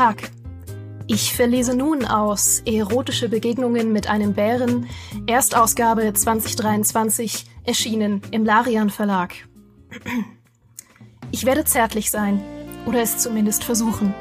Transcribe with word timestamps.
Tag. 0.00 0.30
Ich 1.08 1.34
verlese 1.34 1.76
nun 1.76 2.06
aus 2.06 2.62
Erotische 2.64 3.28
Begegnungen 3.28 3.92
mit 3.92 4.08
einem 4.08 4.32
Bären, 4.32 4.88
Erstausgabe 5.26 6.14
2023, 6.14 7.44
erschienen 7.64 8.22
im 8.30 8.46
Larian 8.46 8.88
Verlag. 8.88 9.34
Ich 11.30 11.44
werde 11.44 11.66
zärtlich 11.66 12.10
sein, 12.10 12.42
oder 12.86 13.02
es 13.02 13.18
zumindest 13.18 13.62
versuchen. 13.62 14.14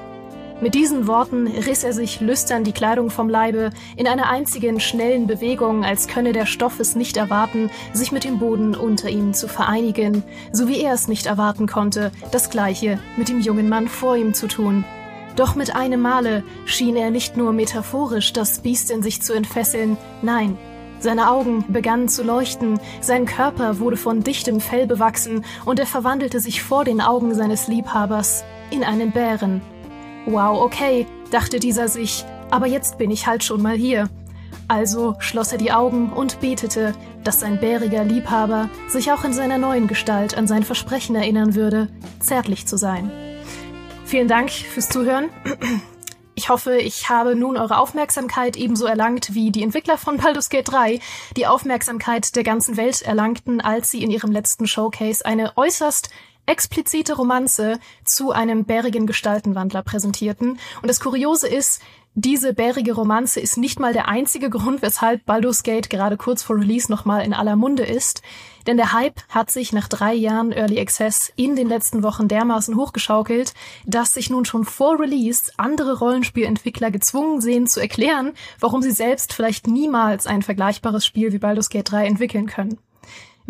Mit 0.59 0.75
diesen 0.75 1.07
Worten 1.07 1.47
riss 1.47 1.85
er 1.85 1.93
sich 1.93 2.19
lüstern 2.19 2.65
die 2.65 2.73
Kleidung 2.73 3.09
vom 3.09 3.29
Leibe 3.29 3.69
in 3.95 4.05
einer 4.05 4.29
einzigen 4.29 4.81
schnellen 4.81 5.27
Bewegung, 5.27 5.85
als 5.85 6.09
könne 6.09 6.33
der 6.33 6.45
Stoff 6.45 6.81
es 6.81 6.97
nicht 6.97 7.15
erwarten, 7.15 7.71
sich 7.93 8.11
mit 8.11 8.25
dem 8.25 8.39
Boden 8.39 8.75
unter 8.75 9.07
ihm 9.07 9.33
zu 9.33 9.47
vereinigen, 9.47 10.23
so 10.51 10.67
wie 10.67 10.81
er 10.81 10.93
es 10.93 11.07
nicht 11.07 11.25
erwarten 11.25 11.67
konnte, 11.67 12.11
das 12.33 12.49
Gleiche 12.49 12.99
mit 13.15 13.29
dem 13.29 13.39
jungen 13.39 13.69
Mann 13.69 13.87
vor 13.87 14.17
ihm 14.17 14.33
zu 14.33 14.47
tun. 14.47 14.83
Doch 15.39 15.55
mit 15.55 15.73
einem 15.73 16.01
Male 16.01 16.43
schien 16.65 16.97
er 16.97 17.11
nicht 17.11 17.37
nur 17.37 17.53
metaphorisch 17.53 18.33
das 18.33 18.59
Biest 18.59 18.91
in 18.91 19.01
sich 19.01 19.21
zu 19.21 19.31
entfesseln, 19.31 19.95
nein, 20.21 20.57
seine 20.99 21.31
Augen 21.31 21.63
begannen 21.69 22.09
zu 22.09 22.23
leuchten, 22.23 22.77
sein 22.99 23.25
Körper 23.25 23.79
wurde 23.79 23.95
von 23.95 24.21
dichtem 24.21 24.59
Fell 24.59 24.85
bewachsen 24.85 25.45
und 25.63 25.79
er 25.79 25.85
verwandelte 25.85 26.41
sich 26.41 26.61
vor 26.61 26.83
den 26.83 26.99
Augen 26.99 27.33
seines 27.35 27.69
Liebhabers 27.69 28.43
in 28.69 28.83
einen 28.83 29.13
Bären. 29.13 29.61
Wow, 30.25 30.61
okay, 30.61 31.07
dachte 31.31 31.61
dieser 31.61 31.87
sich, 31.87 32.25
aber 32.51 32.67
jetzt 32.67 32.97
bin 32.97 33.09
ich 33.09 33.25
halt 33.25 33.41
schon 33.45 33.61
mal 33.61 33.77
hier. 33.77 34.09
Also 34.67 35.15
schloss 35.19 35.53
er 35.53 35.57
die 35.57 35.71
Augen 35.71 36.11
und 36.11 36.41
betete, 36.41 36.93
dass 37.23 37.39
sein 37.39 37.61
bäriger 37.61 38.03
Liebhaber 38.03 38.69
sich 38.89 39.13
auch 39.13 39.23
in 39.23 39.31
seiner 39.31 39.57
neuen 39.57 39.87
Gestalt 39.87 40.37
an 40.37 40.47
sein 40.47 40.63
Versprechen 40.63 41.15
erinnern 41.15 41.55
würde, 41.55 41.87
zärtlich 42.19 42.67
zu 42.67 42.75
sein. 42.75 43.09
Vielen 44.09 44.27
Dank 44.27 44.49
fürs 44.49 44.89
Zuhören. 44.89 45.29
Ich 46.33 46.49
hoffe, 46.49 46.77
ich 46.77 47.09
habe 47.09 47.35
nun 47.35 47.57
eure 47.57 47.77
Aufmerksamkeit 47.77 48.57
ebenso 48.57 48.87
erlangt, 48.87 49.35
wie 49.35 49.51
die 49.51 49.61
Entwickler 49.61 49.99
von 49.99 50.17
Baldur's 50.17 50.49
Gate 50.49 50.67
3 50.67 50.99
die 51.37 51.45
Aufmerksamkeit 51.45 52.35
der 52.35 52.41
ganzen 52.41 52.75
Welt 52.75 53.03
erlangten, 53.03 53.61
als 53.61 53.91
sie 53.91 54.01
in 54.01 54.09
ihrem 54.09 54.31
letzten 54.31 54.65
Showcase 54.65 55.23
eine 55.23 55.55
äußerst 55.57 56.09
explizite 56.47 57.13
Romanze 57.13 57.79
zu 58.03 58.31
einem 58.31 58.65
bärigen 58.65 59.05
Gestaltenwandler 59.05 59.83
präsentierten. 59.83 60.59
Und 60.81 60.87
das 60.87 60.99
Kuriose 60.99 61.47
ist, 61.47 61.79
diese 62.15 62.53
bärige 62.53 62.93
Romanze 62.93 63.39
ist 63.39 63.57
nicht 63.57 63.79
mal 63.79 63.93
der 63.93 64.07
einzige 64.07 64.49
Grund, 64.49 64.81
weshalb 64.81 65.25
Baldur's 65.25 65.63
Gate 65.63 65.89
gerade 65.89 66.17
kurz 66.17 66.43
vor 66.43 66.57
Release 66.57 66.91
nochmal 66.91 67.23
in 67.23 67.33
aller 67.33 67.55
Munde 67.55 67.83
ist. 67.83 68.21
Denn 68.67 68.77
der 68.77 68.93
Hype 68.93 69.21
hat 69.29 69.51
sich 69.51 69.73
nach 69.73 69.87
drei 69.87 70.13
Jahren 70.13 70.51
Early 70.51 70.79
Access 70.79 71.31
in 71.35 71.55
den 71.55 71.69
letzten 71.69 72.03
Wochen 72.03 72.27
dermaßen 72.27 72.75
hochgeschaukelt, 72.75 73.53
dass 73.85 74.13
sich 74.15 74.29
nun 74.29 74.43
schon 74.43 74.65
vor 74.65 74.99
Release 74.99 75.51
andere 75.57 75.99
Rollenspielentwickler 75.99 76.91
gezwungen 76.91 77.41
sehen 77.41 77.67
zu 77.67 77.79
erklären, 77.79 78.33
warum 78.59 78.81
sie 78.81 78.91
selbst 78.91 79.31
vielleicht 79.31 79.67
niemals 79.67 80.27
ein 80.27 80.41
vergleichbares 80.41 81.05
Spiel 81.05 81.31
wie 81.31 81.39
Baldur's 81.39 81.69
Gate 81.69 81.91
3 81.91 82.05
entwickeln 82.05 82.47
können. 82.47 82.79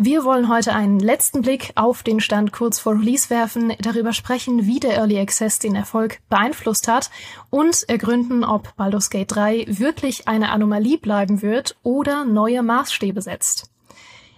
Wir 0.02 0.24
wollen 0.24 0.48
heute 0.48 0.72
einen 0.72 0.98
letzten 0.98 1.42
Blick 1.42 1.72
auf 1.74 2.02
den 2.02 2.20
Stand 2.20 2.54
kurz 2.54 2.78
vor 2.78 2.94
Release 2.94 3.28
werfen, 3.28 3.74
darüber 3.82 4.14
sprechen, 4.14 4.64
wie 4.64 4.80
der 4.80 4.94
Early 4.94 5.20
Access 5.20 5.58
den 5.58 5.74
Erfolg 5.74 6.20
beeinflusst 6.30 6.88
hat 6.88 7.10
und 7.50 7.86
ergründen, 7.86 8.42
ob 8.42 8.74
Baldur's 8.76 9.10
Gate 9.10 9.30
3 9.30 9.66
wirklich 9.68 10.26
eine 10.26 10.52
Anomalie 10.52 10.96
bleiben 10.96 11.42
wird 11.42 11.76
oder 11.82 12.24
neue 12.24 12.62
Maßstäbe 12.62 13.20
setzt. 13.20 13.70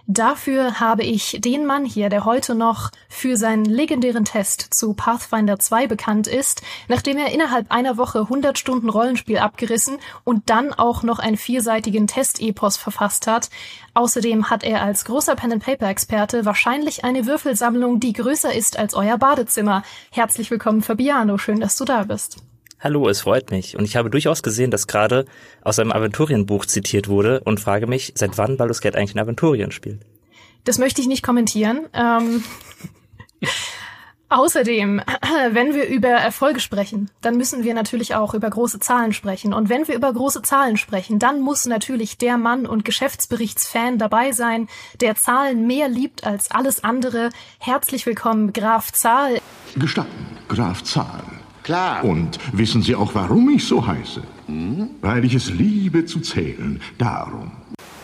Dafür 0.09 0.81
habe 0.81 1.05
ich 1.05 1.39
den 1.41 1.65
Mann 1.65 1.85
hier, 1.85 2.09
der 2.09 2.25
heute 2.25 2.57
noch 2.57 2.91
für 3.09 3.37
seinen 3.37 3.65
legendären 3.65 4.25
Test 4.25 4.75
zu 4.75 4.95
Pathfinder 4.95 5.61
2 5.61 5.87
bekannt 5.87 6.27
ist, 6.27 6.63
nachdem 6.89 7.19
er 7.19 7.33
innerhalb 7.33 7.71
einer 7.71 7.97
Woche 7.97 8.19
100 8.19 8.59
Stunden 8.59 8.89
Rollenspiel 8.89 9.39
abgerissen 9.39 9.99
und 10.25 10.51
dann 10.51 10.75
auch 10.75 11.05
noch 11.05 11.21
einen 11.21 11.37
vierseitigen 11.37 12.09
Test-Epos 12.09 12.77
verfasst 12.79 13.29
hat. 13.29 13.49
Außerdem 13.95 14.49
hat 14.49 14.65
er 14.65 14.83
als 14.83 15.05
großer 15.05 15.37
Pen-and-Paper-Experte 15.37 16.47
wahrscheinlich 16.47 17.05
eine 17.05 17.27
Würfelsammlung, 17.27 18.01
die 18.01 18.15
größer 18.15 18.55
ist 18.55 18.79
als 18.79 18.95
euer 18.95 19.19
Badezimmer. 19.19 19.83
Herzlich 20.11 20.51
willkommen, 20.51 20.83
Fabiano. 20.83 21.37
Schön, 21.37 21.61
dass 21.61 21.77
du 21.77 21.85
da 21.85 22.05
bist. 22.05 22.39
Hallo, 22.81 23.09
es 23.09 23.21
freut 23.21 23.51
mich. 23.51 23.77
Und 23.77 23.85
ich 23.85 23.97
habe 23.97 24.11
durchaus 24.11 24.43
gesehen, 24.43 24.71
dass 24.71 24.87
gerade 24.87 25.27
aus 25.63 25.79
einem 25.79 25.93
Aventurienbuch 25.93 26.65
zitiert 26.65 27.09
wurde 27.09 27.41
und 27.41 27.61
frage 27.61 27.87
mich, 27.87 28.13
seit 28.17 28.39
wann 28.39 28.57
Baldur's 28.57 28.81
Gate 28.81 28.97
eigentlich 28.97 29.15
in 29.15 29.21
Aventurien 29.21 29.71
spielt. 29.71 30.01
Das 30.65 30.79
möchte 30.79 31.01
ich 31.01 31.07
nicht 31.07 31.23
kommentieren. 31.23 31.87
Ähm, 31.93 32.43
außerdem, 34.33 35.01
wenn 35.51 35.75
wir 35.75 35.87
über 35.87 36.09
Erfolge 36.09 36.61
sprechen, 36.61 37.11
dann 37.21 37.37
müssen 37.37 37.65
wir 37.65 37.75
natürlich 37.75 38.15
auch 38.15 38.35
über 38.35 38.49
große 38.51 38.81
Zahlen 38.81 39.13
sprechen. 39.13 39.55
Und 39.55 39.69
wenn 39.69 39.87
wir 39.87 39.95
über 39.95 40.13
große 40.13 40.43
Zahlen 40.43 40.77
sprechen, 40.77 41.19
dann 41.19 41.41
muss 41.41 41.67
natürlich 41.67 42.19
der 42.19 42.39
Mann 42.39 42.67
und 42.67 42.85
Geschäftsberichtsfan 42.85 43.99
dabei 43.99 44.33
sein, 44.33 44.69
der 45.01 45.15
Zahlen 45.15 45.67
mehr 45.67 45.89
liebt 45.89 46.25
als 46.25 46.51
alles 46.51 46.85
andere. 46.85 47.31
Herzlich 47.59 48.07
willkommen, 48.07 48.53
Graf 48.53 48.93
Zahl. 48.93 49.41
Gestatten, 49.77 50.39
Graf 50.49 50.83
Zahl. 50.83 51.23
Klar. 51.63 52.05
Und 52.05 52.39
wissen 52.53 52.83
Sie 52.83 52.95
auch, 52.95 53.15
warum 53.15 53.49
ich 53.51 53.65
so 53.65 53.87
heiße? 53.87 54.23
Hm? 54.47 54.91
Weil 55.01 55.25
ich 55.25 55.35
es 55.35 55.51
liebe 55.51 56.07
zu 56.07 56.21
zählen. 56.21 56.81
Darum. 56.99 57.53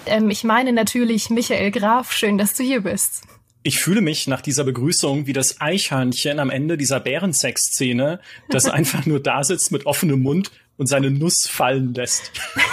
Ähm, 0.06 0.30
ich 0.30 0.44
meine 0.44 0.72
natürlich 0.72 1.30
Michael 1.30 1.70
Graf. 1.70 2.12
Schön, 2.12 2.38
dass 2.38 2.54
du 2.54 2.62
hier 2.62 2.82
bist. 2.82 3.24
Ich 3.62 3.78
fühle 3.78 4.00
mich 4.00 4.26
nach 4.26 4.40
dieser 4.40 4.64
Begrüßung 4.64 5.26
wie 5.26 5.32
das 5.32 5.60
Eichhörnchen 5.60 6.38
am 6.38 6.50
Ende 6.50 6.76
dieser 6.76 7.00
Bärensex-Szene, 7.00 8.20
das 8.48 8.66
einfach 8.68 9.06
nur 9.06 9.20
da 9.20 9.44
sitzt 9.44 9.72
mit 9.72 9.86
offenem 9.86 10.22
Mund 10.22 10.50
und 10.76 10.86
seine 10.86 11.10
Nuss 11.10 11.46
fallen 11.48 11.92
lässt. 11.92 12.30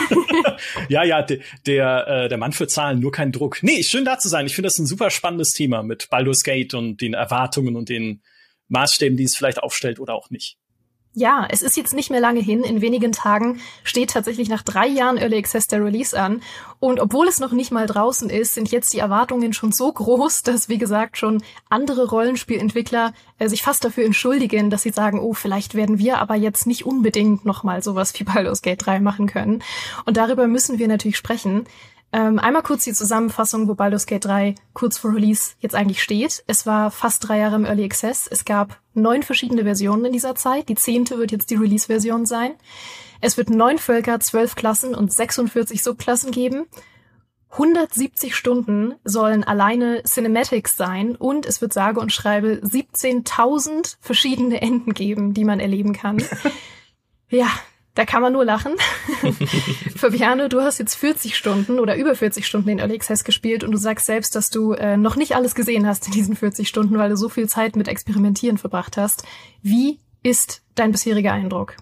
ja, 0.89 1.03
ja, 1.03 1.23
de, 1.23 1.41
der, 1.65 2.07
äh, 2.07 2.29
der 2.29 2.37
Mann 2.37 2.53
für 2.53 2.67
Zahlen, 2.67 2.99
nur 2.99 3.11
kein 3.11 3.31
Druck. 3.31 3.63
Nee, 3.63 3.83
schön 3.83 4.05
da 4.05 4.19
zu 4.19 4.29
sein. 4.29 4.45
Ich 4.45 4.53
finde 4.53 4.67
das 4.67 4.77
ein 4.77 4.85
super 4.85 5.09
spannendes 5.09 5.49
Thema 5.49 5.81
mit 5.81 6.07
Baldur's 6.09 6.43
Gate 6.43 6.75
und 6.75 7.01
den 7.01 7.15
Erwartungen 7.15 7.75
und 7.75 7.89
den 7.89 8.21
Maßstäben, 8.67 9.17
die 9.17 9.23
es 9.23 9.35
vielleicht 9.35 9.61
aufstellt 9.61 9.99
oder 9.99 10.13
auch 10.13 10.29
nicht. 10.29 10.57
Ja, 11.17 11.47
es 11.49 11.61
ist 11.61 11.77
jetzt 11.77 11.93
nicht 11.93 12.09
mehr 12.09 12.19
lange 12.19 12.41
hin. 12.41 12.65
In 12.65 12.81
wenigen 12.81 13.13
Tagen 13.13 13.61
steht 13.85 14.09
tatsächlich 14.09 14.49
nach 14.49 14.63
drei 14.63 14.85
Jahren 14.85 15.17
Early 15.17 15.37
Access 15.37 15.67
der 15.67 15.83
Release 15.83 16.19
an. 16.19 16.41
Und 16.81 16.99
obwohl 16.99 17.29
es 17.29 17.39
noch 17.39 17.53
nicht 17.53 17.71
mal 17.71 17.87
draußen 17.87 18.29
ist, 18.29 18.53
sind 18.53 18.69
jetzt 18.69 18.91
die 18.91 18.99
Erwartungen 18.99 19.53
schon 19.53 19.71
so 19.71 19.89
groß, 19.89 20.43
dass, 20.43 20.67
wie 20.67 20.77
gesagt, 20.77 21.17
schon 21.17 21.41
andere 21.69 22.09
Rollenspielentwickler 22.09 23.13
äh, 23.39 23.47
sich 23.47 23.63
fast 23.63 23.85
dafür 23.85 24.03
entschuldigen, 24.03 24.69
dass 24.69 24.83
sie 24.83 24.89
sagen, 24.89 25.19
oh, 25.19 25.33
vielleicht 25.33 25.73
werden 25.73 25.99
wir 25.99 26.17
aber 26.17 26.35
jetzt 26.35 26.67
nicht 26.67 26.85
unbedingt 26.85 27.45
nochmal 27.45 27.81
sowas 27.81 28.13
wie 28.19 28.25
Baldur's 28.25 28.61
Gate 28.61 28.85
3 28.85 28.99
machen 28.99 29.27
können. 29.27 29.63
Und 30.03 30.17
darüber 30.17 30.47
müssen 30.47 30.79
wir 30.79 30.89
natürlich 30.89 31.15
sprechen. 31.15 31.65
Ähm, 32.15 32.39
einmal 32.39 32.63
kurz 32.63 32.85
die 32.85 32.93
Zusammenfassung, 32.93 33.67
wo 33.67 33.75
Baldur's 33.75 34.05
Gate 34.05 34.23
3 34.23 34.55
kurz 34.71 34.97
vor 34.97 35.13
Release 35.13 35.55
jetzt 35.59 35.75
eigentlich 35.75 36.01
steht. 36.01 36.45
Es 36.47 36.65
war 36.65 36.89
fast 36.89 37.27
drei 37.27 37.39
Jahre 37.39 37.57
im 37.57 37.65
Early 37.65 37.83
Access. 37.83 38.25
Es 38.25 38.45
gab 38.45 38.79
neun 38.93 39.21
verschiedene 39.21 39.63
Versionen 39.63 40.05
in 40.05 40.13
dieser 40.13 40.33
Zeit. 40.33 40.69
Die 40.69 40.75
zehnte 40.75 41.17
wird 41.17 41.33
jetzt 41.33 41.49
die 41.49 41.55
Release-Version 41.55 42.25
sein. 42.25 42.53
Es 43.19 43.35
wird 43.35 43.49
neun 43.49 43.79
Völker, 43.79 44.21
zwölf 44.21 44.55
Klassen 44.55 44.95
und 44.95 45.11
46 45.11 45.83
Subklassen 45.83 46.31
geben. 46.31 46.67
170 47.49 48.33
Stunden 48.33 48.93
sollen 49.03 49.43
alleine 49.43 50.01
Cinematics 50.03 50.77
sein 50.77 51.17
und 51.17 51.45
es 51.45 51.59
wird 51.59 51.73
sage 51.73 51.99
und 51.99 52.13
schreibe 52.13 52.61
17.000 52.63 53.97
verschiedene 53.99 54.61
Enden 54.61 54.93
geben, 54.93 55.33
die 55.33 55.43
man 55.43 55.59
erleben 55.59 55.91
kann. 55.91 56.23
ja, 57.29 57.49
da 57.95 58.05
kann 58.05 58.21
man 58.21 58.33
nur 58.33 58.45
lachen. 58.45 58.73
Fabiano, 59.95 60.47
du 60.49 60.61
hast 60.61 60.77
jetzt 60.77 60.95
40 60.95 61.35
Stunden 61.35 61.79
oder 61.79 61.95
über 61.95 62.13
40 62.13 62.45
Stunden 62.45 62.69
in 62.69 62.79
Early 62.79 62.95
Access 62.95 63.23
gespielt 63.23 63.63
und 63.63 63.71
du 63.71 63.77
sagst 63.77 64.05
selbst, 64.05 64.35
dass 64.35 64.49
du 64.49 64.73
äh, 64.73 64.97
noch 64.97 65.15
nicht 65.15 65.35
alles 65.35 65.55
gesehen 65.55 65.87
hast 65.87 66.05
in 66.05 66.11
diesen 66.11 66.35
40 66.35 66.67
Stunden, 66.67 66.97
weil 66.97 67.09
du 67.09 67.17
so 67.17 67.29
viel 67.29 67.47
Zeit 67.47 67.75
mit 67.75 67.87
Experimentieren 67.87 68.57
verbracht 68.57 68.97
hast. 68.97 69.23
Wie 69.61 69.99
ist 70.23 70.61
dein 70.75 70.91
bisheriger 70.91 71.31
Eindruck? 71.31 71.77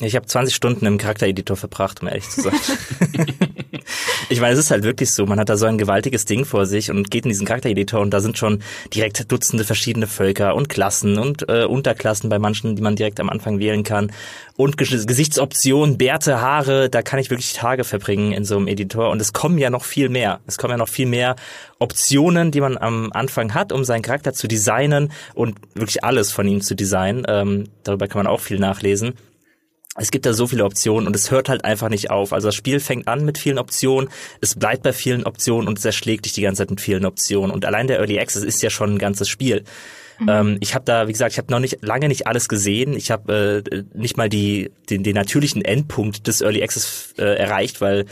Ich 0.00 0.16
habe 0.16 0.26
20 0.26 0.54
Stunden 0.54 0.86
im 0.86 0.98
Charaktereditor 0.98 1.56
verbracht, 1.56 2.02
um 2.02 2.08
ehrlich 2.08 2.28
zu 2.28 2.42
sein. 2.42 2.54
ich 4.28 4.40
meine, 4.40 4.54
es 4.54 4.58
ist 4.58 4.70
halt 4.70 4.84
wirklich 4.84 5.12
so, 5.12 5.26
man 5.26 5.38
hat 5.38 5.48
da 5.48 5.56
so 5.56 5.66
ein 5.66 5.78
gewaltiges 5.78 6.24
Ding 6.24 6.44
vor 6.44 6.66
sich 6.66 6.90
und 6.90 7.10
geht 7.10 7.24
in 7.24 7.30
diesen 7.30 7.46
Charaktereditor 7.46 8.00
und 8.00 8.10
da 8.10 8.20
sind 8.20 8.38
schon 8.38 8.62
direkt 8.94 9.30
Dutzende 9.30 9.64
verschiedene 9.64 10.06
Völker 10.06 10.54
und 10.54 10.68
Klassen 10.68 11.18
und 11.18 11.48
äh, 11.48 11.64
Unterklassen 11.64 12.30
bei 12.30 12.38
manchen, 12.38 12.76
die 12.76 12.82
man 12.82 12.96
direkt 12.96 13.20
am 13.20 13.30
Anfang 13.30 13.58
wählen 13.58 13.82
kann 13.82 14.12
und 14.56 14.76
Gesichtsoptionen, 14.76 15.98
Bärte, 15.98 16.40
Haare, 16.40 16.88
da 16.88 17.02
kann 17.02 17.18
ich 17.18 17.30
wirklich 17.30 17.54
Tage 17.54 17.84
verbringen 17.84 18.32
in 18.32 18.44
so 18.44 18.56
einem 18.56 18.68
Editor 18.68 19.10
und 19.10 19.20
es 19.20 19.32
kommen 19.32 19.58
ja 19.58 19.70
noch 19.70 19.84
viel 19.84 20.08
mehr. 20.08 20.40
Es 20.46 20.58
kommen 20.58 20.72
ja 20.72 20.78
noch 20.78 20.88
viel 20.88 21.06
mehr 21.06 21.36
Optionen, 21.78 22.50
die 22.50 22.60
man 22.60 22.78
am 22.78 23.10
Anfang 23.12 23.52
hat, 23.54 23.72
um 23.72 23.84
seinen 23.84 24.02
Charakter 24.02 24.32
zu 24.32 24.46
designen 24.46 25.12
und 25.34 25.56
wirklich 25.74 26.04
alles 26.04 26.30
von 26.30 26.46
ihm 26.46 26.60
zu 26.60 26.74
designen. 26.76 27.24
Ähm, 27.28 27.68
darüber 27.82 28.06
kann 28.06 28.22
man 28.22 28.26
auch 28.28 28.40
viel 28.40 28.58
nachlesen. 28.58 29.14
Es 29.96 30.10
gibt 30.10 30.26
da 30.26 30.32
so 30.32 30.46
viele 30.46 30.64
Optionen 30.64 31.06
und 31.06 31.14
es 31.14 31.30
hört 31.30 31.48
halt 31.48 31.64
einfach 31.64 31.88
nicht 31.88 32.10
auf. 32.10 32.32
Also 32.32 32.48
das 32.48 32.54
Spiel 32.54 32.80
fängt 32.80 33.06
an 33.06 33.24
mit 33.24 33.38
vielen 33.38 33.58
Optionen, 33.58 34.08
es 34.40 34.56
bleibt 34.56 34.82
bei 34.82 34.92
vielen 34.92 35.24
Optionen 35.24 35.68
und 35.68 35.78
es 35.78 35.84
erschlägt 35.84 36.24
dich 36.24 36.32
die 36.32 36.42
ganze 36.42 36.62
Zeit 36.62 36.70
mit 36.70 36.80
vielen 36.80 37.04
Optionen. 37.04 37.50
Und 37.50 37.64
allein 37.64 37.86
der 37.86 37.98
Early 37.98 38.18
Access 38.18 38.42
ist 38.42 38.62
ja 38.62 38.70
schon 38.70 38.94
ein 38.94 38.98
ganzes 38.98 39.28
Spiel. 39.28 39.64
Mhm. 40.18 40.28
Ähm, 40.28 40.56
ich 40.60 40.74
habe 40.74 40.84
da, 40.84 41.08
wie 41.08 41.12
gesagt, 41.12 41.32
ich 41.32 41.38
habe 41.38 41.52
noch 41.52 41.60
nicht 41.60 41.78
lange 41.82 42.08
nicht 42.08 42.26
alles 42.26 42.48
gesehen. 42.48 42.94
Ich 42.94 43.10
habe 43.10 43.64
äh, 43.70 43.82
nicht 43.94 44.16
mal 44.16 44.28
die, 44.28 44.70
den, 44.90 45.02
den 45.02 45.14
natürlichen 45.14 45.62
Endpunkt 45.62 46.26
des 46.26 46.40
Early 46.40 46.62
Access 46.62 47.14
äh, 47.18 47.36
erreicht, 47.36 47.80
weil 47.80 48.06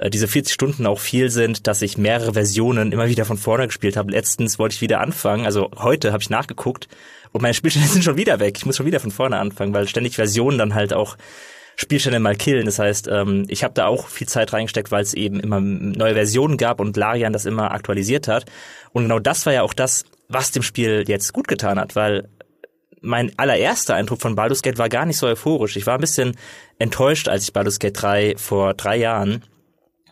äh, 0.00 0.10
diese 0.10 0.26
40 0.26 0.52
Stunden 0.52 0.86
auch 0.86 0.98
viel 0.98 1.30
sind, 1.30 1.66
dass 1.66 1.82
ich 1.82 1.98
mehrere 1.98 2.32
Versionen 2.32 2.90
immer 2.90 3.08
wieder 3.08 3.26
von 3.26 3.36
vorne 3.36 3.66
gespielt 3.66 3.96
habe. 3.96 4.10
Letztens 4.10 4.58
wollte 4.58 4.74
ich 4.74 4.80
wieder 4.80 5.00
anfangen, 5.00 5.44
also 5.44 5.70
heute 5.76 6.12
habe 6.12 6.22
ich 6.22 6.30
nachgeguckt 6.30 6.88
und 7.32 7.42
meine 7.42 7.54
Spielstände 7.54 7.88
sind 7.92 8.02
schon 8.02 8.16
wieder 8.16 8.40
weg. 8.40 8.56
Ich 8.56 8.66
muss 8.66 8.76
schon 8.78 8.86
wieder 8.86 9.00
von 9.00 9.10
vorne 9.10 9.38
anfangen, 9.38 9.74
weil 9.74 9.86
ständig 9.86 10.16
Versionen 10.16 10.58
dann 10.58 10.74
halt 10.74 10.94
auch 10.94 11.16
Spielstände 11.76 12.18
mal 12.18 12.34
killen. 12.34 12.66
Das 12.66 12.78
heißt, 12.78 13.08
ähm, 13.08 13.44
ich 13.48 13.62
habe 13.62 13.74
da 13.74 13.86
auch 13.86 14.08
viel 14.08 14.26
Zeit 14.26 14.52
reingesteckt, 14.52 14.90
weil 14.90 15.02
es 15.02 15.14
eben 15.14 15.38
immer 15.38 15.60
neue 15.60 16.14
Versionen 16.14 16.56
gab 16.56 16.80
und 16.80 16.96
Larian 16.96 17.32
das 17.32 17.44
immer 17.44 17.70
aktualisiert 17.72 18.26
hat. 18.26 18.46
Und 18.92 19.04
genau 19.04 19.18
das 19.18 19.46
war 19.46 19.52
ja 19.52 19.62
auch 19.62 19.74
das, 19.74 20.04
was 20.28 20.50
dem 20.50 20.62
Spiel 20.62 21.04
jetzt 21.06 21.32
gut 21.32 21.46
getan 21.46 21.78
hat, 21.78 21.94
weil 21.94 22.28
mein 23.02 23.32
allererster 23.38 23.94
Eindruck 23.94 24.20
von 24.20 24.34
Baldur's 24.34 24.62
Gate 24.62 24.78
war 24.78 24.88
gar 24.88 25.06
nicht 25.06 25.16
so 25.16 25.26
euphorisch. 25.26 25.76
Ich 25.76 25.86
war 25.86 25.94
ein 25.94 26.02
bisschen 26.02 26.36
enttäuscht, 26.78 27.28
als 27.28 27.44
ich 27.44 27.52
Baldur's 27.52 27.78
Gate 27.78 28.00
3 28.00 28.34
vor 28.36 28.74
drei 28.74 28.96
Jahren 28.96 29.42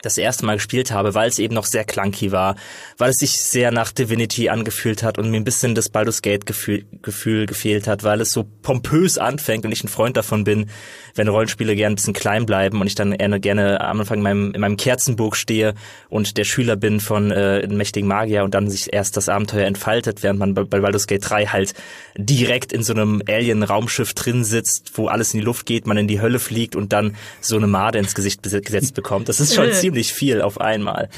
das 0.03 0.19
erste 0.19 0.47
Mal 0.47 0.55
gespielt 0.55 0.91
habe, 0.91 1.15
weil 1.15 1.29
es 1.29 1.39
eben 1.39 1.55
noch 1.55 1.65
sehr 1.65 1.85
clunky 1.85 2.33
war, 2.33 2.57
weil 2.97 3.11
es 3.11 3.17
sich 3.17 3.41
sehr 3.41 3.71
nach 3.71 3.93
Divinity 3.93 4.49
angefühlt 4.49 5.03
hat 5.03 5.19
und 5.19 5.31
mir 5.31 5.39
ein 5.39 5.45
bisschen 5.45 5.75
das 5.75 5.89
Baldur's 5.89 6.23
Gate 6.23 6.47
Gefühl, 6.47 6.87
Gefühl 7.03 7.47
gefehlt 7.47 7.87
hat, 7.87 8.05
weil 8.05 8.21
es 8.21 8.31
so 8.31 8.45
pompös 8.63 9.19
anfängt 9.19 9.65
und 9.65 9.73
ich 9.73 9.85
ein 9.85 9.89
Freund 9.89 10.17
davon 10.17 10.45
bin, 10.45 10.71
wenn 11.15 11.29
Rollenspiele 11.29 11.75
gerne 11.75 11.95
ein 11.95 11.97
bisschen 11.97 12.15
klein 12.15 12.47
bleiben 12.47 12.81
und 12.81 12.87
ich 12.87 12.95
dann 12.95 13.17
gerne, 13.17 13.41
gerne 13.41 13.81
am 13.81 14.01
Anfang 14.01 14.19
in 14.19 14.23
meinem, 14.23 14.55
in 14.55 14.61
meinem 14.61 14.77
Kerzenburg 14.77 15.37
stehe 15.37 15.75
und 16.09 16.37
der 16.37 16.45
Schüler 16.45 16.77
bin 16.77 17.01
von 17.01 17.31
äh, 17.31 17.61
einem 17.65 17.77
mächtigen 17.77 18.09
Magier 18.09 18.45
und 18.45 18.55
dann 18.55 18.71
sich 18.71 18.93
erst 18.93 19.17
das 19.17 19.29
Abenteuer 19.29 19.67
entfaltet, 19.67 20.23
während 20.23 20.39
man 20.39 20.55
bei, 20.55 20.65
bei 20.65 20.81
Baldur's 20.81 21.07
Gate 21.07 21.29
3 21.29 21.47
halt 21.47 21.75
direkt 22.17 22.73
in 22.73 22.83
so 22.83 22.93
einem 22.93 23.23
Alien-Raumschiff 23.29 24.15
drin 24.15 24.45
sitzt, 24.45 24.93
wo 24.95 25.09
alles 25.09 25.35
in 25.35 25.41
die 25.41 25.45
Luft 25.45 25.67
geht, 25.67 25.87
man 25.87 25.97
in 25.97 26.09
die 26.09 26.21
Hölle 26.21 26.39
fliegt 26.39 26.77
und 26.77 26.93
dann 26.93 27.17
so 27.41 27.57
eine 27.57 27.67
Made 27.67 27.99
ins 27.99 28.15
Gesicht 28.15 28.43
gesetzt 28.43 28.95
bekommt. 28.95 29.29
Das 29.29 29.41
ist 29.41 29.55
schon 29.55 29.73
ziemlich 29.73 29.88
viel 30.13 30.43
auf 30.43 30.61
einmal. 30.61 31.09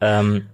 Ähm, 0.00 0.46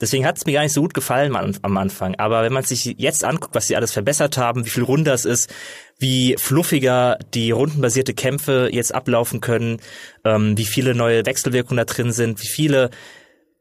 Deswegen 0.00 0.24
hat 0.24 0.38
es 0.38 0.46
mir 0.46 0.52
gar 0.52 0.62
nicht 0.62 0.72
so 0.72 0.80
gut 0.80 0.94
gefallen 0.94 1.36
am 1.36 1.76
Anfang. 1.76 2.14
Aber 2.14 2.42
wenn 2.42 2.54
man 2.54 2.62
sich 2.62 2.94
jetzt 2.96 3.22
anguckt, 3.22 3.54
was 3.54 3.66
sie 3.66 3.76
alles 3.76 3.92
verbessert 3.92 4.38
haben, 4.38 4.64
wie 4.64 4.70
viel 4.70 4.82
runder 4.82 5.12
es 5.12 5.26
ist, 5.26 5.52
wie 5.98 6.36
fluffiger 6.38 7.18
die 7.34 7.50
rundenbasierte 7.50 8.14
Kämpfe 8.14 8.70
jetzt 8.72 8.94
ablaufen 8.94 9.40
können, 9.40 9.78
ähm, 10.24 10.56
wie 10.56 10.64
viele 10.64 10.94
neue 10.94 11.26
Wechselwirkungen 11.26 11.76
da 11.76 11.84
drin 11.84 12.12
sind, 12.12 12.42
wie 12.42 12.48
viele 12.48 12.88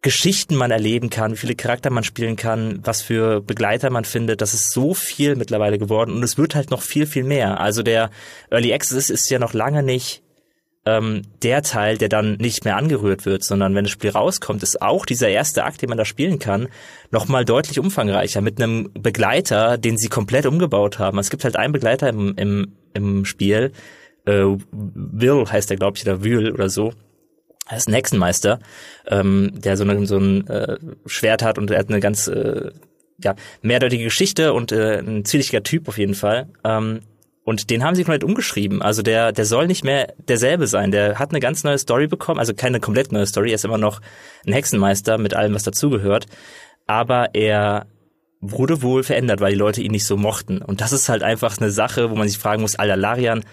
Geschichten 0.01 0.55
man 0.55 0.71
erleben 0.71 1.09
kann, 1.09 1.33
wie 1.33 1.37
viele 1.37 1.55
Charakter 1.55 1.89
man 1.89 2.05
spielen 2.05 2.37
kann, 2.37 2.79
was 2.85 3.01
für 3.01 3.41
Begleiter 3.41 3.89
man 3.89 4.05
findet, 4.05 4.39
das 4.39 4.53
ist 4.53 4.71
so 4.71 4.93
viel 4.93 5.35
mittlerweile 5.35 5.77
geworden 5.77 6.15
und 6.15 6.23
es 6.23 6.37
wird 6.37 6.55
halt 6.55 6.71
noch 6.71 6.81
viel, 6.81 7.05
viel 7.05 7.25
mehr. 7.25 7.59
Also 7.59 7.83
der 7.83 8.09
Early 8.49 8.73
Access 8.73 9.09
ist 9.09 9.29
ja 9.29 9.39
noch 9.39 9.53
lange 9.53 9.83
nicht 9.83 10.23
ähm, 10.97 11.21
der 11.43 11.61
Teil, 11.61 11.97
der 11.97 12.09
dann 12.09 12.33
nicht 12.33 12.65
mehr 12.65 12.77
angerührt 12.77 13.25
wird, 13.25 13.43
sondern 13.43 13.75
wenn 13.75 13.83
das 13.83 13.91
Spiel 13.91 14.09
rauskommt, 14.09 14.63
ist 14.63 14.81
auch 14.81 15.05
dieser 15.05 15.29
erste 15.29 15.63
Akt, 15.63 15.81
den 15.81 15.89
man 15.89 15.97
da 15.97 16.05
spielen 16.05 16.39
kann, 16.39 16.67
nochmal 17.11 17.45
deutlich 17.45 17.79
umfangreicher 17.79 18.41
mit 18.41 18.61
einem 18.61 18.91
Begleiter, 18.93 19.77
den 19.77 19.97
sie 19.97 20.09
komplett 20.09 20.45
umgebaut 20.45 20.99
haben. 20.99 21.19
Es 21.19 21.29
gibt 21.29 21.43
halt 21.43 21.55
einen 21.55 21.73
Begleiter 21.73 22.09
im, 22.09 22.35
im, 22.35 22.73
im 22.93 23.25
Spiel, 23.25 23.71
äh, 24.25 24.57
Will 24.71 25.45
heißt 25.45 25.69
der, 25.69 25.77
glaube 25.77 25.97
ich, 25.97 26.03
oder 26.03 26.23
Will 26.23 26.51
oder 26.51 26.69
so. 26.69 26.93
Er 27.67 27.77
ist 27.77 27.87
ein 27.87 27.93
Hexenmeister, 27.93 28.59
ähm, 29.07 29.51
der 29.53 29.77
so, 29.77 29.83
eine, 29.83 30.05
so 30.05 30.17
ein 30.17 30.47
äh, 30.47 30.77
Schwert 31.05 31.43
hat 31.43 31.57
und 31.57 31.69
er 31.71 31.79
hat 31.79 31.89
eine 31.89 31.99
ganz 31.99 32.27
äh, 32.27 32.71
ja, 33.23 33.35
mehrdeutige 33.61 34.05
Geschichte 34.05 34.53
und 34.53 34.71
äh, 34.71 34.99
ein 34.99 35.25
zwielichtiger 35.25 35.63
Typ 35.63 35.87
auf 35.87 35.97
jeden 35.97 36.15
Fall. 36.15 36.47
Ähm, 36.63 37.01
und 37.49 37.71
den 37.71 37.83
haben 37.83 37.95
sie 37.95 38.03
komplett 38.03 38.23
umgeschrieben. 38.23 38.83
Also 38.83 39.01
der, 39.01 39.31
der 39.31 39.45
soll 39.45 39.65
nicht 39.65 39.83
mehr 39.83 40.13
derselbe 40.19 40.67
sein. 40.67 40.91
Der 40.91 41.17
hat 41.17 41.31
eine 41.31 41.39
ganz 41.39 41.63
neue 41.63 41.79
Story 41.79 42.05
bekommen. 42.05 42.39
Also 42.39 42.53
keine 42.53 42.79
komplett 42.79 43.11
neue 43.11 43.25
Story. 43.25 43.49
Er 43.49 43.55
ist 43.55 43.65
immer 43.65 43.79
noch 43.79 44.01
ein 44.45 44.53
Hexenmeister 44.53 45.17
mit 45.17 45.33
allem, 45.33 45.55
was 45.55 45.63
dazugehört. 45.63 46.27
Aber 46.85 47.33
er 47.33 47.87
wurde 48.39 48.83
wohl 48.83 49.01
verändert, 49.01 49.41
weil 49.41 49.53
die 49.53 49.57
Leute 49.57 49.81
ihn 49.81 49.89
nicht 49.89 50.05
so 50.05 50.15
mochten. 50.15 50.61
Und 50.61 50.79
das 50.79 50.93
ist 50.93 51.09
halt 51.09 51.23
einfach 51.23 51.57
eine 51.57 51.71
Sache, 51.71 52.11
wo 52.11 52.15
man 52.15 52.27
sich 52.27 52.37
fragen 52.37 52.61
muss, 52.61 52.75
alter 52.75 52.97
Larian, 52.97 53.43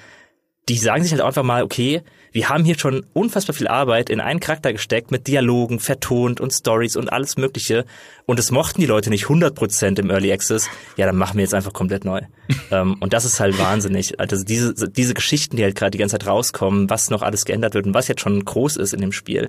die 0.69 0.79
sagen 0.79 1.03
sich 1.03 1.13
halt 1.13 1.23
einfach 1.23 1.45
mal, 1.45 1.63
okay, 1.63 2.03
wir 2.33 2.49
haben 2.49 2.65
hier 2.65 2.79
schon 2.79 3.07
unfassbar 3.13 3.55
viel 3.55 3.69
Arbeit 3.69 4.11
in 4.11 4.21
einen 4.21 4.41
Charakter 4.41 4.73
gesteckt 4.73 5.11
mit 5.11 5.27
Dialogen, 5.27 5.79
vertont 5.79 6.41
und 6.41 6.53
Stories 6.53 6.97
und 6.97 7.13
alles 7.13 7.37
Mögliche. 7.37 7.87
Und 8.27 8.39
es 8.39 8.51
mochten 8.51 8.81
die 8.81 8.87
Leute 8.87 9.09
nicht 9.09 9.27
100% 9.27 9.99
im 10.01 10.11
Early 10.11 10.33
Access. 10.33 10.69
Ja, 10.97 11.07
dann 11.07 11.17
machen 11.17 11.37
wir 11.37 11.45
jetzt 11.45 11.55
einfach 11.55 11.73
komplett 11.73 12.05
neu. 12.05 12.21
ähm, 12.71 12.97
und 13.01 13.13
das 13.13 13.25
ist 13.25 13.39
halt 13.39 13.59
wahnsinnig. 13.59 14.19
Also 14.19 14.43
diese, 14.43 14.75
diese 14.75 15.15
Geschichten, 15.15 15.57
die 15.57 15.63
halt 15.63 15.77
gerade 15.77 15.93
die 15.93 15.99
ganze 15.99 16.19
Zeit 16.19 16.27
rauskommen, 16.27 16.91
was 16.91 17.11
noch 17.11 17.23
alles 17.23 17.45
geändert 17.45 17.75
wird 17.75 17.87
und 17.87 17.95
was 17.95 18.09
jetzt 18.09 18.21
schon 18.21 18.45
groß 18.45 18.77
ist 18.77 18.93
in 18.93 19.01
dem 19.01 19.13
Spiel, 19.13 19.49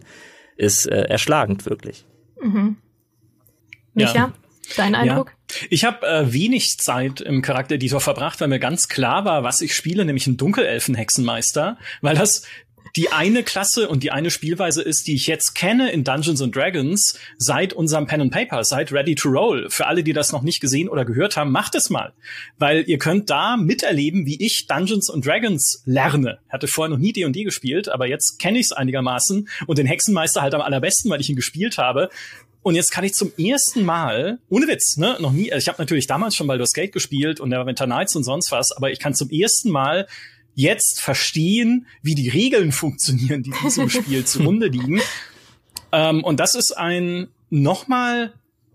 ist 0.55 0.85
äh, 0.85 1.01
erschlagend 1.01 1.65
wirklich. 1.65 2.05
Mhm. 2.41 2.77
Micha? 3.95 4.13
Ja. 4.13 4.33
Dein 4.75 4.95
Eindruck? 4.95 5.31
Ja. 5.31 5.67
Ich 5.69 5.85
habe 5.85 6.05
äh, 6.05 6.33
wenig 6.33 6.77
Zeit 6.77 7.21
im 7.21 7.41
Charaktereditor 7.41 8.01
verbracht, 8.01 8.41
weil 8.41 8.49
mir 8.49 8.59
ganz 8.59 8.89
klar 8.89 9.25
war, 9.25 9.43
was 9.43 9.61
ich 9.61 9.75
spiele, 9.75 10.03
nämlich 10.03 10.27
einen 10.27 10.37
Dunkelelfen-Hexenmeister, 10.37 11.77
weil 12.01 12.15
das 12.15 12.43
die 12.97 13.11
eine 13.11 13.43
Klasse 13.43 13.89
und 13.89 14.01
die 14.01 14.11
eine 14.11 14.31
Spielweise 14.31 14.81
ist, 14.81 15.07
die 15.07 15.13
ich 15.13 15.27
jetzt 15.27 15.53
kenne 15.53 15.91
in 15.91 16.03
Dungeons 16.03 16.41
and 16.41 16.55
Dragons 16.55 17.19
seit 17.37 17.73
unserem 17.73 18.07
Pen 18.07 18.21
and 18.21 18.31
Paper, 18.31 18.63
seit 18.63 18.91
Ready 18.91 19.13
to 19.13 19.29
Roll. 19.29 19.69
Für 19.69 19.85
alle, 19.85 20.03
die 20.03 20.13
das 20.13 20.31
noch 20.31 20.41
nicht 20.41 20.61
gesehen 20.61 20.89
oder 20.89 21.05
gehört 21.05 21.37
haben, 21.37 21.51
macht 21.51 21.75
es 21.75 21.89
mal, 21.89 22.13
weil 22.57 22.83
ihr 22.87 22.97
könnt 22.97 23.29
da 23.29 23.55
miterleben, 23.55 24.25
wie 24.25 24.43
ich 24.43 24.65
Dungeons 24.67 25.11
and 25.11 25.25
Dragons 25.25 25.83
lerne. 25.85 26.39
Ich 26.47 26.53
hatte 26.53 26.67
vorher 26.67 26.89
noch 26.89 27.01
nie 27.01 27.13
D&D 27.13 27.43
gespielt, 27.43 27.87
aber 27.87 28.07
jetzt 28.07 28.39
kenne 28.39 28.57
ich 28.57 28.65
es 28.65 28.71
einigermaßen 28.71 29.47
und 29.67 29.77
den 29.77 29.85
Hexenmeister 29.85 30.41
halt 30.41 30.55
am 30.55 30.61
allerbesten, 30.61 31.11
weil 31.11 31.21
ich 31.21 31.29
ihn 31.29 31.35
gespielt 31.35 31.77
habe. 31.77 32.09
Und 32.67 32.75
jetzt 32.75 32.91
kann 32.91 33.05
ich 33.05 33.13
zum 33.13 33.31
ersten 33.37 33.85
Mal, 33.85 34.39
ohne 34.49 34.67
Witz, 34.67 34.97
ne, 34.97 35.15
noch 35.21 35.31
nie, 35.31 35.53
also 35.53 35.63
ich 35.63 35.69
habe 35.69 35.81
natürlich 35.81 36.05
damals 36.05 36.35
schon 36.35 36.47
Baldur's 36.47 36.73
Gate 36.73 36.91
gespielt 36.91 37.39
und 37.39 37.47
Neverwinter 37.47 37.87
Nights 37.87 38.13
und 38.17 38.25
sonst 38.25 38.51
was, 38.51 38.73
aber 38.75 38.91
ich 38.91 38.99
kann 38.99 39.13
zum 39.13 39.29
ersten 39.29 39.69
Mal 39.69 40.05
jetzt 40.53 40.99
verstehen, 40.99 41.87
wie 42.01 42.13
die 42.13 42.27
Regeln 42.27 42.71
funktionieren, 42.73 43.41
die 43.41 43.53
diesem 43.63 43.89
Spiel 43.89 44.25
zugrunde 44.25 44.67
liegen. 44.67 44.99
Ähm, 45.93 46.25
und 46.25 46.41
das 46.41 46.55
ist 46.55 46.75
ein 46.75 47.29
nochmal 47.49 48.33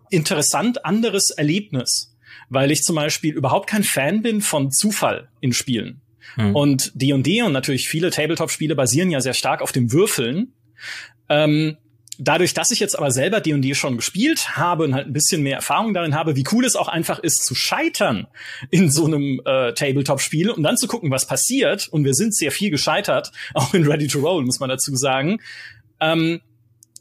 interessant 0.08 0.86
anderes 0.86 1.28
Erlebnis, 1.28 2.16
weil 2.48 2.70
ich 2.70 2.84
zum 2.84 2.96
Beispiel 2.96 3.34
überhaupt 3.34 3.68
kein 3.68 3.84
Fan 3.84 4.22
bin 4.22 4.40
von 4.40 4.70
Zufall 4.70 5.28
in 5.42 5.52
Spielen. 5.52 6.00
Hm. 6.36 6.56
Und 6.56 6.92
D&D 6.94 7.42
und 7.42 7.52
natürlich 7.52 7.88
viele 7.88 8.10
Tabletop-Spiele 8.10 8.74
basieren 8.74 9.10
ja 9.10 9.20
sehr 9.20 9.34
stark 9.34 9.60
auf 9.60 9.72
dem 9.72 9.92
Würfeln. 9.92 10.54
Ähm, 11.28 11.76
dadurch, 12.22 12.54
dass 12.54 12.70
ich 12.70 12.80
jetzt 12.80 12.96
aber 12.96 13.10
selber 13.10 13.40
D&D 13.40 13.74
schon 13.74 13.96
gespielt 13.96 14.56
habe 14.56 14.84
und 14.84 14.94
halt 14.94 15.06
ein 15.06 15.12
bisschen 15.12 15.42
mehr 15.42 15.56
Erfahrung 15.56 15.92
darin 15.92 16.14
habe, 16.14 16.36
wie 16.36 16.44
cool 16.52 16.64
es 16.64 16.76
auch 16.76 16.88
einfach 16.88 17.18
ist 17.18 17.44
zu 17.44 17.54
scheitern 17.54 18.26
in 18.70 18.90
so 18.90 19.06
einem 19.06 19.40
äh, 19.44 19.72
Tabletop-Spiel 19.72 20.50
und 20.50 20.62
dann 20.62 20.76
zu 20.76 20.86
gucken, 20.86 21.10
was 21.10 21.26
passiert. 21.26 21.88
Und 21.88 22.04
wir 22.04 22.14
sind 22.14 22.34
sehr 22.34 22.52
viel 22.52 22.70
gescheitert, 22.70 23.32
auch 23.54 23.74
in 23.74 23.86
Ready 23.86 24.06
to 24.06 24.20
Roll, 24.20 24.44
muss 24.44 24.60
man 24.60 24.68
dazu 24.68 24.94
sagen. 24.94 25.40
Ähm, 26.00 26.40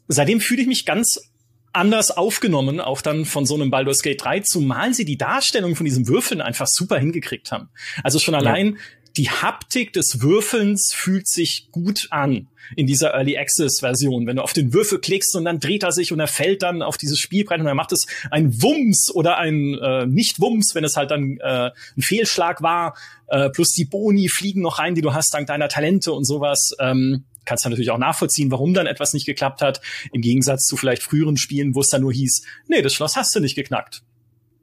seitdem 0.08 0.40
fühle 0.40 0.62
ich 0.62 0.68
mich 0.68 0.84
ganz 0.84 1.30
anders 1.72 2.10
aufgenommen, 2.10 2.80
auch 2.80 3.00
dann 3.00 3.24
von 3.24 3.46
so 3.46 3.54
einem 3.54 3.70
Baldur's 3.70 4.02
Gate 4.02 4.22
3, 4.22 4.40
zumal 4.40 4.92
sie 4.92 5.06
die 5.06 5.16
Darstellung 5.16 5.74
von 5.74 5.84
diesen 5.84 6.06
Würfeln 6.06 6.42
einfach 6.42 6.66
super 6.68 6.98
hingekriegt 6.98 7.50
haben. 7.50 7.70
Also 8.02 8.18
schon 8.18 8.34
allein 8.34 8.74
ja 8.74 8.80
die 9.16 9.30
Haptik 9.30 9.92
des 9.92 10.22
Würfelns 10.22 10.92
fühlt 10.94 11.28
sich 11.28 11.68
gut 11.70 12.08
an 12.10 12.48
in 12.76 12.86
dieser 12.86 13.12
Early 13.12 13.36
Access 13.36 13.80
Version. 13.80 14.26
Wenn 14.26 14.36
du 14.36 14.42
auf 14.42 14.52
den 14.52 14.72
Würfel 14.72 15.00
klickst 15.00 15.36
und 15.36 15.44
dann 15.44 15.60
dreht 15.60 15.82
er 15.82 15.92
sich 15.92 16.12
und 16.12 16.20
er 16.20 16.28
fällt 16.28 16.62
dann 16.62 16.82
auf 16.82 16.96
dieses 16.96 17.18
Spielbrett 17.18 17.60
und 17.60 17.66
dann 17.66 17.76
macht 17.76 17.92
es 17.92 18.06
ein 18.30 18.62
Wumms 18.62 19.10
oder 19.14 19.36
ein 19.38 19.74
äh, 19.74 20.06
Nicht-Wumms, 20.06 20.74
wenn 20.74 20.84
es 20.84 20.96
halt 20.96 21.10
dann 21.10 21.38
äh, 21.40 21.70
ein 21.96 22.02
Fehlschlag 22.02 22.62
war. 22.62 22.96
Äh, 23.26 23.50
plus 23.50 23.72
die 23.72 23.84
Boni 23.84 24.28
fliegen 24.28 24.62
noch 24.62 24.78
rein, 24.78 24.94
die 24.94 25.02
du 25.02 25.12
hast 25.12 25.34
dank 25.34 25.46
deiner 25.46 25.68
Talente 25.68 26.12
und 26.12 26.24
sowas. 26.24 26.74
Ähm, 26.78 27.24
kannst 27.44 27.64
du 27.64 27.68
natürlich 27.68 27.90
auch 27.90 27.98
nachvollziehen, 27.98 28.50
warum 28.50 28.72
dann 28.72 28.86
etwas 28.86 29.12
nicht 29.12 29.26
geklappt 29.26 29.60
hat. 29.60 29.80
Im 30.12 30.22
Gegensatz 30.22 30.64
zu 30.64 30.76
vielleicht 30.76 31.02
früheren 31.02 31.36
Spielen, 31.36 31.74
wo 31.74 31.80
es 31.80 31.88
dann 31.88 32.02
nur 32.02 32.12
hieß, 32.12 32.42
nee, 32.68 32.82
das 32.82 32.94
Schloss 32.94 33.16
hast 33.16 33.34
du 33.34 33.40
nicht 33.40 33.56
geknackt. 33.56 34.02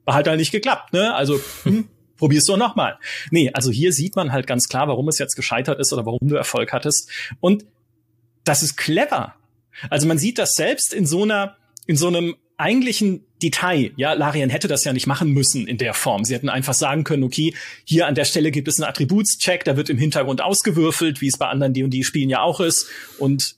War 0.04 0.14
halt 0.14 0.26
dann 0.26 0.38
nicht 0.38 0.50
geklappt, 0.50 0.92
ne? 0.92 1.14
Also, 1.14 1.38
hm, 1.64 1.88
probier's 2.20 2.44
doch 2.44 2.56
nochmal. 2.56 2.98
Nee, 3.30 3.50
also 3.52 3.70
hier 3.70 3.92
sieht 3.92 4.14
man 4.14 4.30
halt 4.30 4.46
ganz 4.46 4.68
klar, 4.68 4.86
warum 4.86 5.08
es 5.08 5.18
jetzt 5.18 5.34
gescheitert 5.34 5.80
ist 5.80 5.92
oder 5.92 6.06
warum 6.06 6.20
du 6.22 6.36
Erfolg 6.36 6.72
hattest. 6.72 7.10
Und 7.40 7.64
das 8.44 8.62
ist 8.62 8.76
clever. 8.76 9.34
Also 9.88 10.06
man 10.06 10.18
sieht 10.18 10.38
das 10.38 10.52
selbst 10.52 10.94
in 10.94 11.06
so 11.06 11.24
einer, 11.24 11.56
in 11.86 11.96
so 11.96 12.06
einem 12.06 12.36
eigentlichen 12.58 13.24
Detail. 13.42 13.92
Ja, 13.96 14.12
Larian 14.12 14.50
hätte 14.50 14.68
das 14.68 14.84
ja 14.84 14.92
nicht 14.92 15.06
machen 15.06 15.32
müssen 15.32 15.66
in 15.66 15.78
der 15.78 15.94
Form. 15.94 16.24
Sie 16.24 16.34
hätten 16.34 16.50
einfach 16.50 16.74
sagen 16.74 17.04
können, 17.04 17.24
okay, 17.24 17.54
hier 17.84 18.06
an 18.06 18.14
der 18.14 18.26
Stelle 18.26 18.50
gibt 18.50 18.68
es 18.68 18.78
einen 18.78 18.88
Attributscheck, 18.88 19.64
da 19.64 19.76
wird 19.76 19.88
im 19.88 19.96
Hintergrund 19.96 20.42
ausgewürfelt, 20.42 21.22
wie 21.22 21.28
es 21.28 21.38
bei 21.38 21.48
anderen 21.48 21.72
D&D 21.72 22.02
Spielen 22.02 22.28
ja 22.28 22.42
auch 22.42 22.60
ist 22.60 22.86
und 23.18 23.56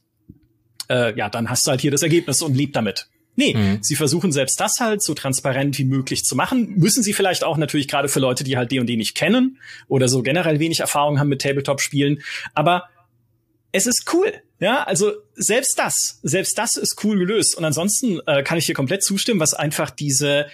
äh, 0.88 1.16
ja, 1.16 1.28
dann 1.28 1.50
hast 1.50 1.66
du 1.66 1.72
halt 1.72 1.80
hier 1.80 1.90
das 1.90 2.02
Ergebnis 2.02 2.42
und 2.42 2.54
lebt 2.54 2.76
damit. 2.76 3.08
Nee, 3.34 3.54
mhm. 3.54 3.78
sie 3.82 3.96
versuchen 3.96 4.30
selbst 4.30 4.60
das 4.60 4.74
halt 4.78 5.02
so 5.02 5.14
transparent 5.14 5.78
wie 5.78 5.84
möglich 5.84 6.24
zu 6.24 6.36
machen. 6.36 6.74
Müssen 6.76 7.02
sie 7.02 7.14
vielleicht 7.14 7.44
auch 7.44 7.56
natürlich 7.56 7.88
gerade 7.88 8.08
für 8.08 8.20
Leute, 8.20 8.44
die 8.44 8.56
halt 8.56 8.70
D&D 8.70 8.96
nicht 8.96 9.14
kennen 9.14 9.58
oder 9.88 10.08
so 10.08 10.22
generell 10.22 10.58
wenig 10.58 10.80
Erfahrung 10.80 11.18
haben 11.18 11.28
mit 11.28 11.40
Tabletop-Spielen. 11.40 12.22
Aber 12.54 12.84
es 13.72 13.86
ist 13.86 14.10
cool. 14.12 14.32
Ja, 14.60 14.84
also 14.84 15.12
selbst 15.34 15.78
das, 15.78 16.20
selbst 16.22 16.56
das 16.58 16.76
ist 16.76 17.02
cool 17.04 17.18
gelöst. 17.18 17.56
Und 17.56 17.64
ansonsten 17.64 18.20
äh, 18.26 18.42
kann 18.42 18.58
ich 18.58 18.66
dir 18.66 18.74
komplett 18.74 19.02
zustimmen, 19.02 19.40
was 19.40 19.54
einfach 19.54 19.90
diese 19.90 20.46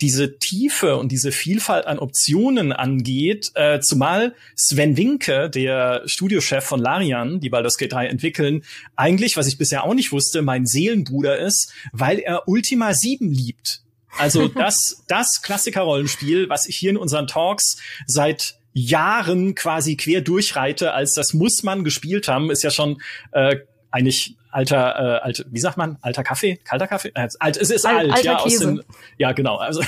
diese 0.00 0.38
Tiefe 0.38 0.96
und 0.96 1.10
diese 1.10 1.32
Vielfalt 1.32 1.86
an 1.86 1.98
Optionen 1.98 2.72
angeht, 2.72 3.50
äh, 3.54 3.80
zumal 3.80 4.34
Sven 4.54 4.96
Winke, 4.96 5.50
der 5.50 6.02
Studiochef 6.06 6.64
von 6.64 6.80
Larian, 6.80 7.40
die 7.40 7.50
Baldur's 7.50 7.78
Gate 7.78 7.92
3 7.92 8.06
entwickeln, 8.06 8.62
eigentlich, 8.94 9.36
was 9.36 9.46
ich 9.46 9.58
bisher 9.58 9.84
auch 9.84 9.94
nicht 9.94 10.12
wusste, 10.12 10.42
mein 10.42 10.66
Seelenbruder 10.66 11.38
ist, 11.38 11.72
weil 11.92 12.18
er 12.18 12.48
Ultima 12.48 12.94
7 12.94 13.30
liebt. 13.30 13.82
Also 14.18 14.48
das, 14.54 15.04
das 15.08 15.42
Klassiker-Rollenspiel, 15.42 16.48
was 16.48 16.66
ich 16.66 16.76
hier 16.76 16.90
in 16.90 16.96
unseren 16.96 17.26
Talks 17.26 17.76
seit 18.06 18.56
Jahren 18.72 19.54
quasi 19.54 19.96
quer 19.96 20.20
durchreite, 20.20 20.92
als 20.92 21.14
das 21.14 21.32
muss 21.32 21.62
man 21.62 21.82
gespielt 21.82 22.28
haben, 22.28 22.50
ist 22.50 22.62
ja 22.62 22.70
schon 22.70 23.00
äh, 23.32 23.56
eigentlich 23.90 24.36
alter, 24.50 24.76
äh, 24.76 25.20
alte, 25.22 25.46
wie 25.50 25.60
sagt 25.60 25.76
man, 25.76 25.98
alter 26.00 26.22
Kaffee, 26.24 26.56
kalter 26.64 26.86
Kaffee, 26.86 27.12
äh, 27.14 27.28
alt, 27.38 27.56
es 27.58 27.70
ist 27.70 27.84
Al 27.84 28.10
alt, 28.10 28.24
ja, 28.24 28.38
aus 28.38 28.58
den, 28.58 28.82
ja 29.18 29.32
genau, 29.32 29.56
also 29.56 29.82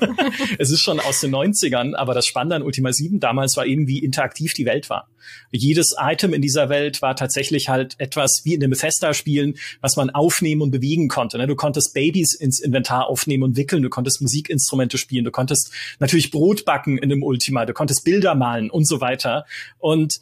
es 0.58 0.70
ist 0.70 0.80
schon 0.80 1.00
aus 1.00 1.20
den 1.20 1.34
90ern, 1.34 1.96
aber 1.96 2.14
das 2.14 2.26
Spannende 2.26 2.56
an 2.56 2.62
Ultima 2.62 2.92
7 2.92 3.18
damals 3.18 3.56
war 3.56 3.66
eben, 3.66 3.88
wie 3.88 3.98
interaktiv 3.98 4.54
die 4.54 4.64
Welt 4.64 4.90
war. 4.90 5.08
Jedes 5.50 5.96
Item 5.98 6.34
in 6.34 6.40
dieser 6.40 6.68
Welt 6.68 7.02
war 7.02 7.16
tatsächlich 7.16 7.68
halt 7.68 7.96
etwas 7.98 8.42
wie 8.44 8.54
in 8.54 8.60
den 8.60 8.70
Bethesda-Spielen, 8.70 9.56
was 9.80 9.96
man 9.96 10.10
aufnehmen 10.10 10.62
und 10.62 10.70
bewegen 10.70 11.08
konnte. 11.08 11.36
Ne? 11.38 11.48
Du 11.48 11.56
konntest 11.56 11.92
Babys 11.92 12.34
ins 12.34 12.60
Inventar 12.60 13.08
aufnehmen 13.08 13.42
und 13.42 13.56
wickeln, 13.56 13.82
du 13.82 13.90
konntest 13.90 14.22
Musikinstrumente 14.22 14.98
spielen, 14.98 15.24
du 15.24 15.32
konntest 15.32 15.72
natürlich 15.98 16.30
Brot 16.30 16.64
backen 16.64 16.96
in 16.96 17.10
einem 17.10 17.24
Ultima, 17.24 17.66
du 17.66 17.72
konntest 17.72 18.04
Bilder 18.04 18.34
malen 18.36 18.70
und 18.70 18.86
so 18.86 19.00
weiter. 19.00 19.46
Und 19.78 20.20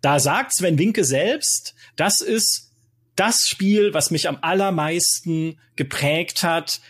da 0.00 0.20
sagt 0.20 0.54
Sven 0.54 0.78
Winke 0.78 1.04
selbst, 1.04 1.74
das 1.96 2.20
ist 2.20 2.72
das 3.16 3.48
Spiel, 3.48 3.94
was 3.94 4.10
mich 4.10 4.28
am 4.28 4.38
allermeisten 4.40 5.58
geprägt 5.76 6.42
hat. 6.42 6.80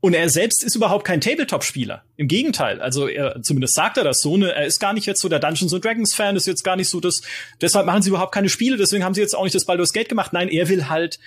Und 0.00 0.14
er 0.14 0.28
selbst 0.28 0.62
ist 0.62 0.74
überhaupt 0.74 1.06
kein 1.06 1.20
Tabletop-Spieler. 1.20 2.04
Im 2.16 2.28
Gegenteil. 2.28 2.80
Also 2.80 3.08
er, 3.08 3.40
zumindest 3.42 3.74
sagt 3.74 3.96
er 3.96 4.04
das 4.04 4.20
so, 4.20 4.36
ne? 4.36 4.52
Er 4.52 4.66
ist 4.66 4.78
gar 4.78 4.92
nicht 4.92 5.06
jetzt 5.06 5.20
so 5.20 5.28
der 5.28 5.38
Dungeons 5.38 5.72
and 5.72 5.84
Dragons 5.84 6.14
Fan, 6.14 6.36
ist 6.36 6.46
jetzt 6.46 6.62
gar 6.62 6.76
nicht 6.76 6.90
so 6.90 7.00
das, 7.00 7.22
deshalb 7.60 7.86
machen 7.86 8.02
sie 8.02 8.10
überhaupt 8.10 8.34
keine 8.34 8.50
Spiele, 8.50 8.76
deswegen 8.76 9.02
haben 9.02 9.14
sie 9.14 9.22
jetzt 9.22 9.34
auch 9.34 9.44
nicht 9.44 9.54
das 9.54 9.64
Baldur's 9.64 9.94
Gate 9.94 10.08
gemacht. 10.08 10.32
Nein, 10.34 10.48
er 10.48 10.68
will 10.68 10.88
halt 10.88 11.18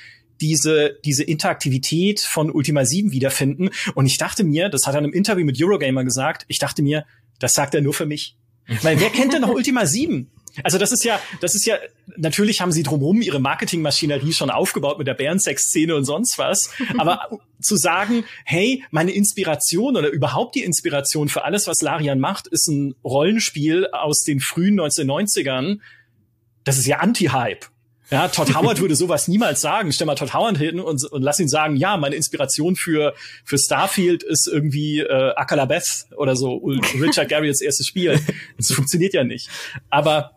diese, 0.41 0.99
diese 1.05 1.23
Interaktivität 1.23 2.19
von 2.19 2.51
Ultima 2.51 2.85
7 2.85 3.11
wiederfinden. 3.11 3.69
Und 3.95 4.05
ich 4.05 4.17
dachte 4.17 4.43
mir, 4.43 4.69
das 4.69 4.85
hat 4.85 4.93
er 4.93 4.99
in 4.99 5.05
einem 5.05 5.13
Interview 5.13 5.45
mit 5.45 5.61
Eurogamer 5.61 6.03
gesagt, 6.03 6.45
ich 6.47 6.59
dachte 6.59 6.81
mir, 6.81 7.05
das 7.39 7.53
sagt 7.53 7.73
er 7.73 7.81
nur 7.81 7.93
für 7.93 8.05
mich. 8.05 8.35
Weil 8.81 8.99
wer 8.99 9.09
kennt 9.09 9.33
denn 9.33 9.41
noch 9.41 9.49
Ultima 9.49 9.85
7? 9.85 10.29
Also 10.63 10.77
das 10.77 10.91
ist 10.91 11.03
ja, 11.03 11.19
das 11.41 11.55
ist 11.55 11.65
ja, 11.65 11.77
natürlich 12.15 12.61
haben 12.61 12.71
sie 12.71 12.83
drumherum 12.83 13.21
ihre 13.21 13.39
Marketingmaschinerie 13.39 14.33
schon 14.33 14.49
aufgebaut 14.49 14.97
mit 14.97 15.07
der 15.07 15.13
Bärensex-Szene 15.13 15.95
und 15.95 16.05
sonst 16.05 16.37
was. 16.37 16.69
Aber 16.97 17.29
zu 17.61 17.75
sagen, 17.75 18.23
hey, 18.45 18.83
meine 18.91 19.11
Inspiration 19.11 19.97
oder 19.97 20.09
überhaupt 20.09 20.55
die 20.55 20.63
Inspiration 20.63 21.29
für 21.29 21.43
alles, 21.43 21.67
was 21.67 21.81
Larian 21.81 22.19
macht, 22.19 22.47
ist 22.47 22.67
ein 22.67 22.95
Rollenspiel 23.03 23.87
aus 23.91 24.21
den 24.21 24.39
frühen 24.39 24.79
1990ern, 24.79 25.79
das 26.63 26.77
ist 26.77 26.85
ja 26.85 26.97
Anti-Hype. 26.97 27.65
Ja, 28.09 28.29
Todd 28.29 28.55
Howard 28.55 28.79
würde 28.79 28.95
sowas 28.95 29.27
niemals 29.27 29.59
sagen. 29.59 29.91
Stell 29.91 30.07
mal 30.07 30.15
Todd 30.15 30.33
Howard 30.33 30.57
hin 30.57 30.79
und, 30.79 31.03
und 31.11 31.21
lass 31.21 31.39
ihn 31.39 31.49
sagen, 31.49 31.75
ja, 31.75 31.97
meine 31.97 32.15
Inspiration 32.15 32.77
für, 32.77 33.13
für 33.43 33.57
Starfield 33.57 34.23
ist 34.23 34.47
irgendwie 34.47 34.99
äh, 34.99 35.33
Akalabeth 35.35 36.05
oder 36.15 36.35
so, 36.35 36.55
Richard 36.99 37.27
Garriotts 37.27 37.61
erstes 37.61 37.87
Spiel. 37.87 38.19
Das 38.55 38.71
funktioniert 38.71 39.13
ja 39.13 39.23
nicht. 39.23 39.49
Aber 39.89 40.36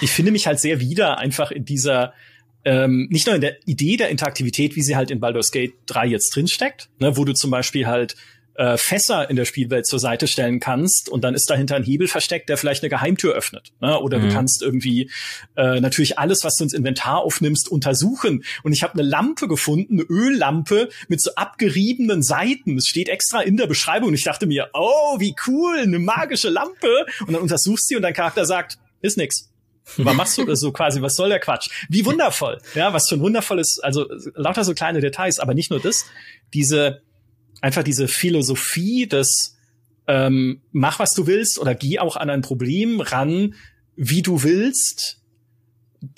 ich 0.00 0.10
finde 0.10 0.32
mich 0.32 0.46
halt 0.46 0.60
sehr 0.60 0.80
wieder 0.80 1.18
einfach 1.18 1.50
in 1.50 1.64
dieser 1.64 2.14
ähm, 2.64 3.08
nicht 3.10 3.26
nur 3.26 3.34
in 3.34 3.42
der 3.42 3.56
Idee 3.66 3.96
der 3.96 4.08
Interaktivität, 4.08 4.74
wie 4.74 4.82
sie 4.82 4.96
halt 4.96 5.10
in 5.10 5.20
Baldur's 5.20 5.50
Gate 5.50 5.74
3 5.86 6.06
jetzt 6.06 6.34
drinsteckt, 6.34 6.88
ne, 6.98 7.16
wo 7.16 7.24
du 7.24 7.34
zum 7.34 7.50
Beispiel 7.50 7.86
halt 7.86 8.16
äh, 8.56 8.76
Fässer 8.76 9.28
in 9.28 9.36
der 9.36 9.44
Spielwelt 9.44 9.86
zur 9.86 9.98
Seite 9.98 10.26
stellen 10.26 10.60
kannst 10.60 11.08
und 11.08 11.24
dann 11.24 11.34
ist 11.34 11.50
dahinter 11.50 11.76
ein 11.76 11.82
Hebel 11.82 12.08
versteckt, 12.08 12.48
der 12.48 12.56
vielleicht 12.56 12.82
eine 12.82 12.90
Geheimtür 12.90 13.34
öffnet. 13.34 13.72
Ne? 13.80 13.98
Oder 13.98 14.18
mhm. 14.18 14.28
du 14.28 14.34
kannst 14.34 14.62
irgendwie 14.62 15.10
äh, 15.56 15.80
natürlich 15.80 16.18
alles, 16.18 16.44
was 16.44 16.54
du 16.56 16.64
ins 16.64 16.72
Inventar 16.72 17.18
aufnimmst, 17.18 17.68
untersuchen. 17.68 18.44
Und 18.62 18.72
ich 18.72 18.82
habe 18.82 18.94
eine 18.94 19.02
Lampe 19.02 19.48
gefunden, 19.48 19.94
eine 19.94 20.02
Öllampe 20.02 20.88
mit 21.08 21.20
so 21.20 21.34
abgeriebenen 21.34 22.22
Seiten. 22.22 22.76
Es 22.78 22.86
steht 22.86 23.08
extra 23.08 23.40
in 23.40 23.56
der 23.56 23.66
Beschreibung. 23.66 24.08
Und 24.08 24.14
ich 24.14 24.24
dachte 24.24 24.46
mir, 24.46 24.70
oh, 24.72 25.18
wie 25.18 25.34
cool, 25.46 25.78
eine 25.78 25.98
magische 25.98 26.48
Lampe. 26.48 27.06
Und 27.26 27.32
dann 27.32 27.42
untersuchst 27.42 27.88
sie 27.88 27.96
und 27.96 28.02
dein 28.02 28.14
Charakter 28.14 28.46
sagt, 28.46 28.78
ist 29.00 29.16
nix. 29.16 29.50
Was 29.98 30.16
machst 30.16 30.38
du 30.38 30.54
so 30.56 30.72
quasi? 30.72 31.02
Was 31.02 31.14
soll 31.14 31.28
der 31.28 31.40
Quatsch? 31.40 31.68
Wie 31.88 32.04
wundervoll. 32.04 32.58
Ja, 32.74 32.92
was 32.92 33.08
für 33.08 33.16
ein 33.16 33.20
wundervolles, 33.20 33.80
also 33.82 34.06
lauter 34.34 34.64
so 34.64 34.74
kleine 34.74 35.00
Details, 35.00 35.38
aber 35.38 35.54
nicht 35.54 35.70
nur 35.70 35.80
das. 35.80 36.06
Diese, 36.52 37.02
einfach 37.60 37.82
diese 37.82 38.08
Philosophie 38.08 39.06
des, 39.06 39.56
ähm, 40.06 40.62
mach 40.72 40.98
was 40.98 41.12
du 41.12 41.26
willst 41.26 41.58
oder 41.58 41.74
geh 41.74 41.98
auch 41.98 42.16
an 42.16 42.30
ein 42.30 42.42
Problem 42.42 43.00
ran, 43.00 43.54
wie 43.96 44.22
du 44.22 44.42
willst, 44.42 45.20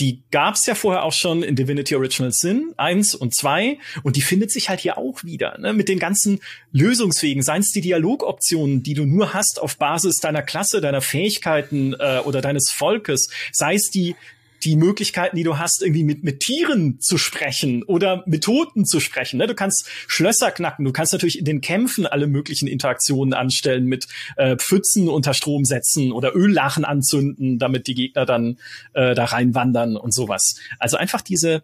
die 0.00 0.22
gab's 0.30 0.66
ja 0.66 0.74
vorher 0.74 1.02
auch 1.02 1.12
schon 1.12 1.42
in 1.42 1.56
Divinity 1.56 1.94
Original 1.94 2.32
Sin 2.32 2.72
1 2.76 3.14
und 3.14 3.34
2 3.34 3.78
und 4.02 4.16
die 4.16 4.22
findet 4.22 4.50
sich 4.50 4.68
halt 4.68 4.80
hier 4.80 4.98
auch 4.98 5.24
wieder, 5.24 5.58
ne? 5.58 5.72
mit 5.72 5.88
den 5.88 5.98
ganzen 5.98 6.40
Lösungswegen, 6.72 7.42
seien 7.42 7.60
es 7.60 7.70
die 7.70 7.80
Dialogoptionen, 7.80 8.82
die 8.82 8.94
du 8.94 9.04
nur 9.04 9.34
hast 9.34 9.60
auf 9.60 9.78
Basis 9.78 10.16
deiner 10.16 10.42
Klasse, 10.42 10.80
deiner 10.80 11.00
Fähigkeiten 11.00 11.94
äh, 11.98 12.20
oder 12.24 12.40
deines 12.40 12.70
Volkes, 12.70 13.28
sei 13.52 13.74
es 13.74 13.90
die 13.90 14.16
die 14.64 14.76
Möglichkeiten, 14.76 15.36
die 15.36 15.42
du 15.42 15.58
hast, 15.58 15.82
irgendwie 15.82 16.04
mit, 16.04 16.24
mit 16.24 16.40
Tieren 16.40 17.00
zu 17.00 17.18
sprechen 17.18 17.82
oder 17.82 18.22
mit 18.26 18.44
Toten 18.44 18.84
zu 18.84 19.00
sprechen. 19.00 19.38
Ne? 19.38 19.46
Du 19.46 19.54
kannst 19.54 19.88
Schlösser 20.06 20.50
knacken, 20.50 20.84
du 20.84 20.92
kannst 20.92 21.12
natürlich 21.12 21.38
in 21.38 21.44
den 21.44 21.60
Kämpfen 21.60 22.06
alle 22.06 22.26
möglichen 22.26 22.68
Interaktionen 22.68 23.34
anstellen 23.34 23.86
mit 23.86 24.06
äh, 24.36 24.56
Pfützen 24.56 25.08
unter 25.08 25.34
Strom 25.34 25.64
setzen 25.64 26.12
oder 26.12 26.34
Öllachen 26.34 26.84
anzünden, 26.84 27.58
damit 27.58 27.86
die 27.86 27.94
Gegner 27.94 28.26
dann 28.26 28.58
äh, 28.94 29.14
da 29.14 29.24
reinwandern 29.24 29.96
und 29.96 30.12
sowas. 30.12 30.56
Also 30.78 30.96
einfach 30.96 31.20
diese, 31.20 31.62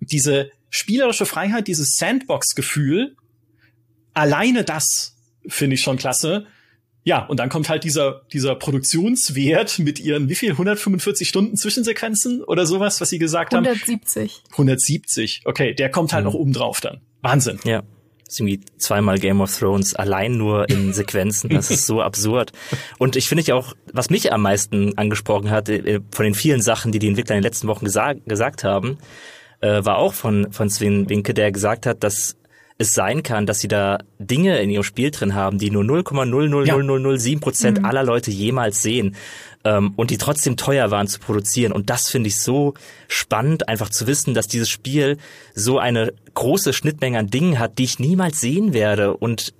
diese 0.00 0.50
spielerische 0.70 1.26
Freiheit, 1.26 1.66
dieses 1.66 1.96
Sandbox-Gefühl, 1.96 3.16
alleine 4.14 4.64
das 4.64 5.16
finde 5.46 5.74
ich 5.74 5.82
schon 5.82 5.96
klasse. 5.96 6.46
Ja, 7.08 7.24
und 7.24 7.40
dann 7.40 7.48
kommt 7.48 7.70
halt 7.70 7.84
dieser, 7.84 8.20
dieser 8.34 8.54
Produktionswert 8.54 9.78
mit 9.78 9.98
ihren, 9.98 10.28
wie 10.28 10.34
viel, 10.34 10.50
145 10.50 11.26
Stunden 11.26 11.56
Zwischensequenzen 11.56 12.44
oder 12.44 12.66
sowas, 12.66 13.00
was 13.00 13.08
sie 13.08 13.18
gesagt 13.18 13.54
170. 13.54 13.88
haben? 13.88 14.26
170. 14.50 14.52
170, 14.52 15.42
okay, 15.46 15.72
der 15.72 15.90
kommt 15.90 16.12
halt 16.12 16.26
mhm. 16.26 16.32
noch 16.32 16.38
oben 16.38 16.52
drauf 16.52 16.82
dann. 16.82 17.00
Wahnsinn. 17.22 17.60
Ja. 17.64 17.82
Das 18.26 18.34
ist 18.34 18.40
irgendwie 18.40 18.60
zweimal 18.76 19.18
Game 19.18 19.40
of 19.40 19.56
Thrones 19.56 19.94
allein 19.94 20.36
nur 20.36 20.68
in 20.68 20.92
Sequenzen. 20.92 21.48
Das 21.48 21.70
ist 21.70 21.86
so 21.86 22.02
absurd. 22.02 22.52
Und 22.98 23.16
ich 23.16 23.26
finde 23.26 23.40
ich 23.40 23.54
auch, 23.54 23.72
was 23.90 24.10
mich 24.10 24.30
am 24.30 24.42
meisten 24.42 24.98
angesprochen 24.98 25.50
hat, 25.50 25.70
äh, 25.70 26.00
von 26.10 26.24
den 26.24 26.34
vielen 26.34 26.60
Sachen, 26.60 26.92
die 26.92 26.98
die 26.98 27.08
Entwickler 27.08 27.36
in 27.36 27.38
den 27.38 27.44
letzten 27.44 27.68
Wochen 27.68 27.86
gesagt, 27.86 28.26
gesagt 28.26 28.64
haben, 28.64 28.98
äh, 29.62 29.82
war 29.82 29.96
auch 29.96 30.12
von, 30.12 30.52
von 30.52 30.68
Sven 30.68 31.08
Winke, 31.08 31.32
der 31.32 31.52
gesagt 31.52 31.86
hat, 31.86 32.04
dass 32.04 32.36
es 32.78 32.94
sein 32.94 33.24
kann, 33.24 33.44
dass 33.44 33.58
sie 33.58 33.68
da 33.68 33.98
Dinge 34.20 34.60
in 34.60 34.70
ihrem 34.70 34.84
Spiel 34.84 35.10
drin 35.10 35.34
haben, 35.34 35.58
die 35.58 35.70
nur 35.70 35.82
0,00007 35.82 37.40
Prozent 37.40 37.78
ja. 37.78 37.82
mhm. 37.82 37.88
aller 37.88 38.04
Leute 38.04 38.30
jemals 38.30 38.82
sehen 38.82 39.16
ähm, 39.64 39.92
und 39.96 40.10
die 40.10 40.18
trotzdem 40.18 40.56
teuer 40.56 40.92
waren 40.92 41.08
zu 41.08 41.18
produzieren. 41.18 41.72
Und 41.72 41.90
das 41.90 42.08
finde 42.08 42.28
ich 42.28 42.38
so 42.38 42.74
spannend, 43.08 43.68
einfach 43.68 43.90
zu 43.90 44.06
wissen, 44.06 44.32
dass 44.32 44.46
dieses 44.46 44.70
Spiel 44.70 45.18
so 45.54 45.80
eine 45.80 46.12
große 46.34 46.72
Schnittmenge 46.72 47.18
an 47.18 47.26
Dingen 47.26 47.58
hat, 47.58 47.78
die 47.78 47.84
ich 47.84 47.98
niemals 47.98 48.40
sehen 48.40 48.72
werde 48.72 49.16
und 49.16 49.52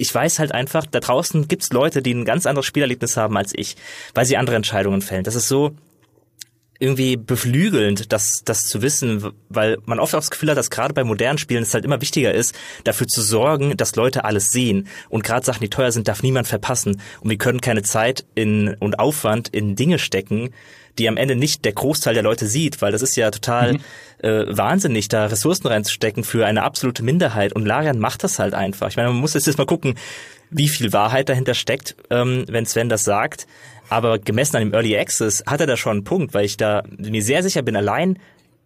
ich 0.00 0.14
weiß 0.14 0.38
halt 0.38 0.52
einfach, 0.52 0.86
da 0.86 1.00
draußen 1.00 1.48
gibt's 1.48 1.72
Leute, 1.72 2.02
die 2.02 2.14
ein 2.14 2.24
ganz 2.24 2.46
anderes 2.46 2.66
Spielerlebnis 2.66 3.16
haben 3.16 3.36
als 3.36 3.52
ich, 3.56 3.74
weil 4.14 4.26
sie 4.26 4.36
andere 4.36 4.54
Entscheidungen 4.54 5.02
fällen. 5.02 5.24
Das 5.24 5.34
ist 5.34 5.48
so, 5.48 5.72
irgendwie 6.78 7.16
beflügelnd, 7.16 8.12
das, 8.12 8.42
das 8.44 8.66
zu 8.66 8.82
wissen, 8.82 9.32
weil 9.48 9.78
man 9.84 9.98
oft 9.98 10.14
auch 10.14 10.20
das 10.20 10.30
Gefühl 10.30 10.50
hat, 10.50 10.56
dass 10.56 10.70
gerade 10.70 10.94
bei 10.94 11.02
modernen 11.02 11.38
Spielen 11.38 11.62
es 11.62 11.74
halt 11.74 11.84
immer 11.84 12.00
wichtiger 12.00 12.32
ist, 12.32 12.54
dafür 12.84 13.08
zu 13.08 13.20
sorgen, 13.20 13.76
dass 13.76 13.96
Leute 13.96 14.24
alles 14.24 14.52
sehen. 14.52 14.86
Und 15.08 15.24
gerade 15.24 15.44
Sachen, 15.44 15.60
die 15.60 15.70
teuer 15.70 15.90
sind, 15.90 16.06
darf 16.06 16.22
niemand 16.22 16.46
verpassen. 16.46 17.00
Und 17.20 17.30
wir 17.30 17.38
können 17.38 17.60
keine 17.60 17.82
Zeit 17.82 18.24
in, 18.34 18.74
und 18.78 19.00
Aufwand 19.00 19.48
in 19.48 19.74
Dinge 19.74 19.98
stecken, 19.98 20.50
die 20.98 21.08
am 21.08 21.16
Ende 21.16 21.36
nicht 21.36 21.64
der 21.64 21.72
Großteil 21.72 22.14
der 22.14 22.22
Leute 22.22 22.46
sieht, 22.46 22.80
weil 22.82 22.92
das 22.92 23.02
ist 23.02 23.16
ja 23.16 23.30
total 23.30 23.74
mhm. 23.74 23.80
äh, 24.18 24.56
wahnsinnig, 24.56 25.08
da 25.08 25.26
Ressourcen 25.26 25.66
reinzustecken 25.68 26.24
für 26.24 26.46
eine 26.46 26.62
absolute 26.62 27.02
Minderheit. 27.02 27.52
Und 27.52 27.66
Larian 27.66 27.98
macht 27.98 28.24
das 28.24 28.38
halt 28.38 28.54
einfach. 28.54 28.88
Ich 28.88 28.96
meine, 28.96 29.08
man 29.08 29.18
muss 29.18 29.34
jetzt 29.34 29.58
mal 29.58 29.66
gucken, 29.66 29.94
wie 30.50 30.68
viel 30.68 30.92
Wahrheit 30.92 31.28
dahinter 31.28 31.54
steckt, 31.54 31.96
ähm, 32.10 32.44
wenn 32.48 32.66
Sven 32.66 32.88
das 32.88 33.04
sagt. 33.04 33.46
Aber 33.88 34.18
gemessen 34.18 34.56
an 34.56 34.62
dem 34.62 34.74
Early 34.74 34.96
Access 34.96 35.42
hat 35.46 35.60
er 35.60 35.66
da 35.66 35.76
schon 35.76 35.92
einen 35.92 36.04
Punkt, 36.04 36.34
weil 36.34 36.44
ich 36.44 36.56
da 36.56 36.82
mir 36.98 37.22
sehr 37.22 37.42
sicher 37.42 37.62
bin, 37.62 37.76
allein 37.76 38.18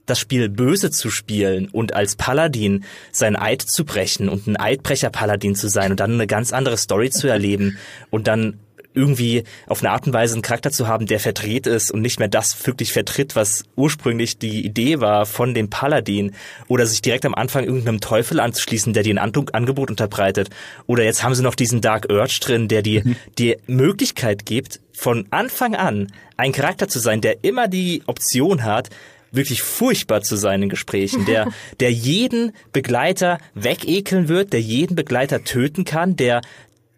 das 0.06 0.18
Spiel 0.18 0.48
böse 0.48 0.90
zu 0.90 1.10
spielen 1.10 1.68
und 1.68 1.94
als 1.94 2.16
Paladin 2.16 2.84
sein 3.12 3.36
Eid 3.36 3.62
zu 3.62 3.84
brechen 3.84 4.28
und 4.28 4.46
ein 4.46 4.56
Eidbrecher-Paladin 4.56 5.54
zu 5.54 5.68
sein 5.68 5.92
und 5.92 6.00
dann 6.00 6.14
eine 6.14 6.26
ganz 6.26 6.52
andere 6.52 6.76
Story 6.76 7.10
zu 7.10 7.28
erleben 7.28 7.78
und 8.10 8.26
dann 8.26 8.58
irgendwie 8.94 9.44
auf 9.66 9.80
eine 9.80 9.90
Art 9.90 10.06
und 10.06 10.12
Weise 10.12 10.34
einen 10.34 10.42
Charakter 10.42 10.70
zu 10.70 10.86
haben, 10.88 11.06
der 11.06 11.20
verdreht 11.20 11.66
ist 11.66 11.90
und 11.90 12.00
nicht 12.02 12.18
mehr 12.18 12.28
das 12.28 12.66
wirklich 12.66 12.92
vertritt, 12.92 13.36
was 13.36 13.64
ursprünglich 13.76 14.38
die 14.38 14.64
Idee 14.64 15.00
war 15.00 15.26
von 15.26 15.54
dem 15.54 15.70
Paladin 15.70 16.32
oder 16.68 16.86
sich 16.86 17.02
direkt 17.02 17.24
am 17.24 17.34
Anfang 17.34 17.64
irgendeinem 17.64 18.00
Teufel 18.00 18.40
anzuschließen, 18.40 18.92
der 18.92 19.02
dir 19.02 19.14
ein 19.14 19.46
Angebot 19.52 19.90
unterbreitet 19.90 20.50
oder 20.86 21.04
jetzt 21.04 21.22
haben 21.22 21.34
sie 21.34 21.42
noch 21.42 21.54
diesen 21.54 21.80
Dark 21.80 22.06
Urge 22.10 22.38
drin, 22.40 22.68
der 22.68 22.82
dir 22.82 23.02
mhm. 23.04 23.16
die 23.38 23.56
Möglichkeit 23.66 24.46
gibt, 24.46 24.80
von 24.92 25.26
Anfang 25.30 25.74
an 25.74 26.12
ein 26.36 26.52
Charakter 26.52 26.88
zu 26.88 26.98
sein, 26.98 27.20
der 27.20 27.44
immer 27.44 27.68
die 27.68 28.02
Option 28.06 28.64
hat, 28.64 28.90
wirklich 29.32 29.62
furchtbar 29.62 30.22
zu 30.22 30.36
sein 30.36 30.62
in 30.62 30.68
Gesprächen, 30.68 31.24
der, 31.24 31.48
der 31.80 31.90
jeden 31.90 32.52
Begleiter 32.72 33.38
wegekeln 33.54 34.28
wird, 34.28 34.52
der 34.52 34.60
jeden 34.60 34.94
Begleiter 34.94 35.42
töten 35.42 35.84
kann, 35.84 36.16
der 36.16 36.42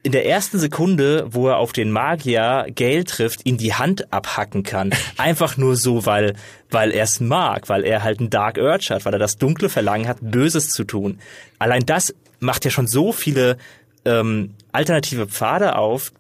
in 0.04 0.12
der 0.12 0.26
ersten 0.26 0.58
Sekunde, 0.58 1.26
wo 1.30 1.49
er 1.49 1.56
auf 1.56 1.73
den 1.73 1.90
Magier 1.90 2.66
Gale 2.75 3.04
trifft, 3.04 3.46
ihn 3.46 3.56
die 3.56 3.73
Hand 3.73 4.12
abhacken 4.12 4.62
kann. 4.62 4.90
Einfach 5.16 5.56
nur 5.56 5.76
so, 5.76 6.04
weil, 6.04 6.34
weil 6.70 6.92
er 6.92 7.04
es 7.04 7.20
mag, 7.20 7.70
weil 7.70 7.84
er 7.84 8.02
halt 8.02 8.20
einen 8.20 8.28
Dark 8.28 8.58
Urge 8.58 8.88
hat, 8.90 9.06
weil 9.06 9.14
er 9.14 9.18
das 9.18 9.38
dunkle 9.38 9.70
Verlangen 9.70 10.06
hat, 10.06 10.18
Böses 10.20 10.68
zu 10.68 10.84
tun. 10.84 11.18
Allein 11.58 11.87
das 11.87 12.14
macht 12.38 12.66
ja 12.66 12.70
schon 12.70 12.87
so 12.87 13.12
viele 13.12 13.56
ähm, 14.04 14.54
alternative 14.73 15.26
Pfade 15.26 15.76
auf, 15.76 16.12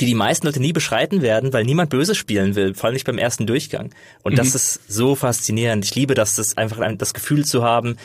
die 0.00 0.06
die 0.06 0.14
meisten 0.14 0.46
Leute 0.46 0.60
nie 0.60 0.72
beschreiten 0.72 1.20
werden, 1.20 1.52
weil 1.52 1.64
niemand 1.64 1.90
Böses 1.90 2.16
spielen 2.16 2.54
will, 2.54 2.72
vor 2.72 2.86
allem 2.86 2.94
nicht 2.94 3.06
beim 3.06 3.18
ersten 3.18 3.46
Durchgang. 3.46 3.90
Und 4.22 4.32
mhm. 4.32 4.36
das 4.36 4.54
ist 4.54 4.90
so 4.90 5.14
faszinierend. 5.16 5.84
Ich 5.84 5.94
liebe 5.94 6.14
das, 6.14 6.36
das 6.36 6.56
einfach 6.56 6.80
das 6.96 7.12
Gefühl 7.12 7.44
zu 7.44 7.62
haben, 7.62 7.98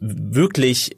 wirklich 0.00 0.96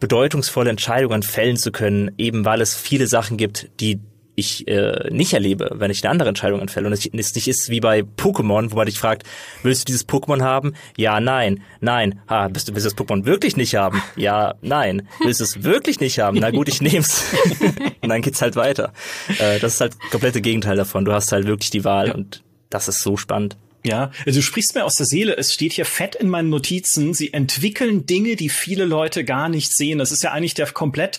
bedeutungsvolle 0.00 0.70
Entscheidungen 0.70 1.22
fällen 1.22 1.56
zu 1.56 1.70
können, 1.70 2.10
eben 2.18 2.44
weil 2.44 2.60
es 2.60 2.74
viele 2.74 3.06
Sachen 3.06 3.36
gibt, 3.36 3.68
die 3.80 4.00
ich 4.40 4.66
äh, 4.68 5.08
nicht 5.10 5.34
erlebe, 5.34 5.70
wenn 5.74 5.90
ich 5.90 6.02
eine 6.02 6.10
andere 6.10 6.30
Entscheidung 6.30 6.60
entfälle. 6.60 6.86
Und 6.86 6.92
es 6.94 7.12
nicht 7.12 7.48
ist 7.48 7.68
wie 7.68 7.80
bei 7.80 8.00
Pokémon, 8.00 8.72
wo 8.72 8.76
man 8.76 8.86
dich 8.86 8.98
fragt, 8.98 9.24
willst 9.62 9.82
du 9.82 9.84
dieses 9.86 10.08
Pokémon 10.08 10.42
haben? 10.42 10.74
Ja, 10.96 11.20
nein, 11.20 11.62
nein. 11.80 12.20
Ha, 12.28 12.48
bist 12.48 12.68
du, 12.68 12.74
willst 12.74 12.86
du 12.86 12.90
das 12.90 12.98
Pokémon 12.98 13.26
wirklich 13.26 13.56
nicht 13.56 13.74
haben? 13.74 14.02
Ja, 14.16 14.54
nein. 14.62 15.06
Willst 15.22 15.40
du 15.40 15.44
es 15.44 15.62
wirklich 15.62 16.00
nicht 16.00 16.18
haben? 16.18 16.38
Na 16.40 16.50
gut, 16.50 16.68
ich 16.68 16.80
nehm's. 16.80 17.24
und 18.00 18.08
dann 18.08 18.22
geht's 18.22 18.40
halt 18.40 18.56
weiter. 18.56 18.92
Äh, 19.38 19.58
das 19.60 19.74
ist 19.74 19.80
halt 19.80 19.94
komplette 20.10 20.40
Gegenteil 20.40 20.76
davon. 20.76 21.04
Du 21.04 21.12
hast 21.12 21.32
halt 21.32 21.46
wirklich 21.46 21.70
die 21.70 21.84
Wahl 21.84 22.10
und 22.10 22.42
das 22.70 22.88
ist 22.88 23.02
so 23.02 23.16
spannend. 23.16 23.56
Ja, 23.82 24.10
also 24.26 24.38
du 24.38 24.42
sprichst 24.42 24.74
mir 24.74 24.84
aus 24.84 24.96
der 24.96 25.06
Seele. 25.06 25.36
Es 25.36 25.54
steht 25.54 25.72
hier 25.72 25.86
fett 25.86 26.14
in 26.14 26.28
meinen 26.28 26.50
Notizen. 26.50 27.14
Sie 27.14 27.32
entwickeln 27.32 28.06
Dinge, 28.06 28.36
die 28.36 28.48
viele 28.48 28.84
Leute 28.84 29.24
gar 29.24 29.48
nicht 29.48 29.74
sehen. 29.74 29.98
Das 29.98 30.12
ist 30.12 30.22
ja 30.22 30.32
eigentlich 30.32 30.54
der 30.54 30.66
komplett 30.66 31.18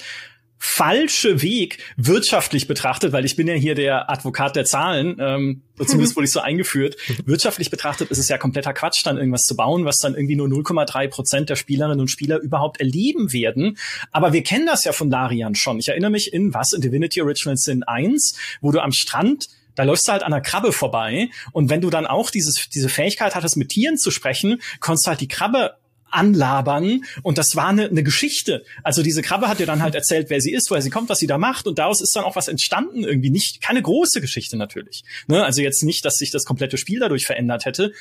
falsche 0.64 1.42
Weg 1.42 1.80
wirtschaftlich 1.98 2.68
betrachtet, 2.68 3.14
weil 3.14 3.26
ich 3.26 3.36
bin 3.36 3.48
ja 3.48 3.56
hier 3.56 3.74
der 3.74 4.12
Advokat 4.12 4.56
der 4.56 4.64
Zahlen, 4.64 5.18
ähm, 5.20 5.64
zumindest 5.84 6.16
wurde 6.16 6.26
ich 6.26 6.32
so 6.32 6.40
eingeführt. 6.40 6.98
Wirtschaftlich 7.26 7.72
betrachtet 7.72 8.12
ist 8.12 8.20
es 8.20 8.30
ja 8.30 8.38
kompletter 8.38 8.72
Quatsch, 8.72 9.04
dann 9.04 9.18
irgendwas 9.18 9.46
zu 9.46 9.56
bauen, 9.56 9.86
was 9.86 9.98
dann 9.98 10.14
irgendwie 10.14 10.36
nur 10.36 10.48
0,3 10.48 11.08
Prozent 11.08 11.50
der 11.50 11.56
Spielerinnen 11.56 12.00
und 12.00 12.10
Spieler 12.10 12.40
überhaupt 12.40 12.80
erleben 12.80 13.34
werden. 13.34 13.80
Aber 14.12 14.34
wir 14.34 14.44
kennen 14.44 14.68
das 14.68 14.84
ja 14.84 14.92
von 14.92 15.10
Larian 15.10 15.56
schon. 15.56 15.80
Ich 15.80 15.88
erinnere 15.88 16.12
mich 16.12 16.32
in 16.32 16.54
was? 16.54 16.74
In 16.74 16.82
Divinity 16.82 17.24
Original 17.24 17.58
Sin 17.58 17.82
1, 17.82 18.36
wo 18.62 18.72
du 18.72 18.82
am 18.82 18.92
Strand 18.92 19.48
da 19.76 19.84
läufst 19.84 20.08
du 20.08 20.12
halt 20.12 20.24
an 20.24 20.32
der 20.32 20.42
Krabbe 20.42 20.72
vorbei 20.72 21.30
und 21.52 21.70
wenn 21.70 21.82
du 21.82 21.90
dann 21.90 22.06
auch 22.06 22.30
dieses, 22.30 22.70
diese 22.70 22.90
Fähigkeit 22.90 23.36
hattest, 23.36 23.58
mit 23.58 23.70
Tieren 23.70 23.98
zu 23.98 24.12
sprechen, 24.12 24.62
konntest 24.80 25.06
du 25.06 25.10
halt 25.10 25.22
die 25.22 25.28
Krabbe 25.28 25.76
anlabern 26.12 27.04
und 27.24 27.38
das 27.38 27.56
war 27.56 27.70
eine, 27.70 27.88
eine 27.88 28.04
Geschichte. 28.04 28.64
Also 28.84 29.02
diese 29.02 29.22
Krabbe 29.22 29.48
hat 29.48 29.60
dir 29.60 29.66
dann 29.66 29.82
halt 29.82 29.96
erzählt, 29.96 30.30
wer 30.30 30.42
sie 30.42 30.52
ist, 30.52 30.70
woher 30.70 30.82
sie 30.82 30.90
kommt, 30.90 31.10
was 31.10 31.20
sie 31.20 31.28
da 31.28 31.38
macht 31.38 31.68
und 31.68 31.80
daraus 31.80 32.02
ist 32.02 32.16
dann 32.16 32.26
auch 32.26 32.36
was 32.36 32.48
entstanden 32.48 33.04
irgendwie. 33.04 33.30
Nicht 33.30 33.62
keine 33.62 33.82
große 33.82 34.22
Geschichte 34.22 34.58
natürlich. 34.58 35.04
Ne? 35.28 35.44
Also 35.44 35.62
jetzt 35.62 35.84
nicht, 35.84 36.06
dass 36.06 36.16
sich 36.16 36.32
das 36.32 36.46
komplette 36.46 36.78
Spiel 36.78 37.00
dadurch 37.00 37.26
verändert 37.26 37.66
hätte, 37.66 37.94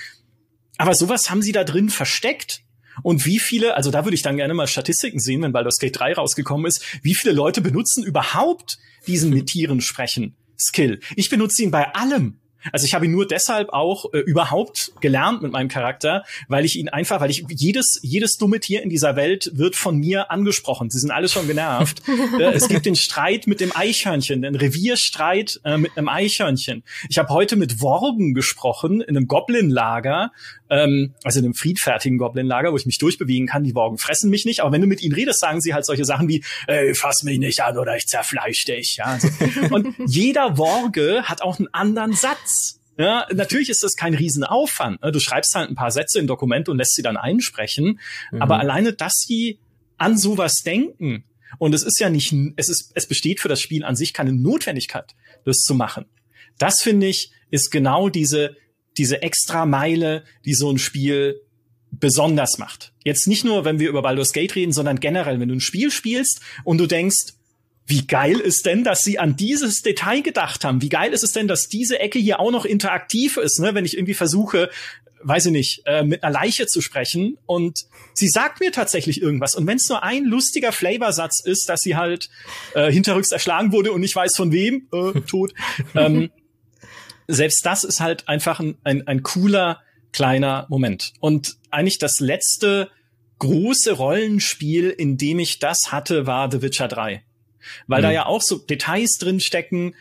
aber 0.77 0.95
sowas 0.95 1.31
haben 1.31 1.43
sie 1.43 1.53
da 1.53 1.65
drin 1.65 1.91
versteckt. 1.91 2.63
Und 3.03 3.25
wie 3.25 3.39
viele, 3.39 3.77
also 3.77 3.91
da 3.91 4.05
würde 4.05 4.15
ich 4.15 4.23
dann 4.23 4.37
gerne 4.37 4.53
mal 4.53 4.67
Statistiken 4.67 5.21
sehen, 5.21 5.43
wenn 5.43 5.53
Baldur's 5.53 5.79
Gate 5.79 5.99
3 5.99 6.15
rausgekommen 6.15 6.67
ist, 6.67 6.83
wie 7.03 7.15
viele 7.15 7.33
Leute 7.33 7.61
benutzen 7.61 8.03
überhaupt 8.03 8.79
diesen 9.07 9.31
mit 9.31 9.47
Tieren 9.47 9.81
sprechen? 9.81 10.35
Skill. 10.61 11.01
Ich 11.17 11.31
benutze 11.31 11.63
ihn 11.63 11.71
bei 11.71 11.95
allem. 11.95 12.41
Also 12.73 12.87
ich 12.87 12.95
habe 12.95 13.07
ihn 13.07 13.13
nur 13.13 13.27
deshalb 13.27 13.71
auch 13.71 14.13
äh, 14.13 14.19
überhaupt 14.19 14.93
gelernt 15.01 15.43
mit 15.43 15.53
meinem 15.53 15.69
Charakter, 15.69 16.25
weil 16.49 16.65
ich 16.65 16.77
ihn 16.77 16.89
einfach, 16.89 17.21
weil 17.21 17.31
ich 17.31 17.45
jedes 17.49 18.01
jedes 18.03 18.37
dumme 18.37 18.61
Tier 18.61 18.83
in 18.83 18.91
dieser 18.91 19.17
Welt 19.17 19.51
wird 19.55 19.77
von 19.77 19.97
mir 19.99 20.31
angesprochen. 20.31 20.91
Sie 20.91 20.99
sind 20.99 21.11
alle 21.11 21.29
schon 21.29 21.47
genervt. 21.47 22.03
äh, 22.39 22.53
es 22.53 22.69
gibt 22.69 22.87
den 22.87 22.97
Streit 22.97 23.47
mit 23.47 23.61
dem 23.61 23.75
Eichhörnchen, 23.75 24.43
den 24.43 24.55
Revierstreit 24.55 25.61
äh, 25.65 25.79
mit 25.79 25.97
einem 25.97 26.09
Eichhörnchen. 26.09 26.83
Ich 27.09 27.19
habe 27.19 27.31
heute 27.31 27.57
mit 27.57 27.81
Worgen 27.81 28.35
gesprochen 28.35 29.01
in 29.01 29.17
einem 29.17 29.27
Goblin-Lager, 29.27 30.33
ähm, 30.71 31.15
also 31.25 31.41
in 31.41 31.45
einem 31.45 31.55
friedfertigen 31.55 32.17
Goblin-Lager, 32.17 32.73
wo 32.73 32.77
ich 32.77 32.87
mich 32.87 32.99
durchbewegen 32.99 33.47
kann. 33.47 33.65
Die 33.65 33.75
Worgen 33.75 33.99
fressen 33.99 34.31
mich 34.31 34.45
nicht, 34.45 34.61
aber 34.61 34.73
wenn 34.73 34.81
du 34.81 34.87
mit 34.87 35.03
ihnen 35.03 35.15
redest, 35.15 35.41
sagen 35.41 35.61
sie 35.61 35.75
halt 35.75 35.85
solche 35.85 36.05
Sachen 36.05 36.29
wie, 36.29 36.45
ey, 36.67 36.95
fass 36.95 37.23
mich 37.25 37.39
nicht 37.39 37.61
an 37.63 37.77
oder 37.77 37.97
ich 37.97 38.07
zerfleisch 38.07 38.65
dich. 38.65 38.97
Ja, 38.99 39.07
also. 39.07 39.29
Und 39.75 39.95
jeder 40.07 40.57
Worge 40.57 41.25
hat 41.25 41.43
auch 41.43 41.59
einen 41.59 41.69
anderen 41.73 42.13
Satz. 42.13 42.81
Ja, 42.97 43.27
natürlich 43.33 43.71
ist 43.71 43.83
das 43.83 43.97
kein 43.97 44.15
Riesenaufwand. 44.15 45.03
Ne? 45.03 45.11
Du 45.11 45.21
schreibst 45.21 45.55
halt 45.55 45.71
ein 45.71 45.75
paar 45.75 45.91
Sätze 45.91 46.19
im 46.19 46.27
Dokument 46.27 46.69
und 46.69 46.77
lässt 46.77 46.95
sie 46.95 47.03
dann 47.03 47.17
einsprechen. 47.17 47.99
Mhm. 48.31 48.43
Aber 48.43 48.59
alleine, 48.59 48.93
dass 48.93 49.15
sie 49.27 49.59
an 49.97 50.19
sowas 50.19 50.63
denken, 50.65 51.25
und 51.59 51.75
es 51.75 51.83
ist 51.83 51.99
ja 51.99 52.11
nicht, 52.11 52.35
es 52.57 52.69
ist, 52.69 52.93
es 52.95 53.07
besteht 53.07 53.41
für 53.41 53.49
das 53.49 53.61
Spiel 53.61 53.85
an 53.85 53.97
sich 53.97 54.13
keine 54.13 54.33
Notwendigkeit, 54.33 55.15
das 55.45 55.59
zu 55.59 55.75
machen. 55.75 56.07
Das 56.59 56.81
finde 56.83 57.07
ich, 57.07 57.33
ist 57.51 57.71
genau 57.71 58.09
diese, 58.09 58.57
diese 58.97 59.23
extra 59.23 59.67
Meile, 59.67 60.25
die 60.45 60.55
so 60.55 60.71
ein 60.71 60.79
Spiel 60.79 61.41
besonders 61.91 62.59
macht. 62.59 62.93
Jetzt 63.05 63.27
nicht 63.27 63.45
nur, 63.45 63.65
wenn 63.65 63.79
wir 63.79 63.89
über 63.89 64.03
Baldur's 64.03 64.33
Gate 64.33 64.55
reden, 64.55 64.73
sondern 64.73 65.01
generell, 65.01 65.41
wenn 65.41 65.49
du 65.49 65.55
ein 65.55 65.61
Spiel 65.61 65.91
spielst 65.91 66.41
und 66.65 66.79
du 66.79 66.87
denkst, 66.87 67.35
wie 67.87 68.07
geil 68.07 68.39
ist 68.39 68.67
denn, 68.67 68.85
dass 68.85 69.03
sie 69.03 69.19
an 69.19 69.37
dieses 69.37 69.83
Detail 69.83 70.23
gedacht 70.23 70.65
haben? 70.65 70.81
Wie 70.81 70.89
geil 70.89 71.13
ist 71.13 71.25
es 71.25 71.33
denn, 71.33 71.49
dass 71.49 71.69
diese 71.69 71.99
Ecke 71.99 72.21
hier 72.21 72.39
auch 72.39 72.53
noch 72.53 72.65
interaktiv 72.65 73.37
ist, 73.37 73.59
ne? 73.59 73.75
wenn 73.75 73.85
ich 73.85 73.97
irgendwie 73.97 74.15
versuche, 74.15 74.71
weiß 75.23 75.47
ich 75.47 75.53
nicht, 75.53 75.83
äh, 75.87 76.05
mit 76.05 76.23
einer 76.23 76.33
Leiche 76.33 76.67
zu 76.67 76.81
sprechen 76.81 77.37
und 77.47 77.87
sie 78.15 78.29
sagt 78.29 78.61
mir 78.61 78.71
tatsächlich 78.73 79.21
irgendwas. 79.21 79.55
Und 79.55 79.67
wenn 79.67 79.77
es 79.77 79.89
nur 79.89 80.03
ein 80.03 80.25
lustiger 80.25 80.73
Flavorsatz 80.73 81.43
ist, 81.45 81.69
dass 81.69 81.81
sie 81.81 81.97
halt 81.97 82.31
äh, 82.75 82.91
hinterrücks 82.93 83.33
erschlagen 83.33 83.73
wurde 83.73 83.93
und 83.93 84.01
nicht 84.01 84.15
weiß 84.15 84.37
von 84.37 84.53
wem, 84.53 84.89
äh, 84.93 85.21
tot, 85.23 85.53
ähm, 85.95 86.31
selbst 87.33 87.65
das 87.65 87.85
ist 87.85 88.01
halt 88.01 88.29
einfach 88.29 88.61
ein, 88.61 88.77
ein, 88.85 89.07
ein 89.07 89.23
cooler 89.23 89.81
kleiner 90.13 90.67
Moment. 90.69 91.13
Und 91.21 91.57
eigentlich 91.71 91.99
das 91.99 92.21
letzte 92.21 92.91
große 93.39 93.93
Rollenspiel, 93.93 94.91
in 94.91 95.17
dem 95.17 95.39
ich 95.39 95.59
das 95.59 95.93
hatte, 95.93 96.27
war 96.27 96.51
The 96.51 96.63
Witcher 96.63 96.89
3 96.89 97.23
weil 97.87 98.01
mhm. 98.01 98.05
da 98.05 98.11
ja 98.11 98.27
auch 98.27 98.43
so 98.43 98.59
Details 98.59 99.19
drinstecken, 99.19 99.95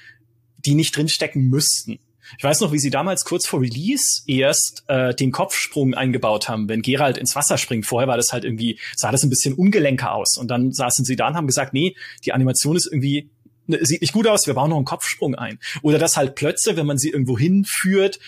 die 0.57 0.75
nicht 0.75 0.95
drinstecken 0.95 1.49
müssten. 1.49 1.99
Ich 2.37 2.43
weiß 2.43 2.59
noch, 2.59 2.71
wie 2.71 2.77
sie 2.77 2.91
damals 2.91 3.25
kurz 3.25 3.47
vor 3.47 3.61
Release 3.61 4.21
erst 4.27 4.83
äh, 4.87 5.15
den 5.15 5.31
Kopfsprung 5.31 5.95
eingebaut 5.95 6.47
haben, 6.47 6.69
wenn 6.69 6.83
Geralt 6.83 7.17
ins 7.17 7.35
Wasser 7.35 7.57
springt. 7.57 7.87
Vorher 7.87 8.07
war 8.07 8.17
das 8.17 8.31
halt 8.31 8.43
irgendwie, 8.43 8.79
sah 8.95 9.11
das 9.11 9.23
ein 9.23 9.31
bisschen 9.31 9.55
ungelenker 9.55 10.13
aus. 10.13 10.37
Und 10.37 10.49
dann 10.49 10.71
saßen 10.71 11.05
sie 11.05 11.15
da 11.15 11.29
und 11.29 11.33
haben 11.35 11.47
gesagt, 11.47 11.73
nee, 11.73 11.95
die 12.25 12.33
Animation 12.33 12.75
ist 12.75 12.85
irgendwie, 12.85 13.31
ne, 13.69 13.79
sieht 13.81 14.01
nicht 14.01 14.13
gut 14.13 14.27
aus, 14.27 14.47
wir 14.47 14.53
bauen 14.53 14.69
noch 14.69 14.77
einen 14.77 14.85
Kopfsprung 14.85 15.35
ein. 15.35 15.59
Oder 15.81 15.97
dass 15.97 16.17
halt 16.17 16.35
Plötze, 16.35 16.75
wenn 16.75 16.85
man 16.85 16.97
sie 16.97 17.09
irgendwo 17.09 17.37
hinführt, 17.37 18.19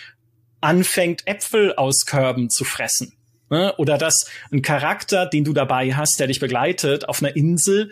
anfängt, 0.60 1.26
Äpfel 1.26 1.74
aus 1.74 2.06
Körben 2.06 2.48
zu 2.48 2.64
fressen. 2.64 3.12
Ne? 3.50 3.74
Oder 3.76 3.98
dass 3.98 4.26
ein 4.50 4.62
Charakter, 4.62 5.26
den 5.26 5.44
du 5.44 5.52
dabei 5.52 5.94
hast, 5.94 6.18
der 6.20 6.28
dich 6.28 6.40
begleitet, 6.40 7.08
auf 7.08 7.22
einer 7.22 7.36
Insel 7.36 7.90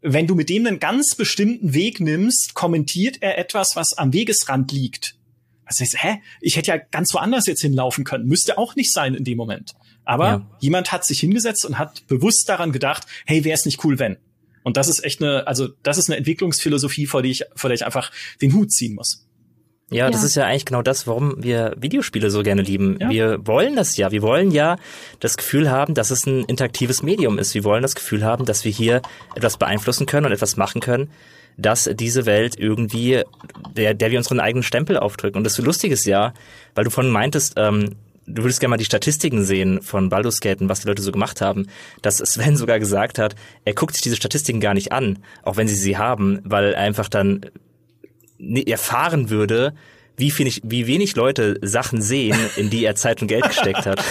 wenn 0.00 0.26
du 0.26 0.34
mit 0.34 0.48
dem 0.48 0.66
einen 0.66 0.78
ganz 0.78 1.14
bestimmten 1.14 1.74
Weg 1.74 2.00
nimmst, 2.00 2.54
kommentiert 2.54 3.18
er 3.20 3.38
etwas, 3.38 3.74
was 3.74 3.96
am 3.96 4.12
Wegesrand 4.12 4.70
liegt. 4.72 5.16
Also 5.64 5.84
ich, 5.84 6.02
hä? 6.02 6.20
Ich 6.40 6.56
hätte 6.56 6.68
ja 6.68 6.76
ganz 6.78 7.12
woanders 7.12 7.46
jetzt 7.46 7.60
hinlaufen 7.60 8.04
können. 8.04 8.26
Müsste 8.26 8.58
auch 8.58 8.74
nicht 8.74 8.92
sein 8.92 9.14
in 9.14 9.24
dem 9.24 9.36
Moment. 9.36 9.74
Aber 10.04 10.26
ja. 10.26 10.50
jemand 10.60 10.92
hat 10.92 11.04
sich 11.04 11.20
hingesetzt 11.20 11.66
und 11.66 11.78
hat 11.78 12.06
bewusst 12.06 12.48
daran 12.48 12.72
gedacht, 12.72 13.06
hey, 13.26 13.44
wäre 13.44 13.54
es 13.54 13.66
nicht 13.66 13.84
cool, 13.84 13.98
wenn. 13.98 14.16
Und 14.68 14.76
das 14.76 14.86
ist 14.86 15.02
echt 15.02 15.22
eine, 15.22 15.46
also 15.46 15.68
das 15.82 15.96
ist 15.96 16.10
eine 16.10 16.18
Entwicklungsphilosophie, 16.18 17.06
vor 17.06 17.22
der 17.22 17.30
ich, 17.30 17.42
vor 17.56 17.70
der 17.70 17.74
ich 17.74 17.86
einfach 17.86 18.12
den 18.42 18.52
Hut 18.52 18.70
ziehen 18.70 18.96
muss. 18.96 19.26
Ja, 19.90 20.04
ja, 20.04 20.10
das 20.10 20.24
ist 20.24 20.34
ja 20.34 20.44
eigentlich 20.44 20.66
genau 20.66 20.82
das, 20.82 21.06
warum 21.06 21.42
wir 21.42 21.74
Videospiele 21.78 22.30
so 22.30 22.42
gerne 22.42 22.60
lieben. 22.60 22.98
Ja. 23.00 23.08
Wir 23.08 23.46
wollen 23.46 23.76
das 23.76 23.96
ja. 23.96 24.12
Wir 24.12 24.20
wollen 24.20 24.50
ja 24.50 24.76
das 25.20 25.38
Gefühl 25.38 25.70
haben, 25.70 25.94
dass 25.94 26.10
es 26.10 26.26
ein 26.26 26.44
interaktives 26.44 27.02
Medium 27.02 27.38
ist. 27.38 27.54
Wir 27.54 27.64
wollen 27.64 27.80
das 27.80 27.94
Gefühl 27.94 28.22
haben, 28.22 28.44
dass 28.44 28.66
wir 28.66 28.70
hier 28.70 29.00
etwas 29.34 29.56
beeinflussen 29.56 30.04
können 30.04 30.26
und 30.26 30.32
etwas 30.32 30.58
machen 30.58 30.82
können, 30.82 31.10
dass 31.56 31.88
diese 31.90 32.26
Welt 32.26 32.58
irgendwie, 32.58 33.22
der, 33.74 33.94
der 33.94 34.10
wir 34.10 34.18
unseren 34.18 34.40
eigenen 34.40 34.64
Stempel 34.64 34.98
aufdrücken. 34.98 35.38
Und 35.38 35.44
das 35.44 35.56
Lustige 35.56 35.94
ist 35.94 36.04
ja, 36.04 36.34
weil 36.74 36.84
du 36.84 36.90
vorhin 36.90 37.10
meintest, 37.10 37.54
ähm, 37.56 37.94
du 38.28 38.42
würdest 38.42 38.60
gerne 38.60 38.70
mal 38.70 38.76
die 38.76 38.84
Statistiken 38.84 39.44
sehen 39.44 39.82
von 39.82 40.08
Baldur's 40.08 40.40
was 40.42 40.80
die 40.80 40.88
Leute 40.88 41.02
so 41.02 41.12
gemacht 41.12 41.40
haben, 41.40 41.66
dass 42.02 42.18
Sven 42.18 42.56
sogar 42.58 42.78
gesagt 42.78 43.18
hat, 43.18 43.34
er 43.64 43.74
guckt 43.74 43.94
sich 43.94 44.02
diese 44.02 44.16
Statistiken 44.16 44.60
gar 44.60 44.74
nicht 44.74 44.92
an, 44.92 45.18
auch 45.42 45.56
wenn 45.56 45.68
sie 45.68 45.76
sie 45.76 45.96
haben, 45.96 46.40
weil 46.44 46.72
er 46.72 46.80
einfach 46.80 47.08
dann 47.08 47.46
erfahren 48.66 49.30
würde, 49.30 49.74
wie, 50.16 50.36
wenig, 50.36 50.60
wie 50.64 50.86
wenig 50.86 51.14
Leute 51.16 51.58
Sachen 51.62 52.02
sehen, 52.02 52.36
in 52.56 52.70
die 52.70 52.84
er 52.84 52.96
Zeit 52.96 53.22
und 53.22 53.28
Geld 53.28 53.44
gesteckt 53.46 53.86
hat. 53.86 54.02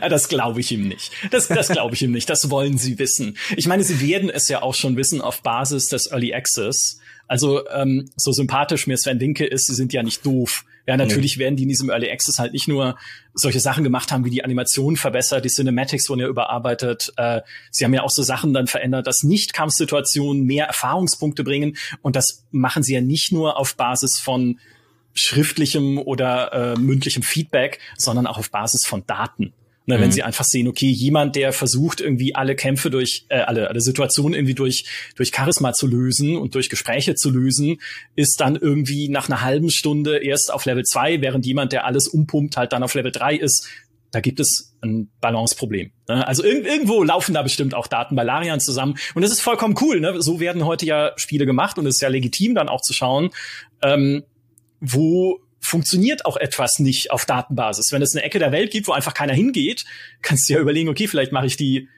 das 0.08 0.28
glaube 0.28 0.60
ich 0.60 0.70
ihm 0.70 0.88
nicht. 0.88 1.10
Das, 1.30 1.48
das 1.48 1.68
glaube 1.68 1.94
ich 1.94 2.02
ihm 2.02 2.12
nicht. 2.12 2.30
Das 2.30 2.48
wollen 2.48 2.78
sie 2.78 2.98
wissen. 2.98 3.36
Ich 3.56 3.66
meine, 3.66 3.82
sie 3.82 4.00
werden 4.00 4.30
es 4.30 4.48
ja 4.48 4.62
auch 4.62 4.74
schon 4.74 4.96
wissen 4.96 5.20
auf 5.20 5.42
Basis 5.42 5.88
des 5.88 6.10
Early 6.10 6.32
Access. 6.32 7.00
Also 7.26 7.68
ähm, 7.70 8.10
so 8.16 8.30
sympathisch 8.32 8.86
mir 8.86 8.96
Sven 8.96 9.18
Dinke 9.18 9.44
ist, 9.44 9.66
sie 9.66 9.74
sind 9.74 9.92
ja 9.92 10.02
nicht 10.02 10.24
doof. 10.24 10.64
Ja, 10.86 10.96
natürlich 10.96 11.36
nee. 11.36 11.44
werden 11.44 11.56
die 11.56 11.62
in 11.62 11.68
diesem 11.68 11.90
Early 11.90 12.10
Access 12.10 12.38
halt 12.38 12.52
nicht 12.52 12.66
nur 12.66 12.96
solche 13.34 13.60
Sachen 13.60 13.84
gemacht 13.84 14.10
haben, 14.10 14.24
wie 14.24 14.30
die 14.30 14.44
Animation 14.44 14.96
verbessert, 14.96 15.44
die 15.44 15.48
Cinematics 15.48 16.08
wurden 16.08 16.20
ja 16.20 16.26
überarbeitet. 16.26 17.12
Äh, 17.16 17.42
sie 17.70 17.84
haben 17.84 17.94
ja 17.94 18.02
auch 18.02 18.10
so 18.10 18.22
Sachen 18.22 18.52
dann 18.52 18.66
verändert, 18.66 19.06
dass 19.06 19.22
Nicht-Kampfsituationen 19.22 20.44
mehr 20.44 20.66
Erfahrungspunkte 20.66 21.44
bringen. 21.44 21.76
Und 22.02 22.16
das 22.16 22.44
machen 22.50 22.82
sie 22.82 22.94
ja 22.94 23.00
nicht 23.00 23.32
nur 23.32 23.58
auf 23.58 23.76
Basis 23.76 24.18
von 24.18 24.58
schriftlichem 25.14 25.98
oder 25.98 26.52
äh, 26.52 26.78
mündlichem 26.78 27.22
Feedback, 27.22 27.78
sondern 27.96 28.26
auch 28.26 28.38
auf 28.38 28.50
Basis 28.50 28.86
von 28.86 29.06
Daten. 29.06 29.52
Ne, 29.84 29.98
wenn 29.98 30.08
mhm. 30.08 30.12
sie 30.12 30.22
einfach 30.22 30.44
sehen, 30.44 30.68
okay, 30.68 30.88
jemand, 30.88 31.34
der 31.34 31.52
versucht, 31.52 32.00
irgendwie 32.00 32.36
alle 32.36 32.54
Kämpfe 32.54 32.88
durch, 32.88 33.26
äh, 33.28 33.40
alle, 33.40 33.68
alle 33.68 33.80
Situationen 33.80 34.34
irgendwie 34.34 34.54
durch, 34.54 34.84
durch 35.16 35.32
Charisma 35.34 35.72
zu 35.72 35.88
lösen 35.88 36.36
und 36.36 36.54
durch 36.54 36.70
Gespräche 36.70 37.16
zu 37.16 37.30
lösen, 37.30 37.78
ist 38.14 38.40
dann 38.40 38.54
irgendwie 38.54 39.08
nach 39.08 39.28
einer 39.28 39.42
halben 39.42 39.70
Stunde 39.70 40.18
erst 40.18 40.52
auf 40.52 40.66
Level 40.66 40.84
2, 40.84 41.20
während 41.20 41.46
jemand, 41.46 41.72
der 41.72 41.84
alles 41.84 42.06
umpumpt, 42.06 42.56
halt 42.56 42.72
dann 42.72 42.84
auf 42.84 42.94
Level 42.94 43.10
3 43.10 43.34
ist. 43.34 43.68
Da 44.12 44.20
gibt 44.20 44.38
es 44.38 44.72
ein 44.82 45.10
Balanceproblem. 45.20 45.90
Ne? 46.08 46.26
Also 46.28 46.44
irg 46.44 46.64
irgendwo 46.64 47.02
laufen 47.02 47.34
da 47.34 47.42
bestimmt 47.42 47.74
auch 47.74 47.88
Daten 47.88 48.14
bei 48.14 48.22
Larian 48.22 48.60
zusammen. 48.60 48.96
Und 49.14 49.22
das 49.22 49.32
ist 49.32 49.40
vollkommen 49.40 49.74
cool. 49.80 49.98
Ne? 49.98 50.22
So 50.22 50.38
werden 50.38 50.64
heute 50.64 50.86
ja 50.86 51.12
Spiele 51.16 51.44
gemacht 51.46 51.76
und 51.78 51.86
es 51.86 51.96
ist 51.96 52.02
ja 52.02 52.08
legitim 52.08 52.54
dann 52.54 52.68
auch 52.68 52.82
zu 52.82 52.92
schauen, 52.92 53.30
ähm, 53.82 54.22
wo 54.80 55.40
funktioniert 55.62 56.26
auch 56.26 56.36
etwas 56.36 56.80
nicht 56.80 57.10
auf 57.10 57.24
Datenbasis. 57.24 57.92
Wenn 57.92 58.02
es 58.02 58.14
eine 58.14 58.24
Ecke 58.24 58.38
der 58.38 58.52
Welt 58.52 58.72
gibt, 58.72 58.88
wo 58.88 58.92
einfach 58.92 59.14
keiner 59.14 59.32
hingeht, 59.32 59.84
kannst 60.20 60.48
du 60.48 60.54
ja 60.54 60.60
überlegen, 60.60 60.88
okay, 60.88 61.06
vielleicht 61.06 61.32
mache 61.32 61.46
ich 61.46 61.56
die 61.56 61.88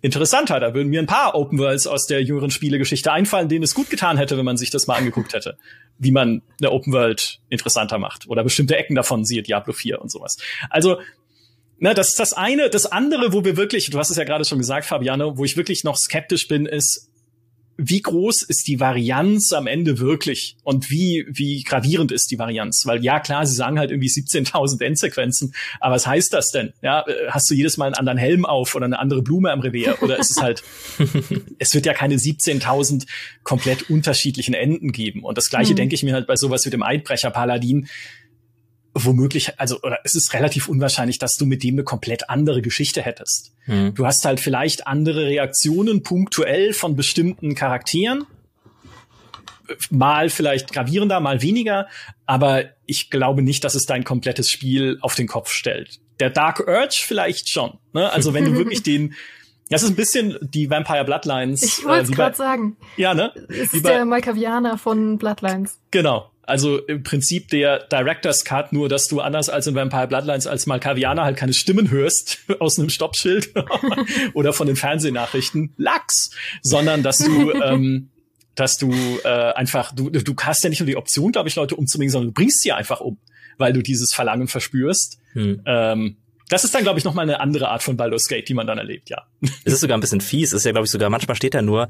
interessanter. 0.00 0.60
Da 0.60 0.72
würden 0.74 0.88
mir 0.88 1.00
ein 1.00 1.06
paar 1.06 1.34
Open 1.34 1.58
Worlds 1.58 1.86
aus 1.86 2.06
der 2.06 2.22
jüngeren 2.22 2.50
Spielegeschichte 2.50 3.12
einfallen, 3.12 3.48
denen 3.48 3.64
es 3.64 3.74
gut 3.74 3.90
getan 3.90 4.16
hätte, 4.16 4.38
wenn 4.38 4.44
man 4.44 4.56
sich 4.56 4.70
das 4.70 4.86
mal 4.86 4.94
angeguckt 4.94 5.34
hätte. 5.34 5.58
Wie 5.98 6.12
man 6.12 6.42
eine 6.60 6.70
Open 6.70 6.92
World 6.92 7.40
interessanter 7.50 7.98
macht. 7.98 8.28
Oder 8.28 8.44
bestimmte 8.44 8.76
Ecken 8.76 8.94
davon, 8.94 9.24
siehe 9.24 9.42
Diablo 9.42 9.72
4 9.72 10.00
und 10.00 10.10
sowas. 10.10 10.38
Also, 10.70 11.00
na, 11.78 11.94
das 11.94 12.10
ist 12.10 12.20
das 12.20 12.32
eine. 12.32 12.70
Das 12.70 12.86
andere, 12.86 13.32
wo 13.32 13.44
wir 13.44 13.56
wirklich, 13.56 13.90
du 13.90 13.98
hast 13.98 14.10
es 14.10 14.16
ja 14.16 14.24
gerade 14.24 14.44
schon 14.44 14.58
gesagt, 14.58 14.86
Fabiano, 14.86 15.36
wo 15.36 15.44
ich 15.44 15.56
wirklich 15.56 15.82
noch 15.82 15.96
skeptisch 15.96 16.46
bin, 16.46 16.66
ist, 16.66 17.09
wie 17.82 18.02
groß 18.02 18.42
ist 18.42 18.68
die 18.68 18.80
Varianz 18.80 19.52
am 19.52 19.66
Ende 19.66 19.98
wirklich 19.98 20.56
und 20.64 20.90
wie, 20.90 21.26
wie 21.28 21.62
gravierend 21.62 22.12
ist 22.12 22.30
die 22.30 22.38
Varianz? 22.38 22.84
Weil 22.86 23.02
ja, 23.02 23.20
klar, 23.20 23.46
sie 23.46 23.54
sagen 23.54 23.78
halt 23.78 23.90
irgendwie 23.90 24.08
17.000 24.08 24.82
Endsequenzen, 24.82 25.54
aber 25.80 25.94
was 25.94 26.06
heißt 26.06 26.32
das 26.32 26.50
denn? 26.50 26.72
Ja, 26.82 27.04
äh, 27.06 27.30
hast 27.30 27.50
du 27.50 27.54
jedes 27.54 27.76
Mal 27.76 27.86
einen 27.86 27.94
anderen 27.94 28.18
Helm 28.18 28.44
auf 28.44 28.74
oder 28.74 28.84
eine 28.84 28.98
andere 28.98 29.22
Blume 29.22 29.50
am 29.50 29.60
Revier 29.60 30.02
oder 30.02 30.18
ist 30.18 30.30
es 30.30 30.42
halt, 30.42 30.62
es 31.58 31.74
wird 31.74 31.86
ja 31.86 31.94
keine 31.94 32.16
17.000 32.16 33.06
komplett 33.42 33.88
unterschiedlichen 33.88 34.54
Enden 34.54 34.92
geben 34.92 35.24
und 35.24 35.38
das 35.38 35.48
gleiche 35.48 35.72
mhm. 35.72 35.76
denke 35.76 35.94
ich 35.94 36.02
mir 36.02 36.14
halt 36.14 36.26
bei 36.26 36.36
sowas 36.36 36.66
wie 36.66 36.70
dem 36.70 36.82
Eidbrecher 36.82 37.30
Paladin 37.30 37.88
womöglich, 38.94 39.58
also 39.58 39.80
oder 39.82 39.98
es 40.04 40.14
ist 40.14 40.32
relativ 40.34 40.68
unwahrscheinlich, 40.68 41.18
dass 41.18 41.36
du 41.36 41.46
mit 41.46 41.62
dem 41.62 41.76
eine 41.76 41.84
komplett 41.84 42.28
andere 42.28 42.62
Geschichte 42.62 43.02
hättest. 43.02 43.52
Mhm. 43.66 43.94
Du 43.94 44.06
hast 44.06 44.24
halt 44.24 44.40
vielleicht 44.40 44.86
andere 44.86 45.26
Reaktionen 45.26 46.02
punktuell 46.02 46.72
von 46.72 46.96
bestimmten 46.96 47.54
Charakteren, 47.54 48.26
mal 49.90 50.30
vielleicht 50.30 50.72
gravierender, 50.72 51.20
mal 51.20 51.42
weniger, 51.42 51.86
aber 52.26 52.64
ich 52.86 53.10
glaube 53.10 53.42
nicht, 53.42 53.62
dass 53.62 53.74
es 53.74 53.86
dein 53.86 54.04
komplettes 54.04 54.50
Spiel 54.50 54.98
auf 55.00 55.14
den 55.14 55.28
Kopf 55.28 55.52
stellt. 55.52 56.00
Der 56.18 56.30
Dark 56.30 56.60
Urge 56.60 57.00
vielleicht 57.00 57.48
schon. 57.48 57.78
Ne? 57.92 58.10
Also 58.10 58.34
wenn 58.34 58.44
du 58.44 58.56
wirklich 58.56 58.82
den 58.82 59.14
das 59.70 59.84
ist 59.84 59.90
ein 59.90 59.96
bisschen 59.96 60.36
die 60.40 60.68
Vampire 60.68 61.04
Bloodlines. 61.04 61.62
Ich 61.62 61.84
wollte 61.84 62.02
es 62.02 62.10
äh, 62.10 62.14
gerade 62.14 62.36
sagen. 62.36 62.76
Ja, 62.96 63.14
ne? 63.14 63.32
Es 63.48 63.72
ist 63.72 63.86
der 63.86 64.04
Malkavianer 64.04 64.76
von 64.78 65.16
Bloodlines. 65.16 65.78
Genau. 65.92 66.29
Also 66.50 66.78
im 66.78 67.02
Prinzip 67.02 67.48
der 67.48 67.86
Director's 67.86 68.44
Cut, 68.44 68.72
nur 68.72 68.88
dass 68.88 69.06
du 69.06 69.20
anders 69.20 69.48
als 69.48 69.66
in 69.66 69.74
Vampire 69.74 70.08
Bloodlines 70.08 70.46
als 70.46 70.66
Malkavianer 70.66 71.24
halt 71.24 71.36
keine 71.36 71.54
Stimmen 71.54 71.90
hörst 71.90 72.40
aus 72.58 72.78
einem 72.78 72.90
Stoppschild 72.90 73.54
oder 74.34 74.52
von 74.52 74.66
den 74.66 74.76
Fernsehnachrichten, 74.76 75.72
Lachs, 75.76 76.30
sondern 76.62 77.02
dass 77.02 77.18
du 77.18 77.52
ähm, 77.62 78.10
dass 78.56 78.76
du 78.76 78.92
äh, 79.24 79.28
einfach, 79.28 79.94
du, 79.94 80.10
du 80.10 80.34
hast 80.42 80.62
ja 80.62 80.68
nicht 80.68 80.80
nur 80.80 80.86
die 80.86 80.96
Option, 80.96 81.32
glaube 81.32 81.48
ich, 81.48 81.56
Leute 81.56 81.76
umzubringen, 81.76 82.10
sondern 82.10 82.28
du 82.28 82.34
bringst 82.34 82.60
sie 82.60 82.72
einfach 82.72 83.00
um, 83.00 83.18
weil 83.56 83.72
du 83.72 83.80
dieses 83.80 84.12
Verlangen 84.12 84.48
verspürst. 84.48 85.18
Hm. 85.32 85.62
Ähm, 85.64 86.16
das 86.50 86.64
ist 86.64 86.74
dann, 86.74 86.82
glaube 86.82 86.98
ich, 86.98 87.04
noch 87.04 87.14
mal 87.14 87.22
eine 87.22 87.40
andere 87.40 87.68
Art 87.68 87.82
von 87.82 87.96
Baldur's 87.96 88.26
Gate, 88.26 88.48
die 88.48 88.54
man 88.54 88.66
dann 88.66 88.76
erlebt, 88.76 89.08
ja. 89.08 89.22
Es 89.64 89.72
ist 89.72 89.80
sogar 89.80 89.96
ein 89.96 90.00
bisschen 90.00 90.20
fies. 90.20 90.52
Es 90.52 90.58
ist 90.58 90.64
ja, 90.64 90.72
glaube 90.72 90.84
ich, 90.84 90.90
sogar, 90.90 91.08
manchmal 91.08 91.36
steht 91.36 91.54
da 91.54 91.62
nur, 91.62 91.88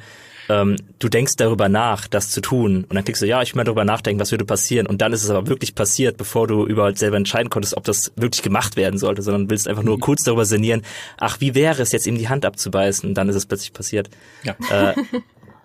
ähm, 0.50 0.76
du 0.98 1.08
denkst 1.08 1.32
darüber 1.36 1.70
nach, 1.70 2.06
das 2.06 2.30
zu 2.30 2.42
tun. 2.42 2.84
Und 2.84 2.94
dann 2.94 3.02
klickst 3.02 3.22
du, 3.22 3.26
ja, 3.26 3.40
ich 3.40 3.54
will 3.54 3.56
mal 3.56 3.64
darüber 3.64 3.86
nachdenken, 3.86 4.20
was 4.20 4.30
würde 4.30 4.44
passieren. 4.44 4.86
Und 4.86 5.00
dann 5.00 5.14
ist 5.14 5.24
es 5.24 5.30
aber 5.30 5.46
wirklich 5.46 5.74
passiert, 5.74 6.18
bevor 6.18 6.46
du 6.46 6.66
überhaupt 6.66 6.98
selber 6.98 7.16
entscheiden 7.16 7.48
konntest, 7.48 7.76
ob 7.76 7.84
das 7.84 8.12
wirklich 8.16 8.42
gemacht 8.42 8.76
werden 8.76 8.98
sollte, 8.98 9.22
sondern 9.22 9.48
willst 9.48 9.66
einfach 9.66 9.82
nur 9.82 9.96
mhm. 9.96 10.00
kurz 10.00 10.24
darüber 10.24 10.44
sinnieren, 10.44 10.82
ach, 11.16 11.40
wie 11.40 11.54
wäre 11.54 11.80
es 11.80 11.92
jetzt, 11.92 12.06
ihm 12.06 12.18
die 12.18 12.28
Hand 12.28 12.44
abzubeißen? 12.44 13.08
Und 13.08 13.14
dann 13.14 13.30
ist 13.30 13.36
es 13.36 13.46
plötzlich 13.46 13.72
passiert. 13.72 14.10
Ja. 14.44 14.56
Äh, 14.70 14.94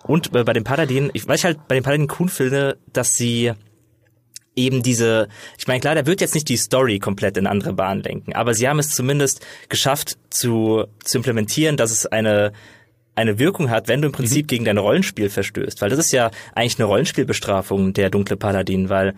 und 0.08 0.32
bei 0.32 0.54
den 0.54 0.64
Paladinen, 0.64 1.10
ich 1.14 1.28
weiß 1.28 1.44
halt 1.44 1.68
bei 1.68 1.76
den 1.76 1.84
Paladinen 1.84 2.12
cool 2.20 2.30
finde, 2.30 2.78
dass 2.94 3.16
sie 3.16 3.52
eben 4.56 4.84
diese, 4.84 5.28
ich 5.58 5.68
meine, 5.68 5.80
klar, 5.80 5.96
der 5.96 6.06
wird 6.06 6.22
jetzt 6.22 6.36
nicht 6.36 6.50
die 6.50 6.58
Story 6.58 7.00
komplett 7.00 7.38
in 7.38 7.48
andere 7.48 7.74
Bahnen 7.74 8.04
lenken, 8.04 8.34
aber 8.34 8.54
sie 8.54 8.68
haben 8.68 8.80
es 8.80 8.90
zumindest 8.90 9.46
geschafft 9.70 10.18
zu, 10.30 10.86
zu 11.04 11.18
implementieren, 11.18 11.78
dass 11.78 11.92
es 11.92 12.06
eine, 12.06 12.54
eine 13.16 13.40
Wirkung 13.40 13.70
hat, 13.70 13.88
wenn 13.88 14.02
du 14.02 14.08
im 14.08 14.12
mhm. 14.12 14.18
Prinzip 14.18 14.46
mhm. 14.46 14.48
gegen 14.48 14.66
dein 14.66 14.78
Rollenspiel 14.78 15.30
verstößt. 15.30 15.82
Weil 15.82 15.90
das 15.90 16.00
ist 16.00 16.12
ja 16.12 16.32
eigentlich 16.54 16.80
eine 16.80 16.86
Rollenspielbestrafung, 16.86 17.94
der 17.94 18.10
dunkle 18.10 18.38
Paladin, 18.38 18.90
weil 18.90 19.16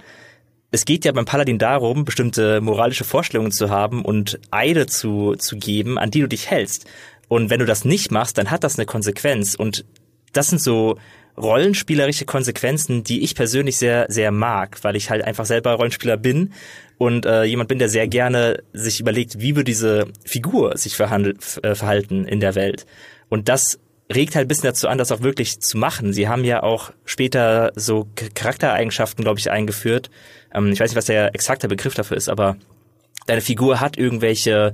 es 0.72 0.86
geht 0.86 1.06
ja 1.06 1.12
beim 1.12 1.26
Paladin 1.26 1.60
darum, 1.60 2.04
bestimmte 2.04 2.60
moralische 2.60 3.06
Vorstellungen 3.06 3.52
zu 3.52 3.70
haben 3.70 4.04
und 4.04 4.40
Eide 4.52 4.86
zu, 4.86 5.36
zu 5.36 5.58
geben, 5.58 5.98
an 5.98 6.12
die 6.12 6.22
du 6.22 6.28
dich 6.28 6.50
hältst. 6.50 6.86
Und 7.30 7.50
wenn 7.50 7.60
du 7.60 7.66
das 7.66 7.86
nicht 7.86 8.12
machst, 8.12 8.38
dann 8.38 8.52
hat 8.52 8.64
das 8.64 8.78
eine 8.78 8.86
Konsequenz. 8.86 9.56
Und 9.56 9.86
das 10.34 10.48
sind 10.48 10.62
so 10.62 10.98
rollenspielerische 11.38 12.26
Konsequenzen, 12.26 13.04
die 13.04 13.24
ich 13.24 13.36
persönlich 13.36 13.78
sehr, 13.78 14.06
sehr 14.10 14.32
mag, 14.32 14.84
weil 14.84 14.96
ich 14.96 15.10
halt 15.10 15.24
einfach 15.24 15.46
selber 15.46 15.74
Rollenspieler 15.74 16.18
bin 16.18 16.54
und 16.98 17.26
äh, 17.26 17.44
jemand 17.44 17.70
bin, 17.70 17.80
der 17.80 17.90
sehr 17.90 18.08
gerne 18.08 18.64
sich 18.74 19.00
überlegt, 19.00 19.40
wie 19.40 19.56
wird 19.56 19.68
diese 19.68 20.08
Figur 20.26 20.78
sich 20.78 21.00
äh, 21.00 21.76
verhalten 21.76 22.26
in 22.26 22.40
der 22.40 22.56
Welt. 22.56 22.86
Und 23.30 23.50
das 23.50 23.80
regt 24.14 24.36
halt 24.36 24.46
ein 24.46 24.48
bisschen 24.48 24.66
dazu 24.66 24.88
an, 24.88 24.98
das 24.98 25.12
auch 25.12 25.22
wirklich 25.22 25.60
zu 25.60 25.78
machen. 25.78 26.14
Sie 26.14 26.28
haben 26.28 26.44
ja 26.44 26.64
auch 26.64 26.92
später 27.06 27.72
so 27.76 28.08
Charaktereigenschaften, 28.36 29.24
glaube 29.24 29.40
ich, 29.40 29.52
eingeführt. 29.52 30.10
Ähm, 30.54 30.72
ich 30.72 30.80
weiß 30.80 30.90
nicht, 30.90 30.98
was 30.98 31.06
der 31.06 31.36
exakte 31.36 31.68
Begriff 31.68 31.94
dafür 31.94 32.18
ist, 32.18 32.30
aber 32.30 32.58
deine 33.28 33.42
Figur 33.42 33.80
hat 33.80 33.98
irgendwelche 33.98 34.74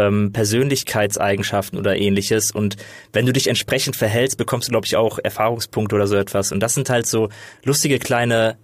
ähm, 0.00 0.32
Persönlichkeitseigenschaften 0.32 1.78
oder 1.78 1.96
ähnliches. 1.96 2.50
Und 2.50 2.76
wenn 3.12 3.26
du 3.26 3.32
dich 3.32 3.48
entsprechend 3.48 3.96
verhältst, 3.96 4.38
bekommst 4.38 4.68
du, 4.68 4.70
glaube 4.70 4.86
ich, 4.86 4.96
auch 4.96 5.18
Erfahrungspunkte 5.22 5.94
oder 5.94 6.06
so 6.06 6.16
etwas. 6.16 6.52
Und 6.52 6.60
das 6.60 6.74
sind 6.74 6.90
halt 6.90 7.06
so 7.06 7.28
lustige 7.64 7.98
kleine 7.98 8.56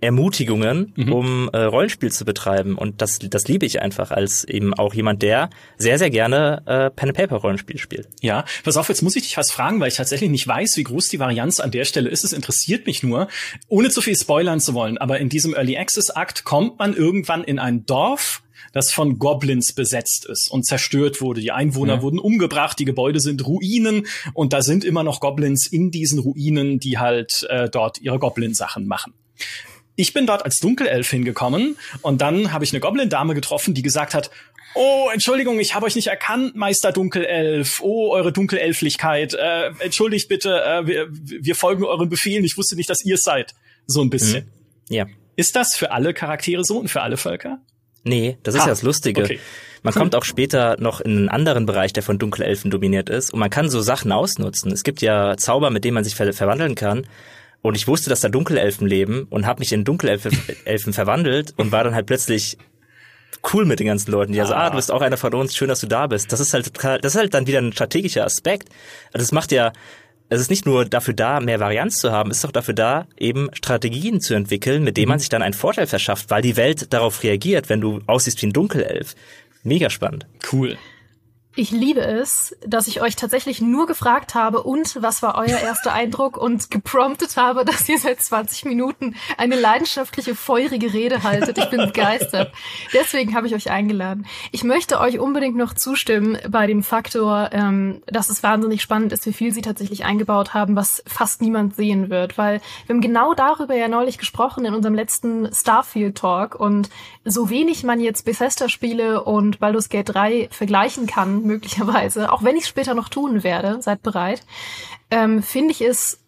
Ermutigungen, 0.00 0.92
mhm. 0.96 1.12
um 1.12 1.50
äh, 1.52 1.58
Rollenspiel 1.58 2.10
zu 2.10 2.24
betreiben. 2.24 2.76
Und 2.76 3.02
das, 3.02 3.18
das 3.18 3.48
liebe 3.48 3.66
ich 3.66 3.82
einfach 3.82 4.10
als 4.10 4.44
eben 4.44 4.72
auch 4.72 4.94
jemand, 4.94 5.22
der 5.22 5.50
sehr, 5.76 5.98
sehr 5.98 6.10
gerne 6.10 6.62
äh, 6.66 6.90
Pen-and-Paper-Rollenspiel 6.90 7.78
spielt. 7.78 8.08
Ja, 8.22 8.44
pass 8.64 8.76
auf, 8.76 8.88
jetzt 8.88 9.02
muss 9.02 9.16
ich 9.16 9.24
dich 9.24 9.36
was 9.36 9.50
fragen, 9.50 9.78
weil 9.80 9.88
ich 9.88 9.96
tatsächlich 9.96 10.30
nicht 10.30 10.48
weiß, 10.48 10.76
wie 10.76 10.84
groß 10.84 11.08
die 11.08 11.18
Varianz 11.18 11.60
an 11.60 11.70
der 11.70 11.84
Stelle 11.84 12.08
ist. 12.08 12.24
Es 12.24 12.32
interessiert 12.32 12.86
mich 12.86 13.02
nur, 13.02 13.28
ohne 13.68 13.90
zu 13.90 14.00
viel 14.00 14.16
spoilern 14.16 14.60
zu 14.60 14.72
wollen. 14.74 14.96
Aber 14.96 15.18
in 15.18 15.28
diesem 15.28 15.54
Early 15.54 15.76
Access-Akt 15.76 16.44
kommt 16.44 16.78
man 16.78 16.94
irgendwann 16.94 17.44
in 17.44 17.58
ein 17.58 17.84
Dorf, 17.84 18.42
das 18.72 18.92
von 18.92 19.18
Goblins 19.18 19.72
besetzt 19.72 20.26
ist 20.26 20.50
und 20.50 20.64
zerstört 20.64 21.20
wurde. 21.20 21.40
Die 21.40 21.52
Einwohner 21.52 21.98
mhm. 21.98 22.02
wurden 22.02 22.18
umgebracht, 22.18 22.78
die 22.78 22.84
Gebäude 22.84 23.20
sind 23.20 23.46
Ruinen 23.46 24.06
und 24.34 24.52
da 24.52 24.62
sind 24.62 24.84
immer 24.84 25.02
noch 25.02 25.20
Goblins 25.20 25.66
in 25.66 25.90
diesen 25.90 26.18
Ruinen, 26.18 26.78
die 26.78 26.98
halt 26.98 27.46
äh, 27.50 27.68
dort 27.68 28.00
ihre 28.00 28.18
Goblin-Sachen 28.18 28.86
machen. 28.86 29.12
Ich 29.96 30.12
bin 30.12 30.26
dort 30.26 30.44
als 30.44 30.60
Dunkelelf 30.60 31.10
hingekommen 31.10 31.76
und 32.02 32.20
dann 32.20 32.52
habe 32.52 32.64
ich 32.64 32.72
eine 32.72 32.80
Goblin-Dame 32.80 33.34
getroffen, 33.34 33.74
die 33.74 33.82
gesagt 33.82 34.14
hat, 34.14 34.30
Oh, 34.74 35.08
Entschuldigung, 35.12 35.58
ich 35.58 35.74
habe 35.74 35.86
euch 35.86 35.96
nicht 35.96 36.06
erkannt, 36.06 36.54
Meister 36.54 36.92
Dunkelelf. 36.92 37.80
Oh, 37.82 38.10
eure 38.12 38.32
Dunkelelflichkeit. 38.32 39.34
Äh, 39.34 39.72
entschuldigt 39.80 40.28
bitte, 40.28 40.62
äh, 40.62 40.86
wir, 40.86 41.08
wir 41.10 41.56
folgen 41.56 41.84
euren 41.84 42.08
Befehlen. 42.08 42.44
Ich 42.44 42.56
wusste 42.56 42.76
nicht, 42.76 42.88
dass 42.88 43.04
ihr 43.04 43.16
seid. 43.18 43.54
So 43.86 44.00
ein 44.00 44.10
bisschen. 44.10 44.44
Mhm. 44.88 44.94
Ja. 44.94 45.06
Ist 45.34 45.56
das 45.56 45.74
für 45.74 45.90
alle 45.90 46.14
Charaktere 46.14 46.64
so 46.64 46.78
und 46.78 46.88
für 46.88 47.02
alle 47.02 47.16
Völker? 47.16 47.60
Nee, 48.04 48.38
das 48.42 48.54
ist 48.54 48.62
ah, 48.62 48.64
ja 48.64 48.70
das 48.70 48.82
Lustige. 48.82 49.22
Okay. 49.22 49.40
Man 49.82 49.94
kommt 49.94 50.14
auch 50.14 50.24
später 50.24 50.76
noch 50.78 51.00
in 51.00 51.16
einen 51.16 51.28
anderen 51.28 51.66
Bereich, 51.66 51.92
der 51.92 52.02
von 52.02 52.18
Dunkelelfen 52.18 52.70
dominiert 52.70 53.08
ist. 53.08 53.32
Und 53.32 53.40
man 53.40 53.50
kann 53.50 53.68
so 53.68 53.80
Sachen 53.80 54.12
ausnutzen. 54.12 54.72
Es 54.72 54.82
gibt 54.82 55.02
ja 55.02 55.36
Zauber, 55.36 55.70
mit 55.70 55.84
denen 55.84 55.94
man 55.94 56.04
sich 56.04 56.14
ver 56.14 56.32
verwandeln 56.32 56.74
kann. 56.74 57.06
Und 57.62 57.76
ich 57.76 57.86
wusste, 57.86 58.08
dass 58.08 58.20
da 58.20 58.28
Dunkelelfen 58.28 58.86
leben 58.86 59.26
und 59.28 59.46
habe 59.46 59.60
mich 59.60 59.72
in 59.72 59.84
Dunkelelfen 59.84 60.36
Elfen 60.64 60.92
verwandelt 60.92 61.52
und 61.56 61.72
war 61.72 61.84
dann 61.84 61.94
halt 61.94 62.06
plötzlich 62.06 62.56
cool 63.52 63.64
mit 63.64 63.80
den 63.80 63.86
ganzen 63.86 64.10
Leuten. 64.10 64.32
Die 64.32 64.40
also, 64.40 64.54
ah, 64.54 64.70
du 64.70 64.76
bist 64.76 64.90
auch 64.90 65.00
einer 65.00 65.16
von 65.16 65.34
uns, 65.34 65.56
schön, 65.56 65.68
dass 65.68 65.80
du 65.80 65.86
da 65.86 66.06
bist. 66.06 66.32
Das 66.32 66.40
ist 66.40 66.52
halt 66.52 66.70
das 66.82 67.14
ist 67.14 67.18
halt 67.18 67.34
dann 67.34 67.46
wieder 67.46 67.58
ein 67.58 67.72
strategischer 67.72 68.24
Aspekt. 68.24 68.68
Also 69.12 69.24
das 69.24 69.32
macht 69.32 69.52
ja, 69.52 69.72
es 70.30 70.40
ist 70.40 70.50
nicht 70.50 70.64
nur 70.64 70.84
dafür 70.84 71.12
da, 71.12 71.40
mehr 71.40 71.60
Varianz 71.60 71.98
zu 71.98 72.12
haben, 72.12 72.30
es 72.30 72.38
ist 72.38 72.44
auch 72.46 72.52
dafür 72.52 72.74
da, 72.74 73.06
eben 73.18 73.50
Strategien 73.52 74.20
zu 74.20 74.34
entwickeln, 74.34 74.84
mit 74.84 74.96
denen 74.96 75.08
man 75.08 75.16
mhm. 75.16 75.20
sich 75.20 75.28
dann 75.28 75.42
einen 75.42 75.54
Vorteil 75.54 75.86
verschafft, 75.86 76.30
weil 76.30 76.40
die 76.40 76.56
Welt 76.56 76.92
darauf 76.92 77.22
reagiert, 77.22 77.68
wenn 77.68 77.80
du 77.80 78.00
aussiehst 78.06 78.40
wie 78.40 78.46
ein 78.46 78.52
Dunkelelf. 78.52 79.14
Mega 79.64 79.90
spannend. 79.90 80.26
Cool. 80.50 80.78
Ich 81.56 81.72
liebe 81.72 82.00
es, 82.00 82.56
dass 82.64 82.86
ich 82.86 83.02
euch 83.02 83.16
tatsächlich 83.16 83.60
nur 83.60 83.88
gefragt 83.88 84.36
habe, 84.36 84.62
und 84.62 85.02
was 85.02 85.20
war 85.20 85.34
euer 85.34 85.58
erster 85.58 85.92
Eindruck 85.92 86.36
und 86.36 86.70
gepromptet 86.70 87.36
habe, 87.36 87.64
dass 87.64 87.88
ihr 87.88 87.98
seit 87.98 88.22
20 88.22 88.66
Minuten 88.66 89.16
eine 89.36 89.56
leidenschaftliche, 89.56 90.36
feurige 90.36 90.92
Rede 90.92 91.24
haltet. 91.24 91.58
Ich 91.58 91.68
bin 91.68 91.80
begeistert. 91.80 92.52
Deswegen 92.94 93.34
habe 93.34 93.48
ich 93.48 93.54
euch 93.56 93.68
eingeladen. 93.68 94.26
Ich 94.52 94.62
möchte 94.62 95.00
euch 95.00 95.18
unbedingt 95.18 95.56
noch 95.56 95.74
zustimmen 95.74 96.38
bei 96.48 96.68
dem 96.68 96.84
Faktor, 96.84 97.50
ähm, 97.52 98.00
dass 98.06 98.30
es 98.30 98.44
wahnsinnig 98.44 98.80
spannend 98.80 99.12
ist, 99.12 99.26
wie 99.26 99.32
viel 99.32 99.52
sie 99.52 99.62
tatsächlich 99.62 100.04
eingebaut 100.04 100.54
haben, 100.54 100.76
was 100.76 101.02
fast 101.04 101.42
niemand 101.42 101.74
sehen 101.74 102.10
wird, 102.10 102.38
weil 102.38 102.60
wir 102.86 102.94
haben 102.94 103.00
genau 103.00 103.34
darüber 103.34 103.74
ja 103.74 103.88
neulich 103.88 104.18
gesprochen 104.18 104.64
in 104.64 104.74
unserem 104.74 104.94
letzten 104.94 105.52
Starfield 105.52 106.16
Talk 106.16 106.54
und 106.54 106.90
so 107.24 107.50
wenig 107.50 107.82
man 107.82 107.98
jetzt 107.98 108.24
Bethesda-Spiele 108.24 109.24
und 109.24 109.58
Baldur's 109.58 109.88
Gate 109.88 110.14
3 110.14 110.48
vergleichen 110.52 111.08
kann, 111.08 111.39
möglicherweise, 111.44 112.32
auch 112.32 112.42
wenn 112.42 112.56
ich 112.56 112.64
es 112.64 112.68
später 112.68 112.94
noch 112.94 113.08
tun 113.08 113.42
werde, 113.42 113.80
seid 113.82 114.02
bereit, 114.02 114.42
ähm, 115.10 115.42
finde 115.42 115.72
ich 115.72 115.80
es 115.80 116.20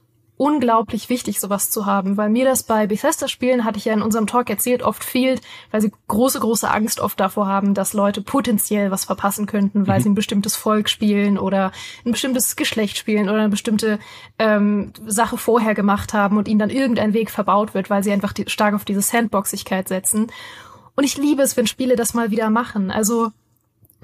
unglaublich 0.42 1.08
wichtig, 1.08 1.38
sowas 1.38 1.70
zu 1.70 1.86
haben, 1.86 2.16
weil 2.16 2.28
mir 2.28 2.44
das 2.44 2.64
bei 2.64 2.88
Bethesda-Spielen, 2.88 3.64
hatte 3.64 3.78
ich 3.78 3.84
ja 3.84 3.92
in 3.92 4.02
unserem 4.02 4.26
Talk 4.26 4.50
erzählt, 4.50 4.82
oft 4.82 5.04
fehlt, 5.04 5.40
weil 5.70 5.80
sie 5.80 5.92
große, 6.08 6.40
große 6.40 6.68
Angst 6.68 6.98
oft 6.98 7.20
davor 7.20 7.46
haben, 7.46 7.74
dass 7.74 7.92
Leute 7.92 8.22
potenziell 8.22 8.90
was 8.90 9.04
verpassen 9.04 9.46
könnten, 9.46 9.86
weil 9.86 10.00
mhm. 10.00 10.02
sie 10.02 10.08
ein 10.10 10.14
bestimmtes 10.14 10.56
Volk 10.56 10.88
spielen 10.88 11.38
oder 11.38 11.70
ein 12.04 12.10
bestimmtes 12.10 12.56
Geschlecht 12.56 12.98
spielen 12.98 13.28
oder 13.28 13.38
eine 13.38 13.50
bestimmte 13.50 14.00
ähm, 14.40 14.92
Sache 15.06 15.38
vorher 15.38 15.74
gemacht 15.74 16.12
haben 16.12 16.36
und 16.36 16.48
ihnen 16.48 16.58
dann 16.58 16.70
irgendein 16.70 17.14
Weg 17.14 17.30
verbaut 17.30 17.72
wird, 17.74 17.88
weil 17.88 18.02
sie 18.02 18.10
einfach 18.10 18.32
die, 18.32 18.48
stark 18.48 18.74
auf 18.74 18.84
diese 18.84 19.02
Sandboxigkeit 19.02 19.86
setzen. 19.86 20.32
Und 20.96 21.04
ich 21.04 21.16
liebe 21.16 21.42
es, 21.42 21.56
wenn 21.56 21.68
Spiele 21.68 21.94
das 21.94 22.14
mal 22.14 22.32
wieder 22.32 22.50
machen. 22.50 22.90
Also 22.90 23.30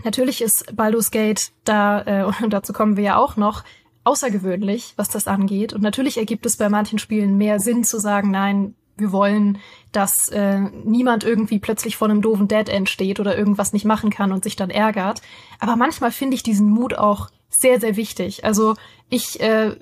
Natürlich 0.04 0.40
ist 0.42 0.74
Baldur's 0.76 1.10
Gate 1.10 1.52
da, 1.64 2.02
äh, 2.02 2.24
und 2.42 2.50
dazu 2.52 2.72
kommen 2.72 2.96
wir 2.96 3.04
ja 3.04 3.16
auch 3.16 3.36
noch, 3.36 3.64
außergewöhnlich, 4.04 4.94
was 4.96 5.10
das 5.10 5.28
angeht. 5.28 5.74
Und 5.74 5.82
natürlich 5.82 6.16
ergibt 6.16 6.46
es 6.46 6.56
bei 6.56 6.70
manchen 6.70 6.98
Spielen 6.98 7.36
mehr 7.36 7.60
Sinn 7.60 7.84
zu 7.84 7.98
sagen, 8.00 8.30
nein, 8.30 8.74
wir 8.96 9.12
wollen, 9.12 9.58
dass 9.92 10.28
äh, 10.30 10.60
niemand 10.60 11.24
irgendwie 11.24 11.58
plötzlich 11.58 11.96
vor 11.96 12.08
einem 12.08 12.22
doofen 12.22 12.48
Dead 12.48 12.68
End 12.68 12.88
steht 12.88 13.20
oder 13.20 13.36
irgendwas 13.36 13.72
nicht 13.72 13.84
machen 13.84 14.10
kann 14.10 14.32
und 14.32 14.44
sich 14.44 14.56
dann 14.56 14.70
ärgert. 14.70 15.22
Aber 15.60 15.76
manchmal 15.76 16.10
finde 16.10 16.34
ich 16.34 16.42
diesen 16.42 16.70
Mut 16.70 16.96
auch 16.96 17.28
sehr, 17.48 17.80
sehr 17.80 17.96
wichtig. 17.96 18.44
Also 18.44 18.74
ich 19.10 19.40
äh, 19.40 19.76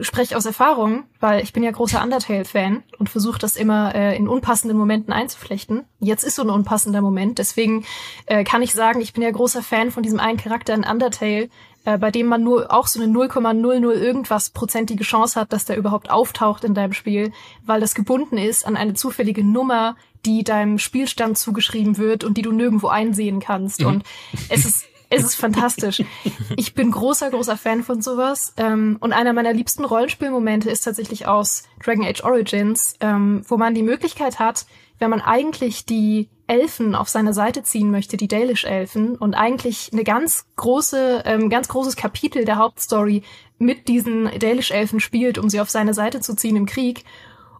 spreche 0.00 0.36
aus 0.36 0.46
Erfahrung, 0.46 1.04
weil 1.20 1.42
ich 1.42 1.52
bin 1.52 1.62
ja 1.62 1.70
großer 1.70 2.02
Undertale-Fan 2.02 2.82
und 2.98 3.08
versuche 3.08 3.38
das 3.38 3.56
immer 3.56 3.94
äh, 3.94 4.16
in 4.16 4.28
unpassenden 4.28 4.76
Momenten 4.76 5.12
einzuflechten. 5.12 5.84
Jetzt 6.00 6.24
ist 6.24 6.34
so 6.34 6.42
ein 6.42 6.50
unpassender 6.50 7.00
Moment, 7.00 7.38
deswegen 7.38 7.84
äh, 8.26 8.42
kann 8.42 8.62
ich 8.62 8.74
sagen, 8.74 9.00
ich 9.00 9.12
bin 9.12 9.22
ja 9.22 9.30
großer 9.30 9.62
Fan 9.62 9.92
von 9.92 10.02
diesem 10.02 10.18
einen 10.18 10.38
Charakter 10.38 10.74
in 10.74 10.84
Undertale, 10.84 11.50
äh, 11.84 11.98
bei 11.98 12.10
dem 12.10 12.26
man 12.26 12.42
nur 12.42 12.72
auch 12.72 12.88
so 12.88 13.00
eine 13.00 13.12
0,00 13.12 13.92
irgendwas 13.92 14.50
prozentige 14.50 15.04
Chance 15.04 15.38
hat, 15.38 15.52
dass 15.52 15.66
der 15.66 15.76
überhaupt 15.76 16.10
auftaucht 16.10 16.64
in 16.64 16.74
deinem 16.74 16.94
Spiel, 16.94 17.32
weil 17.64 17.80
das 17.80 17.94
gebunden 17.94 18.38
ist 18.38 18.66
an 18.66 18.76
eine 18.76 18.94
zufällige 18.94 19.44
Nummer, 19.44 19.94
die 20.26 20.42
deinem 20.42 20.78
Spielstand 20.78 21.38
zugeschrieben 21.38 21.96
wird 21.96 22.24
und 22.24 22.38
die 22.38 22.42
du 22.42 22.50
nirgendwo 22.50 22.88
einsehen 22.88 23.38
kannst. 23.38 23.82
Mhm. 23.82 23.86
Und 23.86 24.02
es 24.48 24.64
ist 24.64 24.86
es 25.14 25.24
ist 25.24 25.34
fantastisch. 25.36 26.02
Ich 26.56 26.74
bin 26.74 26.90
großer, 26.90 27.30
großer 27.30 27.56
Fan 27.56 27.82
von 27.82 28.02
sowas. 28.02 28.52
Ähm, 28.56 28.96
und 29.00 29.12
einer 29.12 29.32
meiner 29.32 29.52
liebsten 29.52 29.84
Rollenspielmomente 29.84 30.70
ist 30.70 30.82
tatsächlich 30.82 31.26
aus 31.26 31.64
Dragon 31.82 32.04
Age 32.04 32.22
Origins, 32.22 32.94
ähm, 33.00 33.42
wo 33.48 33.56
man 33.56 33.74
die 33.74 33.82
Möglichkeit 33.82 34.38
hat, 34.38 34.66
wenn 34.98 35.10
man 35.10 35.20
eigentlich 35.20 35.84
die 35.84 36.28
Elfen 36.46 36.94
auf 36.94 37.08
seine 37.08 37.32
Seite 37.32 37.62
ziehen 37.62 37.90
möchte, 37.90 38.16
die 38.16 38.28
Dalish-Elfen, 38.28 39.16
und 39.16 39.34
eigentlich 39.34 39.90
eine 39.92 40.04
ganz 40.04 40.46
große, 40.56 41.22
ähm, 41.24 41.48
ganz 41.48 41.68
großes 41.68 41.96
Kapitel 41.96 42.44
der 42.44 42.56
Hauptstory 42.56 43.22
mit 43.58 43.88
diesen 43.88 44.30
Dalish-Elfen 44.38 45.00
spielt, 45.00 45.38
um 45.38 45.48
sie 45.48 45.60
auf 45.60 45.70
seine 45.70 45.94
Seite 45.94 46.20
zu 46.20 46.36
ziehen 46.36 46.56
im 46.56 46.66
Krieg, 46.66 47.04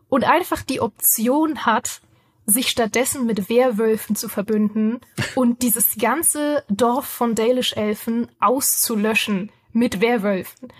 und 0.09 0.25
einfach 0.25 0.63
die 0.63 0.81
Option 0.81 1.67
hat, 1.67 2.03
sich 2.47 2.69
stattdessen 2.69 3.27
mit 3.27 3.49
Werwölfen 3.49 4.17
zu 4.17 4.29
verbünden 4.29 5.01
und 5.35 5.63
dieses 5.63 5.97
ganze 5.97 6.65
Dorf 6.69 7.07
von 7.07 7.35
Dalish-Elfen 7.35 8.29
auszulöschen 8.41 9.51
mit 9.73 10.01
Werwölfen. 10.01 10.73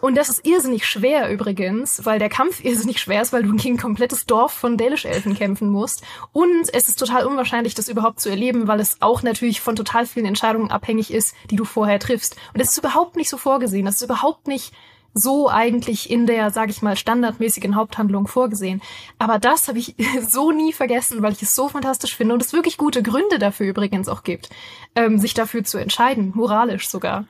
Und 0.00 0.16
das 0.16 0.28
ist 0.28 0.46
irrsinnig 0.46 0.86
schwer 0.86 1.30
übrigens, 1.30 2.04
weil 2.04 2.18
der 2.18 2.28
Kampf 2.28 2.64
irrsinnig 2.64 3.00
schwer 3.00 3.22
ist, 3.22 3.32
weil 3.32 3.42
du 3.42 3.54
gegen 3.56 3.74
ein 3.74 3.80
komplettes 3.80 4.26
Dorf 4.26 4.52
von 4.52 4.76
Dalish-Elfen 4.76 5.34
kämpfen 5.34 5.70
musst. 5.70 6.02
Und 6.32 6.72
es 6.72 6.88
ist 6.88 6.98
total 6.98 7.26
unwahrscheinlich, 7.26 7.74
das 7.74 7.88
überhaupt 7.88 8.20
zu 8.20 8.28
erleben, 8.28 8.68
weil 8.68 8.80
es 8.80 8.98
auch 9.00 9.22
natürlich 9.22 9.60
von 9.60 9.76
total 9.76 10.06
vielen 10.06 10.26
Entscheidungen 10.26 10.70
abhängig 10.70 11.12
ist, 11.12 11.34
die 11.50 11.56
du 11.56 11.64
vorher 11.64 11.98
triffst. 11.98 12.36
Und 12.54 12.60
es 12.60 12.70
ist 12.70 12.78
überhaupt 12.78 13.16
nicht 13.16 13.28
so 13.28 13.38
vorgesehen. 13.38 13.86
Das 13.86 13.96
ist 13.96 14.02
überhaupt 14.02 14.46
nicht 14.46 14.72
so 15.14 15.48
eigentlich 15.48 16.10
in 16.10 16.26
der, 16.26 16.50
sage 16.50 16.70
ich 16.70 16.82
mal, 16.82 16.96
standardmäßigen 16.96 17.74
Haupthandlung 17.74 18.26
vorgesehen. 18.26 18.82
Aber 19.18 19.38
das 19.38 19.68
habe 19.68 19.78
ich 19.78 19.94
so 20.28 20.52
nie 20.52 20.72
vergessen, 20.72 21.22
weil 21.22 21.32
ich 21.32 21.42
es 21.42 21.54
so 21.54 21.68
fantastisch 21.68 22.14
finde 22.14 22.34
und 22.34 22.42
es 22.42 22.52
wirklich 22.52 22.76
gute 22.78 23.02
Gründe 23.02 23.38
dafür 23.38 23.66
übrigens 23.66 24.08
auch 24.08 24.22
gibt, 24.22 24.50
ähm, 24.94 25.18
sich 25.18 25.34
dafür 25.34 25.64
zu 25.64 25.78
entscheiden, 25.78 26.32
moralisch 26.34 26.88
sogar. 26.88 27.26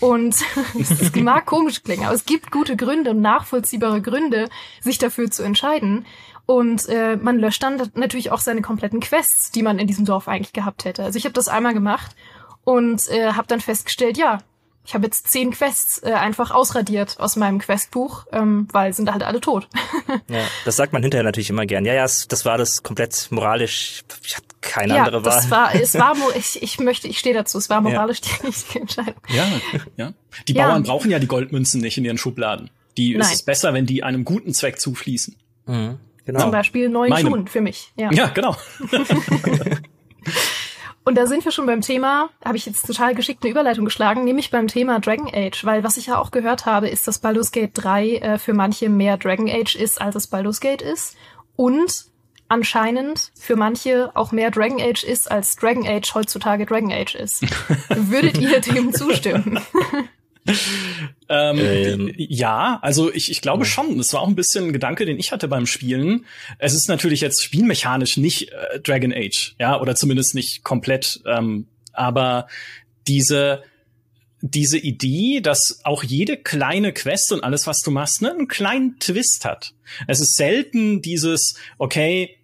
Und 0.00 0.36
es 0.78 1.14
mag 1.16 1.46
komisch 1.46 1.82
klingen, 1.82 2.04
aber 2.04 2.14
es 2.14 2.24
gibt 2.24 2.50
gute 2.50 2.76
Gründe 2.76 3.10
und 3.10 3.20
nachvollziehbare 3.20 4.02
Gründe, 4.02 4.48
sich 4.80 4.98
dafür 4.98 5.30
zu 5.30 5.42
entscheiden. 5.42 6.06
Und 6.46 6.88
äh, 6.88 7.16
man 7.16 7.38
löscht 7.38 7.62
dann 7.62 7.90
natürlich 7.94 8.32
auch 8.32 8.40
seine 8.40 8.62
kompletten 8.62 9.00
Quests, 9.00 9.50
die 9.50 9.62
man 9.62 9.78
in 9.78 9.86
diesem 9.86 10.06
Dorf 10.06 10.28
eigentlich 10.28 10.54
gehabt 10.54 10.86
hätte. 10.86 11.04
Also 11.04 11.18
ich 11.18 11.26
habe 11.26 11.34
das 11.34 11.46
einmal 11.46 11.74
gemacht 11.74 12.16
und 12.64 13.06
äh, 13.10 13.32
habe 13.32 13.46
dann 13.46 13.60
festgestellt, 13.60 14.16
ja, 14.16 14.38
ich 14.88 14.94
habe 14.94 15.04
jetzt 15.04 15.30
zehn 15.30 15.50
Quests 15.50 16.02
äh, 16.02 16.12
einfach 16.12 16.50
ausradiert 16.50 17.20
aus 17.20 17.36
meinem 17.36 17.58
Questbuch, 17.58 18.24
ähm, 18.32 18.66
weil 18.72 18.94
sind 18.94 19.12
halt 19.12 19.22
alle 19.22 19.38
tot. 19.38 19.68
ja, 20.30 20.40
das 20.64 20.76
sagt 20.76 20.94
man 20.94 21.02
hinterher 21.02 21.24
natürlich 21.24 21.50
immer 21.50 21.66
gern. 21.66 21.84
Ja, 21.84 21.92
ja, 21.92 22.04
das 22.04 22.44
war 22.46 22.56
das 22.56 22.82
komplett 22.82 23.28
moralisch. 23.30 24.02
Ich 24.24 24.34
hatte 24.34 24.46
keine 24.62 24.94
ja, 24.94 25.04
andere 25.04 25.26
Wahl. 25.26 25.34
Das 25.34 25.50
war, 25.50 25.74
es 25.74 25.94
war, 25.94 26.16
ich, 26.36 26.62
ich 26.62 26.80
möchte, 26.80 27.06
ich 27.06 27.18
stehe 27.18 27.34
dazu. 27.34 27.58
Es 27.58 27.68
war 27.68 27.82
moralisch 27.82 28.22
ja. 28.24 28.30
die 28.40 28.46
richtige 28.46 28.80
Entscheidung. 28.80 29.20
Ja, 29.28 29.46
ja. 29.98 30.12
Die 30.48 30.54
ja. 30.54 30.68
Bauern 30.68 30.84
brauchen 30.84 31.10
ja 31.10 31.18
die 31.18 31.28
Goldmünzen 31.28 31.82
nicht 31.82 31.98
in 31.98 32.06
ihren 32.06 32.16
Schubladen. 32.16 32.70
Die 32.96 33.12
Nein. 33.12 33.20
ist 33.20 33.34
es 33.34 33.42
besser, 33.42 33.74
wenn 33.74 33.84
die 33.84 34.02
einem 34.04 34.24
guten 34.24 34.54
Zweck 34.54 34.80
zufließen. 34.80 35.36
Mhm, 35.66 35.98
genau. 36.24 36.40
Zum 36.40 36.50
Beispiel 36.50 36.88
neuen 36.88 37.10
Meinem. 37.10 37.26
Schuhen 37.26 37.46
für 37.46 37.60
mich. 37.60 37.92
Ja, 37.98 38.10
ja 38.10 38.28
genau. 38.28 38.56
Und 41.08 41.14
da 41.14 41.26
sind 41.26 41.42
wir 41.42 41.52
schon 41.52 41.64
beim 41.64 41.80
Thema, 41.80 42.28
habe 42.44 42.58
ich 42.58 42.66
jetzt 42.66 42.86
total 42.86 43.14
geschickt 43.14 43.42
eine 43.42 43.50
Überleitung 43.50 43.86
geschlagen, 43.86 44.24
nämlich 44.24 44.50
beim 44.50 44.68
Thema 44.68 45.00
Dragon 45.00 45.30
Age, 45.32 45.64
weil 45.64 45.82
was 45.82 45.96
ich 45.96 46.08
ja 46.08 46.18
auch 46.18 46.30
gehört 46.30 46.66
habe, 46.66 46.90
ist, 46.90 47.08
dass 47.08 47.18
Baldur's 47.18 47.50
Gate 47.50 47.70
3 47.72 48.16
äh, 48.16 48.38
für 48.38 48.52
manche 48.52 48.90
mehr 48.90 49.16
Dragon 49.16 49.48
Age 49.48 49.74
ist, 49.74 50.02
als 50.02 50.16
es 50.16 50.26
Baldur's 50.26 50.60
Gate 50.60 50.82
ist. 50.82 51.16
Und 51.56 52.04
anscheinend 52.48 53.32
für 53.40 53.56
manche 53.56 54.10
auch 54.14 54.32
mehr 54.32 54.50
Dragon 54.50 54.82
Age 54.82 55.02
ist, 55.02 55.30
als 55.30 55.56
Dragon 55.56 55.88
Age 55.88 56.14
heutzutage 56.14 56.66
Dragon 56.66 56.92
Age 56.92 57.14
ist. 57.14 57.42
Würdet 57.88 58.36
ihr 58.36 58.60
dem 58.60 58.92
zustimmen? 58.92 59.60
ähm, 61.28 61.58
ähm, 61.58 62.14
ja, 62.16 62.78
also 62.82 63.12
ich, 63.12 63.30
ich 63.30 63.40
glaube 63.40 63.64
schon. 63.64 63.98
Das 63.98 64.12
war 64.12 64.20
auch 64.20 64.28
ein 64.28 64.34
bisschen 64.34 64.66
ein 64.66 64.72
Gedanke, 64.72 65.06
den 65.06 65.18
ich 65.18 65.32
hatte 65.32 65.48
beim 65.48 65.66
Spielen. 65.66 66.24
Es 66.58 66.74
ist 66.74 66.88
natürlich 66.88 67.20
jetzt 67.20 67.42
spielmechanisch 67.42 68.16
nicht 68.16 68.52
äh, 68.52 68.80
Dragon 68.80 69.12
Age, 69.12 69.54
ja, 69.58 69.80
oder 69.80 69.94
zumindest 69.94 70.34
nicht 70.34 70.64
komplett. 70.64 71.20
Ähm, 71.26 71.66
aber 71.92 72.46
diese 73.06 73.62
diese 74.40 74.78
Idee, 74.78 75.40
dass 75.40 75.80
auch 75.82 76.04
jede 76.04 76.36
kleine 76.36 76.92
Quest 76.92 77.32
und 77.32 77.42
alles, 77.42 77.66
was 77.66 77.80
du 77.80 77.90
machst, 77.90 78.22
ne, 78.22 78.30
einen 78.30 78.46
kleinen 78.46 78.98
Twist 79.00 79.44
hat. 79.44 79.74
Es 80.06 80.20
ist 80.20 80.36
selten 80.36 81.02
dieses, 81.02 81.56
okay, 81.76 82.37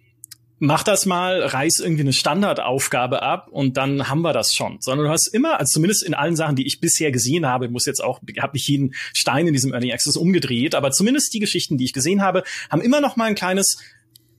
mach 0.59 0.83
das 0.83 1.05
mal, 1.05 1.41
reiß 1.41 1.79
irgendwie 1.79 2.03
eine 2.03 2.13
Standardaufgabe 2.13 3.21
ab 3.21 3.47
und 3.49 3.77
dann 3.77 4.07
haben 4.07 4.21
wir 4.21 4.33
das 4.33 4.53
schon. 4.53 4.77
Sondern 4.79 5.07
du 5.07 5.11
hast 5.11 5.27
immer, 5.27 5.59
also 5.59 5.73
zumindest 5.73 6.03
in 6.03 6.13
allen 6.13 6.35
Sachen, 6.35 6.55
die 6.55 6.65
ich 6.65 6.79
bisher 6.79 7.11
gesehen 7.11 7.45
habe, 7.45 7.69
muss 7.69 7.85
jetzt 7.85 8.03
auch, 8.03 8.21
habe 8.39 8.53
nicht 8.53 8.67
jeden 8.67 8.93
Stein 9.13 9.47
in 9.47 9.53
diesem 9.53 9.73
Early 9.73 9.91
Access 9.91 10.17
umgedreht, 10.17 10.75
aber 10.75 10.91
zumindest 10.91 11.33
die 11.33 11.39
Geschichten, 11.39 11.77
die 11.77 11.85
ich 11.85 11.93
gesehen 11.93 12.21
habe, 12.21 12.43
haben 12.69 12.81
immer 12.81 13.01
noch 13.01 13.15
mal 13.15 13.25
ein 13.25 13.35
kleines 13.35 13.77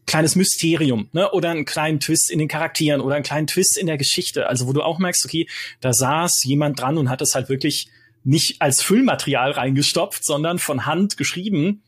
kleines 0.06 0.36
Mysterium, 0.36 1.08
ne, 1.12 1.32
oder 1.32 1.50
einen 1.50 1.64
kleinen 1.64 1.98
Twist 1.98 2.30
in 2.30 2.38
den 2.38 2.46
Charakteren 2.46 3.00
oder 3.00 3.16
einen 3.16 3.24
kleinen 3.24 3.48
Twist 3.48 3.76
in 3.76 3.88
der 3.88 3.98
Geschichte. 3.98 4.46
Also 4.46 4.68
wo 4.68 4.72
du 4.72 4.82
auch 4.82 5.00
merkst, 5.00 5.24
okay, 5.24 5.48
da 5.80 5.92
saß 5.92 6.44
jemand 6.44 6.80
dran 6.80 6.96
und 6.96 7.10
hat 7.10 7.20
es 7.22 7.34
halt 7.34 7.48
wirklich 7.48 7.88
nicht 8.22 8.62
als 8.62 8.82
Füllmaterial 8.82 9.50
reingestopft, 9.50 10.24
sondern 10.24 10.60
von 10.60 10.86
Hand 10.86 11.16
geschrieben 11.16 11.82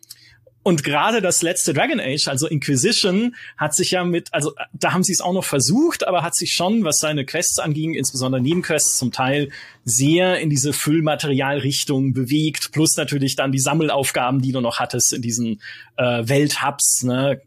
und 0.68 0.84
gerade 0.84 1.22
das 1.22 1.40
letzte 1.40 1.72
Dragon 1.72 1.98
Age, 1.98 2.28
also 2.28 2.46
Inquisition, 2.46 3.34
hat 3.56 3.74
sich 3.74 3.92
ja 3.92 4.04
mit, 4.04 4.34
also 4.34 4.52
da 4.74 4.92
haben 4.92 5.02
sie 5.02 5.14
es 5.14 5.22
auch 5.22 5.32
noch 5.32 5.46
versucht, 5.46 6.06
aber 6.06 6.22
hat 6.22 6.34
sich 6.34 6.52
schon, 6.52 6.84
was 6.84 6.98
seine 6.98 7.24
Quests 7.24 7.58
anging, 7.58 7.94
insbesondere 7.94 8.42
Nebenquests 8.42 8.98
zum 8.98 9.10
Teil, 9.10 9.48
sehr 9.86 10.40
in 10.40 10.50
diese 10.50 10.74
Füllmaterialrichtung 10.74 12.12
bewegt, 12.12 12.70
plus 12.70 12.98
natürlich 12.98 13.34
dann 13.34 13.50
die 13.50 13.60
Sammelaufgaben, 13.60 14.42
die 14.42 14.52
du 14.52 14.60
noch 14.60 14.78
hattest 14.78 15.14
in 15.14 15.22
diesen 15.22 15.62
äh, 15.96 16.28
Welthubs, 16.28 17.02
ne? 17.02 17.40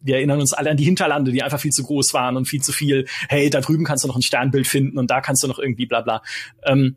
wir 0.00 0.16
erinnern 0.16 0.40
uns 0.40 0.54
alle 0.54 0.70
an 0.70 0.78
die 0.78 0.84
Hinterlande, 0.84 1.32
die 1.32 1.42
einfach 1.42 1.60
viel 1.60 1.72
zu 1.72 1.82
groß 1.82 2.14
waren 2.14 2.38
und 2.38 2.46
viel 2.46 2.62
zu 2.62 2.72
viel, 2.72 3.06
hey, 3.28 3.50
da 3.50 3.60
drüben 3.60 3.84
kannst 3.84 4.02
du 4.02 4.08
noch 4.08 4.16
ein 4.16 4.22
Sternbild 4.22 4.66
finden 4.66 4.98
und 4.98 5.10
da 5.10 5.20
kannst 5.20 5.42
du 5.42 5.46
noch 5.46 5.58
irgendwie 5.58 5.84
bla 5.84 6.00
bla. 6.00 6.22
Ähm, 6.64 6.96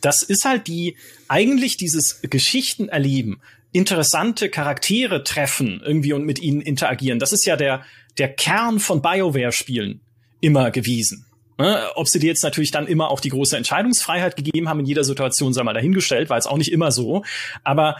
das 0.00 0.22
ist 0.22 0.44
halt 0.44 0.66
die, 0.66 0.96
eigentlich 1.28 1.76
dieses 1.76 2.22
Geschichten 2.22 2.88
erleben, 2.88 3.40
interessante 3.74 4.48
Charaktere 4.50 5.24
treffen 5.24 5.82
irgendwie 5.84 6.12
und 6.12 6.24
mit 6.24 6.38
ihnen 6.38 6.60
interagieren. 6.60 7.18
Das 7.18 7.32
ist 7.32 7.44
ja 7.44 7.56
der, 7.56 7.82
der 8.18 8.32
Kern 8.32 8.78
von 8.78 9.02
BioWare-Spielen 9.02 10.00
immer 10.40 10.70
gewesen. 10.70 11.26
Ne? 11.58 11.90
Ob 11.96 12.08
sie 12.08 12.20
dir 12.20 12.28
jetzt 12.28 12.44
natürlich 12.44 12.70
dann 12.70 12.86
immer 12.86 13.10
auch 13.10 13.18
die 13.18 13.30
große 13.30 13.56
Entscheidungsfreiheit 13.56 14.36
gegeben 14.36 14.68
haben 14.68 14.78
in 14.78 14.86
jeder 14.86 15.02
Situation, 15.02 15.52
sei 15.52 15.64
mal 15.64 15.74
dahingestellt, 15.74 16.30
war 16.30 16.36
jetzt 16.36 16.46
auch 16.46 16.56
nicht 16.56 16.70
immer 16.70 16.92
so. 16.92 17.24
Aber 17.64 17.96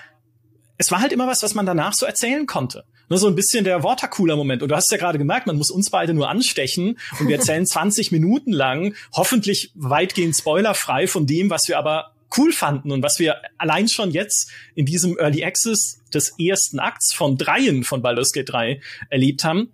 es 0.79 0.93
war 0.93 1.01
halt 1.01 1.13
immer 1.13 1.27
was, 1.27 1.43
was 1.43 1.55
man 1.55 1.67
danach 1.67 1.93
so 1.93 2.07
erzählen 2.07 2.47
konnte. 2.47 2.85
Nur 3.09 3.17
ne, 3.17 3.19
so 3.19 3.27
ein 3.27 3.35
bisschen 3.35 3.65
der 3.65 3.83
Watercooler-Moment. 3.83 4.63
Und 4.63 4.69
du 4.69 4.77
hast 4.77 4.93
ja 4.93 4.97
gerade 4.97 5.19
gemerkt, 5.19 5.49
man 5.49 5.57
muss 5.57 5.73
uns 5.73 5.91
beide 5.91 6.15
nur 6.15 6.29
anstechen 6.29 6.99
und 7.19 7.27
wir 7.27 7.37
erzählen 7.37 7.67
20 7.67 8.13
Minuten 8.13 8.53
lang, 8.53 8.95
hoffentlich 9.13 9.73
weitgehend 9.75 10.37
spoilerfrei 10.37 11.09
von 11.09 11.27
dem, 11.27 11.51
was 11.51 11.63
wir 11.67 11.79
aber 11.79 12.14
cool 12.37 12.53
fanden 12.53 12.91
und 12.93 13.03
was 13.03 13.19
wir 13.19 13.37
allein 13.59 13.89
schon 13.89 14.11
jetzt 14.11 14.51
in 14.75 14.87
diesem 14.87 15.19
Early 15.19 15.45
Access 15.45 16.01
des 16.13 16.35
ersten 16.39 16.79
Akts 16.79 17.13
von 17.13 17.37
dreien 17.37 17.85
von 17.85 18.03
Baldur's 18.03 18.33
Gate 18.33 18.51
3 18.51 18.81
erlebt 19.11 19.45
haben. 19.45 19.73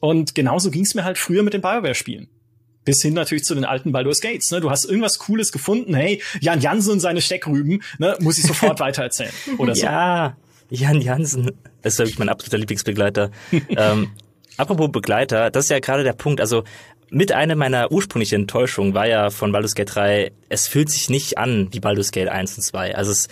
Und 0.00 0.34
genauso 0.34 0.70
ging 0.70 0.82
es 0.82 0.94
mir 0.94 1.04
halt 1.04 1.18
früher 1.18 1.42
mit 1.42 1.52
den 1.52 1.60
BioWare-Spielen. 1.60 2.28
Bis 2.84 3.02
hin 3.02 3.12
natürlich 3.14 3.44
zu 3.44 3.54
den 3.54 3.64
alten 3.64 3.92
Baldur's 3.92 4.20
Gates. 4.20 4.50
Ne? 4.50 4.60
Du 4.60 4.70
hast 4.70 4.84
irgendwas 4.84 5.18
Cooles 5.18 5.52
gefunden, 5.52 5.94
hey, 5.94 6.22
Jan 6.40 6.60
Jansen 6.60 6.92
und 6.92 7.00
seine 7.00 7.20
Steckrüben, 7.20 7.82
ne? 7.98 8.16
muss 8.20 8.38
ich 8.38 8.44
sofort 8.44 8.80
weitererzählen. 8.80 9.32
Oder 9.58 9.74
so. 9.74 9.84
Ja, 9.84 10.36
Jan 10.70 11.00
Jansen 11.00 11.50
ist 11.82 11.98
wirklich 11.98 12.18
mein 12.18 12.30
absoluter 12.30 12.58
Lieblingsbegleiter. 12.58 13.30
ähm, 13.68 14.12
apropos 14.56 14.90
Begleiter, 14.90 15.50
das 15.50 15.66
ist 15.66 15.70
ja 15.70 15.80
gerade 15.80 16.04
der 16.04 16.14
Punkt. 16.14 16.40
Also 16.40 16.64
mit 17.10 17.32
einer 17.32 17.56
meiner 17.56 17.90
ursprünglichen 17.90 18.42
Enttäuschungen 18.42 18.94
war 18.94 19.06
ja 19.06 19.30
von 19.30 19.52
Baldur's 19.52 19.74
Gate 19.74 19.94
3, 19.94 20.32
es 20.48 20.68
fühlt 20.68 20.90
sich 20.90 21.10
nicht 21.10 21.38
an 21.38 21.68
wie 21.72 21.80
Baldur's 21.80 22.12
Gate 22.12 22.28
1 22.28 22.56
und 22.56 22.62
2. 22.62 22.94
Also 22.94 23.10
es, 23.10 23.28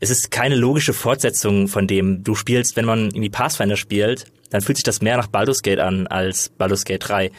es 0.00 0.10
ist 0.10 0.30
keine 0.30 0.56
logische 0.56 0.94
Fortsetzung 0.94 1.68
von 1.68 1.86
dem 1.86 2.24
du 2.24 2.34
spielst, 2.34 2.76
wenn 2.76 2.84
man 2.86 3.06
irgendwie 3.06 3.30
Pathfinder 3.30 3.76
spielt, 3.76 4.24
dann 4.50 4.62
fühlt 4.62 4.78
sich 4.78 4.84
das 4.84 5.02
mehr 5.02 5.16
nach 5.16 5.26
Baldur's 5.26 5.62
Gate 5.62 5.80
an 5.80 6.06
als 6.06 6.48
Baldur's 6.48 6.84
Gate 6.84 7.06
3. 7.06 7.30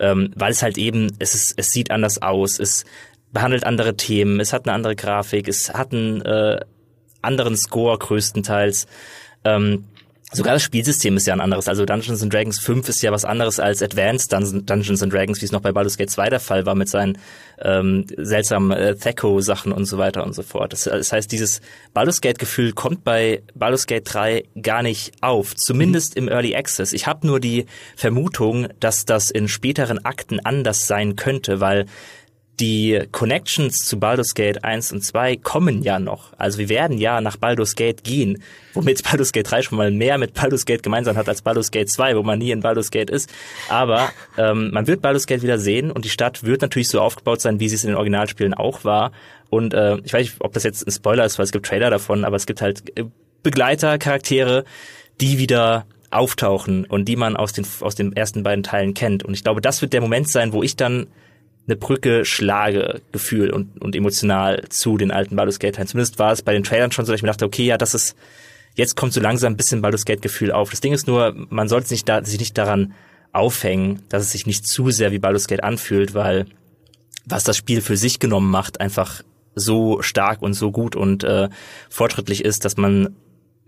Ähm, 0.00 0.32
weil 0.36 0.52
es 0.52 0.62
halt 0.62 0.78
eben, 0.78 1.16
es 1.18 1.34
ist, 1.34 1.54
es 1.56 1.72
sieht 1.72 1.90
anders 1.90 2.22
aus, 2.22 2.58
es 2.58 2.84
behandelt 3.32 3.64
andere 3.64 3.96
Themen, 3.96 4.40
es 4.40 4.52
hat 4.52 4.66
eine 4.66 4.74
andere 4.74 4.96
Grafik, 4.96 5.48
es 5.48 5.72
hat 5.74 5.92
einen 5.92 6.22
äh, 6.22 6.60
anderen 7.20 7.56
Score 7.56 7.98
größtenteils. 7.98 8.86
Ähm, 9.44 9.84
Sogar 10.30 10.52
das 10.52 10.62
Spielsystem 10.62 11.16
ist 11.16 11.26
ja 11.26 11.32
ein 11.32 11.40
anderes. 11.40 11.68
Also 11.68 11.86
Dungeons 11.86 12.22
and 12.22 12.32
Dragons 12.32 12.58
5 12.60 12.86
ist 12.90 13.00
ja 13.00 13.10
was 13.12 13.24
anderes 13.24 13.58
als 13.58 13.82
Advanced 13.82 14.30
Dungeons 14.30 15.02
and 15.02 15.10
Dragons, 15.10 15.40
wie 15.40 15.46
es 15.46 15.52
noch 15.52 15.62
bei 15.62 15.72
Baldur's 15.72 15.96
Gate 15.96 16.10
2 16.10 16.28
der 16.28 16.40
Fall 16.40 16.66
war 16.66 16.74
mit 16.74 16.90
seinen 16.90 17.16
ähm, 17.62 18.04
seltsamen 18.14 18.70
äh, 18.72 18.94
Thaco-Sachen 18.94 19.72
und 19.72 19.86
so 19.86 19.96
weiter 19.96 20.24
und 20.24 20.34
so 20.34 20.42
fort. 20.42 20.74
Das, 20.74 20.84
das 20.84 21.12
heißt, 21.12 21.32
dieses 21.32 21.62
Baldur's 21.94 22.20
Gate-Gefühl 22.20 22.72
kommt 22.72 23.04
bei 23.04 23.42
Baldur's 23.54 23.86
Gate 23.86 24.02
3 24.04 24.44
gar 24.60 24.82
nicht 24.82 25.12
auf, 25.22 25.56
zumindest 25.56 26.16
mhm. 26.16 26.24
im 26.24 26.28
Early 26.28 26.54
Access. 26.54 26.92
Ich 26.92 27.06
habe 27.06 27.26
nur 27.26 27.40
die 27.40 27.64
Vermutung, 27.96 28.68
dass 28.80 29.06
das 29.06 29.30
in 29.30 29.48
späteren 29.48 30.04
Akten 30.04 30.40
anders 30.40 30.86
sein 30.86 31.16
könnte, 31.16 31.60
weil 31.60 31.86
die 32.60 33.00
Connections 33.12 33.76
zu 33.86 33.98
Baldur's 33.98 34.34
Gate 34.34 34.64
1 34.64 34.92
und 34.92 35.04
2 35.04 35.36
kommen 35.36 35.82
ja 35.82 35.98
noch. 35.98 36.32
Also 36.38 36.58
wir 36.58 36.68
werden 36.68 36.98
ja 36.98 37.20
nach 37.20 37.36
Baldur's 37.36 37.76
Gate 37.76 38.02
gehen, 38.04 38.42
womit 38.74 39.02
Baldur's 39.10 39.32
Gate 39.32 39.50
3 39.50 39.62
schon 39.62 39.78
mal 39.78 39.90
mehr 39.90 40.18
mit 40.18 40.34
Baldur's 40.34 40.64
Gate 40.64 40.82
gemeinsam 40.82 41.16
hat 41.16 41.28
als 41.28 41.42
Baldur's 41.42 41.70
Gate 41.70 41.88
2, 41.88 42.16
wo 42.16 42.22
man 42.22 42.38
nie 42.38 42.50
in 42.50 42.60
Baldur's 42.60 42.90
Gate 42.90 43.10
ist. 43.10 43.30
Aber 43.68 44.10
ähm, 44.36 44.70
man 44.72 44.86
wird 44.86 45.02
Baldur's 45.02 45.26
Gate 45.26 45.42
wieder 45.42 45.58
sehen 45.58 45.90
und 45.90 46.04
die 46.04 46.10
Stadt 46.10 46.44
wird 46.44 46.62
natürlich 46.62 46.88
so 46.88 47.00
aufgebaut 47.00 47.40
sein, 47.40 47.60
wie 47.60 47.68
sie 47.68 47.76
es 47.76 47.84
in 47.84 47.90
den 47.90 47.96
Originalspielen 47.96 48.54
auch 48.54 48.84
war. 48.84 49.12
Und 49.50 49.74
äh, 49.74 49.98
ich 50.04 50.12
weiß 50.12 50.22
nicht, 50.22 50.36
ob 50.40 50.52
das 50.52 50.64
jetzt 50.64 50.86
ein 50.86 50.90
Spoiler 50.90 51.24
ist, 51.24 51.38
weil 51.38 51.44
es 51.44 51.52
gibt 51.52 51.66
Trailer 51.66 51.90
davon, 51.90 52.24
aber 52.24 52.36
es 52.36 52.46
gibt 52.46 52.60
halt 52.60 52.98
äh, 52.98 53.04
Begleiter, 53.42 53.98
Charaktere, 53.98 54.64
die 55.20 55.38
wieder 55.38 55.86
auftauchen 56.10 56.84
und 56.84 57.06
die 57.06 57.16
man 57.16 57.36
aus 57.36 57.52
den, 57.52 57.66
aus 57.80 57.94
den 57.94 58.14
ersten 58.14 58.42
beiden 58.42 58.62
Teilen 58.62 58.94
kennt. 58.94 59.24
Und 59.24 59.34
ich 59.34 59.44
glaube, 59.44 59.60
das 59.60 59.80
wird 59.82 59.92
der 59.92 60.00
Moment 60.00 60.28
sein, 60.28 60.52
wo 60.52 60.62
ich 60.62 60.76
dann 60.76 61.06
eine 61.68 61.76
Brücke 61.76 62.24
schlage, 62.24 63.02
Gefühl 63.12 63.50
und, 63.50 63.80
und 63.80 63.94
emotional 63.94 64.64
zu 64.70 64.96
den 64.96 65.10
alten 65.10 65.36
Baldur's 65.36 65.58
Gate 65.58 65.74
Teilen. 65.74 65.88
Zumindest 65.88 66.18
war 66.18 66.32
es 66.32 66.42
bei 66.42 66.54
den 66.54 66.64
Trailern 66.64 66.90
schon 66.90 67.04
so, 67.04 67.12
dass 67.12 67.18
ich 67.18 67.22
mir 67.22 67.28
dachte, 67.28 67.44
okay, 67.44 67.64
ja, 67.64 67.76
das 67.76 67.94
ist, 67.94 68.16
jetzt 68.74 68.96
kommt 68.96 69.12
so 69.12 69.20
langsam 69.20 69.52
ein 69.52 69.56
bisschen 69.56 69.82
Baldur's 69.82 70.06
Gate 70.06 70.22
Gefühl 70.22 70.50
auf. 70.50 70.70
Das 70.70 70.80
Ding 70.80 70.92
ist 70.92 71.06
nur, 71.06 71.34
man 71.50 71.68
sollte 71.68 71.88
sich, 71.88 72.04
da, 72.04 72.24
sich 72.24 72.38
nicht 72.38 72.56
daran 72.56 72.94
aufhängen, 73.32 74.02
dass 74.08 74.22
es 74.22 74.32
sich 74.32 74.46
nicht 74.46 74.66
zu 74.66 74.90
sehr 74.90 75.12
wie 75.12 75.18
Baldur's 75.18 75.46
Gate 75.46 75.62
anfühlt, 75.62 76.14
weil 76.14 76.46
was 77.26 77.44
das 77.44 77.58
Spiel 77.58 77.82
für 77.82 77.98
sich 77.98 78.18
genommen 78.18 78.50
macht, 78.50 78.80
einfach 78.80 79.22
so 79.54 80.00
stark 80.00 80.40
und 80.40 80.54
so 80.54 80.70
gut 80.70 80.96
und 80.96 81.24
äh, 81.24 81.50
fortschrittlich 81.90 82.44
ist, 82.44 82.64
dass 82.64 82.78
man, 82.78 83.16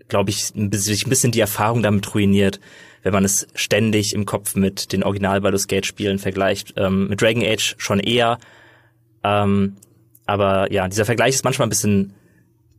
glaube 0.07 0.31
ich, 0.31 0.45
sich 0.45 1.05
ein 1.05 1.09
bisschen 1.09 1.31
die 1.31 1.39
Erfahrung 1.39 1.83
damit 1.83 2.15
ruiniert, 2.15 2.59
wenn 3.03 3.13
man 3.13 3.25
es 3.25 3.47
ständig 3.55 4.13
im 4.13 4.25
Kopf 4.25 4.55
mit 4.55 4.91
den 4.91 5.03
Original 5.03 5.41
Baldur's 5.41 5.67
Gate 5.67 5.85
Spielen 5.85 6.19
vergleicht. 6.19 6.73
Ähm, 6.77 7.07
mit 7.07 7.21
Dragon 7.21 7.43
Age 7.43 7.75
schon 7.77 7.99
eher. 7.99 8.37
Ähm, 9.23 9.77
aber 10.25 10.71
ja, 10.71 10.87
dieser 10.87 11.05
Vergleich 11.05 11.35
ist 11.35 11.43
manchmal 11.43 11.67
ein 11.67 11.69
bisschen 11.69 12.13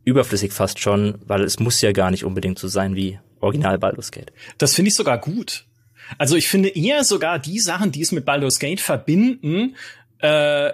überflüssig 0.05 0.51
fast 0.51 0.79
schon, 0.79 1.15
weil 1.25 1.43
es 1.43 1.59
muss 1.59 1.81
ja 1.81 1.91
gar 1.91 2.11
nicht 2.11 2.25
unbedingt 2.25 2.59
so 2.59 2.67
sein 2.67 2.95
wie 2.95 3.19
Original 3.39 3.77
Baldur's 3.77 4.11
Gate. 4.11 4.31
Das 4.57 4.75
finde 4.75 4.89
ich 4.89 4.95
sogar 4.95 5.17
gut. 5.17 5.65
Also 6.17 6.35
ich 6.35 6.47
finde 6.47 6.69
eher 6.69 7.03
sogar 7.03 7.39
die 7.39 7.59
Sachen, 7.59 7.91
die 7.91 8.01
es 8.01 8.11
mit 8.11 8.25
Baldur's 8.25 8.59
Gate 8.59 8.81
verbinden, 8.81 9.75
äh, 10.21 10.67
äh, 10.67 10.71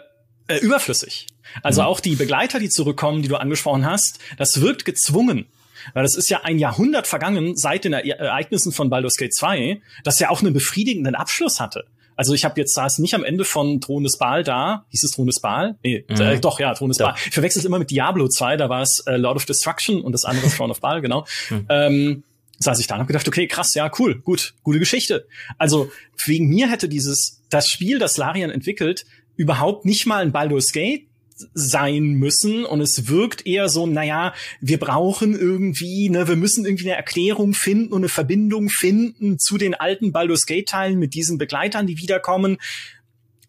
überflüssig. 0.61 1.27
Also 1.63 1.81
mhm. 1.81 1.87
auch 1.87 1.99
die 1.99 2.15
Begleiter, 2.15 2.59
die 2.59 2.69
zurückkommen, 2.69 3.21
die 3.21 3.27
du 3.27 3.35
angesprochen 3.35 3.85
hast, 3.85 4.19
das 4.37 4.61
wirkt 4.61 4.85
gezwungen. 4.85 5.45
Weil 5.93 6.03
das 6.03 6.15
ist 6.15 6.29
ja 6.29 6.41
ein 6.43 6.59
Jahrhundert 6.59 7.07
vergangen 7.07 7.55
seit 7.55 7.85
den 7.85 7.93
Ereignissen 7.93 8.71
von 8.71 8.89
Baldur's 8.89 9.17
Gate 9.17 9.33
2, 9.33 9.81
das 10.03 10.19
ja 10.19 10.29
auch 10.29 10.41
einen 10.41 10.53
befriedigenden 10.53 11.15
Abschluss 11.15 11.59
hatte. 11.59 11.85
Also 12.15 12.33
ich 12.33 12.43
habe 12.43 12.59
jetzt 12.59 12.73
saß 12.73 12.99
nicht 12.99 13.15
am 13.15 13.23
Ende 13.23 13.45
von 13.45 13.79
Thron 13.79 14.03
des 14.03 14.17
Baal 14.17 14.43
da. 14.43 14.85
Hieß 14.89 15.05
es 15.05 15.11
Thron 15.11 15.27
des 15.27 15.39
Baal? 15.39 15.77
Nee, 15.83 16.03
mhm. 16.09 16.19
äh, 16.19 16.39
doch, 16.39 16.59
ja, 16.59 16.73
Thron 16.73 16.89
des 16.89 16.97
Baal. 16.97 17.15
Ich 17.25 17.33
verwechsel 17.33 17.59
es 17.59 17.65
immer 17.65 17.79
mit 17.79 17.91
Diablo 17.91 18.27
2, 18.27 18.57
da 18.57 18.67
war 18.67 18.81
es 18.81 19.01
äh, 19.07 19.15
Lord 19.15 19.37
of 19.37 19.45
Destruction 19.45 20.01
und 20.01 20.11
das 20.11 20.25
andere 20.25 20.49
Throne 20.49 20.71
of 20.71 20.81
Baal, 20.81 21.01
genau. 21.01 21.25
Mhm. 21.49 21.65
Ähm, 21.69 22.23
saß 22.57 22.79
ich 22.79 22.87
da 22.87 22.95
und 22.95 23.01
hab 23.01 23.07
gedacht, 23.07 23.27
okay, 23.27 23.47
krass, 23.47 23.73
ja, 23.73 23.89
cool, 23.99 24.19
gut, 24.19 24.53
gute 24.63 24.79
Geschichte. 24.79 25.27
Also 25.57 25.91
wegen 26.25 26.49
mir 26.49 26.69
hätte 26.69 26.89
dieses, 26.89 27.41
das 27.49 27.69
Spiel, 27.69 27.99
das 27.99 28.17
Larian 28.17 28.49
entwickelt, 28.49 29.05
überhaupt 29.37 29.85
nicht 29.85 30.05
mal 30.05 30.21
ein 30.21 30.33
Baldur's 30.33 30.73
Gate 30.73 31.07
sein 31.53 32.13
müssen 32.13 32.65
und 32.65 32.81
es 32.81 33.07
wirkt 33.07 33.45
eher 33.45 33.69
so, 33.69 33.87
naja, 33.87 34.33
wir 34.61 34.79
brauchen 34.79 35.37
irgendwie, 35.37 36.09
ne, 36.09 36.27
wir 36.27 36.35
müssen 36.35 36.65
irgendwie 36.65 36.85
eine 36.85 36.97
Erklärung 36.97 37.53
finden 37.53 37.93
und 37.93 38.01
eine 38.01 38.09
Verbindung 38.09 38.69
finden 38.69 39.39
zu 39.39 39.57
den 39.57 39.73
alten 39.73 40.11
Baldur's 40.11 40.45
Gate 40.45 40.67
Teilen 40.67 40.99
mit 40.99 41.13
diesen 41.13 41.37
Begleitern, 41.37 41.87
die 41.87 41.97
wiederkommen. 41.97 42.57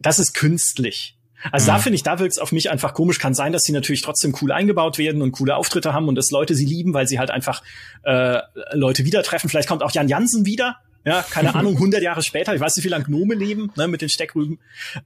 Das 0.01 0.19
ist 0.19 0.35
künstlich. 0.35 1.17
Also 1.53 1.65
mhm. 1.65 1.75
da 1.75 1.79
finde 1.79 1.97
ich, 1.97 2.03
da 2.03 2.19
wirkt 2.19 2.33
es 2.33 2.39
auf 2.39 2.53
mich 2.53 2.71
einfach 2.71 2.95
komisch. 2.95 3.19
Kann 3.19 3.35
sein, 3.35 3.53
dass 3.53 3.63
sie 3.63 3.73
natürlich 3.73 4.03
trotzdem 4.03 4.35
cool 4.41 4.53
eingebaut 4.53 4.99
werden 4.99 5.23
und 5.23 5.33
coole 5.33 5.57
Auftritte 5.57 5.93
haben 5.93 6.09
und 6.09 6.15
dass 6.15 6.31
Leute 6.31 6.55
sie 6.55 6.67
lieben, 6.67 6.95
weil 6.95 7.07
sie 7.07 7.19
halt 7.19 7.31
einfach 7.31 7.63
äh, 8.03 8.39
Leute 8.73 9.05
wieder 9.05 9.23
treffen. 9.23 9.49
Vielleicht 9.49 9.69
kommt 9.69 9.83
auch 9.83 9.93
Jan 9.93 10.09
Jansen 10.09 10.45
wieder. 10.47 10.77
Ja, 11.05 11.25
keine 11.29 11.55
Ahnung, 11.55 11.75
100 11.75 12.03
Jahre 12.03 12.23
später. 12.23 12.55
Ich 12.55 12.61
weiß 12.61 12.77
nicht, 12.77 12.85
wie 12.85 12.91
lange 12.91 13.05
Gnome 13.05 13.35
leben, 13.35 13.73
ne, 13.77 13.89
mit 13.89 14.03
den 14.03 14.09
Steckrüben. 14.09 14.59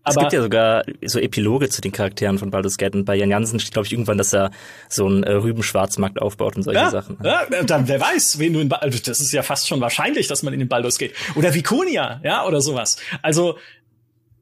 Aber 0.03 0.16
es 0.16 0.16
gibt 0.16 0.32
ja 0.32 0.42
sogar 0.42 0.84
so 1.05 1.18
Epiloge 1.18 1.68
zu 1.68 1.80
den 1.80 1.92
Charakteren 1.92 2.38
von 2.38 2.51
Baldur's 2.51 2.76
Gate. 2.76 2.95
Und 2.95 3.05
bei 3.05 3.14
Jan 3.14 3.30
Jansen 3.30 3.61
steht, 3.61 3.72
glaube 3.72 3.86
ich, 3.86 3.92
irgendwann, 3.92 4.18
dass 4.18 4.32
er 4.32 4.51
so 4.88 5.07
einen 5.07 5.22
äh, 5.22 5.32
Rübenschwarzmarkt 5.32 6.20
aufbaut 6.20 6.57
und 6.57 6.62
solche 6.62 6.80
ja, 6.80 6.90
Sachen. 6.90 7.18
Ja, 7.22 7.47
dann 7.64 7.88
wer 7.88 8.01
weiß, 8.01 8.38
wen 8.38 8.53
du 8.53 8.61
in 8.61 8.68
ba 8.68 8.76
also 8.76 8.99
das 8.99 9.20
ist 9.20 9.32
ja 9.32 9.42
fast 9.42 9.68
schon 9.68 9.80
wahrscheinlich, 9.80 10.26
dass 10.26 10.42
man 10.42 10.53
in 10.53 10.61
den 10.61 10.68
Baldur's 10.68 10.99
Gate 10.99 11.12
oder 11.36 11.55
Viconia, 11.55 12.20
ja, 12.24 12.45
oder 12.45 12.61
sowas. 12.61 12.97
Also, 13.22 13.59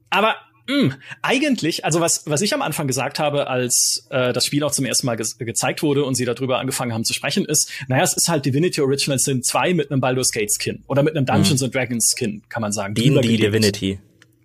aber 0.09 0.35
mh, 0.67 0.81
hm, 0.81 0.93
eigentlich, 1.21 1.85
also 1.85 1.99
was, 1.99 2.23
was 2.25 2.41
ich 2.41 2.53
am 2.53 2.61
Anfang 2.61 2.87
gesagt 2.87 3.19
habe, 3.19 3.47
als 3.47 4.07
äh, 4.09 4.33
das 4.33 4.45
Spiel 4.45 4.63
auch 4.63 4.71
zum 4.71 4.85
ersten 4.85 5.05
Mal 5.05 5.15
ge 5.15 5.25
gezeigt 5.39 5.83
wurde 5.83 6.03
und 6.05 6.15
sie 6.15 6.25
darüber 6.25 6.59
angefangen 6.59 6.93
haben 6.93 7.05
zu 7.05 7.13
sprechen, 7.13 7.45
ist, 7.45 7.71
naja, 7.87 8.03
es 8.03 8.13
ist 8.13 8.29
halt 8.29 8.45
Divinity 8.45 8.81
Original 8.81 9.19
Sin 9.19 9.43
2 9.43 9.73
mit 9.73 9.91
einem 9.91 10.01
Baldur's 10.01 10.31
Gate 10.31 10.51
Skin 10.51 10.83
oder 10.87 11.03
mit 11.03 11.15
einem 11.15 11.25
Dungeons 11.25 11.61
mhm. 11.61 11.65
and 11.65 11.75
Dragons 11.75 12.13
Skin, 12.17 12.43
kann 12.49 12.61
man 12.61 12.71
sagen. 12.71 12.93
D&D 12.95 13.37
Divinity. 13.37 13.99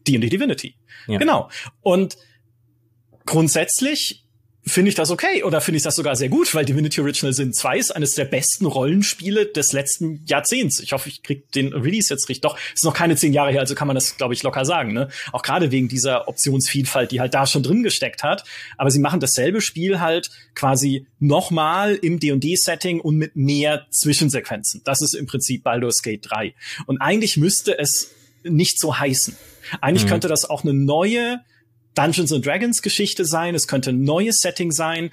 D&D 0.07 0.29
Divinity. 0.29 0.75
Ja. 1.07 1.19
Genau. 1.19 1.51
Und 1.83 2.17
grundsätzlich 3.27 4.25
finde 4.69 4.91
ich 4.91 4.95
das 4.95 5.11
okay 5.11 5.43
oder 5.43 5.61
finde 5.61 5.77
ich 5.77 5.83
das 5.83 5.97
sogar 5.97 6.17
sehr 6.17 6.29
gut, 6.29 6.55
weil 6.55 6.65
Divinity 6.65 7.01
Original 7.01 7.33
Sin 7.33 7.53
2 7.53 7.79
ist 7.79 7.91
eines 7.91 8.15
der 8.15 8.25
besten 8.25 8.67
Rollenspiele 8.67 9.47
des 9.47 9.73
letzten 9.73 10.25
Jahrzehnts. 10.27 10.81
Ich 10.81 10.93
hoffe, 10.93 11.09
ich 11.09 11.23
krieg 11.23 11.51
den 11.53 11.73
Release 11.73 12.13
jetzt 12.13 12.29
richtig. 12.29 12.43
Doch, 12.43 12.59
ist 12.75 12.85
noch 12.85 12.95
keine 12.95 13.17
zehn 13.17 13.33
Jahre 13.33 13.51
her, 13.51 13.61
also 13.61 13.75
kann 13.75 13.87
man 13.87 13.95
das, 13.95 14.17
glaube 14.17 14.35
ich, 14.35 14.43
locker 14.43 14.65
sagen. 14.65 14.93
Ne? 14.93 15.09
Auch 15.33 15.43
gerade 15.43 15.71
wegen 15.71 15.89
dieser 15.89 16.29
Optionsvielfalt, 16.29 17.11
die 17.11 17.21
halt 17.21 17.35
da 17.35 17.47
schon 17.47 17.63
drin 17.63 17.83
gesteckt 17.83 18.23
hat. 18.23 18.45
Aber 18.77 18.91
sie 18.91 19.01
machen 19.01 19.21
dasselbe 19.21 19.61
Spiel 19.61 20.01
halt 20.01 20.31
quasi 20.55 21.07
nochmal 21.19 21.95
im 21.95 22.21
D&D-Setting 22.21 23.01
und 23.01 23.17
mit 23.17 23.37
mehr 23.37 23.87
Zwischensequenzen. 23.91 24.83
Das 24.85 25.03
ist 25.03 25.15
im 25.15 25.27
Prinzip 25.27 25.63
Baldur's 25.63 26.03
Gate 26.03 26.27
3. 26.29 26.55
Und 26.87 27.01
eigentlich 27.01 27.37
müsste 27.37 27.79
es 27.79 28.11
nicht 28.43 28.79
so 28.81 28.99
heißen. 28.99 29.37
Eigentlich 29.81 30.05
mhm. 30.05 30.09
könnte 30.11 30.29
das 30.29 30.49
auch 30.49 30.63
eine 30.63 30.75
neue 30.75 31.41
Dungeons 31.99 32.33
and 32.33 32.47
Dragons 32.47 32.81
Geschichte 32.81 33.25
sein, 33.25 33.57
es 33.57 33.67
könnte 33.67 33.91
ein 33.91 34.05
neues 34.05 34.39
Setting 34.39 34.71
sein. 34.71 35.11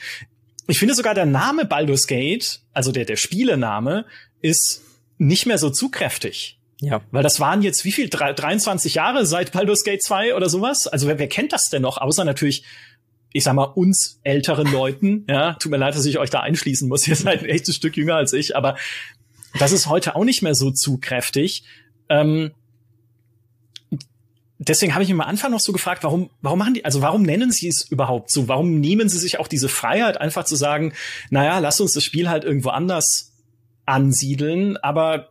Ich 0.67 0.77
finde 0.77 0.93
sogar 0.93 1.15
der 1.15 1.25
Name 1.25 1.65
Baldur's 1.65 2.05
Gate, 2.05 2.61
also 2.73 2.91
der, 2.91 3.05
der 3.05 3.15
Spielename, 3.15 4.05
ist 4.41 4.83
nicht 5.17 5.47
mehr 5.47 5.57
so 5.57 5.71
zugkräftig. 5.71 6.59
Ja. 6.81 7.01
Weil 7.09 7.23
das 7.23 7.39
waren 7.39 7.63
jetzt 7.63 7.85
wie 7.85 7.91
viel? 7.91 8.09
23 8.09 8.93
Jahre 8.93 9.25
seit 9.25 9.51
Baldur's 9.51 9.83
Gate 9.83 10.03
2 10.03 10.35
oder 10.35 10.47
sowas? 10.47 10.85
Also 10.85 11.07
wer, 11.07 11.17
wer 11.17 11.27
kennt 11.27 11.53
das 11.53 11.69
denn 11.71 11.81
noch? 11.81 11.97
Außer 11.97 12.23
natürlich, 12.23 12.63
ich 13.33 13.43
sag 13.43 13.55
mal, 13.55 13.63
uns 13.63 14.19
älteren 14.23 14.71
Leuten. 14.71 15.25
Ja, 15.29 15.53
tut 15.53 15.71
mir 15.71 15.77
leid, 15.77 15.95
dass 15.95 16.05
ich 16.05 16.19
euch 16.19 16.29
da 16.29 16.41
einschließen 16.41 16.87
muss. 16.87 17.07
Ihr 17.07 17.15
seid 17.15 17.39
ein 17.39 17.49
echtes 17.49 17.75
Stück 17.75 17.97
jünger 17.97 18.15
als 18.15 18.31
ich, 18.33 18.55
aber 18.55 18.77
das 19.57 19.71
ist 19.71 19.87
heute 19.87 20.15
auch 20.15 20.23
nicht 20.23 20.43
mehr 20.43 20.53
so 20.53 20.69
zugkräftig. 20.69 21.63
Ähm, 22.09 22.51
deswegen 24.57 24.93
habe 24.93 25.03
ich 25.03 25.09
mich 25.09 25.19
am 25.19 25.27
Anfang 25.27 25.51
noch 25.51 25.59
so 25.59 25.71
gefragt, 25.71 26.03
warum, 26.03 26.29
warum 26.41 26.59
machen 26.59 26.73
die, 26.75 26.85
also 26.85 27.01
warum 27.01 27.23
nennen 27.23 27.51
sie 27.51 27.67
es 27.67 27.85
überhaupt 27.89 28.31
so? 28.31 28.47
Warum 28.47 28.79
nehmen 28.79 29.09
sie 29.09 29.17
sich 29.17 29.39
auch 29.39 29.47
diese 29.47 29.69
Freiheit, 29.69 30.19
einfach 30.19 30.45
zu 30.45 30.55
sagen, 30.55 30.93
naja, 31.29 31.59
lass 31.59 31.81
uns 31.81 31.93
das 31.93 32.03
Spiel 32.03 32.29
halt 32.29 32.43
irgendwo 32.43 32.69
anders 32.69 33.33
ansiedeln, 33.85 34.77
aber 34.77 35.29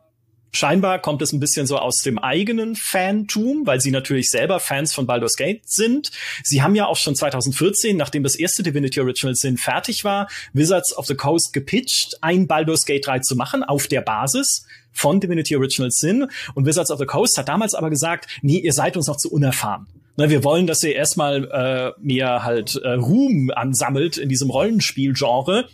scheinbar 0.55 1.01
kommt 1.01 1.23
es 1.23 1.33
ein 1.33 1.41
bisschen 1.41 1.67
so 1.67 1.79
aus 1.79 1.99
dem 1.99 2.19
eigenen 2.19 2.77
Fantum, 2.77 3.67
weil 3.67 3.81
sie 3.81 3.91
natürlich 3.91 4.31
selber 4.31 4.61
Fans 4.61 4.95
von 4.95 5.07
Baldur's 5.07 5.37
Gate 5.37 5.63
sind. 5.67 6.11
Sie 6.43 6.63
haben 6.63 6.75
ja 6.75 6.87
auch 6.87 6.97
schon 6.97 7.15
2014, 7.15 7.97
nachdem 7.97 8.23
das 8.23 8.37
erste 8.37 8.63
Divinity 8.63 9.01
Original 9.01 9.35
Sin 9.35 9.57
fertig 9.57 10.05
war, 10.05 10.29
Wizards 10.53 10.97
of 10.97 11.07
the 11.07 11.15
Coast 11.15 11.53
gepitcht, 11.53 12.19
ein 12.21 12.47
Baldur's 12.47 12.87
Gate 12.87 13.07
3 13.07 13.21
zu 13.21 13.37
machen 13.37 13.63
auf 13.63 13.87
der 13.87 14.01
Basis 14.01 14.67
von 14.93 15.21
Divinity 15.21 15.57
Original 15.57 15.91
Sin. 15.91 16.29
Und 16.55 16.67
Wizards 16.67 16.91
of 16.91 16.99
the 16.99 17.07
Coast 17.07 17.37
hat 17.37 17.49
damals 17.49 17.75
aber 17.75 17.91
gesagt, 17.91 18.29
nee, 18.43 18.59
ihr 18.59 18.73
seid 18.73 18.97
uns 18.97 19.09
noch 19.09 19.17
zu 19.17 19.31
unerfahren. 19.31 19.87
Na, 20.17 20.31
wir 20.31 20.45
wollen, 20.45 20.69
dass 20.69 20.83
ihr 20.85 20.95
erstmal 20.95 21.45
äh, 21.51 22.01
mehr 22.01 22.45
halt 22.45 22.77
äh, 22.77 22.91
Ruhm 22.91 23.51
ansammelt 23.55 24.17
in 24.17 24.29
diesem 24.29 24.49
Rollenspielgenre. 24.49 25.69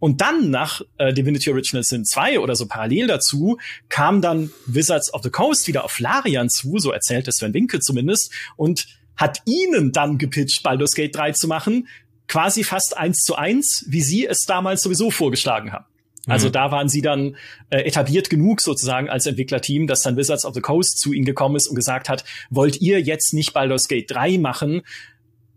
Und 0.00 0.22
dann 0.22 0.50
nach 0.50 0.80
äh, 0.98 1.12
Divinity 1.12 1.50
Original 1.50 1.84
Sin 1.84 2.04
2 2.04 2.40
oder 2.40 2.56
so 2.56 2.66
parallel 2.66 3.06
dazu 3.06 3.58
kam 3.88 4.20
dann 4.20 4.50
Wizards 4.66 5.12
of 5.14 5.22
the 5.22 5.30
Coast 5.30 5.68
wieder 5.68 5.84
auf 5.84 6.00
Larian 6.00 6.48
zu, 6.48 6.78
so 6.78 6.90
erzählt 6.90 7.32
Sven 7.32 7.54
Winkel 7.54 7.80
zumindest, 7.80 8.32
und 8.56 8.86
hat 9.16 9.42
ihnen 9.44 9.92
dann 9.92 10.16
gepitcht, 10.18 10.62
Baldur's 10.62 10.94
Gate 10.94 11.14
3 11.14 11.32
zu 11.32 11.46
machen, 11.46 11.86
quasi 12.26 12.64
fast 12.64 12.96
eins 12.96 13.18
zu 13.18 13.36
eins, 13.36 13.84
wie 13.88 14.00
sie 14.00 14.26
es 14.26 14.44
damals 14.46 14.82
sowieso 14.82 15.10
vorgeschlagen 15.10 15.72
haben. 15.72 15.84
Also 16.26 16.48
mhm. 16.48 16.52
da 16.52 16.70
waren 16.70 16.88
sie 16.88 17.02
dann 17.02 17.36
äh, 17.70 17.80
etabliert 17.80 18.30
genug 18.30 18.60
sozusagen 18.60 19.08
als 19.10 19.26
Entwicklerteam, 19.26 19.86
dass 19.86 20.02
dann 20.02 20.16
Wizards 20.16 20.44
of 20.44 20.54
the 20.54 20.60
Coast 20.60 20.98
zu 20.98 21.12
ihnen 21.12 21.24
gekommen 21.24 21.56
ist 21.56 21.68
und 21.68 21.74
gesagt 21.74 22.08
hat, 22.08 22.24
wollt 22.50 22.80
ihr 22.80 23.00
jetzt 23.00 23.34
nicht 23.34 23.52
Baldur's 23.52 23.88
Gate 23.88 24.10
3 24.10 24.38
machen? 24.38 24.82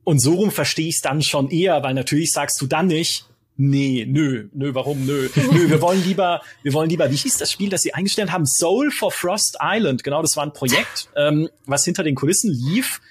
Und 0.04 0.20
so 0.20 0.34
rum 0.36 0.52
verstehe 0.52 0.90
ich 0.90 0.96
es 0.96 1.02
dann 1.02 1.22
schon 1.22 1.50
eher, 1.50 1.82
weil 1.84 1.94
natürlich 1.94 2.32
sagst 2.32 2.60
du 2.62 2.68
dann 2.68 2.88
nicht, 2.88 3.26
nee, 3.58 4.06
nö, 4.08 4.48
nö, 4.54 4.74
warum, 4.74 5.06
nö, 5.06 5.30
nö, 5.36 5.70
wir 5.70 5.82
wollen 5.82 6.04
lieber, 6.04 6.42
wir 6.64 6.74
wollen 6.74 6.90
lieber, 6.90 7.10
wie 7.12 7.16
hieß 7.16 7.38
das 7.38 7.52
Spiel, 7.52 7.70
das 7.70 7.82
sie 7.82 7.94
eingestellt 7.94 8.32
haben? 8.32 8.46
Soul 8.46 8.92
for 8.92 9.12
Frost 9.12 9.58
Island. 9.62 10.04
Genau, 10.04 10.22
das 10.22 10.36
war 10.36 10.44
ein 10.44 10.54
Projekt, 10.54 11.10
ähm, 11.16 11.50
was 11.66 11.86
hinter 11.86 12.04
den 12.04 12.16
Kulissen 12.16 12.52
lief 12.52 13.02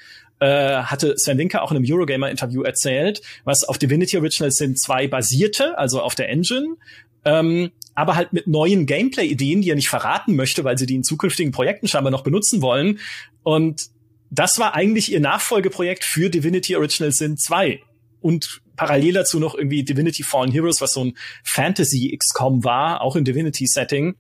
äh, 0.43 0.83
hatte 0.83 1.15
Sven 1.17 1.39
Winker 1.39 1.63
auch 1.63 1.71
in 1.71 1.77
einem 1.77 1.87
Eurogamer-Interview 1.89 2.63
erzählt, 2.63 3.23
was 3.45 3.63
auf 3.63 3.79
Divinity 3.79 4.17
Original 4.17 4.51
Sin 4.51 4.77
2 4.77 5.07
basierte, 5.07 5.79
also 5.79 6.03
auf 6.03 6.17
der 6.17 6.29
Engine, 6.31 6.77
ähm, 7.25 7.71
aber 7.95 8.17
halt 8.17 8.33
mit 8.33 8.49
neuen 8.49 8.87
Gameplay-Ideen, 8.87 9.63
die 9.63 9.71
er 9.71 9.77
nicht 9.77 9.89
verraten 9.89 10.35
möchte, 10.35 10.65
weil 10.65 10.79
sie 10.79 10.87
die 10.87 10.97
in 10.97 11.05
zukünftigen 11.05 11.53
Projekten 11.53 11.87
scheinbar 11.87 12.11
noch 12.11 12.25
benutzen 12.25 12.61
wollen. 12.61 12.99
Und 13.45 13.91
das 14.31 14.59
war 14.59 14.75
eigentlich 14.75 15.13
ihr 15.13 15.21
Nachfolgeprojekt 15.21 16.05
für 16.05 16.29
Divinity 16.29 16.75
Original 16.75 17.13
Sin 17.13 17.37
2. 17.37 17.81
Und 18.23 18.63
parallel 18.77 19.15
dazu 19.15 19.39
noch 19.39 19.55
irgendwie 19.55 19.85
Divinity 19.85 20.23
Fallen 20.23 20.51
Heroes, 20.51 20.81
was 20.81 20.93
so 20.93 21.05
ein 21.05 21.17
Fantasy 21.45 22.17
XCOM 22.17 22.65
war, 22.65 23.03
auch 23.03 23.17
im 23.17 23.25
Divinity-Setting. 23.25 24.15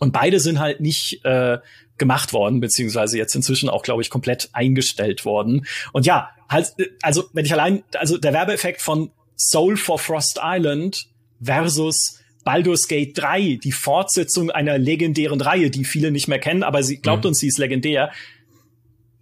Und 0.00 0.12
beide 0.12 0.40
sind 0.40 0.58
halt 0.58 0.80
nicht 0.80 1.24
äh, 1.24 1.58
gemacht 1.98 2.32
worden, 2.32 2.60
beziehungsweise 2.60 3.18
jetzt 3.18 3.34
inzwischen 3.34 3.68
auch, 3.68 3.82
glaube 3.82 4.02
ich, 4.02 4.10
komplett 4.10 4.48
eingestellt 4.52 5.24
worden. 5.24 5.66
Und 5.92 6.06
ja, 6.06 6.30
halt, 6.48 6.74
also 7.02 7.24
wenn 7.32 7.44
ich 7.44 7.52
allein, 7.52 7.82
also 7.94 8.16
der 8.16 8.32
Werbeeffekt 8.32 8.80
von 8.80 9.10
Soul 9.36 9.76
for 9.76 9.98
Frost 9.98 10.40
Island 10.42 11.06
versus 11.42 12.20
Baldur's 12.44 12.88
Gate 12.88 13.18
3, 13.18 13.58
die 13.62 13.72
Fortsetzung 13.72 14.50
einer 14.50 14.78
legendären 14.78 15.40
Reihe, 15.40 15.70
die 15.70 15.84
viele 15.84 16.10
nicht 16.10 16.28
mehr 16.28 16.38
kennen, 16.38 16.62
aber 16.62 16.82
sie 16.82 17.00
glaubt 17.00 17.24
mhm. 17.24 17.28
uns, 17.28 17.40
sie 17.40 17.48
ist 17.48 17.58
legendär. 17.58 18.10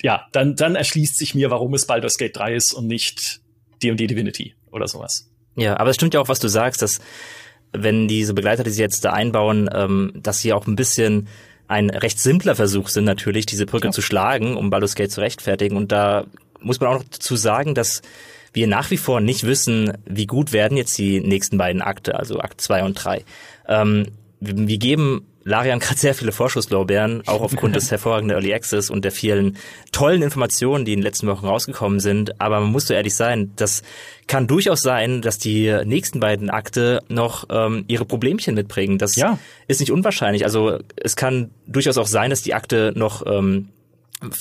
Ja, 0.03 0.27
dann, 0.33 0.55
dann 0.57 0.77
erschließt 0.77 1.17
sich 1.17 1.35
mir, 1.35 1.51
warum 1.51 1.75
es 1.75 1.87
Baldur's 1.87 2.19
Gate 2.19 2.37
3 2.37 2.55
ist 2.55 2.75
und 2.75 2.87
nicht 2.87 3.41
D&D 3.83 4.07
Divinity 4.07 4.55
oder 4.71 4.89
sowas. 4.89 5.31
Ja, 5.57 5.79
aber 5.79 5.91
es 5.91 5.97
stimmt 5.97 6.15
ja 6.15 6.21
auch, 6.21 6.29
was 6.29 6.41
du 6.41 6.49
sagst, 6.49 6.83
dass 6.83 7.01
wenn 7.73 8.09
diese 8.09 8.35
Begleiter, 8.35 8.65
die 8.65 8.71
sie 8.71 8.83
jetzt 8.83 9.05
da 9.05 9.13
einbauen, 9.13 9.69
ähm, 9.73 10.13
dass 10.15 10.41
sie 10.41 10.53
auch 10.53 10.67
ein 10.67 10.77
bisschen 10.77 11.29
ein 11.69 11.91
recht 11.91 12.21
simpler 12.21 12.55
Versuch 12.55 12.89
sind, 12.89 13.05
natürlich 13.05 13.47
diese 13.47 13.67
Brücke 13.67 13.89
ja. 13.89 13.93
zu 13.93 14.03
schlagen, 14.03 14.57
um 14.57 14.71
Baldur's 14.71 14.95
Gate 14.95 15.11
zu 15.11 15.21
rechtfertigen. 15.21 15.77
Und 15.77 15.93
da 15.93 16.27
muss 16.61 16.81
man 16.81 16.91
auch 16.91 16.99
noch 16.99 17.05
dazu 17.05 17.37
sagen, 17.37 17.75
dass 17.75 18.03
wir 18.53 18.67
nach 18.67 18.91
wie 18.91 18.97
vor 18.97 19.21
nicht 19.21 19.45
wissen, 19.45 19.93
wie 20.07 20.27
gut 20.27 20.53
werden 20.53 20.77
jetzt 20.77 20.97
die 20.97 21.21
nächsten 21.21 21.59
beiden 21.59 21.83
Akte, 21.83 22.15
also 22.15 22.39
Akt 22.39 22.61
2 22.61 22.85
und 22.85 22.95
3. 22.95 23.25
Ähm, 23.69 24.07
wir 24.41 24.79
geben 24.79 25.27
Larian 25.47 25.79
gerade 25.79 25.99
sehr 25.99 26.13
viele 26.13 26.33
Vorschusslorbeeren, 26.33 27.23
auch 27.27 27.41
aufgrund 27.41 27.77
des 27.77 27.89
hervorragenden 27.93 28.37
Early 28.37 28.53
Access 28.53 28.91
und 28.91 29.05
der 29.05 29.13
vielen 29.13 29.57
tollen 29.93 30.23
Informationen, 30.23 30.85
die 30.85 30.93
in 30.93 30.99
den 30.99 31.05
letzten 31.05 31.29
Wochen 31.29 31.47
rausgekommen 31.47 32.01
sind. 32.01 32.41
Aber 32.41 32.59
man 32.59 32.73
muss 32.73 32.89
so 32.89 32.95
ehrlich 32.95 33.15
sein, 33.15 33.53
das 33.55 33.85
kann 34.27 34.49
durchaus 34.49 34.81
sein, 34.81 35.23
dass 35.23 35.39
die 35.39 35.73
nächsten 35.85 36.19
beiden 36.19 36.51
Akte 36.51 37.01
noch 37.09 37.47
ähm, 37.49 37.85
ihre 37.87 38.05
Problemchen 38.05 38.57
mitbringen. 38.57 38.99
Das 38.99 39.15
ja. 39.15 39.39
ist 39.69 39.79
nicht 39.79 39.93
unwahrscheinlich. 39.93 40.45
Also 40.45 40.81
es 40.97 41.15
kann 41.15 41.51
durchaus 41.69 41.97
auch 41.97 42.09
sein, 42.09 42.31
dass 42.31 42.43
die 42.43 42.55
Akte 42.55 42.93
noch 42.97 43.25
ähm, 43.25 43.69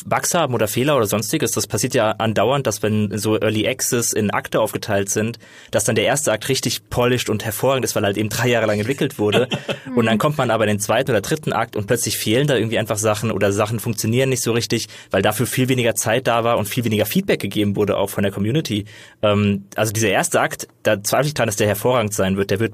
Bugs 0.06 0.34
haben 0.34 0.54
oder 0.54 0.70
Fehler 0.70 0.96
oder 0.96 1.06
sonstiges. 1.06 1.52
Das 1.52 1.68
passiert 1.68 1.94
ja 1.94 2.12
andauernd, 2.12 2.66
dass 2.66 2.82
wenn 2.82 3.18
so 3.18 3.38
Early 3.38 3.68
Access 3.68 4.14
in 4.14 4.32
Akte 4.32 4.62
aufgeteilt 4.62 5.10
sind, 5.10 5.38
dass 5.72 5.84
dann 5.84 5.96
der 5.96 6.06
erste 6.06 6.32
Akt 6.32 6.48
richtig 6.48 6.90
polished 6.90 7.30
und 7.30 7.44
hervorragend 7.44 7.84
ist, 7.84 7.94
weil 7.94 8.04
halt 8.04 8.16
eben 8.16 8.30
drei 8.30 8.48
Jahre 8.48 8.68
lang 8.68 8.80
entwickelt 8.80 9.20
wurde. 9.20 9.50
und 9.96 10.06
dann 10.06 10.18
kommt 10.18 10.38
man 10.38 10.50
aber 10.50 10.64
in 10.64 10.70
den 10.70 10.80
zweiten 10.80 11.12
oder 11.12 11.20
dritten 11.20 11.52
Akt 11.52 11.76
und 11.76 11.88
plötzlich 11.88 12.18
fehlen 12.18 12.48
da 12.48 12.56
irgendwie 12.56 12.80
einfach 12.80 12.98
Sachen 12.98 13.32
oder 13.32 13.52
Sachen 13.52 13.82
funktionieren 13.82 14.30
nicht 14.30 14.44
so 14.44 14.54
richtig, 14.54 14.88
weil 15.12 15.22
dafür 15.22 15.46
viel 15.46 15.68
weniger 15.68 15.94
Zeit 15.94 16.28
da 16.28 16.46
war 16.46 16.58
und 16.58 16.70
viel 16.70 16.86
weniger 16.86 17.06
Feedback 17.06 17.42
gegeben 17.42 17.76
wurde 17.76 17.98
auch 17.98 18.10
von 18.10 18.24
der 18.24 18.32
Community. 18.32 18.86
Ähm, 19.22 19.66
also 19.76 19.92
dieser 19.92 20.10
erste 20.10 20.40
Akt, 20.40 20.70
da 20.84 21.04
zweifle 21.04 21.28
ich 21.28 21.34
dran, 21.34 21.48
dass 21.48 21.58
der 21.58 21.68
hervorragend 21.68 22.14
sein 22.14 22.38
wird. 22.38 22.50
Der 22.50 22.62
wird 22.62 22.74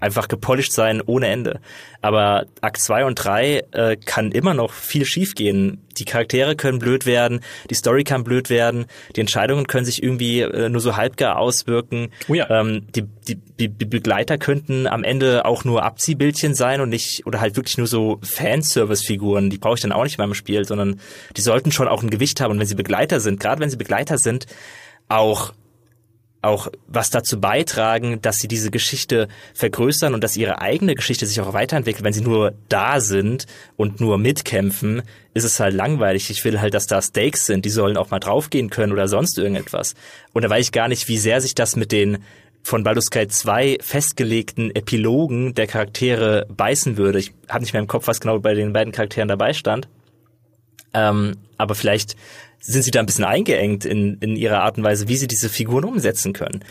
einfach 0.00 0.28
gepolished 0.28 0.72
sein 0.72 1.00
ohne 1.04 1.28
Ende. 1.28 1.60
Aber 2.02 2.46
Akt 2.60 2.78
2 2.78 3.04
und 3.04 3.14
3 3.16 3.64
äh, 3.72 3.96
kann 3.96 4.32
immer 4.32 4.54
noch 4.54 4.72
viel 4.72 5.04
schiefgehen. 5.04 5.86
Die 5.98 6.06
Charaktere 6.06 6.56
können 6.56 6.78
blöd 6.78 7.04
werden, 7.04 7.40
die 7.68 7.74
Story 7.74 8.04
kann 8.04 8.24
blöd 8.24 8.48
werden, 8.48 8.86
die 9.14 9.20
Entscheidungen 9.20 9.66
können 9.66 9.84
sich 9.84 10.02
irgendwie 10.02 10.40
äh, 10.40 10.70
nur 10.70 10.80
so 10.80 10.96
halbgar 10.96 11.38
auswirken. 11.38 12.10
Oh 12.28 12.34
ja. 12.34 12.48
ähm, 12.48 12.86
die, 12.94 13.04
die, 13.28 13.68
die 13.68 13.68
Begleiter 13.68 14.38
könnten 14.38 14.86
am 14.86 15.04
Ende 15.04 15.44
auch 15.44 15.64
nur 15.64 15.82
Abziehbildchen 15.82 16.54
sein 16.54 16.80
und 16.80 16.88
nicht, 16.88 17.26
oder 17.26 17.40
halt 17.40 17.56
wirklich 17.56 17.76
nur 17.76 17.86
so 17.86 18.18
Fanservice-Figuren. 18.22 19.50
Die 19.50 19.58
brauche 19.58 19.74
ich 19.74 19.82
dann 19.82 19.92
auch 19.92 20.04
nicht 20.04 20.16
beim 20.16 20.32
Spiel, 20.32 20.64
sondern 20.64 21.00
die 21.36 21.42
sollten 21.42 21.70
schon 21.70 21.88
auch 21.88 22.02
ein 22.02 22.10
Gewicht 22.10 22.40
haben. 22.40 22.52
Und 22.52 22.60
wenn 22.60 22.66
sie 22.66 22.74
Begleiter 22.74 23.20
sind, 23.20 23.38
gerade 23.38 23.60
wenn 23.60 23.70
sie 23.70 23.76
Begleiter 23.76 24.16
sind, 24.16 24.46
auch 25.08 25.52
auch 26.42 26.68
was 26.86 27.10
dazu 27.10 27.40
beitragen, 27.40 28.22
dass 28.22 28.36
sie 28.36 28.48
diese 28.48 28.70
Geschichte 28.70 29.28
vergrößern 29.54 30.14
und 30.14 30.24
dass 30.24 30.36
ihre 30.36 30.60
eigene 30.60 30.94
Geschichte 30.94 31.26
sich 31.26 31.40
auch 31.40 31.52
weiterentwickelt. 31.52 32.04
Wenn 32.04 32.14
sie 32.14 32.22
nur 32.22 32.54
da 32.68 33.00
sind 33.00 33.46
und 33.76 34.00
nur 34.00 34.16
mitkämpfen, 34.16 35.02
ist 35.34 35.44
es 35.44 35.60
halt 35.60 35.74
langweilig. 35.74 36.30
Ich 36.30 36.44
will 36.44 36.60
halt, 36.60 36.74
dass 36.74 36.86
da 36.86 37.02
Stakes 37.02 37.46
sind, 37.46 37.64
die 37.64 37.70
sollen 37.70 37.96
auch 37.96 38.10
mal 38.10 38.20
draufgehen 38.20 38.70
können 38.70 38.92
oder 38.92 39.06
sonst 39.06 39.38
irgendetwas. 39.38 39.94
Und 40.32 40.42
da 40.42 40.50
weiß 40.50 40.66
ich 40.66 40.72
gar 40.72 40.88
nicht, 40.88 41.08
wie 41.08 41.18
sehr 41.18 41.40
sich 41.40 41.54
das 41.54 41.76
mit 41.76 41.92
den 41.92 42.18
von 42.62 42.84
Baldur's 42.84 43.10
Gate 43.10 43.32
2 43.32 43.78
festgelegten 43.80 44.74
Epilogen 44.74 45.54
der 45.54 45.66
Charaktere 45.66 46.46
beißen 46.48 46.96
würde. 46.96 47.18
Ich 47.18 47.32
habe 47.48 47.60
nicht 47.62 47.72
mehr 47.72 47.80
im 47.80 47.88
Kopf, 47.88 48.06
was 48.06 48.20
genau 48.20 48.38
bei 48.38 48.54
den 48.54 48.72
beiden 48.72 48.92
Charakteren 48.92 49.28
dabei 49.28 49.52
stand. 49.52 49.88
Ähm, 50.92 51.36
aber 51.56 51.74
vielleicht 51.74 52.16
sind 52.60 52.82
sie 52.82 52.90
da 52.90 53.00
ein 53.00 53.06
bisschen 53.06 53.24
eingeengt 53.24 53.84
in, 53.84 54.18
in 54.20 54.36
ihrer 54.36 54.62
Art 54.62 54.78
und 54.78 54.84
Weise, 54.84 55.08
wie 55.08 55.16
sie 55.16 55.28
diese 55.28 55.48
Figuren 55.48 55.84
umsetzen 55.84 56.32
können. 56.32 56.64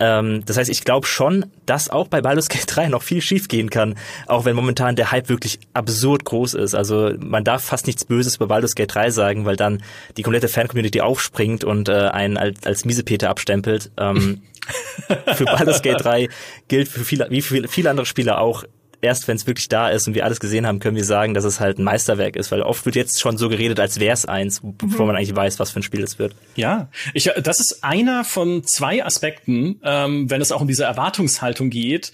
Ähm, 0.00 0.44
das 0.46 0.56
heißt, 0.56 0.70
ich 0.70 0.84
glaube 0.84 1.06
schon, 1.06 1.46
dass 1.66 1.90
auch 1.90 2.08
bei 2.08 2.20
Baldur's 2.20 2.48
Gate 2.48 2.64
3 2.66 2.88
noch 2.88 3.02
viel 3.02 3.20
schiefgehen 3.20 3.70
kann, 3.70 3.96
auch 4.26 4.44
wenn 4.44 4.54
momentan 4.54 4.96
der 4.96 5.10
Hype 5.10 5.28
wirklich 5.28 5.58
absurd 5.74 6.24
groß 6.24 6.54
ist. 6.54 6.74
Also 6.74 7.12
man 7.18 7.44
darf 7.44 7.64
fast 7.64 7.86
nichts 7.86 8.04
Böses 8.04 8.36
über 8.36 8.46
Baldur's 8.46 8.74
Gate 8.74 8.94
3 8.94 9.10
sagen, 9.10 9.44
weil 9.44 9.56
dann 9.56 9.82
die 10.16 10.22
komplette 10.22 10.48
Fan-Community 10.48 11.00
aufspringt 11.00 11.64
und 11.64 11.88
äh, 11.88 11.92
einen 11.92 12.36
als, 12.36 12.64
als 12.64 12.84
Miesepeter 12.84 13.28
abstempelt. 13.28 13.90
Ähm, 13.96 14.42
für 15.34 15.44
Baldur's 15.44 15.82
Gate 15.82 16.00
3 16.00 16.28
gilt 16.68 16.88
für 16.88 17.04
viele, 17.04 17.28
wie 17.30 17.42
für 17.42 17.66
viele 17.66 17.90
andere 17.90 18.06
Spieler 18.06 18.40
auch, 18.40 18.64
erst 19.00 19.28
wenn 19.28 19.36
es 19.36 19.46
wirklich 19.46 19.68
da 19.68 19.88
ist 19.88 20.08
und 20.08 20.14
wir 20.14 20.24
alles 20.24 20.40
gesehen 20.40 20.66
haben, 20.66 20.80
können 20.80 20.96
wir 20.96 21.04
sagen, 21.04 21.34
dass 21.34 21.44
es 21.44 21.60
halt 21.60 21.78
ein 21.78 21.84
Meisterwerk 21.84 22.36
ist, 22.36 22.50
weil 22.50 22.62
oft 22.62 22.84
wird 22.84 22.96
jetzt 22.96 23.20
schon 23.20 23.38
so 23.38 23.48
geredet, 23.48 23.80
als 23.80 24.00
wäre 24.00 24.12
es 24.12 24.26
eins, 24.26 24.60
bevor 24.62 25.02
mhm. 25.02 25.06
man 25.08 25.16
eigentlich 25.16 25.34
weiß, 25.34 25.58
was 25.58 25.70
für 25.70 25.80
ein 25.80 25.82
Spiel 25.82 26.02
es 26.02 26.18
wird. 26.18 26.34
Ja, 26.56 26.88
ich, 27.14 27.30
das 27.42 27.60
ist 27.60 27.84
einer 27.84 28.24
von 28.24 28.64
zwei 28.64 29.04
Aspekten, 29.04 29.80
ähm, 29.84 30.30
wenn 30.30 30.40
es 30.40 30.52
auch 30.52 30.60
um 30.60 30.68
diese 30.68 30.84
Erwartungshaltung 30.84 31.70
geht, 31.70 32.12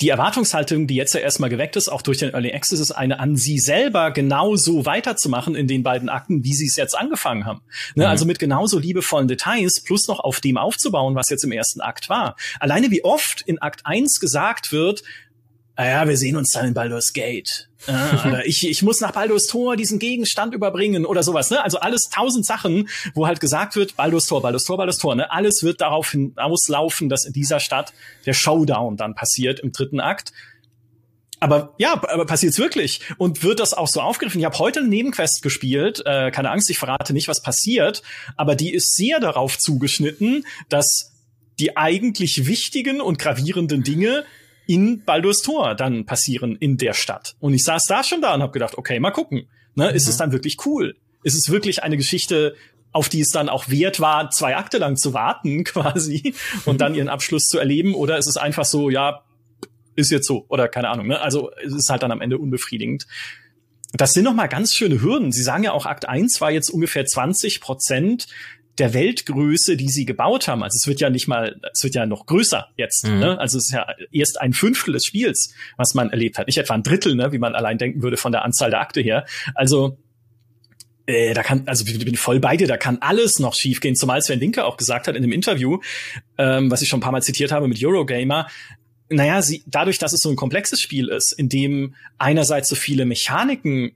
die 0.00 0.10
Erwartungshaltung, 0.10 0.86
die 0.86 0.94
jetzt 0.94 1.14
ja 1.14 1.20
erstmal 1.20 1.48
geweckt 1.48 1.76
ist, 1.76 1.88
auch 1.88 2.02
durch 2.02 2.18
den 2.18 2.34
Early 2.34 2.52
Access, 2.52 2.80
ist 2.80 2.92
eine 2.92 3.18
an 3.18 3.36
sie 3.36 3.58
selber 3.58 4.10
genauso 4.10 4.84
weiterzumachen 4.84 5.54
in 5.54 5.68
den 5.68 5.82
beiden 5.82 6.10
Akten, 6.10 6.44
wie 6.44 6.52
sie 6.52 6.66
es 6.66 6.76
jetzt 6.76 6.96
angefangen 6.96 7.46
haben. 7.46 7.62
Ne? 7.94 8.04
Mhm. 8.04 8.10
Also 8.10 8.26
mit 8.26 8.38
genauso 8.38 8.78
liebevollen 8.78 9.26
Details 9.26 9.80
plus 9.82 10.06
noch 10.06 10.20
auf 10.20 10.40
dem 10.40 10.58
aufzubauen, 10.58 11.14
was 11.14 11.30
jetzt 11.30 11.44
im 11.44 11.52
ersten 11.52 11.80
Akt 11.80 12.10
war. 12.10 12.36
Alleine 12.60 12.90
wie 12.90 13.04
oft 13.04 13.40
in 13.46 13.60
Akt 13.62 13.86
1 13.86 14.20
gesagt 14.20 14.70
wird, 14.70 15.02
ah 15.76 15.86
ja, 15.86 16.08
wir 16.08 16.16
sehen 16.16 16.36
uns 16.36 16.50
dann 16.50 16.66
in 16.66 16.74
Baldur's 16.74 17.12
Gate. 17.12 17.68
Ah, 17.86 18.24
oder 18.28 18.46
ich, 18.46 18.66
ich 18.66 18.82
muss 18.82 19.00
nach 19.00 19.12
Baldur's 19.12 19.46
Tor 19.46 19.76
diesen 19.76 19.98
Gegenstand 19.98 20.54
überbringen 20.54 21.06
oder 21.06 21.22
sowas. 21.22 21.50
Ne? 21.50 21.62
Also 21.62 21.78
alles 21.78 22.08
tausend 22.12 22.44
Sachen, 22.44 22.88
wo 23.14 23.26
halt 23.26 23.40
gesagt 23.40 23.76
wird, 23.76 23.96
Baldur's 23.96 24.26
Tor, 24.26 24.42
Baldur's 24.42 24.64
Tor, 24.64 24.78
Baldur's 24.78 24.98
Tor. 24.98 25.14
Ne? 25.14 25.30
Alles 25.30 25.62
wird 25.62 25.80
darauf 25.80 26.10
hinauslaufen, 26.10 27.08
dass 27.08 27.24
in 27.24 27.32
dieser 27.32 27.60
Stadt 27.60 27.92
der 28.24 28.32
Showdown 28.32 28.96
dann 28.96 29.14
passiert 29.14 29.60
im 29.60 29.72
dritten 29.72 30.00
Akt. 30.00 30.32
Aber 31.38 31.74
ja, 31.76 31.92
aber 31.92 32.24
passiert's 32.24 32.58
wirklich 32.58 33.00
und 33.18 33.42
wird 33.42 33.60
das 33.60 33.74
auch 33.74 33.88
so 33.88 34.00
aufgegriffen? 34.00 34.40
Ich 34.40 34.46
habe 34.46 34.58
heute 34.58 34.80
eine 34.80 34.88
Nebenquest 34.88 35.42
gespielt. 35.42 36.02
Äh, 36.06 36.30
keine 36.30 36.50
Angst, 36.50 36.70
ich 36.70 36.78
verrate 36.78 37.12
nicht, 37.12 37.28
was 37.28 37.42
passiert, 37.42 38.02
aber 38.36 38.54
die 38.54 38.72
ist 38.72 38.96
sehr 38.96 39.20
darauf 39.20 39.58
zugeschnitten, 39.58 40.46
dass 40.70 41.12
die 41.60 41.76
eigentlich 41.76 42.46
wichtigen 42.46 43.02
und 43.02 43.18
gravierenden 43.18 43.82
Dinge 43.82 44.24
in 44.66 45.04
Baldur's 45.04 45.42
Tor 45.42 45.74
dann 45.74 46.06
passieren 46.06 46.56
in 46.56 46.76
der 46.76 46.92
Stadt. 46.92 47.36
Und 47.40 47.54
ich 47.54 47.64
saß 47.64 47.84
da 47.88 48.02
schon 48.04 48.20
da 48.20 48.34
und 48.34 48.42
habe 48.42 48.52
gedacht, 48.52 48.76
okay, 48.78 48.98
mal 49.00 49.10
gucken. 49.10 49.48
Ne, 49.74 49.90
mhm. 49.90 49.96
Ist 49.96 50.08
es 50.08 50.16
dann 50.16 50.32
wirklich 50.32 50.56
cool? 50.66 50.96
Ist 51.22 51.34
es 51.34 51.50
wirklich 51.50 51.82
eine 51.82 51.96
Geschichte, 51.96 52.54
auf 52.92 53.08
die 53.08 53.20
es 53.20 53.28
dann 53.28 53.48
auch 53.48 53.68
wert 53.68 54.00
war, 54.00 54.30
zwei 54.30 54.56
Akte 54.56 54.78
lang 54.78 54.96
zu 54.96 55.12
warten, 55.12 55.64
quasi, 55.64 56.34
und 56.64 56.80
dann 56.80 56.94
ihren 56.94 57.08
Abschluss 57.08 57.44
zu 57.44 57.58
erleben? 57.58 57.94
Oder 57.94 58.18
ist 58.18 58.26
es 58.26 58.36
einfach 58.36 58.64
so, 58.64 58.90
ja, 58.90 59.22
ist 59.94 60.10
jetzt 60.10 60.26
so, 60.26 60.46
oder 60.48 60.68
keine 60.68 60.88
Ahnung, 60.88 61.06
ne? 61.06 61.20
Also 61.20 61.50
es 61.64 61.74
ist 61.74 61.90
halt 61.90 62.02
dann 62.02 62.12
am 62.12 62.20
Ende 62.20 62.38
unbefriedigend. 62.38 63.06
Das 63.92 64.12
sind 64.12 64.24
noch 64.24 64.34
mal 64.34 64.46
ganz 64.46 64.74
schöne 64.74 65.00
Hürden. 65.00 65.32
Sie 65.32 65.42
sagen 65.42 65.64
ja 65.64 65.72
auch, 65.72 65.86
Akt 65.86 66.08
1 66.08 66.40
war 66.40 66.50
jetzt 66.50 66.70
ungefähr 66.70 67.06
20 67.06 67.60
Prozent 67.60 68.26
der 68.78 68.94
Weltgröße, 68.94 69.76
die 69.76 69.88
sie 69.88 70.04
gebaut 70.04 70.48
haben. 70.48 70.62
Also 70.62 70.76
es 70.76 70.86
wird 70.86 71.00
ja 71.00 71.10
nicht 71.10 71.28
mal, 71.28 71.60
es 71.72 71.82
wird 71.82 71.94
ja 71.94 72.06
noch 72.06 72.26
größer 72.26 72.68
jetzt. 72.76 73.06
Mhm. 73.06 73.18
Ne? 73.18 73.38
Also 73.38 73.58
es 73.58 73.66
ist 73.66 73.72
ja 73.72 73.86
erst 74.12 74.40
ein 74.40 74.52
Fünftel 74.52 74.92
des 74.92 75.04
Spiels, 75.04 75.54
was 75.76 75.94
man 75.94 76.10
erlebt 76.10 76.38
hat. 76.38 76.46
Nicht 76.46 76.58
etwa 76.58 76.74
ein 76.74 76.82
Drittel, 76.82 77.14
ne? 77.14 77.32
wie 77.32 77.38
man 77.38 77.54
allein 77.54 77.78
denken 77.78 78.02
würde 78.02 78.16
von 78.16 78.32
der 78.32 78.44
Anzahl 78.44 78.70
der 78.70 78.80
Akte 78.80 79.00
her. 79.00 79.24
Also 79.54 79.98
äh, 81.06 81.34
da 81.34 81.42
kann, 81.42 81.62
also 81.66 81.84
ich 81.86 82.04
bin 82.04 82.16
voll 82.16 82.40
bei 82.40 82.56
dir, 82.56 82.66
da 82.66 82.76
kann 82.76 82.98
alles 83.00 83.38
noch 83.38 83.54
schiefgehen, 83.54 83.94
zumal 83.94 84.20
Sven 84.22 84.40
Linke 84.40 84.64
auch 84.64 84.76
gesagt 84.76 85.06
hat 85.06 85.14
in 85.14 85.22
dem 85.22 85.32
Interview, 85.32 85.78
ähm, 86.36 86.70
was 86.70 86.82
ich 86.82 86.88
schon 86.88 86.98
ein 86.98 87.02
paar 87.02 87.12
Mal 87.12 87.22
zitiert 87.22 87.52
habe 87.52 87.68
mit 87.68 87.82
Eurogamer, 87.82 88.48
naja, 89.08 89.40
sie, 89.42 89.62
dadurch, 89.66 89.98
dass 89.98 90.12
es 90.12 90.20
so 90.20 90.30
ein 90.30 90.36
komplexes 90.36 90.80
Spiel 90.80 91.08
ist, 91.08 91.32
in 91.32 91.48
dem 91.48 91.94
einerseits 92.18 92.68
so 92.68 92.74
viele 92.74 93.04
Mechaniken 93.04 93.92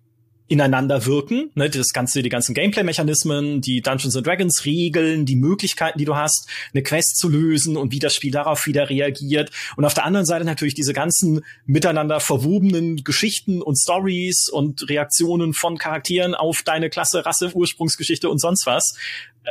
ineinander 0.50 1.06
wirken. 1.06 1.50
Ne, 1.54 1.70
das 1.70 1.92
ganze, 1.92 2.22
die 2.22 2.28
ganzen 2.28 2.54
Gameplay-Mechanismen, 2.54 3.60
die 3.60 3.82
Dungeons 3.82 4.16
and 4.16 4.26
Dragons 4.26 4.64
Regeln, 4.64 5.24
die 5.24 5.36
Möglichkeiten, 5.36 5.96
die 5.96 6.04
du 6.04 6.16
hast, 6.16 6.48
eine 6.74 6.82
Quest 6.82 7.18
zu 7.18 7.28
lösen 7.28 7.76
und 7.76 7.92
wie 7.92 8.00
das 8.00 8.16
Spiel 8.16 8.32
darauf 8.32 8.66
wieder 8.66 8.90
reagiert. 8.90 9.52
Und 9.76 9.84
auf 9.84 9.94
der 9.94 10.04
anderen 10.04 10.26
Seite 10.26 10.44
natürlich 10.44 10.74
diese 10.74 10.92
ganzen 10.92 11.42
miteinander 11.66 12.18
verwobenen 12.18 13.04
Geschichten 13.04 13.62
und 13.62 13.76
Stories 13.76 14.48
und 14.48 14.88
Reaktionen 14.88 15.54
von 15.54 15.78
Charakteren 15.78 16.34
auf 16.34 16.62
deine 16.62 16.90
Klasse, 16.90 17.24
Rasse, 17.24 17.54
Ursprungsgeschichte 17.54 18.28
und 18.28 18.40
sonst 18.40 18.66
was. 18.66 18.96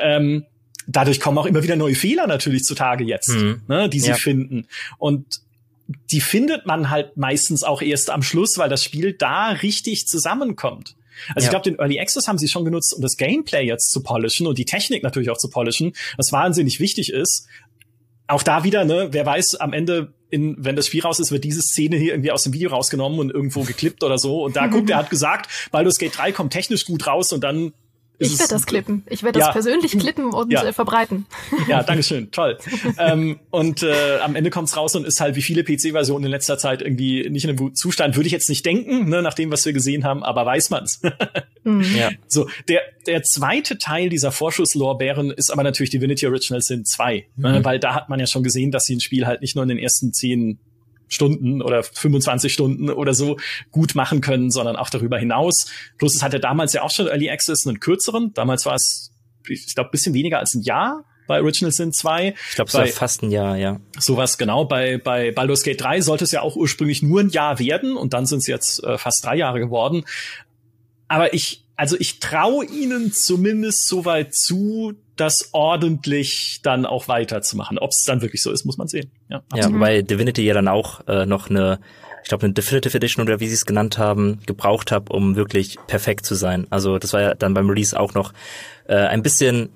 Ähm, 0.01 0.45
dadurch 0.85 1.21
kommen 1.21 1.37
auch 1.37 1.45
immer 1.45 1.63
wieder 1.63 1.77
neue 1.77 1.95
Fehler 1.95 2.27
natürlich 2.27 2.63
zutage 2.63 3.05
jetzt, 3.05 3.29
mhm. 3.29 3.61
ne, 3.69 3.87
die 3.87 4.01
sie 4.01 4.09
ja. 4.09 4.15
finden. 4.15 4.67
Und 4.97 5.39
die 6.11 6.21
findet 6.21 6.65
man 6.65 6.89
halt 6.89 7.17
meistens 7.17 7.63
auch 7.63 7.81
erst 7.81 8.09
am 8.11 8.21
Schluss, 8.21 8.57
weil 8.57 8.69
das 8.69 8.83
Spiel 8.83 9.13
da 9.13 9.49
richtig 9.49 10.07
zusammenkommt. 10.07 10.95
Also 11.35 11.39
ja. 11.39 11.43
ich 11.45 11.49
glaube, 11.49 11.63
den 11.63 11.79
Early 11.79 11.99
Access 11.99 12.27
haben 12.27 12.37
sie 12.37 12.47
schon 12.47 12.63
genutzt, 12.63 12.93
um 12.95 13.01
das 13.01 13.17
Gameplay 13.17 13.65
jetzt 13.65 13.91
zu 13.91 14.01
polischen 14.03 14.47
und 14.47 14.57
die 14.57 14.65
Technik 14.65 15.03
natürlich 15.03 15.29
auch 15.29 15.37
zu 15.37 15.49
polischen, 15.49 15.93
was 16.17 16.31
wahnsinnig 16.31 16.79
wichtig 16.79 17.11
ist. 17.11 17.47
Auch 18.27 18.43
da 18.43 18.63
wieder, 18.63 18.85
ne, 18.85 19.09
wer 19.11 19.25
weiß, 19.25 19.55
am 19.55 19.73
Ende, 19.73 20.13
in, 20.29 20.55
wenn 20.59 20.75
das 20.75 20.87
Spiel 20.87 21.01
raus 21.01 21.19
ist, 21.19 21.31
wird 21.31 21.43
diese 21.43 21.61
Szene 21.61 21.97
hier 21.97 22.13
irgendwie 22.13 22.31
aus 22.31 22.43
dem 22.43 22.53
Video 22.53 22.69
rausgenommen 22.69 23.19
und 23.19 23.31
irgendwo 23.31 23.63
geklippt 23.63 24.03
oder 24.03 24.19
so. 24.19 24.43
Und 24.43 24.55
da 24.55 24.67
guckt, 24.67 24.89
er 24.91 24.97
hat 24.99 25.09
gesagt, 25.09 25.49
Baldur's 25.71 25.97
Gate 25.97 26.15
3 26.15 26.31
kommt 26.31 26.53
technisch 26.53 26.85
gut 26.85 27.07
raus 27.07 27.33
und 27.33 27.43
dann 27.43 27.73
ich 28.19 28.37
werde 28.37 28.53
das 28.53 28.65
klippen. 28.65 29.03
Ich 29.09 29.23
werde 29.23 29.39
das 29.39 29.47
ja. 29.47 29.51
persönlich 29.53 29.97
klippen 29.97 30.33
und 30.33 30.51
ja. 30.51 30.63
äh, 30.63 30.73
verbreiten. 30.73 31.25
Ja, 31.67 31.83
Dankeschön. 31.83 32.31
Toll. 32.31 32.57
ähm, 32.97 33.39
und 33.49 33.83
äh, 33.83 34.19
am 34.19 34.35
Ende 34.35 34.49
kommt's 34.49 34.75
raus 34.75 34.95
und 34.95 35.05
ist 35.05 35.21
halt 35.21 35.35
wie 35.35 35.41
viele 35.41 35.63
PC-Versionen 35.63 36.25
in 36.25 36.31
letzter 36.31 36.57
Zeit 36.57 36.81
irgendwie 36.81 37.29
nicht 37.29 37.43
in 37.45 37.51
einem 37.51 37.57
guten 37.57 37.75
Zustand. 37.75 38.15
Würde 38.15 38.27
ich 38.27 38.33
jetzt 38.33 38.49
nicht 38.49 38.65
denken, 38.65 39.09
ne, 39.09 39.21
nach 39.21 39.33
dem, 39.33 39.51
was 39.51 39.65
wir 39.65 39.73
gesehen 39.73 40.03
haben, 40.03 40.23
aber 40.23 40.45
weiß 40.45 40.69
man's. 40.69 41.01
mhm. 41.63 41.95
ja. 41.95 42.09
So, 42.27 42.49
der, 42.67 42.81
der 43.07 43.23
zweite 43.23 43.77
Teil 43.77 44.09
dieser 44.09 44.31
Vorschusslorbeeren 44.31 45.31
ist 45.31 45.51
aber 45.51 45.63
natürlich 45.63 45.89
Divinity 45.89 46.27
Original 46.27 46.61
Sin 46.61 46.85
2. 46.85 47.13
Ne, 47.13 47.25
mhm. 47.35 47.55
Ne, 47.55 47.65
weil 47.65 47.79
da 47.79 47.95
hat 47.95 48.09
man 48.09 48.19
ja 48.19 48.27
schon 48.27 48.43
gesehen, 48.43 48.71
dass 48.71 48.85
sie 48.85 48.95
ein 48.95 49.01
Spiel 49.01 49.25
halt 49.27 49.41
nicht 49.41 49.55
nur 49.55 49.63
in 49.63 49.69
den 49.69 49.79
ersten 49.79 50.13
zehn 50.13 50.59
Stunden 51.09 51.61
oder 51.61 51.83
25 51.83 52.53
Stunden 52.53 52.89
oder 52.89 53.13
so 53.13 53.37
gut 53.71 53.95
machen 53.95 54.21
können, 54.21 54.51
sondern 54.51 54.75
auch 54.75 54.89
darüber 54.89 55.17
hinaus. 55.17 55.67
Plus 55.97 56.15
es 56.15 56.23
hatte 56.23 56.39
damals 56.39 56.73
ja 56.73 56.83
auch 56.83 56.91
schon 56.91 57.07
Early 57.07 57.29
Access 57.29 57.67
einen 57.67 57.79
kürzeren. 57.79 58.33
Damals 58.33 58.65
war 58.65 58.75
es, 58.75 59.11
ich 59.47 59.75
glaube, 59.75 59.89
bisschen 59.89 60.13
weniger 60.13 60.39
als 60.39 60.53
ein 60.53 60.61
Jahr 60.61 61.03
bei 61.27 61.41
Original 61.41 61.71
Sin 61.71 61.93
2. 61.93 62.33
Ich 62.49 62.55
glaube, 62.55 62.69
es 62.69 62.73
war 62.73 62.87
fast 62.87 63.21
ein 63.21 63.29
Jahr, 63.29 63.55
ja. 63.55 63.79
Sowas 63.99 64.37
genau. 64.37 64.65
Bei, 64.65 64.97
bei 64.97 65.31
Baldur's 65.31 65.61
Gate 65.61 65.79
3 65.79 66.01
sollte 66.01 66.23
es 66.23 66.31
ja 66.31 66.41
auch 66.41 66.55
ursprünglich 66.55 67.03
nur 67.03 67.21
ein 67.21 67.29
Jahr 67.29 67.59
werden 67.59 67.97
und 67.97 68.13
dann 68.13 68.25
sind 68.25 68.39
es 68.39 68.47
jetzt 68.47 68.83
äh, 68.83 68.97
fast 68.97 69.23
drei 69.23 69.35
Jahre 69.35 69.59
geworden. 69.59 70.05
Aber 71.07 71.33
ich 71.33 71.65
also 71.79 71.95
ich 71.97 72.19
traue 72.19 72.65
ihnen 72.65 73.13
zumindest 73.13 73.87
so 73.87 74.03
weit 74.03 74.35
zu, 74.35 74.95
das 75.15 75.49
ordentlich 75.53 76.59
dann 76.61 76.85
auch 76.85 77.07
weiterzumachen. 77.07 77.79
Ob 77.79 77.91
es 77.91 78.03
dann 78.05 78.21
wirklich 78.21 78.43
so 78.43 78.51
ist, 78.51 78.65
muss 78.65 78.77
man 78.77 78.89
sehen. 78.89 79.11
Ja, 79.29 79.43
ja 79.55 79.71
wobei 79.71 80.01
Divinity 80.01 80.41
ja 80.41 80.53
dann 80.53 80.67
auch 80.67 81.07
äh, 81.07 81.25
noch 81.25 81.49
eine, 81.49 81.79
ich 82.21 82.27
glaube, 82.27 82.43
eine 82.43 82.53
Definitive 82.53 82.97
Edition 82.97 83.25
oder 83.25 83.39
wie 83.39 83.47
sie 83.47 83.53
es 83.53 83.65
genannt 83.65 83.97
haben, 83.97 84.41
gebraucht 84.45 84.91
habe, 84.91 85.13
um 85.13 85.37
wirklich 85.37 85.77
perfekt 85.87 86.25
zu 86.25 86.35
sein. 86.35 86.67
Also 86.69 86.99
das 86.99 87.13
war 87.13 87.21
ja 87.21 87.33
dann 87.33 87.53
beim 87.53 87.69
Release 87.69 87.97
auch 87.97 88.13
noch 88.13 88.33
äh, 88.89 88.95
ein 88.95 89.23
bisschen 89.23 89.69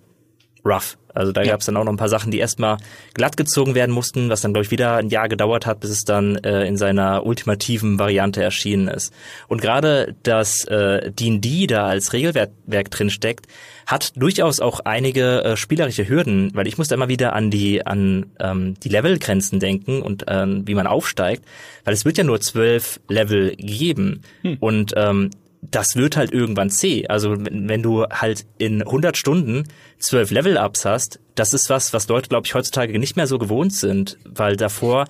rough. 0.66 0.97
Also 1.14 1.32
da 1.32 1.41
ja. 1.41 1.51
gab 1.51 1.59
es 1.59 1.66
dann 1.66 1.78
auch 1.78 1.84
noch 1.84 1.93
ein 1.93 1.97
paar 1.97 2.09
Sachen, 2.09 2.32
die 2.32 2.39
erstmal 2.39 2.78
glatt 3.14 3.38
gezogen 3.38 3.76
werden 3.76 3.91
mussten, 3.91 4.30
was 4.30 4.41
dann, 4.41 4.53
glaube 4.53 4.66
ich, 4.66 4.72
wieder 4.72 4.97
ein 4.97 5.09
Jahr 5.09 5.30
gedauert 5.30 5.66
hat, 5.66 5.80
bis 5.80 5.91
es 5.91 6.03
dann 6.03 6.36
äh, 6.38 6.66
in 6.66 6.78
seiner 6.78 7.26
ultimativen 7.26 7.99
Variante 7.99 8.41
erschienen 8.43 8.88
ist. 8.88 9.14
Und 9.47 9.61
gerade 9.61 10.16
das 10.24 10.66
äh, 10.66 11.11
D&D 11.11 11.68
da 11.68 11.86
als 11.86 12.14
Regelwerk 12.14 12.91
drin 12.91 13.09
steckt, 13.09 13.47
hat 13.86 14.14
durchaus 14.16 14.59
auch 14.59 14.80
einige 14.82 15.43
äh, 15.43 15.57
spielerische 15.57 16.07
Hürden, 16.07 16.51
weil 16.53 16.68
ich 16.68 16.78
musste 16.78 16.95
immer 16.95 17.09
wieder 17.09 17.34
an 17.34 17.51
die 17.51 17.86
an 17.86 18.28
ähm, 18.39 18.76
die 18.82 18.89
Levelgrenzen 18.89 19.59
denken 19.59 20.01
und 20.01 20.26
ähm, 20.28 20.64
wie 20.66 20.76
man 20.76 20.88
aufsteigt, 20.88 21.43
weil 21.84 21.93
es 21.93 22.05
wird 22.05 22.18
ja 22.18 22.24
nur 22.24 22.39
zwölf 22.39 22.99
Level 23.09 23.55
geben 23.57 24.22
hm. 24.41 24.57
und 24.59 24.93
ähm, 24.95 25.32
das 25.72 25.95
wird 25.95 26.18
halt 26.18 26.32
irgendwann 26.34 26.70
zäh. 26.70 27.07
Also 27.07 27.36
wenn 27.38 27.82
du 27.82 28.03
halt 28.03 28.45
in 28.57 28.82
100 28.82 29.16
Stunden 29.18 29.64
zwölf 29.97 30.32
Level-Ups 30.32 30.86
hast, 30.86 31.20
das 31.36 31.53
ist 31.53 31.70
was, 31.70 31.93
was 31.93 32.07
Leute, 32.07 32.30
glaube 32.30 32.45
ich, 32.45 32.53
heutzutage 32.53 32.97
nicht 32.99 33.16
mehr 33.16 33.28
so 33.28 33.38
gewohnt 33.38 33.74
sind, 33.74 34.18
weil 34.26 34.55
davor 34.55 35.05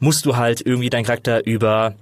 musst 0.00 0.24
du 0.26 0.36
halt 0.36 0.64
irgendwie 0.64 0.90
deinen 0.90 1.04
Charakter 1.04 1.44
über 1.46 1.96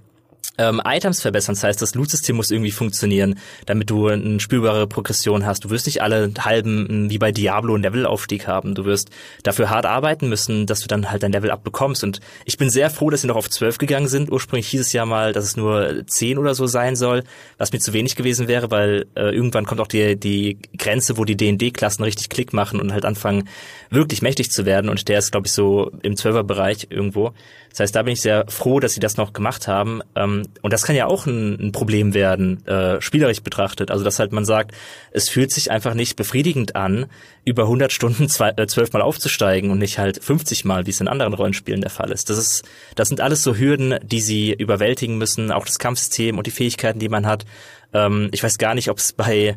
ähm, 0.58 0.80
Items 0.84 1.20
verbessern. 1.20 1.54
Das 1.54 1.64
heißt, 1.64 1.82
das 1.82 1.94
Loot-System 1.94 2.36
muss 2.36 2.50
irgendwie 2.50 2.70
funktionieren, 2.70 3.38
damit 3.66 3.90
du 3.90 4.08
eine 4.08 4.40
spürbare 4.40 4.86
Progression 4.86 5.46
hast. 5.46 5.64
Du 5.64 5.70
wirst 5.70 5.86
nicht 5.86 6.02
alle 6.02 6.32
halben 6.38 7.10
wie 7.10 7.18
bei 7.18 7.32
Diablo 7.32 7.74
einen 7.74 7.82
Levelaufstieg 7.82 8.46
haben. 8.46 8.74
Du 8.74 8.84
wirst 8.84 9.10
dafür 9.42 9.70
hart 9.70 9.86
arbeiten 9.86 10.28
müssen, 10.28 10.66
dass 10.66 10.80
du 10.80 10.88
dann 10.88 11.10
halt 11.10 11.22
dein 11.22 11.32
Level 11.32 11.50
abbekommst. 11.50 12.04
Und 12.04 12.20
ich 12.44 12.56
bin 12.56 12.70
sehr 12.70 12.90
froh, 12.90 13.10
dass 13.10 13.22
sie 13.22 13.26
noch 13.26 13.36
auf 13.36 13.50
12 13.50 13.78
gegangen 13.78 14.08
sind. 14.08 14.30
Ursprünglich 14.30 14.68
hieß 14.68 14.80
es 14.80 14.92
ja 14.92 15.04
mal, 15.04 15.32
dass 15.32 15.44
es 15.44 15.56
nur 15.56 16.06
10 16.06 16.38
oder 16.38 16.54
so 16.54 16.66
sein 16.66 16.96
soll, 16.96 17.24
was 17.58 17.72
mir 17.72 17.78
zu 17.78 17.92
wenig 17.92 18.16
gewesen 18.16 18.48
wäre, 18.48 18.70
weil 18.70 19.06
äh, 19.14 19.34
irgendwann 19.34 19.66
kommt 19.66 19.80
auch 19.80 19.86
die, 19.86 20.16
die 20.16 20.58
Grenze, 20.78 21.16
wo 21.18 21.24
die 21.24 21.36
D&D-Klassen 21.36 22.04
richtig 22.04 22.28
Klick 22.28 22.52
machen 22.52 22.80
und 22.80 22.92
halt 22.92 23.04
anfangen, 23.04 23.48
wirklich 23.90 24.22
mächtig 24.22 24.50
zu 24.50 24.64
werden. 24.66 24.88
Und 24.88 25.08
der 25.08 25.18
ist, 25.18 25.32
glaube 25.32 25.46
ich, 25.46 25.52
so 25.52 25.90
im 26.02 26.14
12er-Bereich 26.14 26.88
irgendwo. 26.90 27.32
Das 27.70 27.80
heißt, 27.80 27.94
da 27.94 28.02
bin 28.02 28.14
ich 28.14 28.22
sehr 28.22 28.46
froh, 28.48 28.80
dass 28.80 28.94
sie 28.94 29.00
das 29.00 29.18
noch 29.18 29.34
gemacht 29.34 29.68
haben. 29.68 30.00
Ähm, 30.14 30.45
und 30.62 30.72
das 30.72 30.84
kann 30.84 30.96
ja 30.96 31.06
auch 31.06 31.26
ein, 31.26 31.68
ein 31.68 31.72
Problem 31.72 32.14
werden, 32.14 32.66
äh, 32.66 33.00
spielerisch 33.00 33.42
betrachtet. 33.42 33.90
Also, 33.90 34.04
dass 34.04 34.18
halt 34.18 34.32
man 34.32 34.44
sagt, 34.44 34.72
es 35.10 35.28
fühlt 35.28 35.52
sich 35.52 35.70
einfach 35.70 35.94
nicht 35.94 36.16
befriedigend 36.16 36.76
an, 36.76 37.06
über 37.44 37.64
100 37.64 37.92
Stunden 37.92 38.24
äh, 38.24 38.66
zwölfmal 38.66 39.02
aufzusteigen 39.02 39.70
und 39.70 39.78
nicht 39.78 39.98
halt 39.98 40.22
50 40.22 40.64
Mal, 40.64 40.86
wie 40.86 40.90
es 40.90 41.00
in 41.00 41.08
anderen 41.08 41.34
Rollenspielen 41.34 41.80
der 41.80 41.90
Fall 41.90 42.10
ist. 42.10 42.30
Das 42.30 42.38
ist, 42.38 42.64
das 42.94 43.08
sind 43.08 43.20
alles 43.20 43.42
so 43.42 43.56
Hürden, 43.56 43.98
die 44.02 44.20
sie 44.20 44.52
überwältigen 44.52 45.18
müssen. 45.18 45.52
Auch 45.52 45.66
das 45.66 45.78
Kampfsystem 45.78 46.38
und 46.38 46.46
die 46.46 46.52
Fähigkeiten, 46.52 46.98
die 46.98 47.08
man 47.08 47.26
hat. 47.26 47.44
Ähm, 47.92 48.28
ich 48.32 48.42
weiß 48.42 48.58
gar 48.58 48.74
nicht, 48.74 48.90
ob 48.90 48.98
es 48.98 49.12
bei 49.12 49.56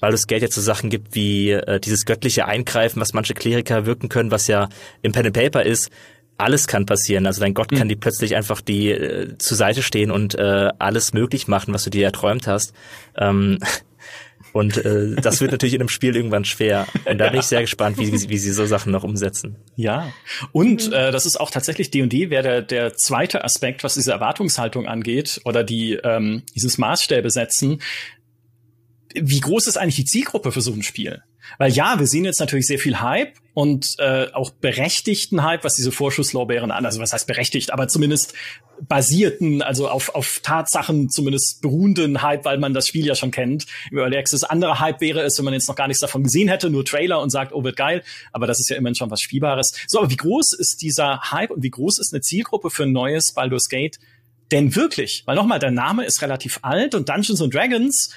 weil 0.00 0.14
es 0.14 0.26
Geld 0.26 0.42
jetzt 0.42 0.54
so 0.54 0.60
Sachen 0.62 0.90
gibt 0.90 1.14
wie 1.14 1.50
äh, 1.50 1.78
dieses 1.78 2.06
göttliche 2.06 2.46
Eingreifen, 2.46 3.00
was 3.00 3.12
manche 3.12 3.34
Kleriker 3.34 3.86
wirken 3.86 4.08
können, 4.08 4.30
was 4.30 4.46
ja 4.46 4.68
im 5.02 5.12
Pen 5.12 5.26
and 5.26 5.34
Paper 5.36 5.62
ist, 5.62 5.90
alles 6.40 6.66
kann 6.66 6.86
passieren. 6.86 7.26
Also 7.26 7.40
dein 7.40 7.54
Gott 7.54 7.72
mhm. 7.72 7.76
kann 7.76 7.88
dir 7.88 7.96
plötzlich 7.96 8.36
einfach 8.36 8.60
die 8.60 8.90
äh, 8.90 9.38
zur 9.38 9.56
Seite 9.56 9.82
stehen 9.82 10.10
und 10.10 10.34
äh, 10.34 10.70
alles 10.78 11.12
möglich 11.12 11.48
machen, 11.48 11.74
was 11.74 11.84
du 11.84 11.90
dir 11.90 12.04
erträumt 12.04 12.46
hast. 12.46 12.72
Ähm, 13.16 13.58
und 14.52 14.78
äh, 14.84 15.14
das 15.16 15.40
wird 15.40 15.52
natürlich 15.52 15.74
in 15.74 15.80
einem 15.80 15.88
Spiel 15.88 16.16
irgendwann 16.16 16.44
schwer. 16.44 16.86
Und 17.04 17.18
da 17.18 17.28
bin 17.30 17.40
ich 17.40 17.46
sehr 17.46 17.60
gespannt, 17.60 17.98
wie, 17.98 18.12
wie 18.12 18.38
sie 18.38 18.52
so 18.52 18.66
Sachen 18.66 18.92
noch 18.92 19.04
umsetzen. 19.04 19.56
Ja. 19.76 20.12
Und 20.52 20.88
mhm. 20.88 20.92
äh, 20.92 21.10
das 21.12 21.26
ist 21.26 21.38
auch 21.38 21.50
tatsächlich 21.50 21.90
D&D 21.90 22.30
wäre 22.30 22.42
der, 22.42 22.62
der 22.62 22.94
zweite 22.94 23.44
Aspekt, 23.44 23.84
was 23.84 23.94
diese 23.94 24.12
Erwartungshaltung 24.12 24.86
angeht 24.86 25.40
oder 25.44 25.64
die 25.64 25.94
ähm, 26.02 26.42
dieses 26.54 26.78
Maßstäbe 26.78 27.30
setzen. 27.30 27.80
Wie 29.14 29.40
groß 29.40 29.66
ist 29.66 29.76
eigentlich 29.76 29.96
die 29.96 30.04
Zielgruppe 30.04 30.52
für 30.52 30.60
so 30.60 30.72
ein 30.72 30.82
Spiel? 30.82 31.22
Weil 31.58 31.72
ja, 31.72 31.98
wir 31.98 32.06
sehen 32.06 32.24
jetzt 32.24 32.40
natürlich 32.40 32.66
sehr 32.66 32.78
viel 32.78 33.00
Hype 33.00 33.34
und 33.54 33.96
äh, 33.98 34.28
auch 34.32 34.50
berechtigten 34.50 35.42
Hype, 35.42 35.64
was 35.64 35.74
diese 35.74 35.92
Vorschusslorbeeren 35.92 36.70
an, 36.70 36.86
also 36.86 37.00
was 37.00 37.12
heißt 37.12 37.26
berechtigt, 37.26 37.72
aber 37.72 37.88
zumindest 37.88 38.34
basierten, 38.80 39.60
also 39.62 39.88
auf, 39.88 40.14
auf 40.14 40.40
Tatsachen 40.42 41.10
zumindest 41.10 41.60
beruhenden 41.60 42.22
Hype, 42.22 42.44
weil 42.44 42.58
man 42.58 42.72
das 42.72 42.86
Spiel 42.86 43.04
ja 43.04 43.14
schon 43.14 43.30
kennt. 43.30 43.66
Im 43.90 43.98
Early 43.98 44.16
Access 44.16 44.44
andere 44.44 44.80
Hype 44.80 45.00
wäre 45.00 45.20
es, 45.20 45.36
wenn 45.38 45.44
man 45.44 45.54
jetzt 45.54 45.68
noch 45.68 45.76
gar 45.76 45.86
nichts 45.86 46.00
davon 46.00 46.22
gesehen 46.22 46.48
hätte, 46.48 46.70
nur 46.70 46.84
Trailer 46.84 47.20
und 47.20 47.30
sagt, 47.30 47.52
oh, 47.52 47.62
wird 47.62 47.76
geil, 47.76 48.02
aber 48.32 48.46
das 48.46 48.58
ist 48.60 48.70
ja 48.70 48.76
immerhin 48.76 48.94
schon 48.94 49.10
was 49.10 49.20
Spielbares. 49.20 49.72
So, 49.86 49.98
aber 49.98 50.10
wie 50.10 50.16
groß 50.16 50.54
ist 50.54 50.80
dieser 50.82 51.30
Hype 51.30 51.50
und 51.50 51.62
wie 51.62 51.70
groß 51.70 51.98
ist 51.98 52.14
eine 52.14 52.22
Zielgruppe 52.22 52.70
für 52.70 52.84
ein 52.84 52.92
neues 52.92 53.32
Baldur's 53.34 53.68
Gate 53.68 53.98
denn 54.50 54.74
wirklich? 54.74 55.22
Weil 55.26 55.36
nochmal, 55.36 55.58
der 55.58 55.70
Name 55.70 56.04
ist 56.04 56.22
relativ 56.22 56.60
alt 56.62 56.94
und 56.94 57.08
Dungeons 57.08 57.42
and 57.42 57.54
Dragons 57.54 58.10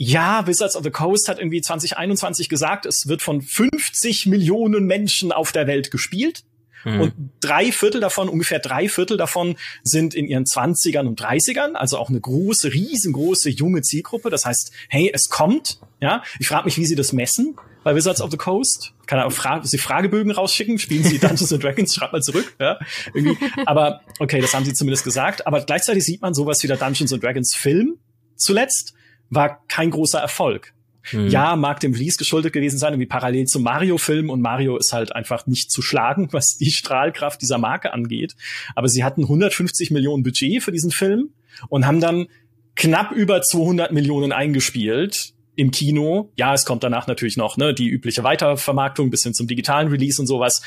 ja, 0.00 0.46
Wizards 0.46 0.76
of 0.76 0.84
the 0.84 0.90
Coast 0.90 1.28
hat 1.28 1.40
irgendwie 1.40 1.60
2021 1.60 2.48
gesagt, 2.48 2.86
es 2.86 3.08
wird 3.08 3.20
von 3.20 3.42
50 3.42 4.26
Millionen 4.26 4.86
Menschen 4.86 5.32
auf 5.32 5.50
der 5.50 5.66
Welt 5.66 5.90
gespielt. 5.90 6.44
Mhm. 6.84 7.00
Und 7.00 7.14
drei 7.40 7.72
Viertel 7.72 8.00
davon, 8.00 8.28
ungefähr 8.28 8.60
drei 8.60 8.88
Viertel 8.88 9.16
davon 9.16 9.56
sind 9.82 10.14
in 10.14 10.28
ihren 10.28 10.44
20ern 10.44 11.06
und 11.08 11.20
30ern, 11.20 11.72
also 11.72 11.98
auch 11.98 12.10
eine 12.10 12.20
große, 12.20 12.72
riesengroße 12.72 13.50
junge 13.50 13.82
Zielgruppe. 13.82 14.30
Das 14.30 14.44
heißt, 14.44 14.70
hey, 14.88 15.10
es 15.12 15.28
kommt. 15.30 15.80
Ja, 16.00 16.22
ich 16.38 16.46
frage 16.46 16.66
mich, 16.66 16.78
wie 16.78 16.86
sie 16.86 16.94
das 16.94 17.12
messen 17.12 17.56
bei 17.82 17.96
Wizards 17.96 18.20
of 18.20 18.30
the 18.30 18.36
Coast. 18.36 18.92
Kann 19.06 19.18
er 19.18 19.26
auch 19.26 19.32
Fra 19.32 19.64
sie 19.64 19.78
Fragebögen 19.78 20.30
rausschicken? 20.30 20.78
Spielen 20.78 21.02
sie 21.02 21.18
Dungeons 21.18 21.52
and 21.52 21.64
Dragons? 21.64 21.92
Schreibt 21.92 22.12
mal 22.12 22.22
zurück. 22.22 22.54
Ja, 22.60 22.78
irgendwie. 23.14 23.36
Aber 23.66 24.02
okay, 24.20 24.40
das 24.40 24.54
haben 24.54 24.64
sie 24.64 24.74
zumindest 24.74 25.02
gesagt. 25.02 25.44
Aber 25.48 25.60
gleichzeitig 25.62 26.04
sieht 26.04 26.22
man 26.22 26.34
sowas 26.34 26.62
wie 26.62 26.68
der 26.68 26.76
Dungeons 26.76 27.12
and 27.12 27.24
Dragons 27.24 27.56
Film 27.56 27.98
zuletzt 28.36 28.94
war 29.30 29.64
kein 29.68 29.90
großer 29.90 30.18
Erfolg. 30.18 30.74
Mhm. 31.12 31.28
Ja, 31.28 31.56
mag 31.56 31.80
dem 31.80 31.92
Release 31.92 32.18
geschuldet 32.18 32.52
gewesen 32.52 32.78
sein, 32.78 32.92
irgendwie 32.92 33.06
parallel 33.06 33.46
zum 33.46 33.62
Mario-Film 33.62 34.30
und 34.30 34.40
Mario 34.40 34.76
ist 34.76 34.92
halt 34.92 35.14
einfach 35.14 35.46
nicht 35.46 35.70
zu 35.70 35.82
schlagen, 35.82 36.28
was 36.32 36.56
die 36.56 36.70
Strahlkraft 36.70 37.40
dieser 37.40 37.58
Marke 37.58 37.92
angeht. 37.92 38.34
Aber 38.74 38.88
sie 38.88 39.04
hatten 39.04 39.22
150 39.22 39.90
Millionen 39.90 40.22
Budget 40.22 40.62
für 40.62 40.72
diesen 40.72 40.90
Film 40.90 41.30
und 41.68 41.86
haben 41.86 42.00
dann 42.00 42.28
knapp 42.76 43.12
über 43.12 43.42
200 43.42 43.92
Millionen 43.92 44.32
eingespielt 44.32 45.34
im 45.56 45.72
Kino. 45.72 46.32
Ja, 46.36 46.54
es 46.54 46.64
kommt 46.64 46.84
danach 46.84 47.08
natürlich 47.08 47.36
noch 47.36 47.56
ne, 47.56 47.74
die 47.74 47.88
übliche 47.88 48.22
Weitervermarktung 48.22 49.10
bis 49.10 49.24
hin 49.24 49.34
zum 49.34 49.48
digitalen 49.48 49.88
Release 49.88 50.20
und 50.20 50.28
sowas. 50.28 50.62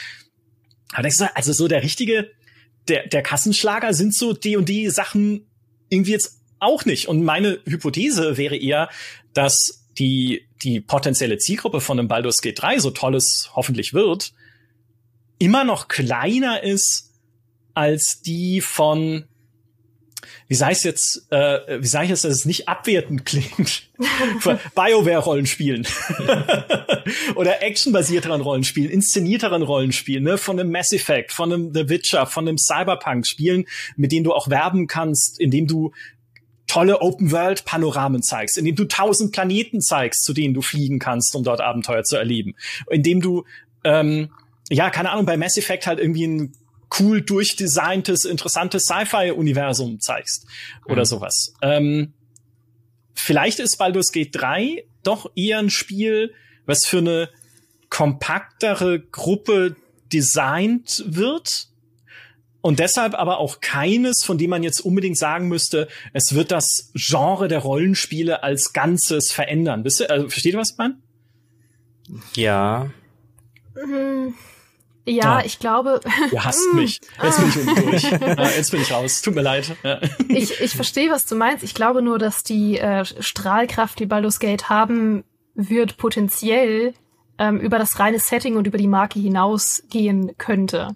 Aber 0.91 1.03
denkst 1.03 1.19
du, 1.19 1.35
also 1.35 1.53
so 1.53 1.69
der 1.69 1.83
richtige, 1.83 2.31
der, 2.89 3.07
der 3.07 3.21
Kassenschlager 3.21 3.93
sind 3.93 4.13
so 4.13 4.33
die 4.33 4.57
und 4.57 4.67
die 4.67 4.89
Sachen 4.89 5.47
irgendwie 5.87 6.11
jetzt 6.11 6.40
auch 6.61 6.85
nicht. 6.85 7.07
Und 7.07 7.23
meine 7.23 7.59
Hypothese 7.65 8.37
wäre 8.37 8.55
eher, 8.55 8.89
dass 9.33 9.85
die, 9.97 10.47
die 10.63 10.79
potenzielle 10.79 11.37
Zielgruppe 11.37 11.81
von 11.81 11.99
einem 11.99 12.07
Baldur's 12.07 12.41
Gate 12.41 12.61
3, 12.61 12.79
so 12.79 12.91
toll 12.91 13.15
es 13.15 13.51
hoffentlich 13.53 13.93
wird, 13.93 14.33
immer 15.37 15.63
noch 15.63 15.87
kleiner 15.87 16.63
ist 16.63 17.11
als 17.73 18.21
die 18.21 18.61
von 18.61 19.25
wie 20.51 20.55
sage 20.55 20.73
ich 20.73 20.83
jetzt, 20.83 21.31
äh, 21.31 21.81
wie 21.81 21.87
sage 21.87 22.03
ich 22.03 22.09
jetzt, 22.09 22.25
dass 22.25 22.33
es 22.33 22.43
nicht 22.43 22.67
abwertend 22.67 23.25
klingt? 23.25 23.89
BioWare-Rollenspielen 24.75 25.87
oder 27.35 27.63
actionbasierteren 27.63 28.41
Rollenspielen, 28.41 28.91
inszenierteren 28.91 29.61
Rollenspielen, 29.61 30.25
ne, 30.25 30.37
von 30.37 30.59
einem 30.59 30.69
Mass 30.69 30.91
Effect, 30.91 31.31
von 31.31 31.53
einem 31.53 31.73
The 31.73 31.87
Witcher, 31.87 32.25
von 32.25 32.49
einem 32.49 32.57
Cyberpunk-Spielen, 32.57 33.65
mit 33.95 34.11
denen 34.11 34.25
du 34.25 34.33
auch 34.33 34.49
werben 34.49 34.87
kannst, 34.87 35.39
indem 35.39 35.67
du 35.67 35.93
tolle 36.71 37.01
Open-World-Panoramen 37.01 38.23
zeigst, 38.23 38.57
indem 38.57 38.75
du 38.75 38.85
tausend 38.85 39.33
Planeten 39.33 39.81
zeigst, 39.81 40.23
zu 40.23 40.33
denen 40.33 40.53
du 40.53 40.61
fliegen 40.61 40.99
kannst, 40.99 41.35
um 41.35 41.43
dort 41.43 41.59
Abenteuer 41.59 42.03
zu 42.03 42.15
erleben, 42.15 42.55
indem 42.89 43.19
du 43.19 43.43
ähm, 43.83 44.29
ja, 44.69 44.89
keine 44.89 45.11
Ahnung, 45.11 45.25
bei 45.25 45.35
Mass 45.35 45.57
Effect 45.57 45.85
halt 45.85 45.99
irgendwie 45.99 46.25
ein 46.25 46.53
cool 46.99 47.21
durchdesigntes, 47.21 48.23
interessantes 48.23 48.83
Sci-Fi-Universum 48.83 49.99
zeigst 49.99 50.47
oder 50.85 51.01
mhm. 51.01 51.05
sowas. 51.05 51.53
Ähm, 51.61 52.13
vielleicht 53.13 53.59
ist 53.59 53.77
Baldur's 53.77 54.13
Gate 54.13 54.33
3 54.33 54.85
doch 55.03 55.29
eher 55.35 55.59
ein 55.59 55.69
Spiel, 55.69 56.33
was 56.65 56.85
für 56.85 56.99
eine 56.99 57.29
kompaktere 57.89 59.01
Gruppe 59.01 59.75
designt 60.13 61.03
wird 61.05 61.67
und 62.61 62.79
deshalb 62.79 63.15
aber 63.15 63.39
auch 63.39 63.59
keines, 63.59 64.23
von 64.23 64.37
dem 64.37 64.51
man 64.51 64.63
jetzt 64.63 64.79
unbedingt 64.81 65.17
sagen 65.17 65.47
müsste, 65.47 65.87
es 66.13 66.33
wird 66.35 66.51
das 66.51 66.91
Genre 66.93 67.47
der 67.47 67.59
Rollenspiele 67.59 68.43
als 68.43 68.73
Ganzes 68.73 69.31
verändern. 69.31 69.83
Wisst 69.83 70.01
ihr, 70.01 70.11
also, 70.11 70.29
versteht 70.29 70.53
ihr, 70.53 70.59
was 70.59 70.71
ich 70.71 70.77
meine? 70.77 70.97
Ja. 72.35 72.89
Mhm. 73.75 74.35
Ja, 75.05 75.39
ja, 75.39 75.45
ich 75.45 75.57
glaube. 75.57 75.99
Du 76.29 76.39
hasst 76.43 76.67
mich. 76.73 77.01
Jetzt 77.21 77.39
bin 77.39 77.49
ich 77.49 77.57
unten 77.57 77.89
durch. 77.89 78.11
Ja, 78.21 78.49
jetzt 78.49 78.71
bin 78.71 78.81
ich 78.81 78.91
raus. 78.91 79.21
Tut 79.21 79.33
mir 79.33 79.41
leid. 79.41 79.75
Ja. 79.83 79.99
Ich, 80.27 80.61
ich 80.61 80.75
verstehe, 80.75 81.09
was 81.09 81.25
du 81.25 81.35
meinst. 81.35 81.63
Ich 81.63 81.73
glaube 81.73 82.03
nur, 82.03 82.19
dass 82.19 82.43
die 82.43 82.77
äh, 82.77 83.03
Strahlkraft, 83.05 83.99
die 83.99 84.05
Baldur's 84.05 84.39
Gate 84.39 84.69
haben 84.69 85.23
wird, 85.55 85.97
potenziell 85.97 86.93
ähm, 87.39 87.59
über 87.59 87.79
das 87.79 87.99
reine 87.99 88.19
Setting 88.19 88.55
und 88.55 88.67
über 88.67 88.77
die 88.77 88.87
Marke 88.87 89.19
hinausgehen 89.19 90.37
könnte. 90.37 90.89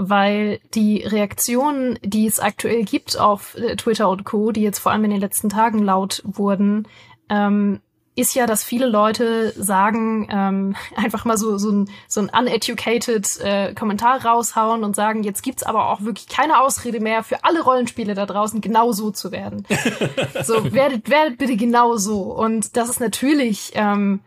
Weil 0.00 0.60
die 0.74 1.02
Reaktionen, 1.02 1.98
die 2.02 2.26
es 2.26 2.38
aktuell 2.38 2.84
gibt 2.84 3.18
auf 3.18 3.56
äh, 3.56 3.74
Twitter 3.76 4.08
und 4.08 4.24
Co., 4.24 4.52
die 4.52 4.62
jetzt 4.62 4.78
vor 4.78 4.92
allem 4.92 5.04
in 5.04 5.10
den 5.10 5.20
letzten 5.20 5.48
Tagen 5.48 5.82
laut 5.82 6.22
wurden, 6.24 6.86
ähm, 7.28 7.80
ist 8.18 8.34
ja, 8.34 8.46
dass 8.46 8.64
viele 8.64 8.86
Leute 8.86 9.52
sagen, 9.56 10.28
ähm, 10.30 10.76
einfach 10.96 11.24
mal 11.24 11.38
so, 11.38 11.56
so 11.56 11.70
ein, 11.70 11.90
so 12.08 12.20
ein 12.20 12.30
uneducated 12.30 13.40
äh, 13.40 13.74
Kommentar 13.74 14.24
raushauen 14.24 14.82
und 14.82 14.96
sagen, 14.96 15.22
jetzt 15.22 15.42
gibt's 15.42 15.62
aber 15.62 15.88
auch 15.90 16.02
wirklich 16.02 16.26
keine 16.26 16.60
Ausrede 16.60 17.00
mehr 17.00 17.22
für 17.22 17.44
alle 17.44 17.62
Rollenspiele 17.62 18.14
da 18.14 18.26
draußen, 18.26 18.60
genau 18.60 18.92
so 18.92 19.10
zu 19.10 19.30
werden. 19.30 19.64
so, 20.42 20.72
werdet, 20.72 21.08
werdet 21.08 21.38
bitte 21.38 21.56
genau 21.56 21.96
so. 21.96 22.22
Und 22.22 22.76
das 22.76 22.88
ist 22.88 23.00
natürlich 23.00 23.72
ähm, 23.74 24.20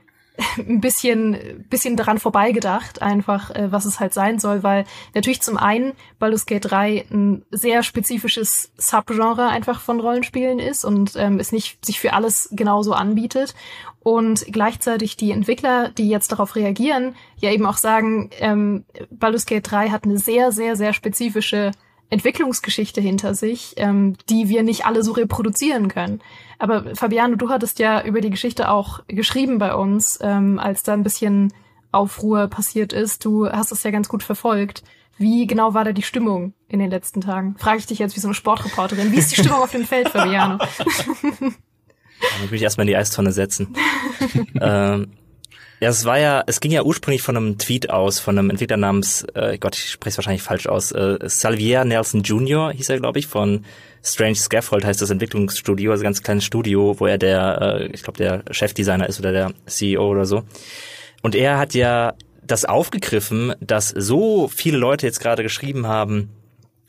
ein 0.57 0.81
bisschen, 0.81 1.65
bisschen 1.69 1.97
daran 1.97 2.17
vorbeigedacht, 2.17 3.01
einfach, 3.01 3.51
äh, 3.51 3.71
was 3.71 3.85
es 3.85 3.99
halt 3.99 4.13
sein 4.13 4.39
soll, 4.39 4.63
weil 4.63 4.85
natürlich 5.13 5.41
zum 5.41 5.57
einen 5.57 5.93
Baldur's 6.19 6.45
Gate 6.45 6.65
3 6.65 7.05
ein 7.11 7.43
sehr 7.51 7.83
spezifisches 7.83 8.71
Subgenre 8.77 9.49
einfach 9.49 9.81
von 9.81 9.99
Rollenspielen 9.99 10.59
ist 10.59 10.85
und 10.85 11.15
ähm, 11.15 11.39
es 11.39 11.51
nicht 11.51 11.85
sich 11.85 11.99
für 11.99 12.13
alles 12.13 12.49
genauso 12.51 12.93
anbietet 12.93 13.55
und 13.99 14.45
gleichzeitig 14.51 15.17
die 15.17 15.31
Entwickler, 15.31 15.89
die 15.89 16.09
jetzt 16.09 16.31
darauf 16.31 16.55
reagieren, 16.55 17.15
ja 17.37 17.51
eben 17.51 17.65
auch 17.65 17.77
sagen, 17.77 18.29
ähm, 18.39 18.85
Baldur's 19.11 19.45
Gate 19.45 19.69
3 19.69 19.89
hat 19.89 20.05
eine 20.05 20.17
sehr, 20.17 20.51
sehr, 20.51 20.75
sehr 20.75 20.93
spezifische 20.93 21.71
Entwicklungsgeschichte 22.09 22.99
hinter 22.99 23.35
sich, 23.35 23.73
ähm, 23.77 24.15
die 24.29 24.49
wir 24.49 24.63
nicht 24.63 24.85
alle 24.85 25.01
so 25.01 25.13
reproduzieren 25.13 25.87
können. 25.87 26.21
Aber 26.61 26.95
Fabiano, 26.95 27.35
du 27.35 27.49
hattest 27.49 27.79
ja 27.79 28.03
über 28.03 28.21
die 28.21 28.29
Geschichte 28.29 28.69
auch 28.69 29.01
geschrieben 29.07 29.57
bei 29.57 29.73
uns, 29.73 30.19
ähm, 30.21 30.59
als 30.59 30.83
da 30.83 30.93
ein 30.93 31.01
bisschen 31.01 31.51
Aufruhr 31.91 32.47
passiert 32.49 32.93
ist. 32.93 33.25
Du 33.25 33.49
hast 33.49 33.71
es 33.71 33.81
ja 33.81 33.89
ganz 33.89 34.07
gut 34.07 34.21
verfolgt. 34.21 34.83
Wie 35.17 35.47
genau 35.47 35.73
war 35.73 35.85
da 35.85 35.91
die 35.91 36.03
Stimmung 36.03 36.53
in 36.67 36.77
den 36.77 36.91
letzten 36.91 37.19
Tagen? 37.19 37.55
Frage 37.57 37.79
ich 37.79 37.87
dich 37.87 37.97
jetzt 37.97 38.15
wie 38.15 38.19
so 38.19 38.27
eine 38.27 38.35
Sportreporterin. 38.35 39.11
Wie 39.11 39.17
ist 39.17 39.31
die 39.31 39.41
Stimmung 39.41 39.57
auf 39.57 39.71
dem 39.71 39.85
Feld, 39.85 40.09
Fabiano? 40.09 40.59
Dann 40.59 42.51
will 42.51 42.53
ich 42.53 42.61
erstmal 42.61 42.85
in 42.85 42.89
die 42.89 42.97
Eistonne 42.97 43.31
setzen. 43.31 43.75
ähm, 44.61 45.13
ja, 45.79 45.89
es 45.89 46.05
war 46.05 46.19
ja, 46.19 46.43
es 46.45 46.59
ging 46.59 46.71
ja 46.71 46.83
ursprünglich 46.83 47.23
von 47.23 47.35
einem 47.37 47.57
Tweet 47.57 47.89
aus, 47.89 48.19
von 48.19 48.37
einem 48.37 48.51
Entwickler 48.51 48.77
namens, 48.77 49.25
äh, 49.33 49.57
Gott, 49.57 49.75
ich 49.75 49.89
spreche 49.89 50.11
es 50.11 50.17
wahrscheinlich 50.19 50.43
falsch 50.43 50.67
aus, 50.67 50.91
äh, 50.91 51.17
Salvier 51.23 51.85
Nelson 51.85 52.21
Jr. 52.21 52.71
hieß 52.71 52.89
er, 52.89 52.99
glaube 52.99 53.17
ich, 53.17 53.25
von 53.25 53.65
Strange 54.03 54.35
Scaffold 54.35 54.83
heißt 54.83 55.01
das 55.01 55.09
Entwicklungsstudio, 55.09 55.91
also 55.91 56.03
ganz 56.03 56.23
kleines 56.23 56.43
Studio, 56.43 56.99
wo 56.99 57.05
er 57.05 57.17
der, 57.17 57.61
äh, 57.61 57.85
ich 57.87 58.03
glaube, 58.03 58.17
der 58.17 58.43
Chefdesigner 58.51 59.07
ist 59.07 59.19
oder 59.19 59.31
der 59.31 59.53
CEO 59.67 60.07
oder 60.07 60.25
so. 60.25 60.43
Und 61.21 61.35
er 61.35 61.57
hat 61.57 61.73
ja 61.73 62.13
das 62.43 62.65
aufgegriffen, 62.65 63.53
dass 63.59 63.89
so 63.89 64.47
viele 64.47 64.77
Leute 64.77 65.05
jetzt 65.05 65.19
gerade 65.19 65.43
geschrieben 65.43 65.87
haben, 65.87 66.29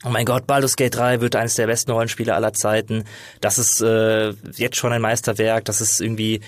Oh 0.05 0.09
mein 0.09 0.25
Gott, 0.25 0.45
Baldur's 0.47 0.75
Gate 0.75 0.95
3 0.95 1.21
wird 1.21 1.37
eines 1.37 1.55
der 1.55 1.65
besten 1.65 1.91
Rollenspiele 1.91 2.35
aller 2.35 2.51
Zeiten. 2.51 3.05
Das 3.39 3.57
ist 3.57 3.79
äh, 3.79 4.33
jetzt 4.57 4.75
schon 4.75 4.91
ein 4.91 5.01
Meisterwerk. 5.01 5.63
Das 5.63 5.79
ist 5.79 6.01
irgendwie 6.01 6.41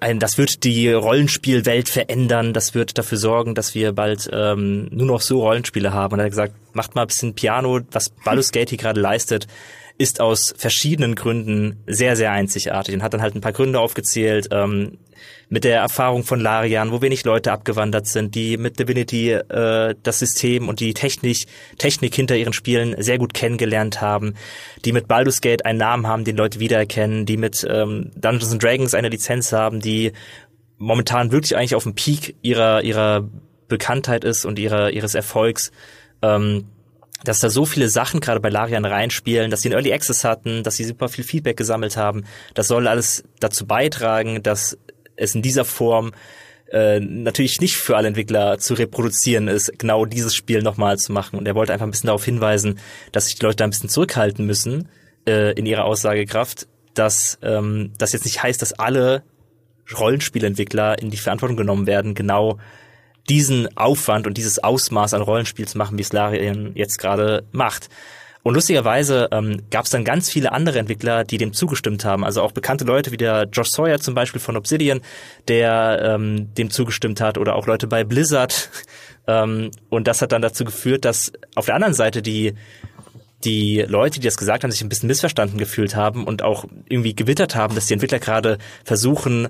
ein, 0.00 0.18
das 0.18 0.38
wird 0.38 0.64
die 0.64 0.90
Rollenspielwelt 0.90 1.88
verändern, 1.88 2.52
das 2.52 2.74
wird 2.74 2.98
dafür 2.98 3.18
sorgen, 3.18 3.54
dass 3.54 3.74
wir 3.74 3.92
bald 3.92 4.28
ähm, 4.32 4.88
nur 4.90 5.06
noch 5.06 5.20
so 5.20 5.40
Rollenspiele 5.40 5.92
haben. 5.92 6.14
Und 6.14 6.20
er 6.20 6.24
hat 6.24 6.32
gesagt, 6.32 6.54
macht 6.72 6.94
mal 6.94 7.02
ein 7.02 7.08
bisschen 7.08 7.34
Piano, 7.34 7.80
was 7.92 8.10
Baldur's 8.10 8.52
Gate 8.52 8.70
hier 8.70 8.78
gerade 8.78 9.00
leistet, 9.00 9.46
ist 10.00 10.18
aus 10.18 10.54
verschiedenen 10.56 11.14
Gründen 11.14 11.84
sehr, 11.86 12.16
sehr 12.16 12.32
einzigartig 12.32 12.94
und 12.94 13.02
hat 13.02 13.12
dann 13.12 13.20
halt 13.20 13.34
ein 13.34 13.42
paar 13.42 13.52
Gründe 13.52 13.80
aufgezählt. 13.80 14.48
Ähm, 14.50 14.96
mit 15.50 15.64
der 15.64 15.78
Erfahrung 15.78 16.24
von 16.24 16.40
Larian, 16.40 16.90
wo 16.90 17.02
wenig 17.02 17.24
Leute 17.24 17.52
abgewandert 17.52 18.06
sind, 18.06 18.34
die 18.34 18.56
mit 18.56 18.78
Divinity 18.78 19.32
äh, 19.32 19.94
das 20.02 20.20
System 20.20 20.70
und 20.70 20.80
die 20.80 20.94
Technik, 20.94 21.44
Technik 21.76 22.14
hinter 22.14 22.34
ihren 22.34 22.54
Spielen 22.54 22.94
sehr 23.02 23.18
gut 23.18 23.34
kennengelernt 23.34 24.00
haben, 24.00 24.36
die 24.86 24.92
mit 24.92 25.06
Baldur's 25.06 25.42
Gate 25.42 25.66
einen 25.66 25.80
Namen 25.80 26.06
haben, 26.06 26.24
den 26.24 26.36
Leute 26.36 26.60
wiedererkennen, 26.60 27.26
die 27.26 27.36
mit 27.36 27.66
ähm, 27.68 28.10
Dungeons 28.14 28.52
and 28.52 28.62
Dragons 28.62 28.94
eine 28.94 29.10
Lizenz 29.10 29.52
haben, 29.52 29.80
die 29.80 30.12
momentan 30.78 31.30
wirklich 31.30 31.56
eigentlich 31.56 31.74
auf 31.74 31.82
dem 31.82 31.94
Peak 31.94 32.36
ihrer 32.40 32.82
ihrer 32.84 33.28
Bekanntheit 33.68 34.24
ist 34.24 34.46
und 34.46 34.58
ihrer 34.58 34.92
ihres 34.92 35.14
Erfolgs. 35.14 35.72
Ähm, 36.22 36.64
dass 37.24 37.40
da 37.40 37.50
so 37.50 37.66
viele 37.66 37.88
Sachen 37.88 38.20
gerade 38.20 38.40
bei 38.40 38.48
Larian 38.48 38.84
reinspielen, 38.84 39.50
dass 39.50 39.62
sie 39.62 39.68
einen 39.68 39.74
Early 39.74 39.92
Access 39.92 40.24
hatten, 40.24 40.62
dass 40.62 40.76
sie 40.76 40.84
super 40.84 41.08
viel 41.08 41.24
Feedback 41.24 41.56
gesammelt 41.56 41.96
haben. 41.96 42.24
Das 42.54 42.68
soll 42.68 42.88
alles 42.88 43.24
dazu 43.40 43.66
beitragen, 43.66 44.42
dass 44.42 44.78
es 45.16 45.34
in 45.34 45.42
dieser 45.42 45.64
Form 45.64 46.12
äh, 46.70 47.00
natürlich 47.00 47.60
nicht 47.60 47.76
für 47.76 47.96
alle 47.96 48.08
Entwickler 48.08 48.58
zu 48.58 48.74
reproduzieren 48.74 49.48
ist, 49.48 49.78
genau 49.78 50.04
dieses 50.04 50.34
Spiel 50.34 50.62
nochmal 50.62 50.98
zu 50.98 51.12
machen. 51.12 51.38
Und 51.38 51.46
er 51.46 51.54
wollte 51.54 51.72
einfach 51.72 51.86
ein 51.86 51.90
bisschen 51.90 52.06
darauf 52.06 52.24
hinweisen, 52.24 52.78
dass 53.12 53.26
sich 53.26 53.34
die 53.34 53.44
Leute 53.44 53.56
da 53.56 53.64
ein 53.64 53.70
bisschen 53.70 53.88
zurückhalten 53.88 54.46
müssen 54.46 54.88
äh, 55.26 55.52
in 55.52 55.66
ihrer 55.66 55.84
Aussagekraft, 55.84 56.68
dass 56.94 57.38
ähm, 57.42 57.92
das 57.98 58.12
jetzt 58.12 58.24
nicht 58.24 58.42
heißt, 58.42 58.62
dass 58.62 58.72
alle 58.72 59.22
Rollenspielentwickler 59.98 60.98
in 61.00 61.10
die 61.10 61.16
Verantwortung 61.16 61.56
genommen 61.56 61.86
werden, 61.86 62.14
genau 62.14 62.58
diesen 63.28 63.76
Aufwand 63.76 64.26
und 64.26 64.36
dieses 64.36 64.62
Ausmaß 64.62 65.14
an 65.14 65.22
Rollenspiel 65.22 65.68
zu 65.68 65.78
machen, 65.78 65.98
wie 65.98 66.02
es 66.02 66.12
Larian 66.12 66.72
jetzt 66.74 66.98
gerade 66.98 67.44
macht. 67.52 67.88
Und 68.42 68.54
lustigerweise 68.54 69.28
ähm, 69.32 69.62
gab 69.70 69.84
es 69.84 69.90
dann 69.90 70.04
ganz 70.04 70.30
viele 70.30 70.52
andere 70.52 70.78
Entwickler, 70.78 71.24
die 71.24 71.36
dem 71.36 71.52
zugestimmt 71.52 72.04
haben. 72.06 72.24
Also 72.24 72.40
auch 72.42 72.52
bekannte 72.52 72.84
Leute 72.84 73.12
wie 73.12 73.18
der 73.18 73.44
Josh 73.52 73.68
Sawyer 73.68 74.00
zum 74.00 74.14
Beispiel 74.14 74.40
von 74.40 74.56
Obsidian, 74.56 75.02
der 75.48 76.00
ähm, 76.02 76.54
dem 76.54 76.70
zugestimmt 76.70 77.20
hat, 77.20 77.36
oder 77.36 77.54
auch 77.54 77.66
Leute 77.66 77.86
bei 77.86 78.02
Blizzard. 78.02 78.70
ähm, 79.26 79.70
und 79.90 80.08
das 80.08 80.22
hat 80.22 80.32
dann 80.32 80.40
dazu 80.40 80.64
geführt, 80.64 81.04
dass 81.04 81.32
auf 81.54 81.66
der 81.66 81.74
anderen 81.74 81.94
Seite 81.94 82.22
die 82.22 82.54
die 83.44 83.84
Leute, 83.88 84.20
die 84.20 84.26
das 84.26 84.36
gesagt 84.36 84.64
haben, 84.64 84.70
sich 84.70 84.82
ein 84.82 84.90
bisschen 84.90 85.06
missverstanden 85.06 85.56
gefühlt 85.56 85.96
haben 85.96 86.24
und 86.24 86.42
auch 86.42 86.66
irgendwie 86.90 87.14
gewittert 87.14 87.54
haben, 87.54 87.74
dass 87.74 87.86
die 87.86 87.94
Entwickler 87.94 88.18
gerade 88.18 88.58
versuchen, 88.84 89.48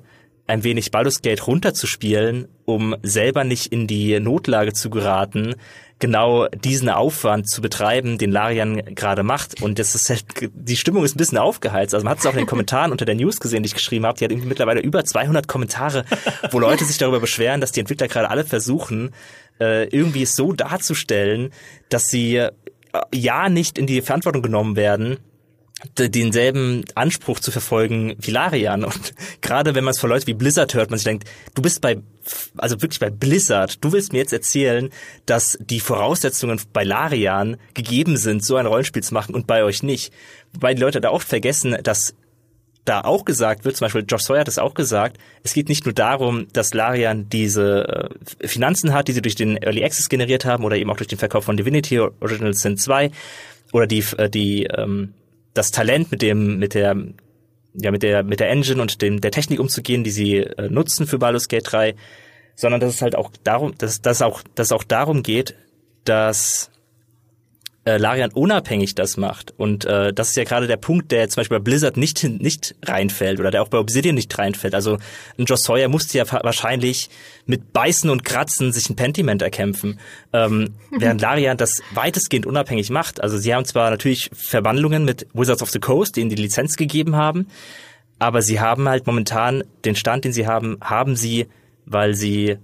ein 0.50 0.64
wenig 0.64 0.90
Baldur's 0.90 1.22
Gate 1.22 1.46
runterzuspielen, 1.46 2.48
um 2.64 2.96
selber 3.02 3.44
nicht 3.44 3.72
in 3.72 3.86
die 3.86 4.18
Notlage 4.18 4.72
zu 4.72 4.90
geraten, 4.90 5.54
genau 6.00 6.48
diesen 6.48 6.88
Aufwand 6.88 7.48
zu 7.48 7.60
betreiben, 7.62 8.18
den 8.18 8.32
Larian 8.32 8.82
gerade 8.94 9.22
macht. 9.22 9.62
Und 9.62 9.78
das 9.78 9.94
ist 9.94 10.10
halt, 10.10 10.24
die 10.52 10.76
Stimmung 10.76 11.04
ist 11.04 11.14
ein 11.14 11.18
bisschen 11.18 11.38
aufgeheizt. 11.38 11.94
Also 11.94 12.04
man 12.04 12.12
hat 12.12 12.18
es 12.18 12.26
auch 12.26 12.32
in 12.32 12.38
den 12.38 12.46
Kommentaren 12.46 12.90
unter 12.90 13.04
der 13.04 13.14
News 13.14 13.38
gesehen, 13.38 13.62
die 13.62 13.68
ich 13.68 13.74
geschrieben 13.74 14.06
habe. 14.06 14.18
Die 14.18 14.24
hat 14.24 14.32
irgendwie 14.32 14.48
mittlerweile 14.48 14.80
über 14.80 15.04
200 15.04 15.46
Kommentare, 15.46 16.04
wo 16.50 16.58
Leute 16.58 16.84
sich 16.84 16.98
darüber 16.98 17.20
beschweren, 17.20 17.60
dass 17.60 17.72
die 17.72 17.80
Entwickler 17.80 18.08
gerade 18.08 18.30
alle 18.30 18.44
versuchen, 18.44 19.12
äh, 19.60 19.84
irgendwie 19.88 20.22
es 20.22 20.34
so 20.34 20.52
darzustellen, 20.52 21.50
dass 21.90 22.08
sie 22.08 22.36
äh, 22.36 22.50
ja 23.14 23.48
nicht 23.48 23.78
in 23.78 23.86
die 23.86 24.00
Verantwortung 24.00 24.42
genommen 24.42 24.74
werden, 24.74 25.18
denselben 25.96 26.84
Anspruch 26.94 27.40
zu 27.40 27.50
verfolgen 27.50 28.14
wie 28.18 28.30
Larian. 28.30 28.84
Und 28.84 29.14
gerade 29.40 29.74
wenn 29.74 29.84
man 29.84 29.92
es 29.92 30.00
von 30.00 30.10
Leuten 30.10 30.26
wie 30.26 30.34
Blizzard 30.34 30.74
hört, 30.74 30.90
man 30.90 30.98
sich 30.98 31.04
denkt, 31.04 31.28
du 31.54 31.62
bist 31.62 31.80
bei, 31.80 31.98
also 32.56 32.80
wirklich 32.82 33.00
bei 33.00 33.10
Blizzard, 33.10 33.82
du 33.82 33.92
willst 33.92 34.12
mir 34.12 34.18
jetzt 34.18 34.32
erzählen, 34.32 34.90
dass 35.26 35.58
die 35.60 35.80
Voraussetzungen 35.80 36.60
bei 36.72 36.84
Larian 36.84 37.56
gegeben 37.74 38.16
sind, 38.16 38.44
so 38.44 38.56
ein 38.56 38.66
Rollenspiel 38.66 39.02
zu 39.02 39.14
machen 39.14 39.34
und 39.34 39.46
bei 39.46 39.64
euch 39.64 39.82
nicht. 39.82 40.12
Wobei 40.52 40.74
die 40.74 40.80
Leute 40.80 41.00
da 41.00 41.10
oft 41.10 41.28
vergessen, 41.28 41.76
dass 41.82 42.14
da 42.84 43.02
auch 43.02 43.24
gesagt 43.24 43.64
wird, 43.64 43.76
zum 43.76 43.84
Beispiel 43.84 44.04
Josh 44.08 44.22
Sawyer 44.22 44.40
hat 44.40 44.48
es 44.48 44.58
auch 44.58 44.74
gesagt, 44.74 45.18
es 45.42 45.52
geht 45.52 45.68
nicht 45.68 45.84
nur 45.84 45.92
darum, 45.92 46.48
dass 46.52 46.74
Larian 46.74 47.28
diese 47.28 48.10
äh, 48.40 48.48
Finanzen 48.48 48.92
hat, 48.92 49.08
die 49.08 49.12
sie 49.12 49.22
durch 49.22 49.34
den 49.34 49.56
Early 49.56 49.84
Access 49.84 50.08
generiert 50.08 50.44
haben 50.44 50.64
oder 50.64 50.76
eben 50.76 50.90
auch 50.90 50.96
durch 50.96 51.08
den 51.08 51.18
Verkauf 51.18 51.44
von 51.44 51.56
Divinity 51.56 51.98
Original 52.00 52.54
Sin 52.54 52.76
2 52.76 53.10
oder 53.72 53.86
die, 53.86 54.04
äh, 54.16 54.30
die 54.30 54.64
ähm, 54.64 55.14
das 55.54 55.70
Talent 55.70 56.10
mit 56.10 56.22
dem, 56.22 56.58
mit 56.58 56.74
der, 56.74 56.96
ja, 57.74 57.90
mit 57.90 58.02
der, 58.02 58.22
mit 58.22 58.40
der 58.40 58.50
Engine 58.50 58.80
und 58.80 59.02
dem, 59.02 59.20
der 59.20 59.30
Technik 59.30 59.60
umzugehen, 59.60 60.04
die 60.04 60.10
sie 60.10 60.38
äh, 60.38 60.68
nutzen 60.68 61.06
für 61.06 61.18
Baldur's 61.18 61.48
Gate 61.48 61.70
3, 61.70 61.94
sondern 62.54 62.80
dass 62.80 62.94
es 62.94 63.02
halt 63.02 63.16
auch 63.16 63.30
darum, 63.44 63.76
dass, 63.78 64.02
dass 64.02 64.22
auch, 64.22 64.42
dass 64.54 64.68
es 64.68 64.72
auch 64.72 64.84
darum 64.84 65.22
geht, 65.22 65.54
dass 66.04 66.70
äh, 67.90 67.96
Larian 67.96 68.30
unabhängig 68.30 68.94
das 68.94 69.16
macht. 69.16 69.52
Und 69.56 69.84
äh, 69.84 70.12
das 70.12 70.30
ist 70.30 70.36
ja 70.36 70.44
gerade 70.44 70.66
der 70.66 70.76
Punkt, 70.76 71.10
der 71.10 71.28
zum 71.28 71.40
Beispiel 71.40 71.58
bei 71.58 71.64
Blizzard 71.64 71.96
nicht, 71.96 72.22
nicht 72.22 72.76
reinfällt 72.84 73.40
oder 73.40 73.50
der 73.50 73.62
auch 73.62 73.68
bei 73.68 73.78
Obsidian 73.78 74.14
nicht 74.14 74.36
reinfällt. 74.38 74.74
Also 74.74 74.98
ein 75.38 75.44
Joss 75.44 75.64
Sawyer 75.64 75.88
musste 75.88 76.18
ja 76.18 76.24
wahrscheinlich 76.44 77.10
mit 77.46 77.72
Beißen 77.72 78.08
und 78.08 78.24
Kratzen 78.24 78.72
sich 78.72 78.88
ein 78.88 78.96
Pentiment 78.96 79.42
erkämpfen, 79.42 79.98
ähm, 80.32 80.74
während 80.90 81.20
Larian 81.20 81.56
das 81.56 81.82
weitestgehend 81.92 82.46
unabhängig 82.46 82.90
macht. 82.90 83.20
Also 83.20 83.38
sie 83.38 83.52
haben 83.54 83.64
zwar 83.64 83.90
natürlich 83.90 84.30
Verwandlungen 84.32 85.04
mit 85.04 85.26
Wizards 85.32 85.62
of 85.62 85.70
the 85.70 85.80
Coast, 85.80 86.16
die 86.16 86.20
ihnen 86.20 86.30
die 86.30 86.36
Lizenz 86.36 86.76
gegeben 86.76 87.16
haben, 87.16 87.48
aber 88.20 88.42
sie 88.42 88.60
haben 88.60 88.88
halt 88.88 89.06
momentan 89.06 89.64
den 89.84 89.96
Stand, 89.96 90.24
den 90.24 90.32
sie 90.32 90.46
haben, 90.46 90.78
haben 90.80 91.16
sie, 91.16 91.48
weil 91.86 92.14
sie 92.14 92.58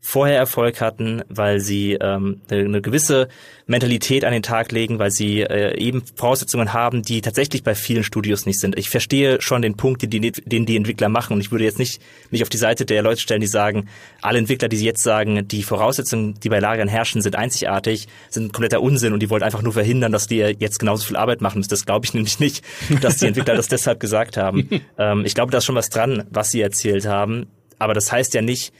vorher 0.00 0.38
Erfolg 0.38 0.80
hatten, 0.80 1.22
weil 1.28 1.60
sie 1.60 1.92
ähm, 1.92 2.40
eine 2.50 2.80
gewisse 2.80 3.28
Mentalität 3.66 4.24
an 4.24 4.32
den 4.32 4.42
Tag 4.42 4.72
legen, 4.72 4.98
weil 4.98 5.10
sie 5.10 5.42
äh, 5.42 5.78
eben 5.78 6.02
Voraussetzungen 6.16 6.72
haben, 6.72 7.02
die 7.02 7.20
tatsächlich 7.20 7.62
bei 7.62 7.74
vielen 7.74 8.02
Studios 8.02 8.46
nicht 8.46 8.60
sind. 8.60 8.78
Ich 8.78 8.88
verstehe 8.88 9.40
schon 9.42 9.62
den 9.62 9.76
Punkt, 9.76 10.02
den 10.02 10.10
die, 10.10 10.32
den 10.32 10.64
die 10.64 10.76
Entwickler 10.76 11.08
machen 11.08 11.34
und 11.34 11.40
ich 11.40 11.52
würde 11.52 11.64
jetzt 11.64 11.78
nicht 11.78 12.00
mich 12.30 12.42
auf 12.42 12.48
die 12.48 12.56
Seite 12.56 12.86
der 12.86 13.02
Leute 13.02 13.20
stellen, 13.20 13.42
die 13.42 13.46
sagen, 13.46 13.88
alle 14.22 14.38
Entwickler, 14.38 14.68
die 14.68 14.82
jetzt 14.82 15.02
sagen, 15.02 15.46
die 15.46 15.62
Voraussetzungen, 15.62 16.34
die 16.40 16.48
bei 16.48 16.60
Lagern 16.60 16.88
herrschen, 16.88 17.20
sind 17.20 17.36
einzigartig, 17.36 18.08
sind 18.30 18.52
kompletter 18.52 18.80
Unsinn 18.80 19.12
und 19.12 19.20
die 19.20 19.28
wollen 19.28 19.42
einfach 19.42 19.62
nur 19.62 19.74
verhindern, 19.74 20.12
dass 20.12 20.26
die 20.26 20.38
jetzt 20.38 20.78
genauso 20.78 21.04
viel 21.06 21.16
Arbeit 21.16 21.42
machen 21.42 21.58
müssen. 21.58 21.70
Das 21.70 21.84
glaube 21.84 22.06
ich 22.06 22.14
nämlich 22.14 22.40
nicht, 22.40 22.64
dass 23.02 23.18
die 23.18 23.26
Entwickler 23.26 23.54
das 23.54 23.68
deshalb 23.68 24.00
gesagt 24.00 24.38
haben. 24.38 24.68
ähm, 24.98 25.24
ich 25.26 25.34
glaube, 25.34 25.52
da 25.52 25.58
ist 25.58 25.66
schon 25.66 25.76
was 25.76 25.90
dran, 25.90 26.24
was 26.30 26.50
sie 26.50 26.62
erzählt 26.62 27.06
haben, 27.06 27.46
aber 27.78 27.94
das 27.94 28.10
heißt 28.10 28.34
ja 28.34 28.42
nicht, 28.42 28.72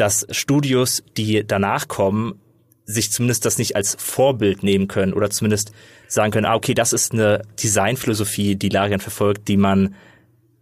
dass 0.00 0.26
Studios, 0.30 1.02
die 1.16 1.46
danach 1.46 1.88
kommen, 1.88 2.40
sich 2.84 3.10
zumindest 3.10 3.44
das 3.44 3.58
nicht 3.58 3.76
als 3.76 3.96
Vorbild 3.98 4.62
nehmen 4.62 4.88
können 4.88 5.12
oder 5.12 5.28
zumindest 5.28 5.72
sagen 6.06 6.32
können, 6.32 6.46
ah, 6.46 6.54
okay, 6.54 6.72
das 6.72 6.94
ist 6.94 7.12
eine 7.12 7.42
Designphilosophie, 7.62 8.56
die 8.56 8.70
Larian 8.70 9.00
verfolgt, 9.00 9.46
die 9.48 9.58
man 9.58 9.94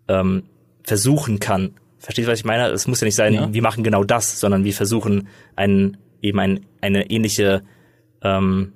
ähm, 0.09 0.43
versuchen 0.83 1.39
kann. 1.39 1.75
Verstehst 1.99 2.27
du, 2.27 2.33
was 2.33 2.41
ich 2.41 2.45
meine? 2.45 2.69
Es 2.69 2.89
muss 2.89 3.01
ja 3.01 3.05
nicht 3.05 3.15
sein, 3.15 3.35
ja. 3.35 3.53
wir 3.53 3.63
machen 3.63 3.85
genau 3.85 4.03
das, 4.03 4.41
sondern 4.41 4.65
wir 4.65 4.75
versuchen 4.75 5.29
einen, 5.55 5.99
eben 6.21 6.41
ein, 6.41 6.67
eine 6.81 7.11
ähnliche 7.11 7.63
ähm, 8.23 8.73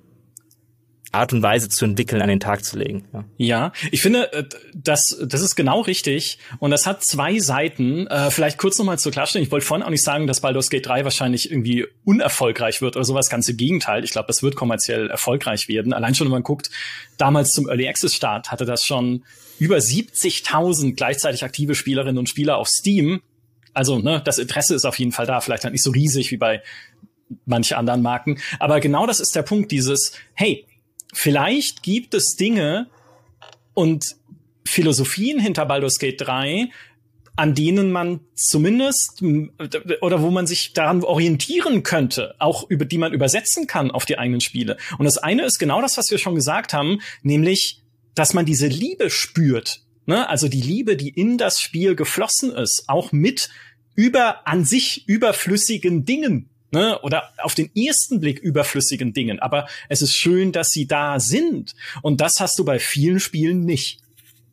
Art 1.13 1.33
und 1.33 1.43
Weise 1.43 1.69
zu 1.69 1.85
entwickeln, 1.85 2.23
an 2.23 2.29
den 2.29 2.39
Tag 2.39 2.65
zu 2.65 2.79
legen. 2.79 3.05
Ja, 3.13 3.25
ja 3.37 3.73
ich 3.91 4.01
finde, 4.01 4.33
äh, 4.33 4.45
das, 4.75 5.19
das 5.25 5.41
ist 5.41 5.57
genau 5.57 5.81
richtig. 5.81 6.39
Und 6.61 6.71
das 6.71 6.87
hat 6.87 7.03
zwei 7.03 7.41
Seiten. 7.41 8.07
Äh, 8.07 8.31
vielleicht 8.31 8.59
kurz 8.59 8.79
nochmal 8.79 8.99
zur 8.99 9.11
Klarstellung. 9.11 9.45
Ich 9.45 9.51
wollte 9.51 9.67
vorhin 9.67 9.85
auch 9.85 9.91
nicht 9.91 10.05
sagen, 10.05 10.29
dass 10.29 10.41
Baldur's 10.41 10.71
Gate 10.71 10.87
3 10.87 11.05
wahrscheinlich 11.05 11.51
irgendwie 11.51 11.87
unerfolgreich 12.05 12.81
wird 12.81 12.95
oder 12.97 13.05
sowas. 13.05 13.29
Ganz 13.29 13.49
im 13.49 13.57
Gegenteil. 13.57 14.05
Ich 14.05 14.13
glaube, 14.13 14.29
das 14.29 14.43
wird 14.45 14.55
kommerziell 14.55 15.11
erfolgreich 15.11 15.69
werden. 15.69 15.93
Allein 15.93 16.15
schon, 16.15 16.29
wenn 16.29 16.33
man 16.33 16.43
guckt, 16.45 16.71
damals 17.17 17.51
zum 17.51 17.69
Early 17.69 17.89
Access 17.89 18.15
Start 18.15 18.53
hatte 18.53 18.65
das 18.65 18.85
schon 18.85 19.25
über 19.59 19.79
70.000 19.79 20.95
gleichzeitig 20.95 21.43
aktive 21.43 21.75
Spielerinnen 21.75 22.19
und 22.19 22.29
Spieler 22.29 22.57
auf 22.57 22.69
Steam. 22.69 23.21
Also, 23.75 23.99
ne, 23.99 24.23
das 24.25 24.39
Interesse 24.39 24.77
ist 24.77 24.85
auf 24.85 24.99
jeden 24.99 25.13
Fall 25.13 25.27
da. 25.27 25.41
Vielleicht 25.41 25.65
halt 25.65 25.73
nicht 25.73 25.85
so 25.85 25.91
riesig 25.91 26.31
wie 26.31 26.37
bei 26.37 26.63
manche 27.47 27.77
anderen 27.77 28.03
Marken. 28.03 28.39
Aber 28.59 28.81
genau 28.81 29.07
das 29.07 29.21
ist 29.21 29.35
der 29.35 29.43
Punkt, 29.43 29.71
dieses, 29.73 30.13
hey, 30.35 30.67
vielleicht 31.13 31.83
gibt 31.83 32.15
es 32.15 32.37
Dinge 32.37 32.89
und 33.75 34.17
Philosophien 34.67 35.41
hinter 35.41 35.67
Baldur's 35.67 35.99
Gate 35.99 36.21
3, 36.21 36.71
an 37.37 37.55
denen 37.55 37.91
man 37.91 38.21
zumindest 38.35 39.23
oder 40.03 40.21
wo 40.21 40.31
man 40.31 40.47
sich 40.47 40.75
daran 40.75 41.03
orientieren 41.03 41.83
könnte, 41.83 42.35
auch 42.39 42.69
über 42.69 42.85
die 42.85 42.99
man 42.99 43.15
übersetzen 43.15 43.67
kann 43.67 43.91
auf 43.91 44.05
die 44.05 44.19
eigenen 44.19 44.43
Spiele. 44.43 44.77
Und 44.99 45.07
das 45.07 45.17
eine 45.17 45.45
ist 45.45 45.59
genau 45.59 45.81
das, 45.81 45.97
was 45.97 46.11
wir 46.11 46.19
schon 46.19 46.35
gesagt 46.35 46.75
haben, 46.75 47.01
nämlich, 47.23 47.81
dass 48.15 48.35
man 48.35 48.45
diese 48.45 48.67
Liebe 48.67 49.09
spürt. 49.09 49.81
Ne? 50.05 50.29
Also 50.29 50.49
die 50.49 50.61
Liebe, 50.61 50.97
die 50.97 51.09
in 51.09 51.39
das 51.39 51.61
Spiel 51.61 51.95
geflossen 51.97 52.53
ist, 52.53 52.85
auch 52.89 53.11
mit 53.11 53.49
über 53.95 54.47
an 54.47 54.67
sich 54.67 55.09
überflüssigen 55.09 56.05
Dingen, 56.05 56.50
ne, 56.71 56.99
oder 57.01 57.31
auf 57.39 57.55
den 57.55 57.71
ersten 57.75 58.21
Blick 58.21 58.39
überflüssigen 58.39 59.13
Dingen. 59.13 59.41
Aber 59.41 59.67
es 59.89 60.03
ist 60.03 60.15
schön, 60.15 60.53
dass 60.53 60.69
sie 60.69 60.87
da 60.87 61.21
sind. 61.21 61.75
Und 62.03 62.21
das 62.21 62.35
hast 62.39 62.59
du 62.59 62.65
bei 62.65 62.79
vielen 62.79 63.21
Spielen 63.21 63.65
nicht. 63.65 64.01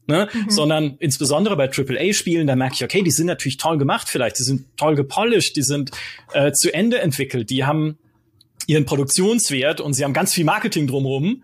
Ne? 0.07 0.29
Mhm. 0.33 0.49
Sondern 0.49 0.95
insbesondere 0.99 1.57
bei 1.57 1.69
AAA-Spielen, 1.69 2.47
da 2.47 2.55
merke 2.55 2.75
ich, 2.75 2.83
okay, 2.83 3.01
die 3.01 3.11
sind 3.11 3.27
natürlich 3.27 3.57
toll 3.57 3.77
gemacht 3.77 4.07
vielleicht, 4.07 4.39
die 4.39 4.43
sind 4.43 4.65
toll 4.77 4.95
gepolished, 4.95 5.57
die 5.57 5.63
sind 5.63 5.91
äh, 6.31 6.53
zu 6.53 6.73
Ende 6.73 6.99
entwickelt, 6.99 7.49
die 7.49 7.65
haben 7.65 7.97
ihren 8.67 8.85
Produktionswert 8.85 9.81
und 9.81 9.93
sie 9.93 10.05
haben 10.05 10.13
ganz 10.13 10.33
viel 10.33 10.45
Marketing 10.45 10.87
drumherum. 10.87 11.43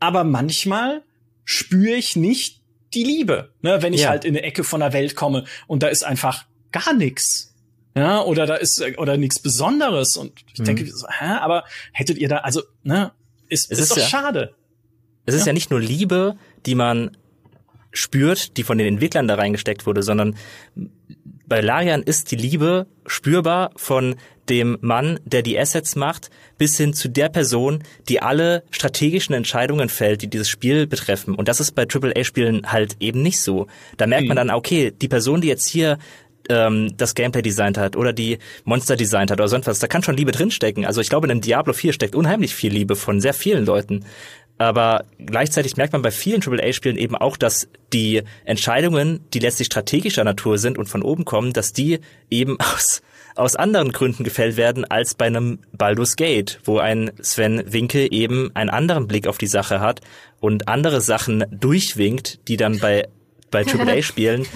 Aber 0.00 0.24
manchmal 0.24 1.02
spüre 1.44 1.94
ich 1.94 2.16
nicht 2.16 2.60
die 2.92 3.04
Liebe, 3.04 3.52
ne? 3.62 3.82
wenn 3.82 3.92
ich 3.92 4.02
ja. 4.02 4.08
halt 4.08 4.24
in 4.24 4.36
eine 4.36 4.44
Ecke 4.44 4.64
von 4.64 4.80
der 4.80 4.92
Welt 4.92 5.14
komme 5.14 5.44
und 5.68 5.84
da 5.84 5.88
ist 5.88 6.04
einfach 6.04 6.46
gar 6.72 6.92
nichts. 6.92 7.49
Ja, 7.96 8.22
oder 8.22 8.46
da 8.46 8.54
ist 8.54 8.82
oder 8.98 9.16
nichts 9.16 9.40
Besonderes 9.40 10.16
und 10.16 10.32
ich 10.52 10.60
mhm. 10.60 10.64
denke, 10.64 10.86
so, 10.86 11.06
hä, 11.08 11.38
aber 11.40 11.64
hättet 11.92 12.18
ihr 12.18 12.28
da 12.28 12.38
also, 12.38 12.62
ne, 12.82 13.12
ist, 13.48 13.70
ist, 13.70 13.80
ist 13.80 13.90
doch 13.90 13.96
ja, 13.96 14.06
schade. 14.06 14.54
Es 15.26 15.34
ist 15.34 15.42
ja. 15.42 15.48
ja 15.48 15.52
nicht 15.52 15.70
nur 15.70 15.80
Liebe, 15.80 16.36
die 16.66 16.74
man 16.74 17.16
spürt, 17.92 18.56
die 18.56 18.62
von 18.62 18.78
den 18.78 18.86
Entwicklern 18.86 19.26
da 19.26 19.34
reingesteckt 19.34 19.86
wurde, 19.86 20.02
sondern 20.02 20.36
bei 21.46 21.60
Larian 21.60 22.04
ist 22.04 22.30
die 22.30 22.36
Liebe 22.36 22.86
spürbar 23.06 23.72
von 23.74 24.14
dem 24.48 24.78
Mann, 24.80 25.18
der 25.24 25.42
die 25.42 25.58
Assets 25.58 25.96
macht, 25.96 26.30
bis 26.58 26.76
hin 26.76 26.94
zu 26.94 27.08
der 27.08 27.28
Person, 27.28 27.82
die 28.08 28.22
alle 28.22 28.62
strategischen 28.70 29.34
Entscheidungen 29.34 29.88
fällt, 29.88 30.22
die 30.22 30.30
dieses 30.30 30.48
Spiel 30.48 30.86
betreffen. 30.86 31.34
Und 31.34 31.48
das 31.48 31.58
ist 31.58 31.72
bei 31.72 31.86
AAA-Spielen 31.88 32.70
halt 32.70 32.96
eben 33.00 33.22
nicht 33.22 33.40
so. 33.40 33.66
Da 33.96 34.06
merkt 34.06 34.28
man 34.28 34.36
mhm. 34.36 34.48
dann, 34.48 34.50
okay, 34.50 34.92
die 34.92 35.08
Person, 35.08 35.40
die 35.40 35.48
jetzt 35.48 35.66
hier 35.66 35.98
ähm, 36.50 36.94
das 36.96 37.14
Gameplay 37.14 37.42
designt 37.42 37.78
hat 37.78 37.96
oder 37.96 38.12
die 38.12 38.38
Monster 38.64 38.96
designt 38.96 39.30
hat 39.30 39.38
oder 39.38 39.48
sonst 39.48 39.66
was. 39.66 39.78
Da 39.78 39.86
kann 39.86 40.02
schon 40.02 40.16
Liebe 40.16 40.32
drinstecken. 40.32 40.84
Also 40.84 41.00
ich 41.00 41.08
glaube, 41.08 41.26
in 41.26 41.30
einem 41.30 41.40
Diablo 41.40 41.72
4 41.72 41.92
steckt 41.92 42.14
unheimlich 42.14 42.54
viel 42.54 42.72
Liebe 42.72 42.96
von 42.96 43.20
sehr 43.20 43.34
vielen 43.34 43.64
Leuten. 43.64 44.04
Aber 44.58 45.04
gleichzeitig 45.18 45.78
merkt 45.78 45.94
man 45.94 46.02
bei 46.02 46.10
vielen 46.10 46.42
AAA-Spielen 46.42 46.98
eben 46.98 47.16
auch, 47.16 47.38
dass 47.38 47.68
die 47.94 48.22
Entscheidungen, 48.44 49.20
die 49.32 49.38
letztlich 49.38 49.66
strategischer 49.66 50.24
Natur 50.24 50.58
sind 50.58 50.76
und 50.76 50.86
von 50.86 51.02
oben 51.02 51.24
kommen, 51.24 51.54
dass 51.54 51.72
die 51.72 52.00
eben 52.28 52.58
aus 52.74 53.00
aus 53.36 53.54
anderen 53.54 53.92
Gründen 53.92 54.24
gefällt 54.24 54.56
werden 54.56 54.84
als 54.84 55.14
bei 55.14 55.26
einem 55.26 55.60
Baldur's 55.72 56.16
Gate, 56.16 56.60
wo 56.64 56.78
ein 56.78 57.12
Sven 57.22 57.62
Winke 57.72 58.10
eben 58.10 58.50
einen 58.54 58.68
anderen 58.68 59.06
Blick 59.06 59.28
auf 59.28 59.38
die 59.38 59.46
Sache 59.46 59.80
hat 59.80 60.00
und 60.40 60.68
andere 60.68 61.00
Sachen 61.00 61.44
durchwinkt, 61.50 62.48
die 62.48 62.56
dann 62.56 62.80
bei 62.80 63.08
bei 63.50 63.64
AAA-Spielen 63.66 64.46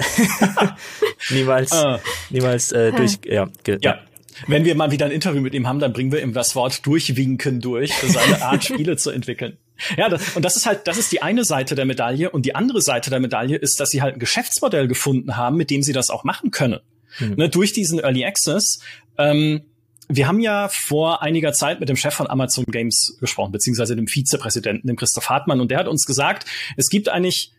niemals, 1.30 1.72
ah. 1.72 2.00
niemals 2.30 2.72
äh, 2.72 2.92
durch. 2.92 3.18
Ja, 3.24 3.48
ja. 3.80 3.98
Wenn 4.46 4.64
wir 4.64 4.74
mal 4.74 4.90
wieder 4.90 5.06
ein 5.06 5.12
Interview 5.12 5.40
mit 5.40 5.54
ihm 5.54 5.66
haben, 5.66 5.80
dann 5.80 5.92
bringen 5.92 6.12
wir 6.12 6.22
ihm 6.22 6.32
das 6.32 6.54
Wort 6.56 6.86
durchwinken 6.86 7.60
durch, 7.60 7.92
für 7.92 8.08
seine 8.08 8.42
Art 8.42 8.64
Spiele 8.64 8.96
zu 8.96 9.10
entwickeln. 9.10 9.58
Ja, 9.96 10.08
das, 10.08 10.36
und 10.36 10.44
das 10.44 10.56
ist 10.56 10.66
halt, 10.66 10.86
das 10.86 10.98
ist 10.98 11.10
die 11.12 11.22
eine 11.22 11.44
Seite 11.44 11.74
der 11.74 11.84
Medaille 11.84 12.30
und 12.30 12.44
die 12.44 12.54
andere 12.54 12.82
Seite 12.82 13.10
der 13.10 13.20
Medaille 13.20 13.56
ist, 13.56 13.80
dass 13.80 13.90
sie 13.90 14.02
halt 14.02 14.16
ein 14.16 14.20
Geschäftsmodell 14.20 14.88
gefunden 14.88 15.36
haben, 15.36 15.56
mit 15.56 15.70
dem 15.70 15.82
sie 15.82 15.92
das 15.92 16.10
auch 16.10 16.24
machen 16.24 16.50
können. 16.50 16.80
Mhm. 17.18 17.34
Ne, 17.36 17.48
durch 17.48 17.72
diesen 17.72 17.98
Early 17.98 18.24
Access. 18.24 18.80
Ähm, 19.18 19.62
wir 20.08 20.26
haben 20.26 20.40
ja 20.40 20.68
vor 20.68 21.22
einiger 21.22 21.52
Zeit 21.52 21.78
mit 21.78 21.88
dem 21.88 21.96
Chef 21.96 22.14
von 22.14 22.28
Amazon 22.28 22.64
Games 22.64 23.16
gesprochen, 23.20 23.52
beziehungsweise 23.52 23.94
dem 23.94 24.08
Vizepräsidenten, 24.08 24.88
dem 24.88 24.96
Christoph 24.96 25.30
Hartmann, 25.30 25.60
und 25.60 25.70
der 25.70 25.78
hat 25.78 25.88
uns 25.88 26.04
gesagt, 26.04 26.46
es 26.76 26.88
gibt 26.88 27.08
eigentlich 27.08 27.52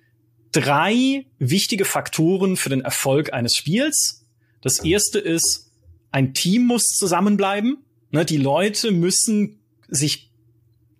drei 0.52 1.26
wichtige 1.40 1.86
Faktoren 1.86 2.58
für 2.58 2.70
den 2.70 2.82
Erfolg 2.82 3.34
eines 3.34 3.56
Spiels. 3.56 4.26
Das 4.62 4.80
erste 4.80 5.20
ist, 5.20 5.72
ein 6.12 6.34
Team 6.34 6.66
muss 6.66 6.84
zusammenbleiben. 6.98 7.78
Ne, 8.12 8.26
die 8.26 8.38
Leute 8.38 8.92
müssen 8.92 9.60
sich 9.88 10.32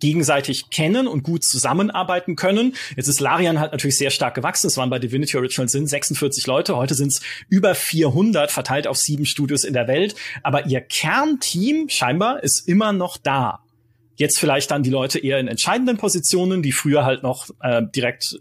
gegenseitig 0.00 0.70
kennen 0.70 1.06
und 1.06 1.22
gut 1.22 1.44
zusammenarbeiten 1.44 2.34
können. 2.34 2.74
Jetzt 2.96 3.06
ist 3.06 3.20
Larian 3.20 3.60
halt 3.60 3.70
natürlich 3.70 3.96
sehr 3.96 4.10
stark 4.10 4.34
gewachsen. 4.34 4.66
Es 4.66 4.76
waren 4.76 4.90
bei 4.90 4.98
Divinity 4.98 5.36
Original 5.36 5.68
Sin 5.68 5.86
46 5.86 6.46
Leute. 6.48 6.76
Heute 6.76 6.94
sind 6.94 7.08
es 7.08 7.20
über 7.48 7.76
400 7.76 8.50
verteilt 8.50 8.88
auf 8.88 8.96
sieben 8.96 9.26
Studios 9.26 9.62
in 9.62 9.74
der 9.74 9.86
Welt. 9.86 10.16
Aber 10.42 10.66
ihr 10.66 10.80
Kernteam 10.80 11.88
scheinbar 11.88 12.42
ist 12.42 12.66
immer 12.66 12.92
noch 12.92 13.16
da. 13.16 13.60
Jetzt 14.16 14.40
vielleicht 14.40 14.72
dann 14.72 14.82
die 14.82 14.90
Leute 14.90 15.20
eher 15.20 15.38
in 15.38 15.46
entscheidenden 15.46 15.98
Positionen, 15.98 16.62
die 16.62 16.72
früher 16.72 17.04
halt 17.04 17.22
noch 17.22 17.50
äh, 17.60 17.82
direkt 17.94 18.40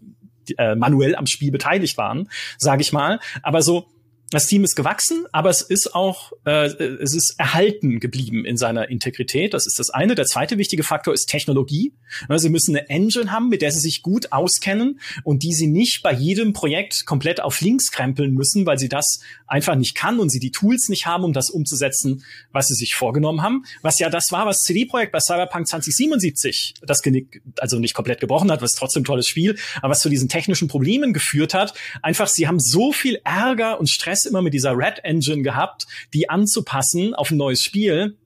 äh, 0.58 0.76
manuell 0.76 1.16
am 1.16 1.26
Spiel 1.26 1.52
beteiligt 1.52 1.98
waren, 1.98 2.30
sage 2.58 2.82
ich 2.82 2.94
mal. 2.94 3.20
Aber 3.44 3.62
so 3.62 3.91
das 4.32 4.48
Team 4.48 4.64
ist 4.64 4.76
gewachsen, 4.76 5.26
aber 5.34 5.50
es 5.50 5.62
ist 5.62 5.94
auch, 5.94 6.32
äh, 6.46 6.68
es 6.68 7.14
ist 7.14 7.36
erhalten 7.38 8.00
geblieben 8.00 8.46
in 8.46 8.56
seiner 8.56 8.90
Integrität. 8.90 9.54
Das 9.54 9.68
ist 9.68 9.78
das 9.78 9.90
eine. 9.90 10.16
Der 10.16 10.26
zweite 10.26 10.58
wichtige 10.58 10.84
Faktor 10.84 11.14
ist 11.14 11.26
Technologie. 11.26 11.94
Sie 12.38 12.50
müssen 12.50 12.76
eine 12.76 12.90
Engine 12.90 13.32
haben, 13.32 13.50
mit 13.50 13.62
der 13.62 13.74
sie 13.74 13.82
sich 13.82 14.02
gut 14.02 14.32
auskennen 14.32 15.02
und 15.26 15.44
die 15.44 15.54
sie 15.54 15.68
nicht 15.68 16.02
bei 16.02 16.14
jedem 16.14 16.54
Projekt 16.54 17.06
komplett 17.06 17.42
auf 17.42 17.60
links 17.60 17.92
krempeln 17.92 18.34
müssen, 18.34 18.66
weil 18.66 18.80
sie 18.80 18.88
das 18.88 19.20
einfach 19.48 19.76
nicht 19.76 19.96
kann 19.96 20.20
und 20.20 20.30
sie 20.30 20.40
die 20.40 20.52
Tools 20.52 20.88
nicht 20.88 21.06
haben, 21.06 21.26
um 21.26 21.34
das 21.34 21.50
umzusetzen, 21.50 22.24
was 22.54 22.68
sie 22.68 22.76
sich 22.76 22.96
vorgenommen 22.96 23.42
haben. 23.42 23.66
Was 23.82 24.00
ja 24.00 24.10
das 24.10 24.32
war, 24.32 24.46
was 24.46 24.60
CD-Projekt 24.60 25.12
bei 25.12 25.20
Cyberpunk 25.20 25.68
2077 25.68 26.76
das 26.82 27.02
Genick, 27.02 27.42
also 27.58 27.80
nicht 27.80 27.94
komplett 27.94 28.22
gebrochen 28.22 28.50
hat, 28.50 28.62
was 28.62 28.72
trotzdem 28.72 29.04
tolles 29.04 29.28
Spiel, 29.28 29.58
aber 29.82 29.92
was 29.92 30.00
zu 30.00 30.10
diesen 30.10 30.30
technischen 30.30 30.70
Problemen 30.70 31.12
geführt 31.12 31.54
hat. 31.54 31.74
Einfach, 32.02 32.28
sie 32.28 32.48
haben 32.48 32.62
so 32.62 32.94
viel 32.94 33.20
Ärger 33.26 33.78
und 33.78 33.90
Stress 33.90 34.21
Stress 34.22 34.26
immer 34.26 34.42
mit 34.42 34.54
dieser 34.54 34.78
Red 34.78 35.04
Engine 35.04 35.42
gehabt, 35.42 35.88
die 36.14 36.30
anzupassen 36.30 37.14
auf 37.14 37.32
ein 37.32 37.38
neues 37.38 37.62
Spiel 37.62 38.18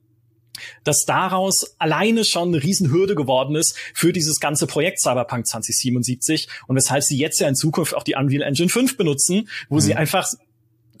dass 0.84 1.04
daraus 1.04 1.76
alleine 1.78 2.24
schon 2.24 2.48
eine 2.48 2.62
Riesenhürde 2.62 3.14
geworden 3.14 3.56
ist 3.56 3.76
für 3.92 4.14
dieses 4.14 4.40
ganze 4.40 4.66
Projekt 4.66 5.02
Cyberpunk 5.02 5.46
2077 5.46 6.48
und 6.66 6.76
weshalb 6.76 7.02
sie 7.02 7.18
jetzt 7.18 7.38
ja 7.40 7.46
in 7.46 7.54
Zukunft 7.54 7.94
auch 7.94 8.02
die 8.02 8.14
Unreal 8.14 8.40
Engine 8.40 8.70
5 8.70 8.96
benutzen, 8.96 9.50
wo 9.68 9.74
mhm. 9.74 9.80
sie 9.80 9.94
einfach 9.96 10.32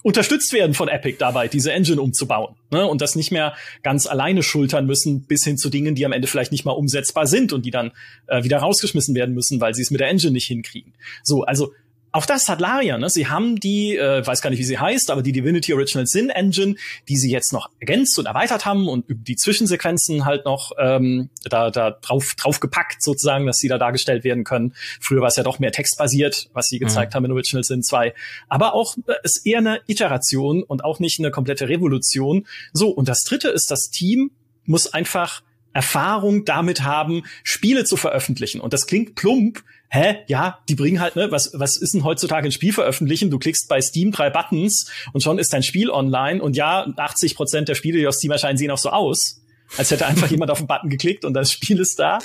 unterstützt 0.02 0.52
werden 0.52 0.74
von 0.74 0.88
Epic 0.88 1.16
dabei, 1.18 1.48
diese 1.48 1.72
Engine 1.72 2.02
umzubauen. 2.02 2.54
Ne? 2.70 2.86
Und 2.86 3.00
das 3.00 3.16
nicht 3.16 3.32
mehr 3.32 3.54
ganz 3.82 4.06
alleine 4.06 4.42
schultern 4.42 4.84
müssen, 4.84 5.22
bis 5.22 5.42
hin 5.42 5.56
zu 5.56 5.70
Dingen, 5.70 5.94
die 5.94 6.04
am 6.04 6.12
Ende 6.12 6.28
vielleicht 6.28 6.52
nicht 6.52 6.66
mal 6.66 6.72
umsetzbar 6.72 7.26
sind 7.26 7.54
und 7.54 7.64
die 7.64 7.70
dann 7.70 7.92
äh, 8.26 8.44
wieder 8.44 8.58
rausgeschmissen 8.58 9.14
werden 9.14 9.34
müssen, 9.34 9.58
weil 9.62 9.74
sie 9.74 9.80
es 9.80 9.90
mit 9.90 10.00
der 10.00 10.08
Engine 10.08 10.32
nicht 10.32 10.48
hinkriegen. 10.48 10.92
So, 11.22 11.44
also 11.44 11.72
auch 12.16 12.24
das 12.24 12.48
hat 12.48 12.62
Larian. 12.62 13.02
Ne? 13.02 13.10
Sie 13.10 13.28
haben 13.28 13.56
die, 13.60 13.94
äh, 13.94 14.26
weiß 14.26 14.40
gar 14.40 14.48
nicht, 14.48 14.58
wie 14.58 14.64
sie 14.64 14.78
heißt, 14.78 15.10
aber 15.10 15.22
die 15.22 15.32
Divinity 15.32 15.74
Original 15.74 16.06
Sin 16.06 16.30
Engine, 16.30 16.76
die 17.10 17.16
sie 17.18 17.30
jetzt 17.30 17.52
noch 17.52 17.68
ergänzt 17.78 18.18
und 18.18 18.24
erweitert 18.24 18.64
haben 18.64 18.88
und 18.88 19.04
die 19.06 19.36
Zwischensequenzen 19.36 20.24
halt 20.24 20.46
noch 20.46 20.72
ähm, 20.78 21.28
da, 21.44 21.70
da 21.70 21.90
drauf, 21.90 22.34
drauf 22.38 22.58
gepackt 22.58 23.02
sozusagen, 23.02 23.46
dass 23.46 23.58
sie 23.58 23.68
da 23.68 23.76
dargestellt 23.76 24.24
werden 24.24 24.44
können. 24.44 24.74
Früher 24.98 25.20
war 25.20 25.28
es 25.28 25.36
ja 25.36 25.42
doch 25.42 25.58
mehr 25.58 25.72
textbasiert, 25.72 26.48
was 26.54 26.68
sie 26.68 26.78
gezeigt 26.78 27.12
mhm. 27.12 27.16
haben 27.16 27.24
in 27.26 27.32
Original 27.32 27.64
Sin 27.64 27.82
2. 27.82 28.14
Aber 28.48 28.72
auch 28.72 28.96
äh, 29.06 29.12
ist 29.22 29.46
eher 29.46 29.58
eine 29.58 29.80
Iteration 29.86 30.62
und 30.62 30.84
auch 30.84 31.00
nicht 31.00 31.18
eine 31.18 31.30
komplette 31.30 31.68
Revolution. 31.68 32.46
So, 32.72 32.88
und 32.88 33.08
das 33.08 33.24
dritte 33.24 33.48
ist, 33.48 33.70
das 33.70 33.90
Team 33.90 34.30
muss 34.64 34.90
einfach 34.92 35.42
Erfahrung 35.76 36.46
damit 36.46 36.82
haben, 36.82 37.24
Spiele 37.44 37.84
zu 37.84 37.98
veröffentlichen. 37.98 38.62
Und 38.62 38.72
das 38.72 38.86
klingt 38.86 39.14
plump, 39.14 39.62
hä, 39.88 40.18
ja, 40.26 40.58
die 40.68 40.74
bringen 40.74 41.00
halt, 41.00 41.16
ne, 41.16 41.30
was, 41.30 41.52
was 41.54 41.76
ist 41.80 41.94
denn 41.94 42.04
heutzutage 42.04 42.48
ein 42.48 42.52
Spiel 42.52 42.72
veröffentlichen? 42.72 43.30
Du 43.30 43.38
klickst 43.38 43.68
bei 43.68 43.80
Steam 43.80 44.12
drei 44.12 44.30
Buttons 44.30 44.90
und 45.12 45.22
schon 45.22 45.38
ist 45.38 45.52
dein 45.52 45.62
Spiel 45.62 45.90
online 45.90 46.42
und 46.42 46.56
ja, 46.56 46.86
80 46.96 47.36
Prozent 47.36 47.68
der 47.68 47.74
Spiele, 47.74 47.98
die 47.98 48.06
auf 48.06 48.14
Steam 48.14 48.32
erscheinen, 48.32 48.58
sehen 48.58 48.70
auch 48.70 48.78
so 48.78 48.90
aus, 48.90 49.40
als 49.76 49.90
hätte 49.90 50.06
einfach 50.06 50.30
jemand 50.30 50.50
auf 50.50 50.58
den 50.58 50.66
Button 50.66 50.90
geklickt 50.90 51.24
und 51.24 51.34
das 51.34 51.52
Spiel 51.52 51.80
ist 51.80 51.98
da. 51.98 52.18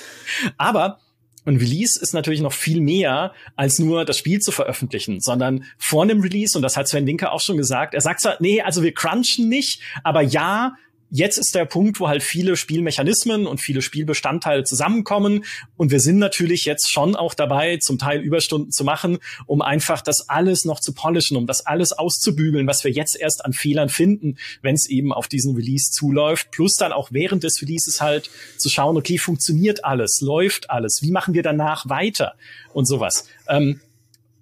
Aber 0.58 1.00
ein 1.46 1.58
Release 1.58 2.00
ist 2.00 2.14
natürlich 2.14 2.42
noch 2.42 2.54
viel 2.54 2.82
mehr 2.82 3.34
als 3.56 3.80
nur 3.80 4.06
das 4.06 4.18
Spiel 4.18 4.40
zu 4.40 4.52
veröffentlichen, 4.52 5.20
sondern 5.20 5.66
vor 5.78 6.04
einem 6.04 6.22
Release, 6.22 6.58
und 6.58 6.62
das 6.62 6.78
hat 6.78 6.88
Sven 6.88 7.08
Winker 7.08 7.32
auch 7.32 7.42
schon 7.42 7.58
gesagt, 7.58 7.94
er 7.94 8.02
sagt 8.02 8.22
zwar, 8.22 8.38
nee, 8.40 8.62
also 8.62 8.84
wir 8.84 8.94
crunchen 8.94 9.50
nicht, 9.50 9.82
aber 10.04 10.22
ja, 10.22 10.76
jetzt 11.12 11.38
ist 11.38 11.54
der 11.54 11.66
Punkt, 11.66 12.00
wo 12.00 12.08
halt 12.08 12.24
viele 12.24 12.56
Spielmechanismen 12.56 13.46
und 13.46 13.60
viele 13.60 13.82
Spielbestandteile 13.82 14.64
zusammenkommen. 14.64 15.44
Und 15.78 15.92
wir 15.92 16.00
sind 16.00 16.18
natürlich 16.18 16.66
jetzt 16.66 16.90
schon 16.90 17.16
auch 17.16 17.34
dabei, 17.34 17.78
zum 17.78 18.00
Teil 18.00 18.22
Überstunden 18.22 18.72
zu 18.72 18.84
machen, 18.84 19.20
um 19.46 19.62
einfach 19.62 20.02
das 20.02 20.30
alles 20.30 20.66
noch 20.66 20.80
zu 20.80 20.94
polischen, 20.94 21.38
um 21.38 21.46
das 21.46 21.66
alles 21.66 21.92
auszubügeln, 21.92 22.66
was 22.66 22.84
wir 22.84 22.92
jetzt 22.92 23.20
erst 23.20 23.46
an 23.46 23.54
Fehlern 23.54 23.90
finden, 23.90 24.38
wenn 24.62 24.76
es 24.76 24.90
eben 24.90 25.14
auf 25.14 25.28
diesen 25.28 25.56
Release 25.56 25.92
zuläuft. 25.92 26.52
Plus 26.52 26.76
dann 26.76 26.94
auch 26.94 27.10
während 27.12 27.44
des 27.44 27.62
Releases 27.62 28.02
halt 28.02 28.32
zu 28.58 28.70
schauen, 28.70 28.98
okay, 28.98 29.18
funktioniert 29.18 29.84
alles, 29.84 30.22
läuft 30.22 30.70
alles, 30.70 31.02
wie 31.02 31.12
machen 31.12 31.34
wir 31.34 31.44
danach 31.44 31.90
weiter 31.90 32.36
und 32.74 32.86
sowas. 32.86 33.28
Ähm, 33.50 33.82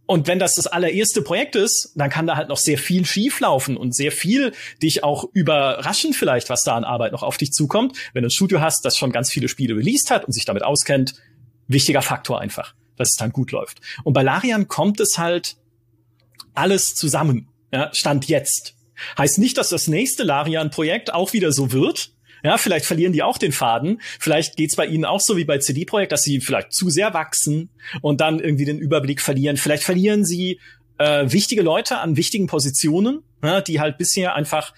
und 0.09 0.25
wenn 0.25 0.39
das 0.39 0.55
das 0.55 0.65
allererste 0.65 1.21
Projekt 1.21 1.55
ist, 1.55 1.91
dann 1.93 2.09
kann 2.09 2.25
da 2.25 2.35
halt 2.35 2.49
noch 2.49 2.57
sehr 2.57 2.79
viel 2.79 3.05
schieflaufen 3.05 3.77
und 3.77 3.93
sehr 3.93 4.11
viel 4.11 4.53
dich 4.81 5.03
auch 5.03 5.25
überraschen 5.33 6.13
vielleicht, 6.13 6.49
was 6.49 6.63
da 6.63 6.75
an 6.75 6.83
Arbeit 6.83 7.11
noch 7.11 7.21
auf 7.21 7.37
dich 7.37 7.51
zukommt. 7.51 7.95
Wenn 8.13 8.23
du 8.23 8.29
ein 8.29 8.31
Studio 8.31 8.59
hast, 8.59 8.83
das 8.83 8.97
schon 8.97 9.11
ganz 9.11 9.29
viele 9.29 9.47
Spiele 9.47 9.75
released 9.75 10.09
hat 10.09 10.25
und 10.25 10.33
sich 10.33 10.45
damit 10.45 10.63
auskennt, 10.63 11.13
wichtiger 11.67 12.01
Faktor 12.01 12.41
einfach, 12.41 12.73
dass 12.95 13.11
es 13.11 13.17
dann 13.17 13.31
gut 13.31 13.51
läuft. 13.51 13.81
Und 14.03 14.13
bei 14.13 14.23
Larian 14.23 14.67
kommt 14.67 14.99
es 14.99 15.19
halt 15.19 15.57
alles 16.55 16.95
zusammen. 16.95 17.47
Ja, 17.71 17.93
Stand 17.93 18.27
jetzt. 18.27 18.73
Heißt 19.15 19.37
nicht, 19.37 19.59
dass 19.59 19.69
das 19.69 19.87
nächste 19.87 20.23
Larian-Projekt 20.23 21.13
auch 21.13 21.33
wieder 21.33 21.51
so 21.51 21.71
wird, 21.71 22.13
ja, 22.43 22.57
vielleicht 22.57 22.85
verlieren 22.85 23.13
die 23.13 23.23
auch 23.23 23.37
den 23.37 23.51
Faden. 23.51 24.01
Vielleicht 24.19 24.55
geht's 24.55 24.75
bei 24.75 24.85
ihnen 24.85 25.05
auch 25.05 25.21
so 25.21 25.37
wie 25.37 25.45
bei 25.45 25.57
CD 25.57 25.85
Projekt, 25.85 26.11
dass 26.11 26.23
sie 26.23 26.41
vielleicht 26.41 26.73
zu 26.73 26.89
sehr 26.89 27.13
wachsen 27.13 27.69
und 28.01 28.21
dann 28.21 28.39
irgendwie 28.39 28.65
den 28.65 28.79
Überblick 28.79 29.21
verlieren. 29.21 29.57
Vielleicht 29.57 29.83
verlieren 29.83 30.25
sie 30.25 30.59
äh, 30.97 31.25
wichtige 31.31 31.61
Leute 31.61 31.97
an 31.97 32.17
wichtigen 32.17 32.47
Positionen, 32.47 33.23
ja, 33.43 33.61
die 33.61 33.79
halt 33.79 33.97
bisher 33.97 34.35
einfach 34.35 34.73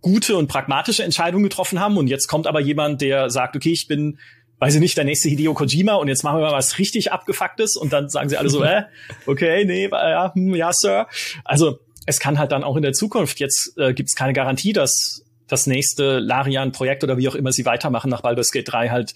gute 0.00 0.36
und 0.36 0.48
pragmatische 0.48 1.02
Entscheidungen 1.02 1.44
getroffen 1.44 1.80
haben. 1.80 1.96
Und 1.96 2.08
jetzt 2.08 2.28
kommt 2.28 2.46
aber 2.46 2.60
jemand, 2.60 3.00
der 3.00 3.30
sagt, 3.30 3.56
okay, 3.56 3.72
ich 3.72 3.88
bin 3.88 4.18
weiß 4.60 4.74
ich 4.74 4.80
nicht, 4.80 4.96
der 4.96 5.04
nächste 5.04 5.28
Hideo 5.28 5.54
Kojima 5.54 5.94
und 5.94 6.08
jetzt 6.08 6.24
machen 6.24 6.40
wir 6.40 6.46
mal 6.46 6.52
was 6.52 6.78
richtig 6.78 7.12
abgefucktes 7.12 7.76
und 7.76 7.92
dann 7.92 8.08
sagen 8.08 8.28
sie 8.28 8.36
alle 8.36 8.50
so, 8.50 8.62
äh, 8.64 8.82
okay, 9.26 9.64
nee, 9.64 9.88
ja, 9.88 10.32
hm, 10.34 10.54
ja, 10.54 10.72
Sir. 10.72 11.06
Also 11.44 11.78
es 12.06 12.18
kann 12.20 12.38
halt 12.38 12.52
dann 12.52 12.64
auch 12.64 12.76
in 12.76 12.82
der 12.82 12.92
Zukunft, 12.92 13.38
jetzt 13.38 13.74
äh, 13.76 13.92
gibt 13.92 14.08
es 14.08 14.16
keine 14.16 14.32
Garantie, 14.32 14.72
dass 14.72 15.24
das 15.48 15.66
nächste 15.66 16.18
Larian-Projekt 16.18 17.04
oder 17.04 17.16
wie 17.18 17.28
auch 17.28 17.34
immer 17.34 17.52
sie 17.52 17.64
weitermachen 17.64 18.10
nach 18.10 18.20
Baldur's 18.20 18.50
Gate 18.52 18.70
3 18.70 18.90
halt 18.90 19.14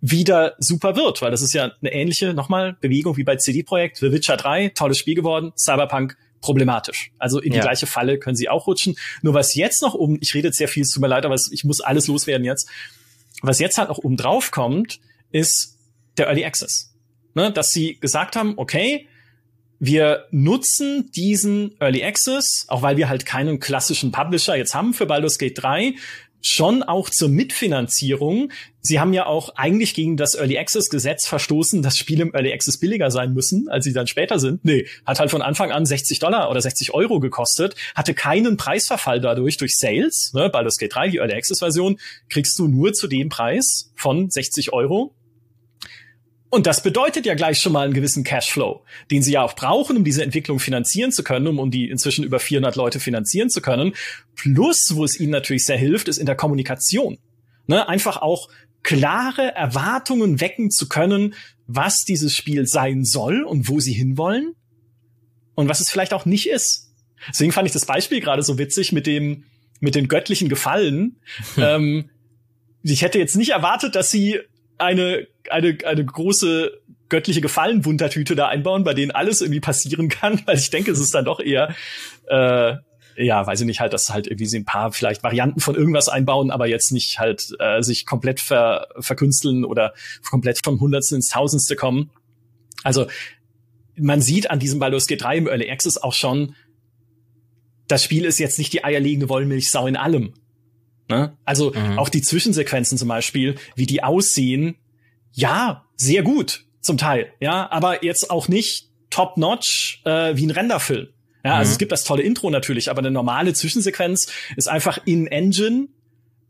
wieder 0.00 0.54
super 0.58 0.96
wird, 0.96 1.22
weil 1.22 1.30
das 1.30 1.40
ist 1.40 1.54
ja 1.54 1.72
eine 1.80 1.92
ähnliche, 1.92 2.34
nochmal, 2.34 2.76
Bewegung 2.80 3.16
wie 3.16 3.24
bei 3.24 3.36
CD-Projekt. 3.36 3.98
The 3.98 4.12
Witcher 4.12 4.36
3, 4.36 4.70
tolles 4.70 4.98
Spiel 4.98 5.14
geworden, 5.14 5.52
Cyberpunk 5.56 6.18
problematisch. 6.42 7.10
Also 7.18 7.40
in 7.40 7.52
die 7.52 7.56
ja. 7.56 7.62
gleiche 7.62 7.86
Falle 7.86 8.18
können 8.18 8.36
sie 8.36 8.50
auch 8.50 8.66
rutschen. 8.66 8.96
Nur 9.22 9.32
was 9.32 9.54
jetzt 9.54 9.80
noch 9.80 9.94
um, 9.94 10.18
ich 10.20 10.34
rede 10.34 10.48
jetzt 10.48 10.58
sehr 10.58 10.68
viel, 10.68 10.82
es 10.82 10.90
tut 10.90 11.00
mir 11.00 11.08
leid, 11.08 11.24
aber 11.24 11.36
ich 11.50 11.64
muss 11.64 11.80
alles 11.80 12.06
loswerden 12.06 12.44
jetzt. 12.44 12.68
Was 13.40 13.60
jetzt 13.60 13.78
halt 13.78 13.88
noch 13.88 13.98
oben 13.98 14.18
drauf 14.18 14.50
kommt, 14.50 15.00
ist 15.32 15.78
der 16.18 16.26
Early 16.26 16.44
Access. 16.44 16.94
Ne, 17.34 17.50
dass 17.50 17.68
sie 17.70 17.98
gesagt 17.98 18.36
haben, 18.36 18.54
okay, 18.56 19.08
wir 19.86 20.24
nutzen 20.30 21.10
diesen 21.14 21.76
Early 21.78 22.02
Access, 22.02 22.64
auch 22.68 22.80
weil 22.80 22.96
wir 22.96 23.10
halt 23.10 23.26
keinen 23.26 23.60
klassischen 23.60 24.12
Publisher 24.12 24.56
jetzt 24.56 24.74
haben 24.74 24.94
für 24.94 25.04
Baldur's 25.04 25.38
Gate 25.38 25.62
3, 25.62 25.94
schon 26.40 26.82
auch 26.82 27.10
zur 27.10 27.28
Mitfinanzierung. 27.28 28.50
Sie 28.80 28.98
haben 28.98 29.12
ja 29.12 29.26
auch 29.26 29.56
eigentlich 29.56 29.92
gegen 29.92 30.16
das 30.16 30.36
Early 30.36 30.58
Access 30.58 30.88
Gesetz 30.88 31.26
verstoßen, 31.26 31.82
dass 31.82 31.98
Spiele 31.98 32.22
im 32.22 32.34
Early 32.34 32.52
Access 32.52 32.78
billiger 32.78 33.10
sein 33.10 33.34
müssen, 33.34 33.68
als 33.68 33.84
sie 33.84 33.92
dann 33.92 34.06
später 34.06 34.38
sind. 34.38 34.64
Nee, 34.64 34.86
hat 35.04 35.20
halt 35.20 35.30
von 35.30 35.42
Anfang 35.42 35.70
an 35.70 35.84
60 35.84 36.18
Dollar 36.18 36.50
oder 36.50 36.62
60 36.62 36.94
Euro 36.94 37.20
gekostet, 37.20 37.76
hatte 37.94 38.14
keinen 38.14 38.56
Preisverfall 38.56 39.20
dadurch 39.20 39.58
durch 39.58 39.76
Sales. 39.76 40.32
Ne, 40.32 40.48
Baldur's 40.48 40.78
Gate 40.78 40.94
3, 40.94 41.08
die 41.10 41.18
Early 41.18 41.34
Access 41.34 41.58
Version, 41.58 41.98
kriegst 42.30 42.58
du 42.58 42.68
nur 42.68 42.94
zu 42.94 43.06
dem 43.06 43.28
Preis 43.28 43.92
von 43.96 44.30
60 44.30 44.72
Euro. 44.72 45.14
Und 46.54 46.68
das 46.68 46.84
bedeutet 46.84 47.26
ja 47.26 47.34
gleich 47.34 47.58
schon 47.58 47.72
mal 47.72 47.84
einen 47.84 47.94
gewissen 47.94 48.22
Cashflow, 48.22 48.84
den 49.10 49.24
sie 49.24 49.32
ja 49.32 49.42
auch 49.42 49.56
brauchen, 49.56 49.96
um 49.96 50.04
diese 50.04 50.22
Entwicklung 50.22 50.60
finanzieren 50.60 51.10
zu 51.10 51.24
können, 51.24 51.48
um, 51.48 51.58
um 51.58 51.72
die 51.72 51.90
inzwischen 51.90 52.22
über 52.22 52.38
400 52.38 52.76
Leute 52.76 53.00
finanzieren 53.00 53.50
zu 53.50 53.60
können. 53.60 53.92
Plus, 54.36 54.92
wo 54.92 55.04
es 55.04 55.18
ihnen 55.18 55.32
natürlich 55.32 55.66
sehr 55.66 55.76
hilft, 55.76 56.06
ist 56.06 56.18
in 56.18 56.26
der 56.26 56.36
Kommunikation. 56.36 57.18
Ne? 57.66 57.88
Einfach 57.88 58.22
auch 58.22 58.48
klare 58.84 59.52
Erwartungen 59.56 60.40
wecken 60.40 60.70
zu 60.70 60.88
können, 60.88 61.34
was 61.66 62.04
dieses 62.04 62.36
Spiel 62.36 62.68
sein 62.68 63.04
soll 63.04 63.42
und 63.42 63.68
wo 63.68 63.80
sie 63.80 63.92
hinwollen 63.92 64.54
und 65.56 65.68
was 65.68 65.80
es 65.80 65.90
vielleicht 65.90 66.14
auch 66.14 66.24
nicht 66.24 66.48
ist. 66.48 66.94
Deswegen 67.30 67.50
fand 67.50 67.66
ich 67.66 67.72
das 67.72 67.84
Beispiel 67.84 68.20
gerade 68.20 68.44
so 68.44 68.58
witzig 68.58 68.92
mit 68.92 69.08
dem, 69.08 69.42
mit 69.80 69.96
den 69.96 70.06
göttlichen 70.06 70.48
Gefallen. 70.48 71.16
ähm, 71.56 72.10
ich 72.84 73.02
hätte 73.02 73.18
jetzt 73.18 73.34
nicht 73.34 73.50
erwartet, 73.50 73.96
dass 73.96 74.12
sie 74.12 74.38
eine, 74.78 75.26
eine, 75.50 75.78
eine 75.84 76.04
große 76.04 76.80
göttliche 77.08 77.40
Gefallenwundertüte 77.40 78.34
da 78.34 78.48
einbauen, 78.48 78.84
bei 78.84 78.94
denen 78.94 79.10
alles 79.10 79.40
irgendwie 79.40 79.60
passieren 79.60 80.08
kann, 80.08 80.40
weil 80.46 80.58
ich 80.58 80.70
denke, 80.70 80.90
es 80.90 80.98
ist 80.98 81.14
dann 81.14 81.24
doch 81.24 81.40
eher, 81.40 81.74
äh, 82.28 82.76
ja, 83.16 83.46
weiß 83.46 83.60
ich 83.60 83.66
nicht, 83.66 83.80
halt, 83.80 83.92
dass 83.92 84.10
halt 84.10 84.26
irgendwie 84.26 84.46
sie 84.46 84.58
ein 84.58 84.64
paar 84.64 84.92
vielleicht 84.92 85.22
Varianten 85.22 85.60
von 85.60 85.76
irgendwas 85.76 86.08
einbauen, 86.08 86.50
aber 86.50 86.66
jetzt 86.66 86.90
nicht 86.90 87.20
halt 87.20 87.54
äh, 87.60 87.82
sich 87.82 88.06
komplett 88.06 88.40
ver, 88.40 88.88
verkünsteln 88.98 89.64
oder 89.64 89.94
komplett 90.28 90.60
vom 90.64 90.80
Hundertsten 90.80 91.16
ins 91.16 91.28
Tausendste 91.28 91.76
kommen. 91.76 92.10
Also 92.82 93.06
man 93.96 94.20
sieht 94.20 94.50
an 94.50 94.58
diesem 94.58 94.80
Baldur's 94.80 95.08
G3 95.08 95.36
im 95.36 95.46
Early 95.46 95.70
Access 95.70 95.98
auch 95.98 96.12
schon, 96.12 96.56
das 97.86 98.02
Spiel 98.02 98.24
ist 98.24 98.38
jetzt 98.38 98.58
nicht 98.58 98.72
die 98.72 98.82
eierlegende 98.82 99.28
Wollmilchsau 99.28 99.86
in 99.86 99.96
allem. 99.96 100.34
Ne? 101.08 101.36
Also 101.44 101.72
mhm. 101.72 101.98
auch 101.98 102.08
die 102.08 102.22
Zwischensequenzen 102.22 102.98
zum 102.98 103.08
Beispiel, 103.08 103.56
wie 103.76 103.86
die 103.86 104.02
aussehen, 104.02 104.76
ja, 105.34 105.84
sehr 105.96 106.22
gut 106.22 106.64
zum 106.80 106.96
Teil, 106.96 107.32
ja, 107.40 107.70
aber 107.70 108.04
jetzt 108.04 108.30
auch 108.30 108.48
nicht 108.48 108.88
top-notch 109.10 110.02
äh, 110.04 110.36
wie 110.36 110.46
ein 110.46 110.50
Renderfilm. 110.50 111.08
Ja, 111.44 111.56
also 111.56 111.68
mhm. 111.68 111.72
es 111.72 111.78
gibt 111.78 111.92
das 111.92 112.04
tolle 112.04 112.22
Intro 112.22 112.50
natürlich, 112.50 112.90
aber 112.90 113.00
eine 113.00 113.10
normale 113.10 113.52
Zwischensequenz 113.52 114.28
ist 114.56 114.68
einfach 114.68 114.98
in-Engine 115.04 115.88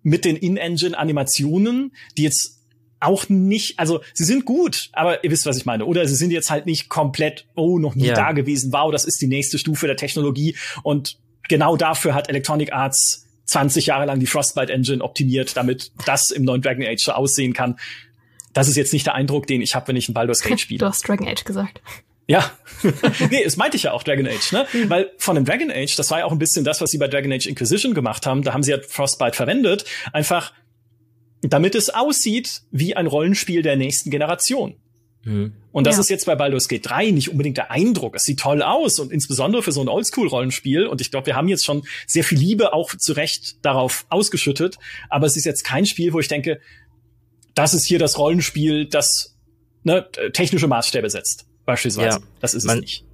mit 0.03 0.25
den 0.25 0.37
In-Engine-Animationen, 0.37 1.93
die 2.17 2.23
jetzt 2.23 2.61
auch 3.01 3.29
nicht, 3.29 3.79
also 3.79 4.01
sie 4.13 4.25
sind 4.25 4.45
gut, 4.45 4.91
aber 4.93 5.25
ihr 5.25 5.31
wisst, 5.31 5.47
was 5.47 5.57
ich 5.57 5.67
meine. 5.67 5.85
Oder 5.85 6.07
sie 6.07 6.15
sind 6.15 6.31
jetzt 6.31 6.51
halt 6.51 6.67
nicht 6.67 6.89
komplett, 6.89 7.47
oh, 7.55 7.79
noch 7.79 7.95
nie 7.95 8.07
ja. 8.07 8.15
da 8.15 8.33
gewesen, 8.33 8.73
wow, 8.73 8.91
das 8.91 9.05
ist 9.05 9.21
die 9.21 9.27
nächste 9.27 9.59
Stufe 9.59 9.87
der 9.87 9.97
Technologie. 9.97 10.57
Und 10.83 11.19
genau 11.49 11.77
dafür 11.77 12.15
hat 12.15 12.29
Electronic 12.29 12.73
Arts 12.73 13.27
20 13.47 13.87
Jahre 13.87 14.07
lang 14.07 14.21
die 14.21 14.27
Frostbite 14.27 14.73
Engine 14.73 15.03
optimiert, 15.03 15.57
damit 15.57 15.93
das 16.07 16.31
im 16.31 16.45
neuen 16.45 16.63
Dragon 16.63 16.85
Age 16.87 17.03
so 17.03 17.13
aussehen 17.13 17.53
kann. 17.53 17.77
Das 18.55 18.69
ist 18.69 18.77
jetzt 18.77 18.93
nicht 18.93 19.07
der 19.07 19.15
Eindruck, 19.15 19.47
den 19.47 19.61
ich 19.61 19.75
habe, 19.75 19.89
wenn 19.89 19.97
ich 19.97 20.09
ein 20.09 20.15
Baldur's 20.15 20.41
Gate 20.41 20.61
spiele. 20.61 20.79
Du 20.79 20.87
hast 20.87 21.07
Dragon 21.07 21.29
Age 21.29 21.45
gesagt. 21.45 21.83
Ja, 22.27 22.51
nee, 23.31 23.45
das 23.45 23.59
meinte 23.59 23.77
ich 23.77 23.83
ja 23.83 23.93
auch 23.93 24.03
Dragon 24.03 24.27
Age, 24.27 24.53
ne? 24.53 24.67
Mhm. 24.73 24.89
Weil 24.89 25.11
von 25.19 25.35
dem 25.35 25.45
Dragon 25.45 25.71
Age, 25.71 25.95
das 25.95 26.11
war 26.11 26.21
ja 26.21 26.25
auch 26.25 26.33
ein 26.33 26.39
bisschen 26.39 26.65
das, 26.65 26.81
was 26.81 26.91
sie 26.91 26.97
bei 26.97 27.07
Dragon 27.07 27.31
Age 27.31 27.47
Inquisition 27.47 27.93
gemacht 27.93 28.25
haben. 28.25 28.43
Da 28.43 28.55
haben 28.55 28.63
sie 28.63 28.71
ja 28.71 28.79
Frostbite 28.81 29.37
verwendet, 29.37 29.85
einfach 30.13 30.55
damit 31.43 31.75
es 31.75 31.91
aussieht 31.91 32.63
wie 32.71 32.97
ein 32.97 33.07
Rollenspiel 33.07 33.61
der 33.61 33.77
nächsten 33.77 34.11
Generation. 34.11 34.77
Mhm. 35.25 35.53
Und 35.73 35.87
das 35.87 35.97
ja. 35.97 36.01
ist 36.01 36.11
jetzt 36.11 36.27
bei 36.27 36.37
Baldur's 36.37 36.69
Gate 36.69 36.89
3 36.89 37.11
nicht 37.11 37.31
unbedingt 37.31 37.57
der 37.57 37.71
Eindruck. 37.71 38.15
Es 38.15 38.23
sieht 38.23 38.41
toll 38.41 38.63
aus 38.63 38.99
und 38.99 39.11
insbesondere 39.11 39.63
für 39.63 39.73
so 39.73 39.81
ein 39.81 39.89
Oldschool-Rollenspiel. 39.89 40.87
Und 40.87 41.01
ich 41.01 41.11
glaube, 41.11 41.27
wir 41.27 41.37
haben 41.37 41.49
jetzt 41.49 41.65
schon 41.65 41.83
sehr 42.07 42.25
viel 42.25 42.39
Liebe 42.39 42.73
auch 42.73 42.95
zu 42.95 43.13
Recht 43.13 43.57
darauf 43.63 44.07
ausgeschüttet. 44.09 44.79
Aber 45.11 45.27
es 45.27 45.37
ist 45.37 45.45
jetzt 45.45 45.65
kein 45.65 45.87
Spiel, 45.87 46.13
wo 46.13 46.21
ich 46.21 46.29
denke, 46.29 46.61
das 47.55 47.75
ist 47.75 47.87
hier 47.87 47.99
das 47.99 48.19
Rollenspiel, 48.19 48.87
das 48.87 49.37
ne, 49.83 50.09
technische 50.33 50.69
Maßstäbe 50.69 51.09
setzt. 51.11 51.47
Beispielsweise. 51.65 52.19
Ja, 52.19 52.27
das 52.41 52.55
ist 52.55 52.65
es 52.65 52.75
nicht 52.81 53.05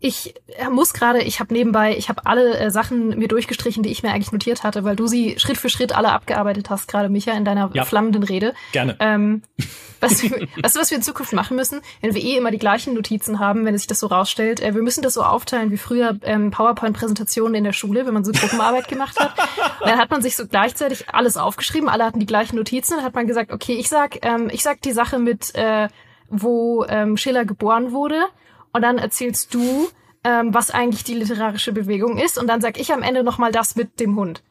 ich 0.00 0.34
muss 0.70 0.92
gerade, 0.92 1.22
ich 1.22 1.40
habe 1.40 1.52
nebenbei, 1.52 1.96
ich 1.96 2.08
habe 2.08 2.24
alle 2.24 2.56
äh, 2.56 2.70
Sachen 2.70 3.18
mir 3.18 3.26
durchgestrichen, 3.26 3.82
die 3.82 3.90
ich 3.90 4.04
mir 4.04 4.12
eigentlich 4.12 4.30
notiert 4.30 4.62
hatte, 4.62 4.84
weil 4.84 4.94
du 4.94 5.08
sie 5.08 5.38
Schritt 5.38 5.58
für 5.58 5.68
Schritt 5.68 5.92
alle 5.92 6.12
abgearbeitet 6.12 6.70
hast, 6.70 6.86
gerade 6.86 7.08
Micha, 7.08 7.32
in 7.32 7.44
deiner 7.44 7.70
ja. 7.74 7.84
flammenden 7.84 8.22
Rede. 8.22 8.54
Gerne. 8.70 8.96
Ähm, 9.00 9.42
was, 10.00 10.22
wir, 10.22 10.30
weißt 10.62 10.76
du, 10.76 10.80
was 10.80 10.90
wir 10.90 10.98
in 10.98 11.02
Zukunft 11.02 11.32
machen 11.32 11.56
müssen? 11.56 11.80
Wenn 12.00 12.14
wir 12.14 12.22
eh 12.22 12.36
immer 12.36 12.52
die 12.52 12.58
gleichen 12.58 12.94
Notizen 12.94 13.40
haben, 13.40 13.64
wenn 13.64 13.76
sich 13.76 13.88
das 13.88 13.98
so 13.98 14.06
rausstellt, 14.06 14.60
äh, 14.60 14.72
wir 14.72 14.82
müssen 14.82 15.02
das 15.02 15.14
so 15.14 15.24
aufteilen 15.24 15.72
wie 15.72 15.78
früher 15.78 16.16
ähm, 16.22 16.52
PowerPoint-Präsentationen 16.52 17.56
in 17.56 17.64
der 17.64 17.72
Schule, 17.72 18.06
wenn 18.06 18.14
man 18.14 18.24
so 18.24 18.30
Gruppenarbeit 18.30 18.86
gemacht 18.86 19.18
hat. 19.18 19.34
dann 19.80 19.98
hat 19.98 20.12
man 20.12 20.22
sich 20.22 20.36
so 20.36 20.46
gleichzeitig 20.46 21.06
alles 21.12 21.36
aufgeschrieben, 21.36 21.88
alle 21.88 22.04
hatten 22.04 22.20
die 22.20 22.26
gleichen 22.26 22.54
Notizen, 22.54 22.94
dann 22.96 23.04
hat 23.04 23.14
man 23.16 23.26
gesagt, 23.26 23.52
okay, 23.52 23.74
ich 23.74 23.88
sag, 23.88 24.24
ähm, 24.24 24.48
ich 24.52 24.62
sag 24.62 24.80
die 24.82 24.92
Sache 24.92 25.18
mit, 25.18 25.56
äh, 25.56 25.88
wo 26.30 26.84
ähm, 26.88 27.16
Schiller 27.16 27.44
geboren 27.44 27.90
wurde 27.90 28.26
und 28.72 28.82
dann 28.82 28.98
erzählst 28.98 29.54
du, 29.54 29.88
ähm, 30.24 30.52
was 30.52 30.70
eigentlich 30.70 31.04
die 31.04 31.14
literarische 31.14 31.72
Bewegung 31.72 32.18
ist 32.18 32.38
und 32.38 32.46
dann 32.46 32.60
sag 32.60 32.78
ich 32.78 32.92
am 32.92 33.02
Ende 33.02 33.22
nochmal 33.22 33.52
das 33.52 33.76
mit 33.76 34.00
dem 34.00 34.16
Hund. 34.16 34.42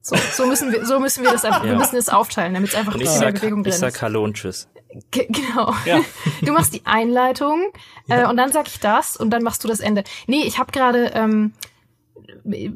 So, 0.00 0.16
so 0.32 0.46
müssen 0.46 0.70
wir, 0.70 0.86
so 0.86 1.00
müssen 1.00 1.24
wir 1.24 1.32
das, 1.32 1.42
ja. 1.42 1.64
wir 1.64 1.76
müssen 1.76 1.96
es 1.96 2.08
aufteilen, 2.08 2.54
damit 2.54 2.70
es 2.70 2.76
einfach 2.76 2.94
und 2.94 3.00
ich 3.00 3.10
sag, 3.10 3.34
Bewegung 3.34 3.64
drin 3.64 3.70
ist. 3.70 3.76
Ich 3.76 3.80
sag 3.80 4.02
Hallo 4.02 4.22
und 4.22 4.34
Tschüss. 4.34 4.68
G 5.10 5.26
genau. 5.26 5.74
Ja. 5.84 6.00
Du 6.42 6.52
machst 6.52 6.74
die 6.74 6.86
Einleitung 6.86 7.72
äh, 8.08 8.24
und 8.26 8.36
dann 8.36 8.52
sag 8.52 8.68
ich 8.68 8.78
das 8.78 9.16
und 9.16 9.30
dann 9.30 9.42
machst 9.42 9.64
du 9.64 9.68
das 9.68 9.80
Ende. 9.80 10.04
Nee, 10.26 10.44
ich 10.44 10.58
habe 10.58 10.70
gerade 10.70 11.10
ähm, 11.14 11.52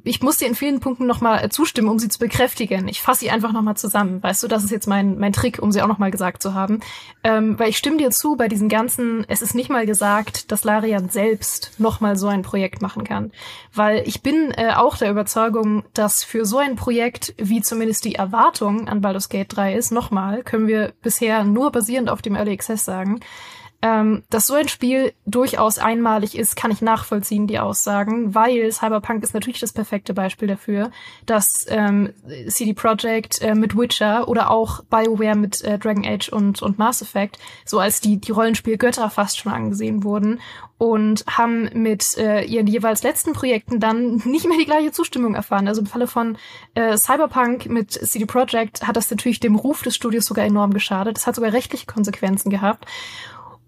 ich 0.04 0.22
muss 0.22 0.38
dir 0.38 0.48
in 0.48 0.54
vielen 0.54 0.80
Punkten 0.80 1.06
nochmal 1.06 1.50
zustimmen, 1.50 1.88
um 1.88 1.98
sie 1.98 2.08
zu 2.08 2.18
bekräftigen. 2.18 2.88
Ich 2.88 3.02
fasse 3.02 3.20
sie 3.20 3.30
einfach 3.30 3.52
nochmal 3.52 3.76
zusammen. 3.76 4.22
Weißt 4.22 4.42
du, 4.42 4.48
das 4.48 4.64
ist 4.64 4.70
jetzt 4.70 4.86
mein, 4.86 5.18
mein 5.18 5.32
Trick, 5.32 5.60
um 5.60 5.72
sie 5.72 5.82
auch 5.82 5.88
nochmal 5.88 6.10
gesagt 6.10 6.42
zu 6.42 6.54
haben. 6.54 6.80
Ähm, 7.24 7.58
weil 7.58 7.70
ich 7.70 7.78
stimme 7.78 7.96
dir 7.96 8.10
zu, 8.10 8.36
bei 8.36 8.48
diesem 8.48 8.68
ganzen, 8.68 9.24
es 9.28 9.42
ist 9.42 9.54
nicht 9.54 9.70
mal 9.70 9.86
gesagt, 9.86 10.50
dass 10.52 10.64
Larian 10.64 11.08
selbst 11.08 11.72
nochmal 11.78 12.16
so 12.16 12.28
ein 12.28 12.42
Projekt 12.42 12.82
machen 12.82 13.04
kann. 13.04 13.32
Weil 13.74 14.02
ich 14.06 14.22
bin 14.22 14.52
äh, 14.56 14.72
auch 14.74 14.96
der 14.96 15.10
Überzeugung, 15.10 15.84
dass 15.94 16.24
für 16.24 16.44
so 16.44 16.58
ein 16.58 16.76
Projekt, 16.76 17.34
wie 17.38 17.60
zumindest 17.60 18.04
die 18.04 18.14
Erwartung 18.14 18.88
an 18.88 19.00
Baldur's 19.00 19.28
Gate 19.28 19.54
3 19.56 19.74
ist, 19.74 19.92
nochmal, 19.92 20.42
können 20.42 20.66
wir 20.66 20.92
bisher 21.02 21.44
nur 21.44 21.70
basierend 21.72 22.10
auf 22.10 22.22
dem 22.22 22.36
Early 22.36 22.52
Access 22.52 22.84
sagen, 22.84 23.20
ähm, 23.82 24.22
dass 24.28 24.46
so 24.46 24.54
ein 24.54 24.68
Spiel 24.68 25.12
durchaus 25.24 25.78
einmalig 25.78 26.36
ist, 26.36 26.54
kann 26.54 26.70
ich 26.70 26.82
nachvollziehen, 26.82 27.46
die 27.46 27.58
Aussagen, 27.58 28.34
weil 28.34 28.70
Cyberpunk 28.70 29.22
ist 29.22 29.32
natürlich 29.32 29.60
das 29.60 29.72
perfekte 29.72 30.12
Beispiel 30.12 30.48
dafür, 30.48 30.90
dass 31.24 31.64
ähm, 31.68 32.12
CD 32.48 32.74
Projekt 32.74 33.40
äh, 33.40 33.54
mit 33.54 33.76
Witcher 33.76 34.28
oder 34.28 34.50
auch 34.50 34.84
BioWare 34.84 35.36
mit 35.36 35.62
äh, 35.62 35.78
Dragon 35.78 36.04
Age 36.04 36.28
und, 36.28 36.60
und 36.62 36.78
Mass 36.78 37.00
Effect 37.00 37.38
so 37.64 37.78
als 37.78 38.00
die, 38.00 38.18
die 38.18 38.32
Rollenspielgötter 38.32 39.08
fast 39.08 39.38
schon 39.38 39.52
angesehen 39.52 40.04
wurden 40.04 40.40
und 40.76 41.24
haben 41.26 41.68
mit 41.74 42.16
äh, 42.16 42.42
ihren 42.44 42.66
jeweils 42.66 43.02
letzten 43.02 43.32
Projekten 43.32 43.80
dann 43.80 44.16
nicht 44.24 44.46
mehr 44.46 44.58
die 44.58 44.66
gleiche 44.66 44.92
Zustimmung 44.92 45.34
erfahren. 45.34 45.68
Also 45.68 45.80
im 45.80 45.86
Falle 45.86 46.06
von 46.06 46.36
äh, 46.74 46.96
Cyberpunk 46.96 47.66
mit 47.66 47.92
CD 47.92 48.26
Projekt 48.26 48.86
hat 48.86 48.96
das 48.96 49.10
natürlich 49.10 49.40
dem 49.40 49.56
Ruf 49.56 49.82
des 49.82 49.94
Studios 49.94 50.26
sogar 50.26 50.44
enorm 50.44 50.72
geschadet. 50.72 51.16
Das 51.16 51.26
hat 51.26 51.34
sogar 51.34 51.52
rechtliche 51.52 51.86
Konsequenzen 51.86 52.50
gehabt. 52.50 52.86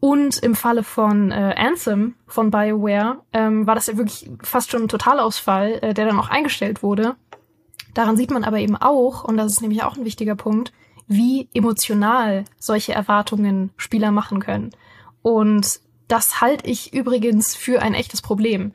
Und 0.04 0.40
im 0.40 0.56
Falle 0.56 0.82
von 0.82 1.30
äh, 1.30 1.54
Anthem 1.56 2.16
von 2.26 2.50
BioWare 2.50 3.20
ähm, 3.32 3.68
war 3.68 3.76
das 3.76 3.86
ja 3.86 3.96
wirklich 3.96 4.28
fast 4.42 4.72
schon 4.72 4.82
ein 4.82 4.88
Totalausfall, 4.88 5.78
äh, 5.80 5.94
der 5.94 6.06
dann 6.06 6.18
auch 6.18 6.28
eingestellt 6.28 6.82
wurde. 6.82 7.14
Daran 7.94 8.16
sieht 8.16 8.32
man 8.32 8.42
aber 8.42 8.58
eben 8.58 8.74
auch, 8.74 9.22
und 9.22 9.36
das 9.36 9.52
ist 9.52 9.60
nämlich 9.60 9.84
auch 9.84 9.96
ein 9.96 10.04
wichtiger 10.04 10.34
Punkt, 10.34 10.72
wie 11.06 11.48
emotional 11.54 12.42
solche 12.58 12.92
Erwartungen 12.92 13.70
Spieler 13.76 14.10
machen 14.10 14.40
können. 14.40 14.72
Und 15.22 15.78
das 16.08 16.40
halte 16.40 16.68
ich 16.68 16.92
übrigens 16.92 17.54
für 17.54 17.80
ein 17.80 17.94
echtes 17.94 18.22
Problem. 18.22 18.72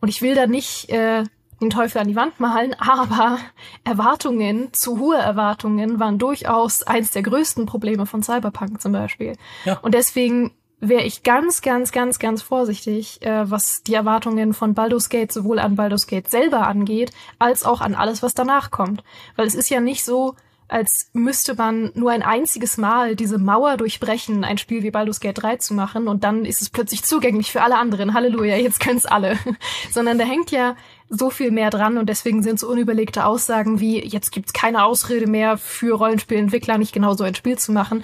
Und 0.00 0.08
ich 0.08 0.22
will 0.22 0.34
da 0.34 0.48
nicht 0.48 0.90
äh, 0.90 1.22
den 1.60 1.70
Teufel 1.70 1.98
an 2.00 2.08
die 2.08 2.16
Wand 2.16 2.40
malen, 2.40 2.74
aber 2.80 3.38
Erwartungen, 3.84 4.72
zu 4.72 4.98
hohe 4.98 5.18
Erwartungen 5.18 6.00
waren 6.00 6.18
durchaus 6.18 6.82
eins 6.82 7.12
der 7.12 7.22
größten 7.22 7.64
Probleme 7.64 8.06
von 8.06 8.24
Cyberpunk 8.24 8.82
zum 8.82 8.90
Beispiel. 8.90 9.36
Ja. 9.64 9.78
Und 9.78 9.94
deswegen 9.94 10.50
wäre 10.88 11.02
ich 11.02 11.22
ganz, 11.22 11.62
ganz, 11.62 11.92
ganz, 11.92 12.18
ganz 12.18 12.42
vorsichtig, 12.42 13.22
äh, 13.22 13.50
was 13.50 13.82
die 13.82 13.94
Erwartungen 13.94 14.54
von 14.54 14.74
Baldur's 14.74 15.08
Gate 15.08 15.32
sowohl 15.32 15.58
an 15.58 15.76
Baldur's 15.76 16.06
Gate 16.06 16.30
selber 16.30 16.66
angeht, 16.66 17.12
als 17.38 17.64
auch 17.64 17.80
an 17.80 17.94
alles, 17.94 18.22
was 18.22 18.34
danach 18.34 18.70
kommt. 18.70 19.02
Weil 19.36 19.46
es 19.46 19.54
ist 19.54 19.70
ja 19.70 19.80
nicht 19.80 20.04
so, 20.04 20.34
als 20.68 21.10
müsste 21.12 21.54
man 21.54 21.92
nur 21.94 22.10
ein 22.10 22.22
einziges 22.22 22.78
Mal 22.78 23.16
diese 23.16 23.38
Mauer 23.38 23.76
durchbrechen, 23.76 24.44
ein 24.44 24.58
Spiel 24.58 24.82
wie 24.82 24.90
Baldur's 24.90 25.20
Gate 25.20 25.42
3 25.42 25.56
zu 25.56 25.74
machen 25.74 26.08
und 26.08 26.24
dann 26.24 26.44
ist 26.44 26.62
es 26.62 26.70
plötzlich 26.70 27.04
zugänglich 27.04 27.52
für 27.52 27.62
alle 27.62 27.76
anderen. 27.76 28.14
Halleluja, 28.14 28.56
jetzt 28.56 28.80
können's 28.80 29.06
alle. 29.06 29.38
Sondern 29.92 30.18
da 30.18 30.24
hängt 30.24 30.50
ja 30.50 30.76
so 31.10 31.30
viel 31.30 31.50
mehr 31.50 31.70
dran 31.70 31.98
und 31.98 32.08
deswegen 32.08 32.42
sind 32.42 32.58
so 32.58 32.68
unüberlegte 32.68 33.26
Aussagen 33.26 33.78
wie, 33.78 34.04
jetzt 34.04 34.32
gibt's 34.32 34.52
keine 34.52 34.84
Ausrede 34.84 35.26
mehr 35.26 35.58
für 35.58 35.96
Rollenspielentwickler, 35.96 36.78
nicht 36.78 36.94
genau 36.94 37.14
so 37.14 37.24
ein 37.24 37.34
Spiel 37.34 37.58
zu 37.58 37.70
machen, 37.70 38.02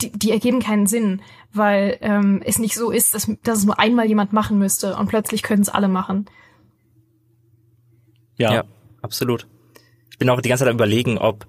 die, 0.00 0.12
die 0.12 0.30
ergeben 0.30 0.60
keinen 0.60 0.86
Sinn 0.86 1.20
weil 1.52 1.98
ähm, 2.00 2.42
es 2.44 2.58
nicht 2.58 2.74
so 2.74 2.90
ist, 2.90 3.14
dass, 3.14 3.30
dass 3.42 3.58
es 3.58 3.64
nur 3.64 3.78
einmal 3.78 4.06
jemand 4.06 4.32
machen 4.32 4.58
müsste 4.58 4.96
und 4.96 5.08
plötzlich 5.08 5.42
können 5.42 5.62
es 5.62 5.68
alle 5.68 5.88
machen. 5.88 6.26
Ja. 8.36 8.54
ja, 8.54 8.64
absolut. 9.02 9.46
Ich 10.10 10.18
bin 10.18 10.30
auch 10.30 10.40
die 10.40 10.48
ganze 10.48 10.64
Zeit 10.64 10.70
am 10.70 10.76
überlegen, 10.76 11.18
ob 11.18 11.46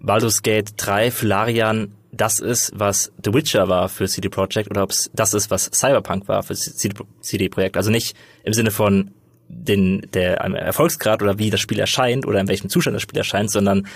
Baldur's 0.00 0.42
Gate 0.42 0.72
3 0.76 1.10
für 1.10 1.26
Larian 1.26 1.92
das 2.12 2.40
ist, 2.40 2.72
was 2.74 3.12
The 3.24 3.32
Witcher 3.32 3.68
war 3.68 3.88
für 3.88 4.08
CD 4.08 4.28
Projekt 4.28 4.70
oder 4.70 4.82
ob 4.82 4.90
es 4.90 5.10
das 5.14 5.32
ist, 5.34 5.50
was 5.50 5.70
Cyberpunk 5.72 6.26
war 6.28 6.42
für 6.42 6.54
CD 6.54 7.48
Projekt. 7.48 7.76
Also 7.76 7.90
nicht 7.90 8.16
im 8.42 8.52
Sinne 8.52 8.70
von 8.70 9.12
den 9.48 10.06
der 10.12 10.38
Erfolgsgrad 10.38 11.22
oder 11.22 11.38
wie 11.38 11.50
das 11.50 11.60
Spiel 11.60 11.78
erscheint 11.78 12.26
oder 12.26 12.40
in 12.40 12.48
welchem 12.48 12.68
Zustand 12.68 12.94
das 12.94 13.02
Spiel 13.02 13.18
erscheint, 13.18 13.50
sondern 13.50 13.86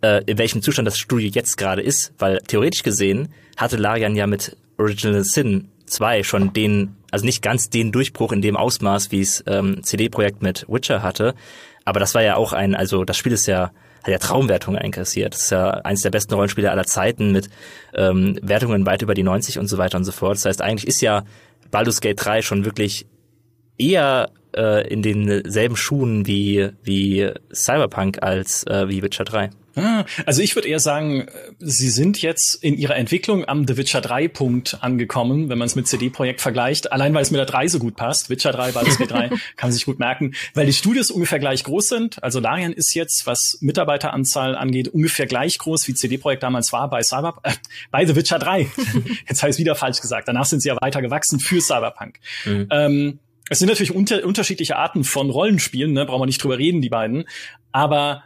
äh, 0.00 0.22
in 0.24 0.38
welchem 0.38 0.62
Zustand 0.62 0.86
das 0.86 0.98
Studio 0.98 1.28
jetzt 1.28 1.56
gerade 1.56 1.82
ist, 1.82 2.12
weil 2.18 2.38
theoretisch 2.46 2.82
gesehen 2.82 3.28
hatte 3.56 3.76
Larian 3.76 4.16
ja 4.16 4.26
mit 4.26 4.56
Original 4.82 5.24
Sin 5.24 5.68
2 5.86 6.22
schon 6.22 6.52
den, 6.52 6.96
also 7.10 7.24
nicht 7.24 7.42
ganz 7.42 7.70
den 7.70 7.92
Durchbruch 7.92 8.32
in 8.32 8.42
dem 8.42 8.56
Ausmaß, 8.56 9.12
wie 9.12 9.20
es 9.20 9.42
ähm, 9.46 9.82
CD-Projekt 9.82 10.42
mit 10.42 10.66
Witcher 10.68 11.02
hatte, 11.02 11.34
aber 11.84 12.00
das 12.00 12.14
war 12.14 12.22
ja 12.22 12.36
auch 12.36 12.52
ein, 12.52 12.74
also 12.74 13.04
das 13.04 13.16
Spiel 13.16 13.32
ist 13.32 13.46
ja 13.46 13.72
hat 14.02 14.10
ja 14.10 14.18
Traumwertungen 14.18 14.80
einkassiert. 14.80 15.34
Das 15.34 15.42
ist 15.42 15.50
ja 15.50 15.70
eines 15.70 16.02
der 16.02 16.10
besten 16.10 16.34
Rollenspiele 16.34 16.70
aller 16.70 16.86
Zeiten 16.86 17.30
mit 17.30 17.48
ähm, 17.94 18.36
Wertungen 18.42 18.84
weit 18.84 19.02
über 19.02 19.14
die 19.14 19.22
90 19.22 19.60
und 19.60 19.68
so 19.68 19.78
weiter 19.78 19.96
und 19.96 20.04
so 20.04 20.10
fort. 20.10 20.34
Das 20.34 20.44
heißt, 20.44 20.60
eigentlich 20.60 20.88
ist 20.88 21.00
ja 21.02 21.24
Baldur's 21.70 22.00
Gate 22.00 22.18
3 22.24 22.42
schon 22.42 22.64
wirklich 22.64 23.06
eher 23.78 24.30
äh, 24.56 24.86
in 24.88 25.02
denselben 25.02 25.76
Schuhen 25.76 26.26
wie, 26.26 26.70
wie 26.82 27.30
Cyberpunk 27.54 28.22
als 28.22 28.64
äh, 28.66 28.88
wie 28.88 29.02
Witcher 29.02 29.24
3. 29.24 29.50
Ah, 29.74 30.04
also 30.26 30.42
ich 30.42 30.54
würde 30.54 30.68
eher 30.68 30.80
sagen, 30.80 31.26
sie 31.58 31.90
sind 31.90 32.20
jetzt 32.20 32.62
in 32.62 32.76
ihrer 32.76 32.96
Entwicklung 32.96 33.46
am 33.46 33.66
The 33.66 33.76
Witcher 33.76 34.00
3 34.00 34.28
Punkt 34.28 34.78
angekommen, 34.80 35.48
wenn 35.48 35.58
man 35.58 35.66
es 35.66 35.76
mit 35.76 35.86
CD-Projekt 35.86 36.40
vergleicht. 36.40 36.92
Allein 36.92 37.14
weil 37.14 37.22
es 37.22 37.30
mit 37.30 37.38
der 37.38 37.46
3 37.46 37.68
so 37.68 37.78
gut 37.78 37.96
passt. 37.96 38.30
Witcher 38.30 38.52
3, 38.52 38.72
Baldur's 38.72 38.98
Gate 38.98 39.10
3 39.10 39.28
kann 39.56 39.68
man 39.68 39.72
sich 39.72 39.84
gut 39.86 39.98
merken, 39.98 40.34
weil 40.54 40.66
die 40.66 40.72
Studios 40.72 41.10
ungefähr 41.10 41.38
gleich 41.38 41.64
groß 41.64 41.88
sind. 41.88 42.22
Also 42.22 42.40
Larian 42.40 42.72
ist 42.72 42.94
jetzt, 42.94 43.26
was 43.26 43.58
Mitarbeiteranzahl 43.60 44.56
angeht, 44.56 44.88
ungefähr 44.88 45.26
gleich 45.26 45.58
groß 45.58 45.88
wie 45.88 45.94
CD-Projekt 45.94 46.42
damals 46.42 46.72
war 46.72 46.90
bei 46.90 47.02
Cyber, 47.02 47.38
äh, 47.42 47.52
bei 47.90 48.04
The 48.04 48.16
Witcher 48.16 48.38
3. 48.38 48.66
jetzt 49.28 49.42
habe 49.42 49.50
ich 49.50 49.54
es 49.54 49.58
wieder 49.58 49.74
falsch 49.74 50.00
gesagt. 50.00 50.28
Danach 50.28 50.46
sind 50.46 50.60
sie 50.60 50.68
ja 50.68 50.76
weiter 50.80 51.00
gewachsen 51.00 51.40
für 51.40 51.60
Cyberpunk. 51.60 52.18
Mhm. 52.44 52.68
Ähm, 52.70 53.18
es 53.48 53.58
sind 53.58 53.68
natürlich 53.68 53.94
unter, 53.94 54.24
unterschiedliche 54.24 54.76
Arten 54.76 55.04
von 55.04 55.28
Rollenspielen, 55.28 55.92
ne? 55.92 56.06
brauchen 56.06 56.22
wir 56.22 56.26
nicht 56.26 56.42
drüber 56.42 56.58
reden, 56.58 56.80
die 56.80 56.88
beiden. 56.88 57.24
Aber 57.70 58.24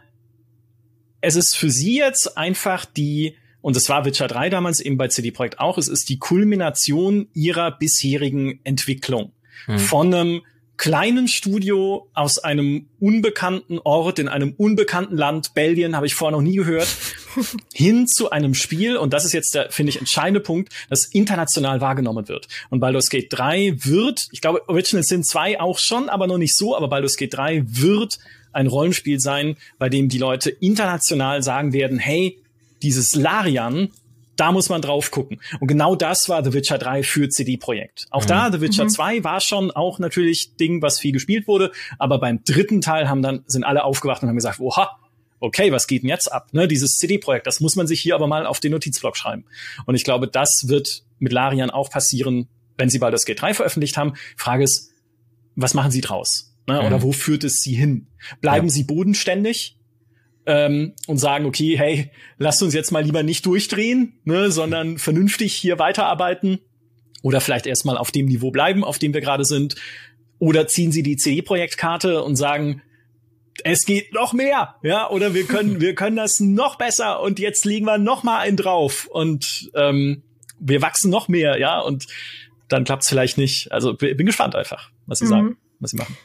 es 1.27 1.35
ist 1.35 1.57
für 1.57 1.69
sie 1.69 1.97
jetzt 1.97 2.37
einfach 2.37 2.85
die, 2.85 3.35
und 3.61 3.75
das 3.75 3.89
war 3.89 4.05
Witcher 4.05 4.27
3 4.27 4.49
damals 4.49 4.79
eben 4.79 4.97
bei 4.97 5.09
CD 5.09 5.31
Projekt 5.31 5.59
auch, 5.59 5.77
es 5.77 5.89
ist 5.89 6.07
die 6.09 6.19
Kulmination 6.19 7.27
ihrer 7.33 7.71
bisherigen 7.71 8.61
Entwicklung. 8.63 9.33
Hm. 9.65 9.77
Von 9.77 10.13
einem 10.13 10.41
kleinen 10.77 11.27
Studio 11.27 12.07
aus 12.13 12.37
einem 12.37 12.87
unbekannten 12.99 13.79
Ort 13.79 14.19
in 14.19 14.27
einem 14.27 14.53
unbekannten 14.53 15.17
Land, 15.17 15.53
Belgien, 15.53 15.95
habe 15.95 16.05
ich 16.05 16.13
vorher 16.13 16.37
noch 16.37 16.43
nie 16.43 16.55
gehört, 16.55 16.87
hin 17.73 18.07
zu 18.07 18.29
einem 18.29 18.53
Spiel, 18.53 18.95
und 18.95 19.11
das 19.11 19.25
ist 19.25 19.33
jetzt 19.33 19.53
der, 19.55 19.71
finde 19.71 19.89
ich, 19.89 19.99
entscheidende 19.99 20.39
Punkt, 20.39 20.71
das 20.89 21.05
international 21.05 21.81
wahrgenommen 21.81 22.29
wird. 22.29 22.47
Und 22.69 22.79
Baldur's 22.79 23.09
Gate 23.09 23.27
3 23.31 23.75
wird, 23.79 24.27
ich 24.31 24.39
glaube, 24.39 24.61
Original 24.69 25.03
Sin 25.03 25.23
2 25.23 25.59
auch 25.59 25.79
schon, 25.79 26.09
aber 26.09 26.27
noch 26.27 26.37
nicht 26.37 26.55
so, 26.55 26.77
aber 26.77 26.87
Baldur's 26.87 27.17
Gate 27.17 27.33
3 27.33 27.63
wird 27.65 28.19
ein 28.51 28.67
Rollenspiel 28.67 29.19
sein, 29.19 29.57
bei 29.77 29.89
dem 29.89 30.09
die 30.09 30.17
Leute 30.17 30.49
international 30.49 31.43
sagen 31.43 31.73
werden, 31.73 31.99
hey, 31.99 32.39
dieses 32.81 33.15
Larian, 33.15 33.89
Da 34.37 34.51
muss 34.51 34.69
man 34.69 34.81
drauf 34.81 35.11
gucken. 35.11 35.41
Und 35.59 35.67
genau 35.67 35.95
das 35.95 36.29
war 36.29 36.43
The 36.43 36.53
Witcher 36.53 36.77
3 36.77 37.03
für 37.03 37.27
CD 37.27 37.57
Projekt. 37.57 38.05
Auch 38.11 38.23
mhm. 38.23 38.27
da, 38.27 38.51
The 38.51 38.61
Witcher 38.61 38.85
mhm. 38.85 38.89
2 38.89 39.23
war 39.23 39.41
schon 39.41 39.71
auch 39.71 39.99
natürlich 39.99 40.55
Ding, 40.57 40.81
was 40.81 40.99
viel 40.99 41.11
gespielt 41.11 41.47
wurde. 41.47 41.71
Aber 41.97 42.19
beim 42.19 42.43
dritten 42.43 42.79
Teil 42.79 43.09
haben 43.09 43.21
dann, 43.21 43.43
sind 43.47 43.63
alle 43.63 43.83
aufgewacht 43.83 44.21
und 44.21 44.29
haben 44.29 44.35
gesagt, 44.35 44.59
oha, 44.59 44.91
okay, 45.39 45.71
was 45.71 45.87
geht 45.87 46.03
denn 46.03 46.09
jetzt 46.09 46.31
ab? 46.31 46.53
Ne, 46.53 46.67
dieses 46.67 46.97
CD-Projekt, 46.99 47.47
das 47.47 47.59
muss 47.59 47.75
man 47.75 47.87
sich 47.87 47.99
hier 47.99 48.15
aber 48.15 48.27
mal 48.27 48.45
auf 48.45 48.59
den 48.59 48.71
Notizblock 48.71 49.17
schreiben. 49.17 49.45
Und 49.85 49.95
ich 49.95 50.03
glaube, 50.03 50.27
das 50.27 50.65
wird 50.67 51.03
mit 51.19 51.33
Larian 51.33 51.71
auch 51.71 51.89
passieren, 51.89 52.47
wenn 52.77 52.89
sie 52.89 52.99
Baldur's 52.99 53.25
Gate 53.25 53.41
3 53.41 53.55
veröffentlicht 53.55 53.97
haben. 53.97 54.13
Frage 54.35 54.63
ist, 54.63 54.91
was 55.55 55.73
machen 55.73 55.89
sie 55.89 56.01
draus? 56.01 56.46
Ne? 56.67 56.81
Oder 56.81 56.97
mhm. 56.97 57.01
wo 57.03 57.11
führt 57.11 57.43
es 57.43 57.61
sie 57.61 57.73
hin? 57.73 58.07
Bleiben 58.41 58.67
ja. 58.67 58.73
sie 58.73 58.83
bodenständig? 58.83 59.75
Ähm, 60.45 60.93
und 61.07 61.17
sagen, 61.17 61.45
okay, 61.45 61.77
hey, 61.77 62.09
lasst 62.37 62.63
uns 62.63 62.73
jetzt 62.73 62.91
mal 62.91 63.03
lieber 63.03 63.21
nicht 63.21 63.45
durchdrehen, 63.45 64.13
ne, 64.23 64.49
sondern 64.49 64.97
vernünftig 64.97 65.53
hier 65.53 65.77
weiterarbeiten 65.77 66.59
oder 67.21 67.41
vielleicht 67.41 67.67
erstmal 67.67 67.97
auf 67.97 68.11
dem 68.11 68.27
Niveau 68.27 68.49
bleiben, 68.49 68.85
auf 68.85 68.97
dem 68.97 69.13
wir 69.13 69.19
gerade 69.19 69.43
sind. 69.43 69.75
Oder 70.39 70.67
ziehen 70.67 70.93
sie 70.93 71.03
die 71.03 71.17
CD-Projektkarte 71.17 72.23
und 72.23 72.37
sagen, 72.37 72.81
es 73.65 73.85
geht 73.85 74.13
noch 74.13 74.31
mehr, 74.31 74.75
ja, 74.83 75.09
oder 75.09 75.33
wir 75.33 75.45
können, 75.45 75.81
wir 75.81 75.95
können 75.95 76.15
das 76.15 76.39
noch 76.39 76.77
besser 76.77 77.21
und 77.21 77.39
jetzt 77.39 77.65
liegen 77.65 77.85
wir 77.85 77.97
noch 77.97 78.23
mal 78.23 78.39
einen 78.39 78.55
drauf 78.55 79.07
und 79.07 79.69
ähm, 79.75 80.23
wir 80.59 80.81
wachsen 80.81 81.11
noch 81.11 81.27
mehr, 81.27 81.59
ja, 81.59 81.79
und 81.81 82.07
dann 82.67 82.83
klappt's 82.83 83.09
vielleicht 83.09 83.37
nicht. 83.37 83.71
Also 83.71 83.93
bin 83.95 84.25
gespannt 84.25 84.55
einfach, 84.55 84.91
was 85.05 85.19
sie 85.19 85.25
mhm. 85.25 85.29
sagen, 85.29 85.57
was 85.79 85.91
sie 85.91 85.97
machen. 85.97 86.17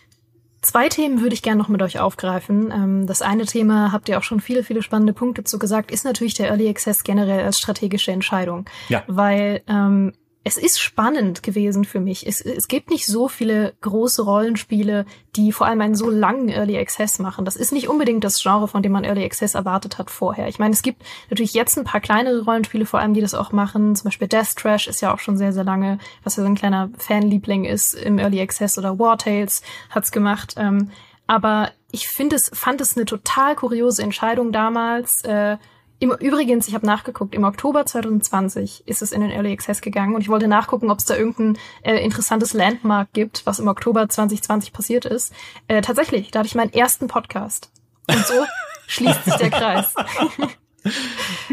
Zwei 0.63 0.89
Themen 0.89 1.21
würde 1.21 1.35
ich 1.35 1.43
gerne 1.43 1.61
noch 1.61 1.69
mit 1.69 1.83
euch 1.83 1.99
aufgreifen. 1.99 2.71
Ähm, 2.71 3.07
das 3.07 3.21
eine 3.21 3.47
Thema 3.47 3.91
habt 3.91 4.09
ihr 4.09 4.17
auch 4.17 4.23
schon 4.23 4.41
viele, 4.41 4.63
viele 4.63 4.81
spannende 4.81 5.13
Punkte 5.13 5.43
zu 5.43 5.59
gesagt, 5.59 5.91
ist 5.91 6.05
natürlich 6.05 6.35
der 6.35 6.49
Early 6.49 6.69
Access 6.69 7.03
generell 7.03 7.45
als 7.45 7.59
strategische 7.59 8.13
Entscheidung. 8.13 8.65
Ja. 8.89 9.03
Weil 9.09 9.63
ähm, 9.67 10.13
es 10.45 10.57
ist 10.57 10.81
spannend 10.81 11.43
gewesen 11.43 11.85
für 11.85 12.01
mich. 12.01 12.27
Es, 12.27 12.41
es 12.41 12.67
gibt 12.67 12.91
nicht 12.91 13.07
so 13.07 13.29
viele 13.29 13.75
große 13.81 14.23
Rollenspiele, 14.23 15.07
die 15.37 15.53
vor 15.53 15.67
allem 15.67 15.81
einen 15.81 15.95
so 15.95 16.11
langen 16.11 16.49
Early 16.49 16.77
Access 16.79 17.21
machen. 17.21 17.45
Das 17.45 17.55
ist 17.55 17.73
nicht 17.73 17.89
unbedingt 17.89 18.25
das 18.25 18.43
Genre, 18.43 18.67
von 18.67 18.83
dem 18.83 18.91
man 18.91 19.05
Early 19.05 19.25
Access 19.25 19.55
erwartet 19.55 19.99
hat 19.99 20.11
vorher. 20.11 20.49
Ich 20.49 20.59
meine, 20.59 20.75
es 20.75 20.83
gibt 20.83 21.03
natürlich 21.31 21.55
jetzt 21.55 21.79
ein 21.79 21.85
paar 21.85 22.01
kleinere 22.01 22.45
Rollenspiele, 22.45 22.87
vor 22.87 22.99
allem, 22.99 23.15
die 23.15 23.21
das 23.21 23.35
auch 23.35 23.53
machen. 23.53 23.95
Zum 23.95 24.07
Beispiel 24.07 24.27
Death 24.27 24.57
Trash 24.57 24.89
ist 24.89 25.01
ja 25.01 25.15
auch 25.15 25.21
schon 25.21 25.37
sehr, 25.37 25.53
sehr 25.53 25.65
lange, 25.65 25.99
was 26.25 26.37
ja 26.37 26.43
so 26.43 26.49
ein 26.49 26.57
kleiner 26.57 26.91
Fanliebling 26.99 27.65
ist 27.65 27.95
im 27.95 28.19
Early 28.19 28.41
Access 28.41 28.79
oder 28.79 28.99
War 28.99 29.19
Tales 29.19 29.63
hat's 29.91 30.11
gemacht. 30.11 30.55
Ähm, 30.57 30.91
aber 31.29 31.71
ich 31.93 32.09
finde 32.09 32.35
es, 32.35 32.51
fand 32.53 32.81
es 32.81 32.97
eine 32.97 33.07
total 33.07 33.55
kuriose 33.55 34.03
Entscheidung 34.03 34.51
damals, 34.51 35.23
äh, 35.23 35.57
im, 36.03 36.11
übrigens, 36.11 36.67
ich 36.67 36.75
habe 36.75 36.85
nachgeguckt, 36.85 37.33
im 37.33 37.45
Oktober 37.45 37.87
2020 37.87 38.89
ist 38.89 39.03
es 39.03 39.13
in 39.13 39.21
den 39.21 39.31
Early 39.31 39.53
Access 39.53 39.81
gegangen 39.81 40.17
und 40.17 40.21
ich 40.21 40.29
wollte 40.29 40.49
nachgucken, 40.49 40.91
ob 40.91 40.99
es 40.99 41.05
da 41.05 41.15
irgendein 41.15 41.57
äh, 41.83 42.05
interessantes 42.05 42.55
Landmark 42.55 43.13
gibt, 43.13 43.47
was 43.47 43.61
im 43.61 43.69
Oktober 43.69 44.09
2020 44.09 44.73
passiert 44.73 45.05
ist. 45.05 45.33
Äh, 45.69 45.81
tatsächlich, 45.81 46.33
da 46.33 46.41
hatte 46.41 46.49
ich 46.49 46.57
meinen 46.57 46.73
ersten 46.73 47.07
Podcast. 47.07 47.71
Und 48.09 48.19
so 48.27 48.35
schließt 48.89 49.25
sich 49.25 49.35
der 49.35 49.51
Kreis. 49.51 49.95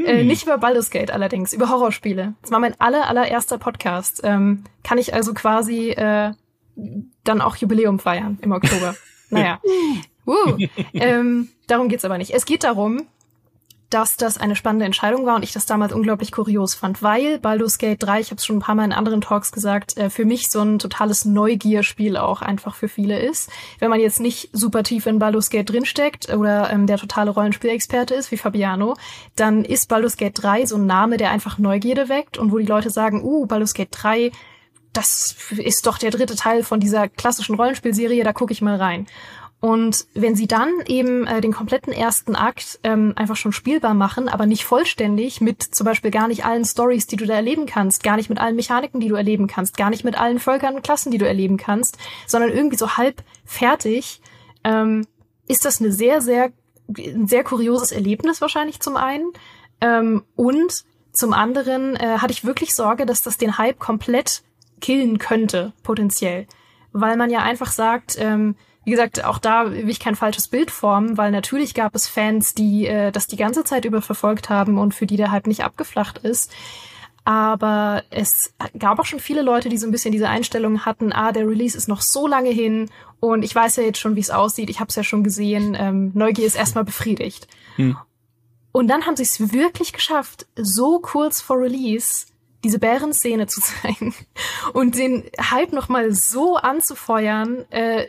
äh, 0.03 0.23
nicht 0.23 0.41
über 0.41 0.57
Baldur's 0.57 0.89
Gate 0.89 1.11
allerdings, 1.11 1.53
über 1.53 1.69
Horrorspiele. 1.69 2.33
Das 2.41 2.49
war 2.49 2.57
mein 2.57 2.73
aller, 2.81 3.07
allererster 3.07 3.59
Podcast. 3.59 4.21
Ähm, 4.23 4.63
kann 4.83 4.97
ich 4.97 5.13
also 5.13 5.35
quasi 5.35 5.91
äh, 5.91 6.33
dann 7.23 7.41
auch 7.41 7.55
Jubiläum 7.55 7.99
feiern 7.99 8.39
im 8.41 8.51
Oktober. 8.51 8.95
naja. 9.29 9.59
Uh, 10.25 10.57
ähm, 10.93 11.49
darum 11.67 11.87
geht's 11.87 12.03
aber 12.03 12.17
nicht. 12.17 12.31
Es 12.31 12.45
geht 12.45 12.63
darum, 12.63 13.05
dass 13.89 14.17
das 14.17 14.37
eine 14.37 14.55
spannende 14.55 14.85
Entscheidung 14.85 15.25
war 15.25 15.35
und 15.35 15.43
ich 15.43 15.51
das 15.51 15.65
damals 15.65 15.93
unglaublich 15.93 16.31
kurios 16.31 16.75
fand, 16.75 17.01
weil 17.01 17.39
Baldur's 17.39 17.79
Gate 17.79 18.01
3, 18.01 18.19
ich 18.19 18.27
habe 18.27 18.37
es 18.37 18.45
schon 18.45 18.57
ein 18.57 18.61
paar 18.61 18.75
Mal 18.75 18.85
in 18.85 18.93
anderen 18.93 19.21
Talks 19.21 19.51
gesagt, 19.51 19.97
äh, 19.97 20.09
für 20.09 20.25
mich 20.25 20.51
so 20.51 20.61
ein 20.61 20.77
totales 20.79 21.25
Neugierspiel 21.25 22.15
auch 22.17 22.41
einfach 22.41 22.75
für 22.75 22.87
viele 22.87 23.19
ist. 23.19 23.49
Wenn 23.79 23.89
man 23.89 23.99
jetzt 23.99 24.19
nicht 24.19 24.49
super 24.53 24.83
tief 24.83 25.07
in 25.07 25.17
Baldur's 25.17 25.49
Gate 25.49 25.69
drinsteckt 25.69 26.31
oder 26.31 26.69
ähm, 26.71 26.85
der 26.85 26.97
totale 26.97 27.31
Rollenspielexperte 27.31 28.13
ist, 28.13 28.31
wie 28.31 28.37
Fabiano, 28.37 28.95
dann 29.35 29.65
ist 29.65 29.89
Baldur's 29.89 30.17
Gate 30.17 30.41
3 30.41 30.67
so 30.67 30.75
ein 30.75 30.85
Name, 30.85 31.17
der 31.17 31.31
einfach 31.31 31.57
Neugierde 31.57 32.09
weckt 32.09 32.37
und 32.37 32.51
wo 32.51 32.59
die 32.59 32.65
Leute 32.65 32.91
sagen, 32.91 33.23
uh, 33.23 33.47
Baldur's 33.47 33.73
Gate 33.73 33.89
3, 33.91 34.31
das 34.93 35.35
ist 35.57 35.85
doch 35.85 35.97
der 35.97 36.11
dritte 36.11 36.35
Teil 36.35 36.63
von 36.63 36.79
dieser 36.79 37.07
klassischen 37.07 37.55
Rollenspielserie, 37.55 38.23
da 38.23 38.33
gucke 38.33 38.53
ich 38.53 38.61
mal 38.61 38.75
rein. 38.75 39.07
Und 39.61 40.05
wenn 40.13 40.35
sie 40.35 40.47
dann 40.47 40.69
eben 40.87 41.27
äh, 41.27 41.41
den 41.41 41.51
kompletten 41.51 41.91
ersten 41.91 42.35
Akt 42.35 42.79
ähm, 42.83 43.13
einfach 43.17 43.35
schon 43.35 43.51
spielbar 43.51 43.93
machen, 43.93 44.29
aber 44.29 44.45
nicht 44.45 44.63
vollständig 44.63 45.41
mit 45.41 45.61
zum 45.61 45.83
Beispiel 45.83 46.11
gar 46.11 46.29
nicht 46.29 46.45
allen 46.45 46.63
Stories, 46.63 47.07
die 47.07 47.17
du 47.17 47.25
da 47.25 47.33
erleben 47.33 47.65
kannst, 47.65 48.01
gar 48.03 48.15
nicht 48.15 48.29
mit 48.29 48.39
allen 48.39 48.55
Mechaniken, 48.55 49.01
die 49.01 49.09
du 49.09 49.15
erleben 49.15 49.47
kannst, 49.47 49.75
gar 49.75 49.89
nicht 49.89 50.05
mit 50.05 50.17
allen 50.17 50.39
Völkern 50.39 50.75
und 50.75 50.83
Klassen, 50.83 51.11
die 51.11 51.17
du 51.17 51.27
erleben 51.27 51.57
kannst, 51.57 51.97
sondern 52.25 52.51
irgendwie 52.51 52.77
so 52.77 52.95
halb 52.95 53.21
fertig, 53.43 54.21
ähm, 54.63 55.05
ist 55.47 55.65
das 55.65 55.81
eine 55.81 55.91
sehr, 55.91 56.21
sehr, 56.21 56.53
ein 56.97 57.27
sehr 57.27 57.43
kurioses 57.43 57.91
Erlebnis 57.91 58.39
wahrscheinlich 58.39 58.79
zum 58.79 58.95
einen. 58.95 59.29
Ähm, 59.81 60.23
und 60.37 60.85
zum 61.11 61.33
anderen 61.33 61.97
äh, 61.97 62.19
hatte 62.19 62.31
ich 62.31 62.45
wirklich 62.45 62.73
Sorge, 62.73 63.05
dass 63.05 63.23
das 63.23 63.37
den 63.37 63.57
Hype 63.57 63.79
komplett 63.79 64.41
killen 64.79 65.17
könnte, 65.17 65.73
potenziell. 65.83 66.47
Weil 66.93 67.17
man 67.17 67.29
ja 67.29 67.39
einfach 67.39 67.71
sagt, 67.71 68.15
ähm, 68.19 68.55
wie 68.89 68.93
gesagt, 68.93 69.23
auch 69.23 69.37
da 69.37 69.71
will 69.71 69.87
ich 69.87 69.99
kein 69.99 70.15
falsches 70.15 70.47
Bild 70.47 70.71
formen, 70.71 71.15
weil 71.15 71.29
natürlich 71.29 71.75
gab 71.75 71.93
es 71.93 72.07
Fans, 72.07 72.55
die 72.55 72.87
äh, 72.87 73.11
das 73.11 73.27
die 73.27 73.35
ganze 73.35 73.63
Zeit 73.63 73.85
über 73.85 74.01
verfolgt 74.01 74.49
haben 74.49 74.79
und 74.79 74.95
für 74.95 75.05
die 75.05 75.15
der 75.15 75.29
Hype 75.29 75.45
nicht 75.45 75.63
abgeflacht 75.63 76.17
ist. 76.17 76.51
Aber 77.23 78.01
es 78.09 78.55
gab 78.79 78.97
auch 78.97 79.05
schon 79.05 79.19
viele 79.19 79.43
Leute, 79.43 79.69
die 79.69 79.77
so 79.77 79.85
ein 79.85 79.91
bisschen 79.91 80.11
diese 80.11 80.27
Einstellung 80.27 80.87
hatten, 80.87 81.13
ah, 81.13 81.31
der 81.31 81.47
Release 81.47 81.77
ist 81.77 81.87
noch 81.87 82.01
so 82.01 82.25
lange 82.25 82.49
hin 82.49 82.89
und 83.19 83.43
ich 83.43 83.53
weiß 83.53 83.75
ja 83.75 83.83
jetzt 83.83 83.99
schon, 83.99 84.15
wie 84.15 84.21
es 84.21 84.31
aussieht, 84.31 84.71
ich 84.71 84.79
habe 84.79 84.89
es 84.89 84.95
ja 84.95 85.03
schon 85.03 85.23
gesehen, 85.23 85.77
ähm, 85.79 86.09
Neugier 86.15 86.47
ist 86.47 86.55
erstmal 86.55 86.83
befriedigt. 86.83 87.47
Hm. 87.75 87.95
Und 88.71 88.87
dann 88.87 89.05
haben 89.05 89.17
sie 89.17 89.23
es 89.23 89.53
wirklich 89.53 89.93
geschafft, 89.93 90.47
so 90.55 90.97
kurz 90.97 91.41
vor 91.41 91.59
Release 91.59 92.25
diese 92.63 92.79
Bärenszene 92.79 93.45
zu 93.45 93.61
zeigen 93.83 94.15
und 94.73 94.97
den 94.97 95.29
Hype 95.39 95.73
nochmal 95.73 96.11
so 96.11 96.55
anzufeuern, 96.55 97.69
äh, 97.69 98.07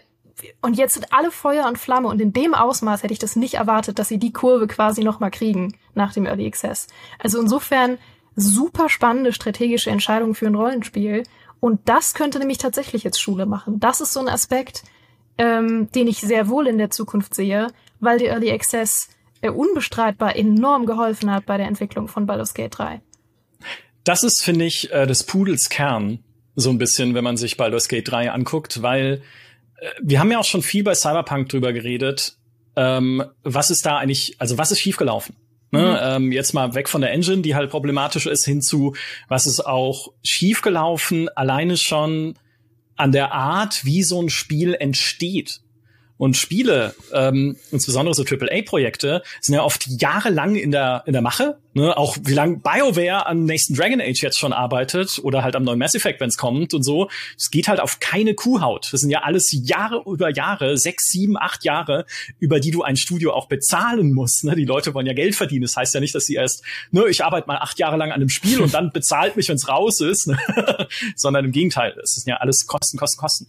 und 0.62 0.76
jetzt 0.76 0.94
sind 0.94 1.12
alle 1.12 1.30
Feuer 1.30 1.66
und 1.66 1.78
Flamme 1.78 2.08
und 2.08 2.20
in 2.20 2.32
dem 2.32 2.54
Ausmaß 2.54 3.02
hätte 3.02 3.12
ich 3.12 3.18
das 3.18 3.36
nicht 3.36 3.54
erwartet, 3.54 3.98
dass 3.98 4.08
sie 4.08 4.18
die 4.18 4.32
Kurve 4.32 4.66
quasi 4.66 5.02
nochmal 5.02 5.30
kriegen 5.30 5.76
nach 5.94 6.12
dem 6.12 6.26
Early 6.26 6.46
Access. 6.46 6.86
Also 7.18 7.40
insofern 7.40 7.98
super 8.36 8.88
spannende 8.88 9.32
strategische 9.32 9.90
Entscheidung 9.90 10.34
für 10.34 10.46
ein 10.46 10.54
Rollenspiel. 10.54 11.24
Und 11.60 11.80
das 11.88 12.14
könnte 12.14 12.38
nämlich 12.38 12.58
tatsächlich 12.58 13.04
jetzt 13.04 13.20
Schule 13.20 13.46
machen. 13.46 13.80
Das 13.80 14.00
ist 14.00 14.12
so 14.12 14.20
ein 14.20 14.28
Aspekt, 14.28 14.82
ähm, 15.38 15.90
den 15.92 16.08
ich 16.08 16.20
sehr 16.20 16.48
wohl 16.48 16.66
in 16.66 16.78
der 16.78 16.90
Zukunft 16.90 17.34
sehe, 17.34 17.68
weil 18.00 18.18
der 18.18 18.30
Early 18.32 18.50
Access 18.50 19.08
äh, 19.42 19.50
unbestreitbar 19.50 20.36
enorm 20.36 20.86
geholfen 20.86 21.30
hat 21.30 21.46
bei 21.46 21.56
der 21.56 21.66
Entwicklung 21.66 22.08
von 22.08 22.26
Baldur's 22.26 22.54
Gate 22.54 22.78
3. 22.78 23.00
Das 24.04 24.22
ist, 24.22 24.42
finde 24.42 24.64
ich, 24.64 24.90
äh, 24.92 25.06
des 25.06 25.24
Pudels 25.24 25.68
Kern, 25.68 26.20
so 26.56 26.70
ein 26.70 26.78
bisschen, 26.78 27.14
wenn 27.14 27.24
man 27.24 27.36
sich 27.36 27.56
Baldur's 27.56 27.88
Gate 27.88 28.10
3 28.10 28.30
anguckt, 28.32 28.82
weil 28.82 29.22
wir 30.02 30.20
haben 30.20 30.30
ja 30.30 30.38
auch 30.38 30.44
schon 30.44 30.62
viel 30.62 30.84
bei 30.84 30.94
Cyberpunk 30.94 31.48
drüber 31.48 31.72
geredet. 31.72 32.36
Ähm, 32.76 33.24
was 33.42 33.70
ist 33.70 33.84
da 33.84 33.98
eigentlich, 33.98 34.36
also 34.38 34.58
was 34.58 34.70
ist 34.70 34.80
schiefgelaufen? 34.80 35.36
Ne? 35.70 35.82
Mhm. 35.82 36.24
Ähm, 36.26 36.32
jetzt 36.32 36.52
mal 36.52 36.74
weg 36.74 36.88
von 36.88 37.00
der 37.00 37.12
Engine, 37.12 37.42
die 37.42 37.54
halt 37.54 37.70
problematisch 37.70 38.26
ist, 38.26 38.44
hinzu, 38.44 38.94
was 39.28 39.46
ist 39.46 39.60
auch 39.60 40.12
schiefgelaufen, 40.22 41.28
alleine 41.28 41.76
schon 41.76 42.34
an 42.96 43.12
der 43.12 43.32
Art, 43.32 43.84
wie 43.84 44.02
so 44.02 44.20
ein 44.20 44.30
Spiel 44.30 44.74
entsteht. 44.74 45.60
Und 46.20 46.36
Spiele, 46.36 46.94
ähm, 47.14 47.56
insbesondere 47.72 48.14
so 48.14 48.24
AAA-Projekte, 48.24 49.22
sind 49.40 49.54
ja 49.54 49.62
oft 49.62 49.86
jahrelang 49.86 50.54
in 50.54 50.70
der, 50.70 51.02
in 51.06 51.14
der 51.14 51.22
Mache. 51.22 51.56
Ne? 51.72 51.96
Auch 51.96 52.18
wie 52.22 52.34
lange 52.34 52.58
BioWare 52.58 53.24
am 53.24 53.44
nächsten 53.44 53.74
Dragon 53.74 54.02
Age 54.02 54.20
jetzt 54.20 54.38
schon 54.38 54.52
arbeitet 54.52 55.18
oder 55.22 55.42
halt 55.42 55.56
am 55.56 55.62
neuen 55.62 55.78
Mass 55.78 55.94
Effect, 55.94 56.20
wenn 56.20 56.28
es 56.28 56.36
kommt 56.36 56.74
und 56.74 56.82
so. 56.82 57.08
Es 57.38 57.50
geht 57.50 57.68
halt 57.68 57.80
auf 57.80 58.00
keine 58.00 58.34
Kuhhaut. 58.34 58.90
Das 58.92 59.00
sind 59.00 59.08
ja 59.08 59.22
alles 59.22 59.50
Jahre 59.50 60.02
über 60.04 60.30
Jahre, 60.30 60.76
sechs, 60.76 61.08
sieben, 61.08 61.38
acht 61.38 61.64
Jahre, 61.64 62.04
über 62.38 62.60
die 62.60 62.70
du 62.70 62.82
ein 62.82 62.98
Studio 62.98 63.32
auch 63.32 63.48
bezahlen 63.48 64.12
musst. 64.12 64.44
Ne? 64.44 64.54
Die 64.56 64.66
Leute 64.66 64.92
wollen 64.92 65.06
ja 65.06 65.14
Geld 65.14 65.34
verdienen. 65.34 65.62
Das 65.62 65.74
heißt 65.74 65.94
ja 65.94 66.00
nicht, 66.00 66.14
dass 66.14 66.26
sie 66.26 66.34
erst, 66.34 66.62
ne, 66.90 67.08
ich 67.08 67.24
arbeite 67.24 67.46
mal 67.46 67.56
acht 67.56 67.78
Jahre 67.78 67.96
lang 67.96 68.10
an 68.10 68.16
einem 68.16 68.28
Spiel 68.28 68.60
und 68.60 68.74
dann 68.74 68.90
bezahlt 68.92 69.36
mich, 69.36 69.48
wenn 69.48 69.56
es 69.56 69.68
raus 69.68 70.02
ist, 70.02 70.26
ne? 70.26 70.36
sondern 71.16 71.46
im 71.46 71.52
Gegenteil. 71.52 71.98
Es 72.02 72.16
sind 72.16 72.28
ja 72.28 72.36
alles 72.36 72.66
Kosten, 72.66 72.98
Kosten, 72.98 73.18
Kosten. 73.18 73.46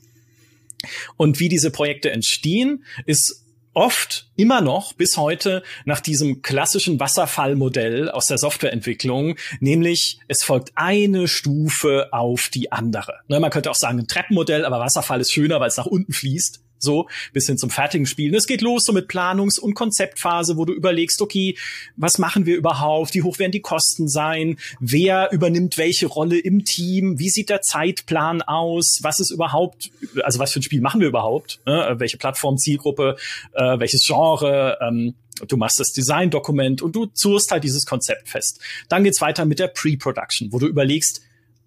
Und 1.18 1.40
wie 1.40 1.50
diese 1.50 1.72
Projekte 1.72 2.12
entstehen, 2.12 2.84
ist 3.06 3.42
oft 3.74 4.30
immer 4.36 4.62
noch 4.62 4.94
bis 4.94 5.18
heute 5.18 5.64
nach 5.86 6.02
diesem 6.02 6.42
klassischen 6.42 7.00
Wasserfallmodell 7.00 8.10
aus 8.10 8.26
der 8.26 8.38
Softwareentwicklung, 8.38 9.38
nämlich 9.60 10.20
es 10.28 10.44
folgt 10.44 10.72
eine 10.76 11.28
Stufe 11.28 12.10
auf 12.12 12.50
die 12.50 12.72
andere. 12.72 13.20
Ne, 13.28 13.40
man 13.40 13.50
könnte 13.50 13.72
auch 13.72 13.76
sagen 13.76 14.00
ein 14.00 14.08
Treppenmodell, 14.08 14.66
aber 14.66 14.80
Wasserfall 14.80 15.22
ist 15.22 15.32
schöner, 15.32 15.60
weil 15.60 15.70
es 15.70 15.78
nach 15.78 15.86
unten 15.86 16.12
fließt. 16.14 16.62
So 16.84 17.08
bis 17.34 17.48
hin 17.48 17.58
zum 17.58 17.70
fertigen 17.70 18.06
Spielen. 18.06 18.34
Es 18.36 18.48
geht 18.48 18.62
los 18.62 18.86
so 18.86 18.94
mit 18.94 19.08
Planungs- 19.08 19.60
und 19.60 19.74
Konzeptphase, 19.74 20.58
wo 20.58 20.66
du 20.66 20.74
überlegst, 20.74 21.22
okay, 21.22 21.58
was 21.96 22.18
machen 22.18 22.46
wir 22.46 22.56
überhaupt? 22.56 23.14
Wie 23.14 23.24
hoch 23.24 23.40
werden 23.40 23.52
die 23.52 23.62
Kosten 23.62 24.08
sein? 24.08 24.58
Wer 24.80 25.32
übernimmt 25.32 25.78
welche 25.78 26.08
Rolle 26.08 26.38
im 26.38 26.66
Team? 26.66 27.20
Wie 27.20 27.30
sieht 27.30 27.50
der 27.50 27.62
Zeitplan 27.62 28.42
aus? 28.42 29.00
Was 29.02 29.20
ist 29.20 29.32
überhaupt, 29.32 29.92
also 30.24 30.40
was 30.40 30.52
für 30.52 30.60
ein 30.60 30.64
Spiel 30.64 30.82
machen 30.82 31.02
wir 31.02 31.08
überhaupt? 31.08 31.60
Ne? 31.66 31.96
Welche 31.98 32.18
Plattform, 32.18 32.58
Zielgruppe, 32.58 33.18
äh, 33.54 33.80
welches 33.80 34.06
Genre? 34.06 34.78
Ähm, 34.82 35.16
du 35.48 35.58
machst 35.58 35.80
das 35.80 35.92
Design-Dokument 35.92 36.82
und 36.82 36.96
du 36.96 37.06
zurst 37.08 37.52
halt 37.52 37.64
dieses 37.64 37.86
Konzept 37.86 38.30
fest. 38.30 38.60
Dann 38.90 39.04
geht's 39.04 39.22
weiter 39.22 39.46
mit 39.46 39.60
der 39.60 39.68
Pre-Production, 39.68 40.52
wo 40.52 40.60
du 40.60 40.68
überlegst, 40.68 41.22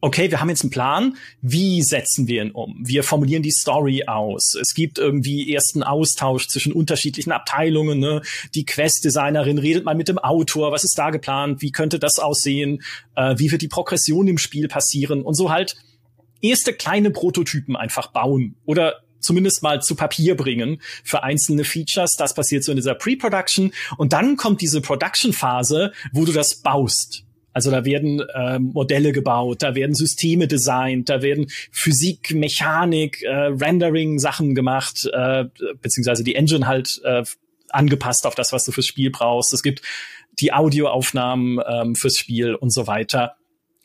okay, 0.05 0.31
wir 0.31 0.39
haben 0.39 0.51
jetzt 0.51 0.63
einen 0.63 0.71
Plan, 0.71 1.17
wie 1.41 1.83
setzen 1.83 2.29
wir 2.29 2.43
ihn 2.43 2.51
um? 2.51 2.77
Wir 2.85 3.03
formulieren 3.03 3.43
die 3.43 3.51
Story 3.51 4.05
aus. 4.07 4.55
Es 4.55 4.75
gibt 4.75 4.99
irgendwie 4.99 5.55
ersten 5.55 5.83
Austausch 5.83 6.47
zwischen 6.49 6.75
unterschiedlichen 6.75 7.33
Abteilungen. 7.33 8.01
Ne? 8.01 8.21
Die 8.55 8.67
Quest-Designerin 8.67 9.57
redet 9.57 9.87
mal 9.87 9.95
mit 9.95 10.09
dem 10.09 10.19
Autor, 10.19 10.73
was 10.73 10.85
ist 10.85 10.99
da 10.99 11.09
geplant, 11.09 11.63
wie 11.63 11.73
könnte 11.73 11.99
das 11.99 12.19
aussehen, 12.19 12.83
äh, 13.17 13.37
wie 13.39 13.51
wird 13.51 13.63
die 13.63 13.69
Progression 13.69 14.29
im 14.29 14.37
Spiel 14.37 14.69
passieren 14.69 15.23
und 15.23 15.35
so 15.35 15.51
halt 15.51 15.75
erste 16.43 16.75
kleine 16.75 17.11
Prototypen 17.11 17.75
einfach 17.75 18.09
bauen 18.09 18.57
oder 18.67 19.01
zumindest 19.21 19.63
mal 19.63 19.81
zu 19.81 19.95
Papier 19.95 20.37
bringen 20.37 20.83
für 21.03 21.23
einzelne 21.23 21.65
Features. 21.65 22.17
Das 22.19 22.35
passiert 22.35 22.63
so 22.63 22.73
in 22.73 22.77
dieser 22.77 22.95
Pre-Production. 22.95 23.73
Und 23.97 24.13
dann 24.13 24.37
kommt 24.37 24.61
diese 24.61 24.83
Production-Phase, 24.83 25.93
wo 26.13 26.27
du 26.27 26.33
das 26.33 26.57
baust. 26.57 27.24
Also 27.55 27.71
da 27.71 27.85
werden 27.85 28.21
äh, 28.21 28.59
Modelle 28.59 29.13
gebaut, 29.13 29.63
da 29.63 29.75
werden 29.75 29.95
Systeme 29.95 30.47
designt, 30.49 31.09
da 31.09 31.23
werden 31.23 31.47
Physik, 31.71 32.35
Mechanik, 32.35 33.23
äh, 33.23 33.31
Rendering 33.31 34.19
Sachen 34.19 34.55
gemacht, 34.55 35.09
äh, 35.13 35.45
beziehungsweise 35.81 36.25
die 36.25 36.35
Engine 36.35 36.67
halt 36.67 37.01
äh, 37.05 37.23
angepasst 37.71 38.27
auf 38.27 38.35
das, 38.35 38.53
was 38.53 38.65
du 38.65 38.73
fürs 38.73 38.87
Spiel 38.87 39.11
brauchst. 39.11 39.55
Es 39.55 39.63
gibt 39.63 39.83
die 40.41 40.53
Audioaufnahmen 40.53 41.61
ähm, 41.67 41.95
fürs 41.95 42.19
Spiel 42.19 42.55
und 42.55 42.73
so 42.73 42.87
weiter. 42.87 43.37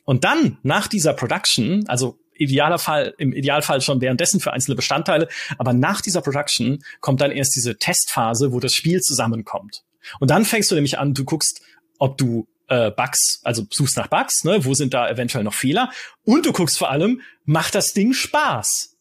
Und 0.04 0.24
dann 0.24 0.58
nach 0.62 0.88
dieser 0.88 1.14
Production, 1.14 1.84
also 1.86 2.18
idealer 2.34 2.78
Fall, 2.78 3.14
im 3.18 3.32
Idealfall 3.32 3.80
schon 3.80 4.00
währenddessen 4.00 4.40
für 4.40 4.52
einzelne 4.52 4.74
Bestandteile, 4.74 5.28
aber 5.58 5.72
nach 5.72 6.00
dieser 6.00 6.22
Production 6.22 6.82
kommt 7.00 7.20
dann 7.20 7.30
erst 7.30 7.54
diese 7.54 7.76
Testphase, 7.76 8.52
wo 8.52 8.58
das 8.60 8.72
Spiel 8.72 9.00
zusammenkommt. 9.00 9.84
Und 10.18 10.30
dann 10.30 10.44
fängst 10.44 10.70
du 10.70 10.74
nämlich 10.74 10.98
an, 10.98 11.14
du 11.14 11.24
guckst, 11.24 11.60
ob 11.98 12.16
du 12.16 12.48
äh, 12.70 12.90
Bugs, 12.90 13.40
also 13.44 13.66
suchst 13.70 13.96
nach 13.96 14.06
Bugs, 14.06 14.44
ne, 14.44 14.64
wo 14.64 14.72
sind 14.74 14.94
da 14.94 15.10
eventuell 15.10 15.44
noch 15.44 15.54
Fehler 15.54 15.90
und 16.24 16.46
du 16.46 16.52
guckst 16.52 16.78
vor 16.78 16.90
allem, 16.90 17.20
macht 17.44 17.74
das 17.74 17.92
Ding 17.92 18.14
Spaß? 18.14 18.96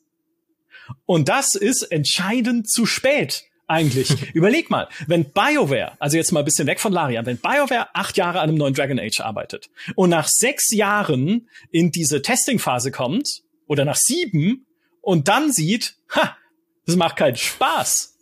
Und 1.05 1.29
das 1.29 1.55
ist 1.55 1.83
entscheidend 1.83 2.69
zu 2.69 2.85
spät 2.85 3.43
eigentlich. 3.67 4.09
Überleg 4.33 4.69
mal, 4.69 4.89
wenn 5.07 5.31
BioWare, 5.31 5.93
also 5.99 6.17
jetzt 6.17 6.31
mal 6.31 6.39
ein 6.39 6.45
bisschen 6.45 6.67
weg 6.67 6.79
von 6.79 6.91
Larian, 6.91 7.25
wenn 7.25 7.37
BioWare 7.37 7.93
acht 7.93 8.17
Jahre 8.17 8.39
an 8.39 8.49
einem 8.49 8.57
neuen 8.57 8.73
Dragon 8.73 8.99
Age 8.99 9.21
arbeitet 9.21 9.69
und 9.95 10.09
nach 10.09 10.27
sechs 10.27 10.71
Jahren 10.71 11.47
in 11.71 11.91
diese 11.91 12.21
Testing-Phase 12.21 12.91
kommt 12.91 13.43
oder 13.67 13.85
nach 13.85 13.97
sieben 13.97 14.65
und 15.01 15.27
dann 15.27 15.51
sieht, 15.51 15.95
ha, 16.15 16.35
das 16.87 16.95
macht 16.95 17.17
keinen 17.17 17.37
Spaß, 17.37 18.17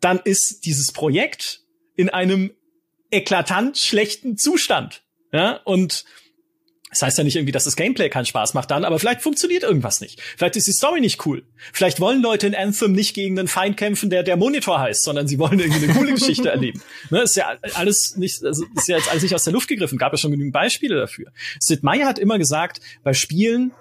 dann 0.00 0.18
ist 0.24 0.62
dieses 0.64 0.90
Projekt 0.90 1.60
in 1.94 2.10
einem 2.10 2.50
eklatant 3.14 3.78
schlechten 3.78 4.36
Zustand. 4.36 5.02
Ja, 5.32 5.60
und 5.64 6.04
das 6.94 7.02
heißt 7.02 7.18
ja 7.18 7.24
nicht 7.24 7.34
irgendwie, 7.34 7.50
dass 7.50 7.64
das 7.64 7.74
Gameplay 7.74 8.08
keinen 8.08 8.24
Spaß 8.24 8.54
macht 8.54 8.70
dann, 8.70 8.84
aber 8.84 9.00
vielleicht 9.00 9.20
funktioniert 9.20 9.64
irgendwas 9.64 10.00
nicht. 10.00 10.20
Vielleicht 10.20 10.54
ist 10.54 10.68
die 10.68 10.72
Story 10.72 11.00
nicht 11.00 11.26
cool. 11.26 11.42
Vielleicht 11.72 11.98
wollen 11.98 12.22
Leute 12.22 12.46
in 12.46 12.54
Anthem 12.54 12.92
nicht 12.92 13.14
gegen 13.14 13.36
einen 13.36 13.48
Feind 13.48 13.76
kämpfen, 13.76 14.10
der 14.10 14.22
der 14.22 14.36
Monitor 14.36 14.78
heißt, 14.78 15.02
sondern 15.02 15.26
sie 15.26 15.40
wollen 15.40 15.58
irgendwie 15.58 15.84
eine 15.84 15.92
coole 15.92 16.12
Geschichte 16.14 16.50
erleben. 16.50 16.80
Ne, 17.10 17.22
ist 17.22 17.34
ja 17.34 17.56
alles 17.74 18.16
nicht, 18.16 18.44
also 18.44 18.64
ist 18.76 18.86
ja 18.86 18.96
jetzt 18.96 19.10
alles 19.10 19.24
nicht 19.24 19.34
aus 19.34 19.42
der 19.42 19.52
Luft 19.52 19.66
gegriffen. 19.68 19.98
Gab 19.98 20.12
ja 20.12 20.18
schon 20.18 20.30
genügend 20.30 20.52
Beispiele 20.52 20.96
dafür. 20.96 21.32
Sid 21.58 21.82
Meier 21.82 22.06
hat 22.06 22.20
immer 22.20 22.38
gesagt, 22.38 22.80
bei 23.02 23.12
Spielen, 23.12 23.72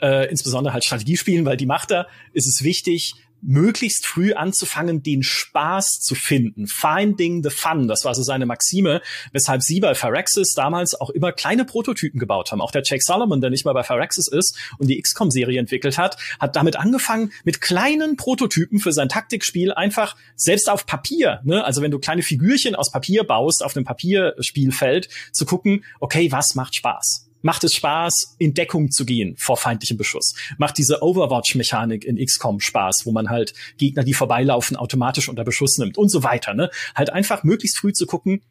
äh, 0.00 0.30
insbesondere 0.30 0.72
halt 0.72 0.84
Strategiespielen, 0.84 1.44
weil 1.44 1.56
die 1.56 1.66
macht 1.66 1.90
er, 1.90 2.06
ist 2.32 2.46
es 2.46 2.62
wichtig, 2.62 3.14
möglichst 3.42 4.06
früh 4.06 4.32
anzufangen, 4.32 5.02
den 5.02 5.22
Spaß 5.22 6.00
zu 6.00 6.14
finden. 6.14 6.66
Finding 6.66 7.42
the 7.42 7.50
fun, 7.50 7.88
das 7.88 8.04
war 8.04 8.14
so 8.14 8.22
seine 8.22 8.46
Maxime, 8.46 9.00
weshalb 9.32 9.62
sie 9.62 9.80
bei 9.80 9.94
Phyrexis 9.94 10.54
damals 10.54 10.94
auch 11.00 11.10
immer 11.10 11.32
kleine 11.32 11.64
Prototypen 11.64 12.20
gebaut 12.20 12.52
haben. 12.52 12.60
Auch 12.60 12.70
der 12.70 12.82
Jake 12.84 13.02
Solomon, 13.02 13.40
der 13.40 13.50
nicht 13.50 13.64
mal 13.64 13.72
bei 13.72 13.82
Phyrexis 13.82 14.28
ist 14.28 14.58
und 14.78 14.88
die 14.88 15.00
XCOM-Serie 15.00 15.58
entwickelt 15.58 15.98
hat, 15.98 16.16
hat 16.38 16.56
damit 16.56 16.76
angefangen, 16.76 17.32
mit 17.44 17.60
kleinen 17.60 18.16
Prototypen 18.16 18.78
für 18.78 18.92
sein 18.92 19.08
Taktikspiel 19.08 19.72
einfach 19.72 20.16
selbst 20.36 20.68
auf 20.68 20.86
Papier, 20.86 21.40
ne? 21.44 21.64
also 21.64 21.82
wenn 21.82 21.90
du 21.90 21.98
kleine 21.98 22.22
Figürchen 22.22 22.74
aus 22.74 22.90
Papier 22.90 23.24
baust, 23.24 23.64
auf 23.64 23.76
einem 23.76 23.84
Papierspielfeld, 23.84 25.08
zu 25.32 25.46
gucken, 25.46 25.84
okay, 26.00 26.30
was 26.32 26.54
macht 26.54 26.74
Spaß? 26.74 27.29
Macht 27.42 27.64
es 27.64 27.74
Spaß, 27.74 28.36
in 28.38 28.54
Deckung 28.54 28.90
zu 28.90 29.04
gehen 29.04 29.34
vor 29.36 29.56
feindlichem 29.56 29.96
Beschuss. 29.96 30.34
Macht 30.58 30.78
diese 30.78 31.02
Overwatch-Mechanik 31.02 32.04
in 32.04 32.24
XCOM 32.24 32.60
Spaß, 32.60 33.02
wo 33.04 33.12
man 33.12 33.30
halt 33.30 33.54
Gegner, 33.78 34.04
die 34.04 34.14
vorbeilaufen, 34.14 34.76
automatisch 34.76 35.28
unter 35.28 35.44
Beschuss 35.44 35.78
nimmt 35.78 35.98
und 35.98 36.10
so 36.10 36.22
weiter. 36.22 36.54
Ne? 36.54 36.70
Halt 36.94 37.10
einfach 37.10 37.42
möglichst 37.42 37.78
früh 37.78 37.92
zu 37.92 38.06
gucken, 38.06 38.42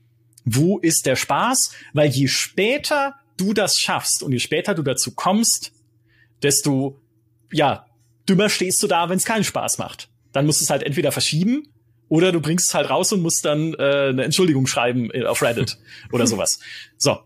wo 0.45 0.79
ist 0.79 1.05
der 1.05 1.15
Spaß, 1.15 1.71
weil 1.93 2.09
je 2.09 2.27
später 2.27 3.15
du 3.37 3.53
das 3.53 3.75
schaffst 3.75 4.23
und 4.23 4.31
je 4.31 4.39
später 4.39 4.73
du 4.73 4.83
dazu 4.83 5.11
kommst, 5.11 5.71
desto 6.41 6.99
ja 7.51 7.85
dümmer 8.27 8.49
stehst 8.49 8.81
du 8.83 8.87
da, 8.87 9.09
wenn 9.09 9.17
es 9.17 9.25
keinen 9.25 9.43
Spaß 9.43 9.77
macht. 9.77 10.09
Dann 10.31 10.45
musst 10.45 10.61
du 10.61 10.63
es 10.63 10.69
halt 10.69 10.83
entweder 10.83 11.11
verschieben 11.11 11.67
oder 12.07 12.31
du 12.31 12.41
bringst 12.41 12.69
es 12.69 12.73
halt 12.73 12.89
raus 12.89 13.11
und 13.13 13.21
musst 13.21 13.45
dann 13.45 13.73
äh, 13.75 14.09
eine 14.09 14.23
Entschuldigung 14.23 14.67
schreiben 14.67 15.09
äh, 15.11 15.25
auf 15.25 15.41
Reddit 15.41 15.77
oder 16.11 16.27
sowas. 16.27 16.59
So, 16.97 17.19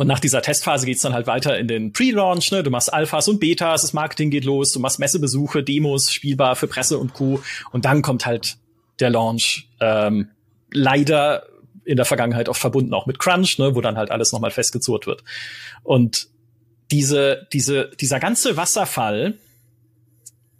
und 0.00 0.06
nach 0.06 0.18
dieser 0.18 0.40
Testphase 0.40 0.86
geht's 0.86 1.02
dann 1.02 1.12
halt 1.12 1.26
weiter 1.26 1.58
in 1.58 1.68
den 1.68 1.92
Pre-Launch. 1.92 2.52
Ne? 2.52 2.62
Du 2.62 2.70
machst 2.70 2.90
Alphas 2.90 3.28
und 3.28 3.38
Betas, 3.38 3.82
das 3.82 3.92
Marketing 3.92 4.30
geht 4.30 4.46
los, 4.46 4.72
du 4.72 4.80
machst 4.80 4.98
Messebesuche, 4.98 5.62
Demos, 5.62 6.10
spielbar 6.10 6.56
für 6.56 6.68
Presse 6.68 6.96
und 6.96 7.12
Co. 7.12 7.42
Und 7.70 7.84
dann 7.84 8.00
kommt 8.00 8.24
halt 8.24 8.56
der 8.98 9.10
Launch. 9.10 9.68
Ähm, 9.78 10.30
leider 10.72 11.46
in 11.84 11.96
der 11.96 12.06
Vergangenheit 12.06 12.48
oft 12.48 12.62
verbunden 12.62 12.94
auch 12.94 13.04
mit 13.04 13.18
Crunch, 13.18 13.58
ne? 13.58 13.74
wo 13.74 13.82
dann 13.82 13.98
halt 13.98 14.10
alles 14.10 14.32
nochmal 14.32 14.50
festgezurrt 14.50 15.06
wird. 15.06 15.22
Und 15.82 16.28
diese, 16.90 17.46
diese, 17.52 17.90
dieser 18.00 18.20
ganze 18.20 18.56
Wasserfall 18.56 19.34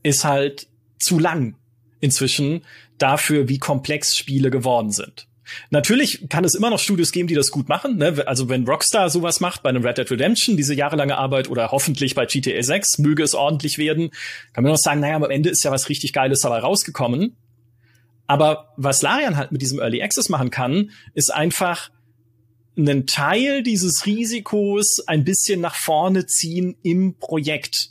ist 0.03 0.27
halt 0.27 0.67
zu 0.99 1.19
lang 1.19 1.57
inzwischen 2.01 2.67
dafür, 2.99 3.49
wie 3.49 3.59
komplex 3.59 4.15
Spiele 4.19 4.51
geworden 4.51 4.91
sind. 4.91 5.29
Natürlich 5.71 6.29
kann 6.29 6.45
es 6.45 6.55
immer 6.55 6.71
noch 6.71 6.79
Studios 6.79 7.13
geben, 7.13 7.29
die 7.29 7.35
das 7.35 7.51
gut 7.51 7.69
machen. 7.69 7.97
Ne? 7.97 8.23
Also 8.27 8.49
wenn 8.49 8.67
Rockstar 8.67 9.11
sowas 9.11 9.41
macht 9.41 9.63
bei 9.63 9.69
einem 9.69 9.85
Red 9.85 9.99
Dead 9.99 10.11
Redemption, 10.11 10.57
diese 10.57 10.75
jahrelange 10.75 11.17
Arbeit 11.17 11.49
oder 11.49 11.71
hoffentlich 11.71 12.15
bei 12.15 12.27
GTA 12.27 12.63
6, 12.63 12.99
möge 12.99 13.23
es 13.23 13.35
ordentlich 13.35 13.79
werden, 13.79 14.11
kann 14.53 14.65
man 14.65 14.73
noch 14.73 14.79
sagen, 14.79 15.01
naja, 15.01 15.17
am 15.17 15.31
Ende 15.31 15.51
ist 15.51 15.63
ja 15.65 15.71
was 15.71 15.89
richtig 15.89 16.13
Geiles 16.13 16.41
dabei 16.41 16.59
rausgekommen. 16.59 17.37
Aber 18.27 18.73
was 18.77 19.03
Larian 19.03 19.37
halt 19.37 19.51
mit 19.51 19.61
diesem 19.61 19.81
Early 19.81 20.03
Access 20.03 20.29
machen 20.29 20.51
kann, 20.51 20.91
ist 21.15 21.35
einfach 21.35 21.91
einen 22.77 23.07
Teil 23.07 23.63
dieses 23.63 24.07
Risikos 24.07 25.01
ein 25.07 25.25
bisschen 25.25 25.61
nach 25.61 25.75
vorne 25.75 26.27
ziehen 26.27 26.77
im 26.83 27.17
Projekt. 27.19 27.91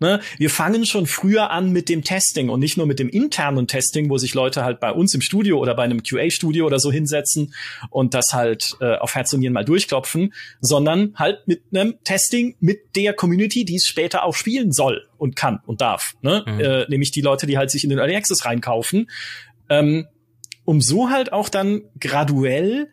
Ne? 0.00 0.20
Wir 0.38 0.48
fangen 0.48 0.86
schon 0.86 1.06
früher 1.06 1.50
an 1.50 1.72
mit 1.72 1.90
dem 1.90 2.02
Testing 2.02 2.48
und 2.48 2.58
nicht 2.58 2.78
nur 2.78 2.86
mit 2.86 2.98
dem 2.98 3.10
internen 3.10 3.66
Testing, 3.66 4.08
wo 4.08 4.16
sich 4.16 4.32
Leute 4.32 4.64
halt 4.64 4.80
bei 4.80 4.90
uns 4.90 5.14
im 5.14 5.20
Studio 5.20 5.58
oder 5.58 5.74
bei 5.74 5.84
einem 5.84 6.02
QA-Studio 6.02 6.66
oder 6.66 6.80
so 6.80 6.90
hinsetzen 6.90 7.54
und 7.90 8.14
das 8.14 8.32
halt 8.32 8.76
äh, 8.80 8.96
auf 8.96 9.14
Herz 9.14 9.32
und 9.34 9.40
Nieren 9.40 9.52
mal 9.52 9.64
durchklopfen, 9.64 10.32
sondern 10.60 11.12
halt 11.16 11.46
mit 11.46 11.62
einem 11.72 12.02
Testing 12.02 12.56
mit 12.60 12.96
der 12.96 13.12
Community, 13.12 13.66
die 13.66 13.76
es 13.76 13.86
später 13.86 14.24
auch 14.24 14.34
spielen 14.34 14.72
soll 14.72 15.06
und 15.18 15.36
kann 15.36 15.60
und 15.66 15.82
darf. 15.82 16.14
Ne? 16.22 16.44
Mhm. 16.46 16.60
Äh, 16.60 16.86
nämlich 16.88 17.10
die 17.10 17.20
Leute, 17.20 17.46
die 17.46 17.58
halt 17.58 17.70
sich 17.70 17.84
in 17.84 17.90
den 17.90 17.98
Early 17.98 18.16
Access 18.16 18.46
reinkaufen, 18.46 19.10
ähm, 19.68 20.06
um 20.64 20.80
so 20.80 21.10
halt 21.10 21.32
auch 21.32 21.50
dann 21.50 21.82
graduell 22.00 22.88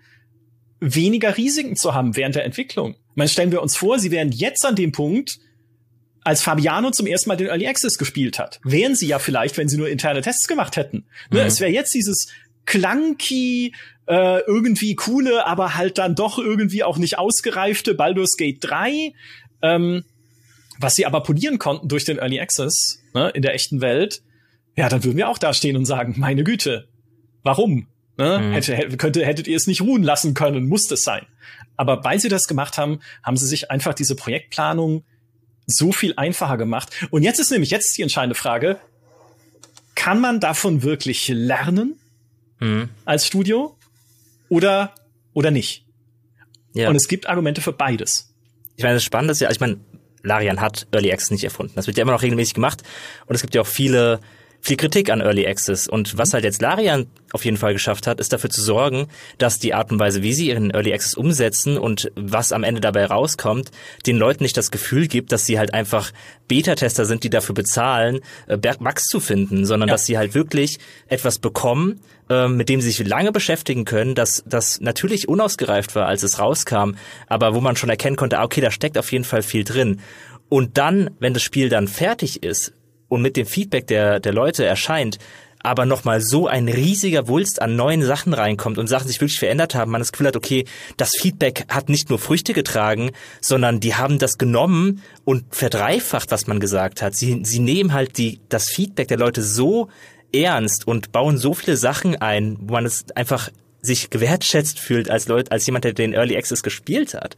weniger 0.81 1.37
Risiken 1.37 1.77
zu 1.77 1.95
haben 1.95 2.17
während 2.17 2.35
der 2.35 2.43
Entwicklung. 2.43 2.95
Man 3.15 3.29
stellen 3.29 3.51
wir 3.51 3.61
uns 3.61 3.77
vor, 3.77 3.97
sie 3.97 4.11
wären 4.11 4.31
jetzt 4.31 4.65
an 4.65 4.75
dem 4.75 4.91
Punkt, 4.91 5.39
als 6.27 6.41
Fabiano 6.41 6.91
zum 6.91 7.07
ersten 7.07 7.29
Mal 7.29 7.37
den 7.37 7.47
Early 7.47 7.67
Access 7.67 7.97
gespielt 7.97 8.37
hat. 8.37 8.59
Wären 8.65 8.95
sie 8.95 9.07
ja 9.07 9.17
vielleicht, 9.17 9.57
wenn 9.57 9.69
sie 9.69 9.77
nur 9.77 9.87
interne 9.87 10.21
Tests 10.21 10.49
gemacht 10.49 10.75
hätten. 10.75 11.05
Ne, 11.31 11.39
mhm. 11.39 11.47
Es 11.47 11.61
wäre 11.61 11.71
jetzt 11.71 11.93
dieses 11.93 12.27
clunky, 12.65 13.73
äh, 14.07 14.41
irgendwie 14.41 14.95
coole, 14.95 15.45
aber 15.45 15.75
halt 15.75 15.97
dann 15.97 16.15
doch 16.15 16.37
irgendwie 16.37 16.83
auch 16.83 16.97
nicht 16.97 17.17
ausgereifte 17.17 17.93
Baldur's 17.93 18.35
Gate 18.35 18.57
3, 18.59 19.13
ähm, 19.61 20.03
was 20.79 20.95
sie 20.95 21.05
aber 21.05 21.23
polieren 21.23 21.59
konnten 21.59 21.87
durch 21.87 22.03
den 22.03 22.17
Early 22.17 22.41
Access 22.41 23.01
ne, 23.13 23.29
in 23.29 23.41
der 23.41 23.53
echten 23.53 23.79
Welt. 23.79 24.21
Ja, 24.75 24.89
dann 24.89 25.05
würden 25.05 25.15
wir 25.15 25.29
auch 25.29 25.37
da 25.37 25.53
stehen 25.53 25.77
und 25.77 25.85
sagen, 25.85 26.15
meine 26.17 26.43
Güte, 26.43 26.89
warum? 27.43 27.87
Ne? 28.17 28.39
Mhm. 28.39 28.51
Hätte, 28.51 28.97
könnte, 28.97 29.25
hättet 29.25 29.47
ihr 29.47 29.55
es 29.55 29.65
nicht 29.65 29.79
ruhen 29.79 30.03
lassen 30.03 30.33
können, 30.33 30.67
muss 30.67 30.91
es 30.91 31.03
sein. 31.03 31.25
Aber 31.77 32.03
weil 32.03 32.19
sie 32.19 32.27
das 32.27 32.49
gemacht 32.49 32.77
haben, 32.77 32.99
haben 33.23 33.37
sie 33.37 33.47
sich 33.47 33.71
einfach 33.71 33.93
diese 33.93 34.17
Projektplanung 34.17 35.05
so 35.67 35.91
viel 35.91 36.13
einfacher 36.15 36.57
gemacht. 36.57 36.89
Und 37.11 37.23
jetzt 37.23 37.39
ist 37.39 37.51
nämlich 37.51 37.69
jetzt 37.69 37.97
die 37.97 38.01
entscheidende 38.01 38.35
Frage, 38.35 38.79
kann 39.95 40.19
man 40.19 40.39
davon 40.39 40.81
wirklich 40.81 41.27
lernen 41.27 41.99
mhm. 42.59 42.89
als 43.05 43.27
Studio 43.27 43.77
oder, 44.49 44.95
oder 45.33 45.51
nicht? 45.51 45.85
Ja. 46.73 46.89
Und 46.89 46.95
es 46.95 47.07
gibt 47.07 47.27
Argumente 47.27 47.61
für 47.61 47.73
beides. 47.73 48.33
Ich 48.77 48.83
meine, 48.83 48.95
das 48.95 49.03
Spannende 49.03 49.33
ist 49.33 49.41
ja, 49.41 49.51
ich 49.51 49.59
meine, 49.59 49.79
Larian 50.23 50.61
hat 50.61 50.87
Early 50.91 51.11
Access 51.11 51.31
nicht 51.31 51.43
erfunden. 51.43 51.73
Das 51.75 51.87
wird 51.87 51.97
ja 51.97 52.03
immer 52.03 52.11
noch 52.11 52.21
regelmäßig 52.21 52.53
gemacht. 52.53 52.83
Und 53.25 53.35
es 53.35 53.41
gibt 53.41 53.55
ja 53.55 53.61
auch 53.61 53.67
viele 53.67 54.19
viel 54.61 54.77
Kritik 54.77 55.09
an 55.09 55.21
Early 55.21 55.47
Access. 55.47 55.87
Und 55.87 56.17
was 56.17 56.33
halt 56.33 56.43
jetzt 56.43 56.61
Larian 56.61 57.07
auf 57.31 57.45
jeden 57.45 57.57
Fall 57.57 57.73
geschafft 57.73 58.07
hat, 58.07 58.19
ist 58.19 58.33
dafür 58.33 58.49
zu 58.49 58.61
sorgen, 58.61 59.07
dass 59.37 59.59
die 59.59 59.73
Art 59.73 59.91
und 59.91 59.99
Weise, 59.99 60.23
wie 60.23 60.33
sie 60.33 60.49
ihren 60.49 60.71
Early 60.71 60.93
Access 60.93 61.13
umsetzen 61.13 61.77
und 61.77 62.11
was 62.15 62.51
am 62.51 62.63
Ende 62.63 62.81
dabei 62.81 63.05
rauskommt, 63.05 63.71
den 64.05 64.17
Leuten 64.17 64.43
nicht 64.43 64.57
das 64.57 64.71
Gefühl 64.71 65.07
gibt, 65.07 65.31
dass 65.31 65.45
sie 65.45 65.59
halt 65.59 65.73
einfach 65.73 66.11
Beta-Tester 66.47 67.05
sind, 67.05 67.23
die 67.23 67.29
dafür 67.29 67.55
bezahlen, 67.55 68.19
äh, 68.47 68.57
Bugs 68.57 69.05
zu 69.05 69.19
finden, 69.19 69.65
sondern 69.65 69.89
ja. 69.89 69.93
dass 69.93 70.05
sie 70.05 70.17
halt 70.17 70.33
wirklich 70.33 70.79
etwas 71.07 71.39
bekommen, 71.39 72.01
äh, 72.29 72.47
mit 72.47 72.69
dem 72.69 72.81
sie 72.81 72.91
sich 72.91 73.07
lange 73.07 73.31
beschäftigen 73.31 73.85
können, 73.85 74.15
dass 74.15 74.43
das 74.45 74.81
natürlich 74.81 75.27
unausgereift 75.27 75.95
war, 75.95 76.07
als 76.07 76.23
es 76.23 76.39
rauskam, 76.39 76.95
aber 77.27 77.53
wo 77.53 77.61
man 77.61 77.75
schon 77.75 77.89
erkennen 77.89 78.15
konnte, 78.15 78.39
ah, 78.39 78.43
okay, 78.43 78.61
da 78.61 78.71
steckt 78.71 78.97
auf 78.97 79.11
jeden 79.11 79.25
Fall 79.25 79.43
viel 79.43 79.63
drin. 79.63 80.01
Und 80.49 80.77
dann, 80.77 81.09
wenn 81.19 81.33
das 81.33 81.43
Spiel 81.43 81.69
dann 81.69 81.87
fertig 81.87 82.43
ist, 82.43 82.73
und 83.09 83.21
mit 83.21 83.37
dem 83.37 83.45
Feedback 83.45 83.87
der, 83.87 84.19
der 84.19 84.33
Leute 84.33 84.65
erscheint, 84.65 85.17
aber 85.67 85.85
nochmal 85.85 86.21
so 86.21 86.47
ein 86.47 86.67
riesiger 86.69 87.27
Wulst 87.27 87.61
an 87.61 87.75
neuen 87.75 88.03
Sachen 88.03 88.33
reinkommt 88.33 88.77
und 88.77 88.87
Sachen 88.87 89.07
sich 89.07 89.19
wirklich 89.19 89.39
verändert 89.39 89.75
haben, 89.75 89.91
man 89.91 90.01
das 90.01 90.11
Gefühl 90.11 90.27
hat, 90.27 90.35
okay, 90.35 90.65
das 90.97 91.15
Feedback 91.15 91.65
hat 91.67 91.89
nicht 91.89 92.09
nur 92.09 92.19
Früchte 92.19 92.53
getragen, 92.53 93.11
sondern 93.41 93.79
die 93.79 93.95
haben 93.95 94.19
das 94.19 94.37
genommen 94.37 95.01
und 95.25 95.43
verdreifacht, 95.53 96.31
was 96.31 96.47
man 96.47 96.59
gesagt 96.59 97.01
hat. 97.01 97.15
Sie, 97.15 97.41
sie 97.43 97.59
nehmen 97.59 97.93
halt 97.93 98.17
die, 98.17 98.39
das 98.49 98.69
Feedback 98.69 99.07
der 99.07 99.17
Leute 99.17 99.43
so 99.43 99.89
ernst 100.33 100.87
und 100.87 101.11
bauen 101.11 101.37
so 101.37 101.53
viele 101.53 101.77
Sachen 101.77 102.15
ein, 102.15 102.57
wo 102.61 102.73
man 102.73 102.85
es 102.85 103.05
einfach 103.15 103.49
sich 103.81 104.09
gewertschätzt 104.09 104.79
fühlt 104.79 105.09
als 105.09 105.27
Leute, 105.27 105.51
als 105.51 105.65
jemand, 105.65 105.85
der 105.85 105.93
den 105.93 106.13
Early 106.13 106.37
Access 106.37 106.63
gespielt 106.63 107.13
hat 107.13 107.35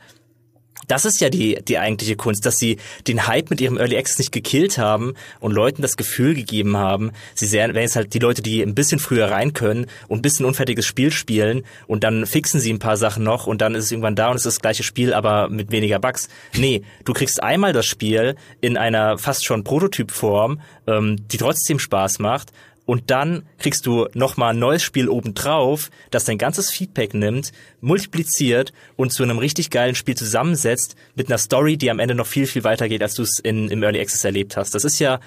das 0.89 1.05
ist 1.05 1.21
ja 1.21 1.29
die, 1.29 1.59
die 1.63 1.77
eigentliche 1.77 2.15
Kunst, 2.15 2.45
dass 2.45 2.57
sie 2.57 2.77
den 3.07 3.27
Hype 3.27 3.49
mit 3.49 3.61
ihrem 3.61 3.77
Early 3.77 3.95
Access 3.95 4.17
nicht 4.17 4.31
gekillt 4.31 4.77
haben 4.77 5.13
und 5.39 5.53
Leuten 5.53 5.81
das 5.81 5.95
Gefühl 5.95 6.33
gegeben 6.33 6.75
haben, 6.75 7.11
sie 7.35 7.45
sehen, 7.45 7.73
wenn 7.75 7.83
jetzt 7.83 7.95
halt 7.95 8.13
die 8.13 8.19
Leute, 8.19 8.41
die 8.41 8.61
ein 8.61 8.75
bisschen 8.75 8.99
früher 8.99 9.29
rein 9.29 9.53
können 9.53 9.85
und 10.07 10.19
ein 10.19 10.21
bisschen 10.21 10.45
unfertiges 10.45 10.85
Spiel 10.85 11.11
spielen 11.11 11.63
und 11.87 12.03
dann 12.03 12.25
fixen 12.25 12.59
sie 12.59 12.73
ein 12.73 12.79
paar 12.79 12.97
Sachen 12.97 13.23
noch 13.23 13.47
und 13.47 13.61
dann 13.61 13.75
ist 13.75 13.85
es 13.85 13.91
irgendwann 13.91 14.15
da 14.15 14.29
und 14.29 14.35
es 14.35 14.45
ist 14.45 14.57
das 14.57 14.61
gleiche 14.61 14.83
Spiel, 14.83 15.13
aber 15.13 15.47
mit 15.49 15.71
weniger 15.71 15.99
Bugs. 15.99 16.27
Nee, 16.55 16.81
du 17.05 17.13
kriegst 17.13 17.41
einmal 17.41 17.71
das 17.71 17.85
Spiel 17.85 18.35
in 18.59 18.75
einer 18.75 19.17
fast 19.17 19.45
schon 19.45 19.63
Prototypform, 19.63 20.59
ähm, 20.87 21.17
die 21.31 21.37
trotzdem 21.37 21.77
Spaß 21.77 22.19
macht 22.19 22.51
und 22.89 23.11
dann 23.11 23.43
kriegst 23.59 23.85
du 23.85 24.07
nochmal 24.15 24.55
ein 24.55 24.57
neues 24.57 24.81
Spiel 24.81 25.09
obendrauf, 25.09 25.91
das 26.09 26.25
dein 26.25 26.39
ganzes 26.39 26.71
Feedback 26.71 27.13
nimmt, 27.13 27.51
multipliziert 27.81 28.73
und 28.95 29.13
zu 29.13 29.21
einem 29.21 29.37
richtig 29.37 29.69
geilen 29.69 29.93
Spiel 29.93 30.17
zusammensetzt 30.17 30.95
mit 31.13 31.27
einer 31.27 31.37
Story, 31.37 31.77
die 31.77 31.91
am 31.91 31.99
Ende 31.99 32.15
noch 32.15 32.25
viel, 32.25 32.47
viel 32.47 32.63
weiter 32.63 32.89
geht, 32.89 33.03
als 33.03 33.13
du 33.13 33.21
es 33.21 33.37
im 33.37 33.83
Early 33.83 33.99
Access 34.01 34.23
erlebt 34.23 34.57
hast. 34.57 34.73
Das 34.73 34.85
ist 34.85 34.97
ja 34.97 35.19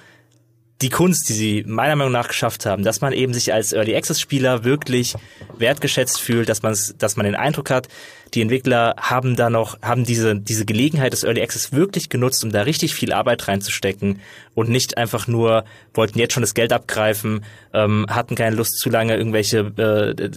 die 0.80 0.88
Kunst, 0.88 1.28
die 1.28 1.34
sie 1.34 1.64
meiner 1.64 1.94
Meinung 1.94 2.12
nach 2.12 2.26
geschafft 2.26 2.66
haben, 2.66 2.82
dass 2.82 3.00
man 3.00 3.12
eben 3.12 3.32
sich 3.32 3.52
als 3.52 3.72
Early 3.72 3.94
Access 3.94 4.20
Spieler 4.20 4.64
wirklich 4.64 5.14
wertgeschätzt 5.56 6.20
fühlt, 6.20 6.48
dass 6.48 6.62
man 6.62 6.76
dass 6.98 7.14
man 7.14 7.26
den 7.26 7.36
Eindruck 7.36 7.70
hat, 7.70 7.86
die 8.34 8.40
Entwickler 8.40 8.94
haben 8.98 9.36
da 9.36 9.50
noch, 9.50 9.80
haben 9.82 10.04
diese, 10.04 10.34
diese 10.34 10.64
Gelegenheit 10.64 11.12
des 11.12 11.22
Early 11.22 11.42
Access 11.42 11.72
wirklich 11.72 12.08
genutzt, 12.08 12.42
um 12.44 12.50
da 12.50 12.62
richtig 12.62 12.94
viel 12.94 13.12
Arbeit 13.12 13.46
reinzustecken 13.46 14.20
und 14.54 14.70
nicht 14.70 14.96
einfach 14.96 15.26
nur 15.26 15.64
wollten 15.92 16.18
jetzt 16.18 16.32
schon 16.32 16.42
das 16.42 16.54
Geld 16.54 16.72
abgreifen, 16.72 17.44
ähm, 17.74 18.06
hatten 18.08 18.34
keine 18.34 18.56
Lust 18.56 18.78
zu 18.78 18.88
lange 18.88 19.16
irgendwelche 19.16 19.58
äh, 19.76 20.30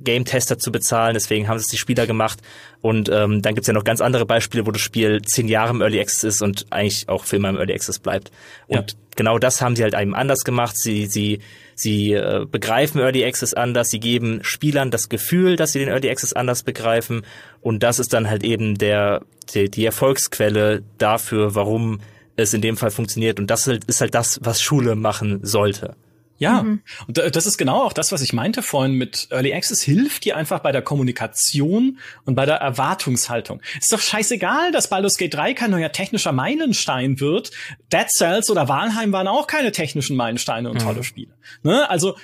Game-Tester 0.00 0.58
zu 0.58 0.72
bezahlen, 0.72 1.14
deswegen 1.14 1.46
haben 1.46 1.58
es 1.58 1.66
die 1.66 1.78
Spieler 1.78 2.06
gemacht 2.06 2.40
und 2.80 3.08
ähm, 3.08 3.42
dann 3.42 3.54
gibt's 3.54 3.68
ja 3.68 3.74
noch 3.74 3.84
ganz 3.84 4.00
andere 4.00 4.26
Beispiele, 4.26 4.66
wo 4.66 4.72
das 4.72 4.82
Spiel 4.82 5.22
zehn 5.22 5.46
Jahre 5.46 5.70
im 5.70 5.80
Early 5.80 6.00
Access 6.00 6.24
ist 6.24 6.42
und 6.42 6.66
eigentlich 6.70 7.08
auch 7.08 7.24
für 7.24 7.36
immer 7.36 7.50
im 7.50 7.56
Early 7.56 7.74
Access 7.74 8.00
bleibt. 8.00 8.32
Und 8.66 8.92
ja. 8.92 8.98
genau 9.14 9.38
das 9.38 9.62
haben 9.62 9.76
sie 9.76 9.82
halt 9.82 9.94
eben 9.94 10.14
anders 10.14 10.44
gemacht. 10.44 10.76
Sie, 10.76 11.06
sie 11.06 11.40
Sie 11.78 12.14
äh, 12.14 12.46
begreifen 12.50 13.02
Early 13.02 13.22
Access 13.22 13.52
anders, 13.52 13.90
sie 13.90 14.00
geben 14.00 14.42
Spielern 14.42 14.90
das 14.90 15.10
Gefühl, 15.10 15.56
dass 15.56 15.72
sie 15.72 15.78
den 15.78 15.90
Early 15.90 16.08
Access 16.08 16.32
anders 16.32 16.62
begreifen 16.62 17.20
und 17.60 17.82
das 17.82 17.98
ist 17.98 18.14
dann 18.14 18.30
halt 18.30 18.44
eben 18.44 18.78
der, 18.78 19.20
die, 19.52 19.70
die 19.70 19.84
Erfolgsquelle 19.84 20.82
dafür, 20.96 21.54
warum 21.54 22.00
es 22.34 22.54
in 22.54 22.62
dem 22.62 22.78
Fall 22.78 22.90
funktioniert 22.90 23.38
und 23.38 23.50
das 23.50 23.66
ist 23.66 24.00
halt 24.00 24.14
das, 24.14 24.40
was 24.42 24.62
Schule 24.62 24.94
machen 24.94 25.40
sollte. 25.42 25.96
Ja, 26.38 26.62
mhm. 26.62 26.82
und 27.06 27.18
das 27.18 27.46
ist 27.46 27.56
genau 27.56 27.82
auch 27.82 27.92
das, 27.92 28.12
was 28.12 28.20
ich 28.20 28.32
meinte 28.32 28.62
vorhin 28.62 28.94
mit 28.94 29.28
Early 29.30 29.54
Access 29.54 29.82
hilft 29.82 30.24
dir 30.24 30.36
einfach 30.36 30.60
bei 30.60 30.70
der 30.70 30.82
Kommunikation 30.82 31.98
und 32.24 32.34
bei 32.34 32.44
der 32.44 32.56
Erwartungshaltung. 32.56 33.62
Ist 33.80 33.92
doch 33.92 34.00
scheißegal, 34.00 34.72
dass 34.72 34.88
Baldur's 34.88 35.16
Gate 35.16 35.34
3 35.34 35.54
kein 35.54 35.70
neuer 35.70 35.92
technischer 35.92 36.32
Meilenstein 36.32 37.20
wird. 37.20 37.52
Dead 37.92 38.10
Cells 38.10 38.50
oder 38.50 38.68
Walheim 38.68 39.12
waren 39.12 39.28
auch 39.28 39.46
keine 39.46 39.72
technischen 39.72 40.16
Meilensteine 40.16 40.68
und 40.68 40.76
mhm. 40.80 40.84
tolle 40.84 41.04
Spiele. 41.04 41.32
Ne? 41.62 41.88
Also, 41.88 42.16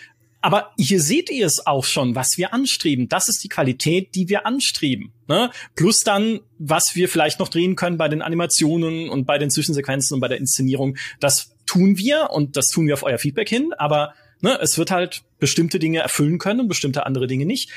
aber 0.43 0.72
hier 0.76 1.01
seht 1.01 1.30
ihr 1.30 1.47
es 1.47 1.66
auch 1.66 1.84
schon, 1.84 2.16
was 2.16 2.36
wir 2.36 2.52
anstreben. 2.52 3.09
Das 3.09 3.28
ist 3.28 3.44
die 3.44 3.48
Qualität, 3.48 4.14
die 4.16 4.28
wir 4.28 4.44
anstreben. 4.44 5.12
Ne? 5.28 5.51
Plus 5.76 6.01
dann, 6.01 6.40
was 6.59 6.94
wir 6.94 7.09
vielleicht 7.09 7.39
noch 7.39 7.48
drehen 7.48 7.76
können 7.76 7.97
bei 7.97 8.09
den 8.09 8.22
Animationen 8.22 9.09
und 9.09 9.24
bei 9.24 9.39
den 9.39 9.51
Zwischensequenzen 9.51 10.16
und 10.16 10.20
bei 10.20 10.28
der 10.28 10.39
Inszenierung. 10.39 10.97
Das 11.20 11.51
tun 11.66 11.97
wir 11.97 12.30
und 12.30 12.56
das 12.56 12.68
tun 12.68 12.86
wir 12.86 12.94
auf 12.94 13.02
euer 13.02 13.18
Feedback 13.18 13.48
hin, 13.48 13.72
aber 13.76 14.14
ne, 14.40 14.59
es 14.60 14.78
wird 14.78 14.90
halt 14.90 15.22
bestimmte 15.39 15.78
Dinge 15.78 16.01
erfüllen 16.01 16.39
können 16.39 16.60
und 16.60 16.68
bestimmte 16.68 17.06
andere 17.06 17.26
Dinge 17.26 17.47
nicht. 17.47 17.70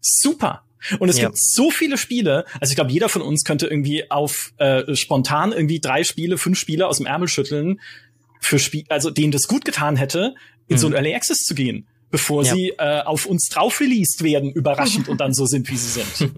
Super. 0.00 0.64
Und 0.98 1.08
es 1.08 1.18
ja. 1.18 1.26
gibt 1.26 1.38
so 1.38 1.70
viele 1.70 1.96
Spiele, 1.96 2.44
also 2.60 2.72
ich 2.72 2.76
glaube, 2.76 2.90
jeder 2.90 3.08
von 3.08 3.22
uns 3.22 3.44
könnte 3.44 3.66
irgendwie 3.66 4.10
auf 4.10 4.52
äh, 4.58 4.96
spontan 4.96 5.52
irgendwie 5.52 5.78
drei 5.78 6.02
Spiele, 6.02 6.38
fünf 6.38 6.58
Spiele 6.58 6.88
aus 6.88 6.96
dem 6.96 7.06
Ärmel 7.06 7.28
schütteln, 7.28 7.80
für 8.40 8.58
Spiel, 8.58 8.84
also 8.88 9.10
denen 9.10 9.30
das 9.30 9.46
gut 9.46 9.64
getan 9.64 9.96
hätte, 9.96 10.34
in 10.66 10.76
mhm. 10.76 10.80
so 10.80 10.86
ein 10.88 10.94
Early 10.94 11.14
Access 11.14 11.44
zu 11.44 11.54
gehen, 11.54 11.86
bevor 12.10 12.42
ja. 12.44 12.54
sie 12.54 12.70
äh, 12.78 13.02
auf 13.02 13.26
uns 13.26 13.48
drauf 13.48 13.80
released 13.80 14.24
werden, 14.24 14.50
überraschend 14.50 15.08
und 15.08 15.20
dann 15.20 15.32
so 15.32 15.46
sind, 15.46 15.68
wie 15.70 15.76
sie 15.76 16.02
sind. 16.02 16.32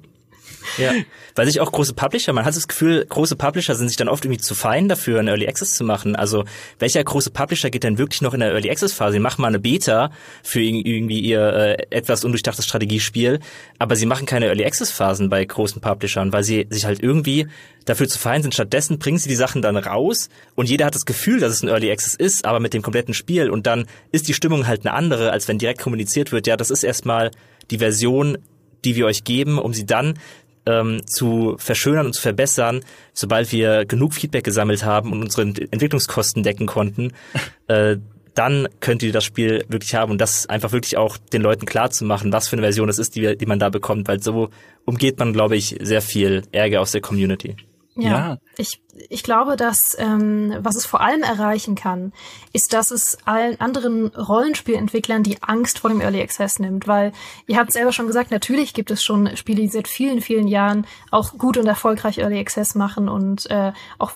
Ja, 0.78 0.92
weil 1.34 1.46
sich 1.46 1.60
auch 1.60 1.70
große 1.70 1.94
Publisher, 1.94 2.32
man 2.32 2.44
hat 2.44 2.56
das 2.56 2.68
Gefühl, 2.68 3.04
große 3.08 3.36
Publisher 3.36 3.74
sind 3.74 3.88
sich 3.88 3.96
dann 3.96 4.08
oft 4.08 4.24
irgendwie 4.24 4.40
zu 4.40 4.54
fein 4.54 4.88
dafür, 4.88 5.18
einen 5.18 5.28
Early 5.28 5.46
Access 5.46 5.74
zu 5.74 5.84
machen. 5.84 6.16
Also 6.16 6.44
welcher 6.78 7.02
große 7.02 7.30
Publisher 7.30 7.70
geht 7.70 7.84
denn 7.84 7.98
wirklich 7.98 8.22
noch 8.22 8.34
in 8.34 8.40
der 8.40 8.52
Early 8.52 8.70
Access 8.70 8.92
Phase? 8.92 9.14
Die 9.14 9.20
machen 9.20 9.42
mal 9.42 9.48
eine 9.48 9.58
Beta 9.58 10.10
für 10.42 10.60
irgendwie 10.60 11.20
ihr 11.20 11.40
äh, 11.40 11.76
etwas 11.90 12.24
undurchdachtes 12.24 12.64
Strategiespiel, 12.64 13.40
aber 13.78 13.96
sie 13.96 14.06
machen 14.06 14.26
keine 14.26 14.46
Early 14.46 14.64
Access 14.64 14.90
Phasen 14.90 15.28
bei 15.28 15.44
großen 15.44 15.80
Publishern, 15.80 16.32
weil 16.32 16.44
sie 16.44 16.66
sich 16.70 16.84
halt 16.84 17.02
irgendwie 17.02 17.46
dafür 17.84 18.08
zu 18.08 18.18
fein 18.18 18.42
sind. 18.42 18.54
Stattdessen 18.54 18.98
bringen 18.98 19.18
sie 19.18 19.28
die 19.28 19.34
Sachen 19.34 19.62
dann 19.62 19.76
raus 19.76 20.28
und 20.54 20.68
jeder 20.68 20.86
hat 20.86 20.94
das 20.94 21.04
Gefühl, 21.04 21.40
dass 21.40 21.52
es 21.52 21.62
ein 21.62 21.68
Early 21.68 21.90
Access 21.90 22.14
ist, 22.14 22.44
aber 22.44 22.60
mit 22.60 22.74
dem 22.74 22.82
kompletten 22.82 23.14
Spiel 23.14 23.50
und 23.50 23.66
dann 23.66 23.86
ist 24.12 24.28
die 24.28 24.34
Stimmung 24.34 24.66
halt 24.66 24.86
eine 24.86 24.94
andere, 24.94 25.32
als 25.32 25.48
wenn 25.48 25.58
direkt 25.58 25.80
kommuniziert 25.80 26.32
wird, 26.32 26.46
ja, 26.46 26.56
das 26.56 26.70
ist 26.70 26.82
erstmal 26.82 27.30
die 27.70 27.78
Version, 27.78 28.38
die 28.84 28.96
wir 28.96 29.06
euch 29.06 29.24
geben, 29.24 29.58
um 29.58 29.72
sie 29.72 29.86
dann 29.86 30.18
ähm, 30.66 31.06
zu 31.06 31.56
verschönern 31.58 32.06
und 32.06 32.14
zu 32.14 32.22
verbessern, 32.22 32.80
sobald 33.12 33.52
wir 33.52 33.84
genug 33.84 34.14
Feedback 34.14 34.44
gesammelt 34.44 34.84
haben 34.84 35.12
und 35.12 35.22
unsere 35.22 35.42
Entwicklungskosten 35.42 36.42
decken 36.42 36.66
konnten, 36.66 37.12
äh, 37.68 37.96
dann 38.34 38.68
könnt 38.80 39.02
ihr 39.02 39.12
das 39.12 39.24
Spiel 39.24 39.64
wirklich 39.68 39.94
haben 39.94 40.10
und 40.10 40.20
das 40.20 40.48
einfach 40.48 40.72
wirklich 40.72 40.96
auch 40.96 41.16
den 41.16 41.40
Leuten 41.40 41.66
klar 41.66 41.90
zu 41.90 42.04
machen, 42.04 42.32
was 42.32 42.48
für 42.48 42.56
eine 42.56 42.62
Version 42.62 42.88
es 42.88 42.98
ist, 42.98 43.14
die, 43.14 43.36
die 43.36 43.46
man 43.46 43.60
da 43.60 43.68
bekommt, 43.68 44.08
weil 44.08 44.20
so 44.20 44.50
umgeht 44.84 45.18
man, 45.20 45.32
glaube 45.32 45.56
ich, 45.56 45.76
sehr 45.80 46.02
viel 46.02 46.42
Ärger 46.50 46.80
aus 46.80 46.90
der 46.90 47.00
Community. 47.00 47.56
Ja, 47.96 48.10
ja. 48.10 48.38
ich 48.56 48.80
ich 49.08 49.22
glaube, 49.22 49.56
dass 49.56 49.96
ähm, 49.98 50.54
was 50.60 50.76
es 50.76 50.86
vor 50.86 51.00
allem 51.00 51.22
erreichen 51.22 51.74
kann, 51.74 52.12
ist, 52.52 52.72
dass 52.72 52.90
es 52.90 53.18
allen 53.24 53.60
anderen 53.60 54.08
Rollenspielentwicklern 54.08 55.22
die 55.22 55.42
Angst 55.42 55.80
vor 55.80 55.90
dem 55.90 56.00
Early 56.00 56.20
Access 56.20 56.58
nimmt, 56.58 56.86
weil 56.86 57.12
ihr 57.46 57.58
habt 57.58 57.72
selber 57.72 57.92
schon 57.92 58.06
gesagt, 58.06 58.30
natürlich 58.30 58.72
gibt 58.72 58.90
es 58.90 59.02
schon 59.02 59.36
Spiele, 59.36 59.62
die 59.62 59.68
seit 59.68 59.88
vielen, 59.88 60.20
vielen 60.20 60.46
Jahren 60.46 60.86
auch 61.10 61.36
gut 61.38 61.56
und 61.56 61.66
erfolgreich 61.66 62.18
Early 62.18 62.38
Access 62.38 62.74
machen 62.74 63.08
und 63.08 63.50
äh, 63.50 63.72
auch 63.98 64.12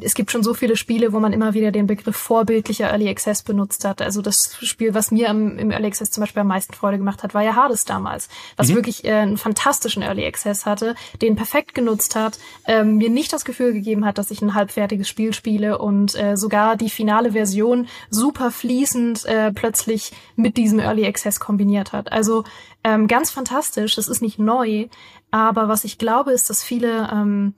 es 0.00 0.14
gibt 0.14 0.30
schon 0.30 0.42
so 0.42 0.54
viele 0.54 0.76
Spiele, 0.76 1.12
wo 1.12 1.20
man 1.20 1.32
immer 1.32 1.54
wieder 1.54 1.72
den 1.72 1.86
Begriff 1.86 2.16
vorbildlicher 2.16 2.88
Early 2.88 3.08
Access 3.08 3.42
benutzt 3.42 3.84
hat. 3.84 4.00
Also 4.00 4.22
das 4.22 4.56
Spiel, 4.62 4.94
was 4.94 5.10
mir 5.10 5.28
im, 5.28 5.58
im 5.58 5.70
Early 5.70 5.86
Access 5.86 6.10
zum 6.10 6.22
Beispiel 6.22 6.42
am 6.42 6.48
meisten 6.48 6.74
Freude 6.74 6.98
gemacht 6.98 7.22
hat, 7.22 7.34
war 7.34 7.42
ja 7.42 7.56
Hades 7.56 7.84
damals, 7.84 8.28
was 8.56 8.68
mhm. 8.68 8.74
wirklich 8.76 9.04
äh, 9.04 9.12
einen 9.12 9.38
fantastischen 9.38 10.02
Early 10.02 10.24
Access 10.24 10.66
hatte, 10.66 10.94
den 11.20 11.36
perfekt 11.36 11.74
genutzt 11.74 12.14
hat, 12.14 12.38
äh, 12.66 12.84
mir 12.84 13.10
nicht 13.20 13.32
das 13.32 13.44
Gefühl 13.44 13.74
gegeben 13.74 14.06
hat, 14.06 14.16
dass 14.16 14.30
ich 14.30 14.40
ein 14.40 14.54
halbfertiges 14.54 15.06
Spiel 15.06 15.34
spiele 15.34 15.76
und 15.76 16.14
äh, 16.14 16.36
sogar 16.36 16.76
die 16.76 16.88
finale 16.88 17.32
Version 17.32 17.86
super 18.08 18.50
fließend 18.50 19.26
äh, 19.26 19.52
plötzlich 19.52 20.12
mit 20.36 20.56
diesem 20.56 20.78
Early 20.78 21.06
Access 21.06 21.38
kombiniert 21.38 21.92
hat. 21.92 22.10
Also 22.10 22.44
ähm, 22.82 23.08
ganz 23.08 23.30
fantastisch. 23.30 23.94
Das 23.96 24.08
ist 24.08 24.22
nicht 24.22 24.38
neu, 24.38 24.86
aber 25.30 25.68
was 25.68 25.84
ich 25.84 25.98
glaube, 25.98 26.32
ist, 26.32 26.48
dass 26.48 26.64
viele 26.64 27.10
ähm, 27.12 27.54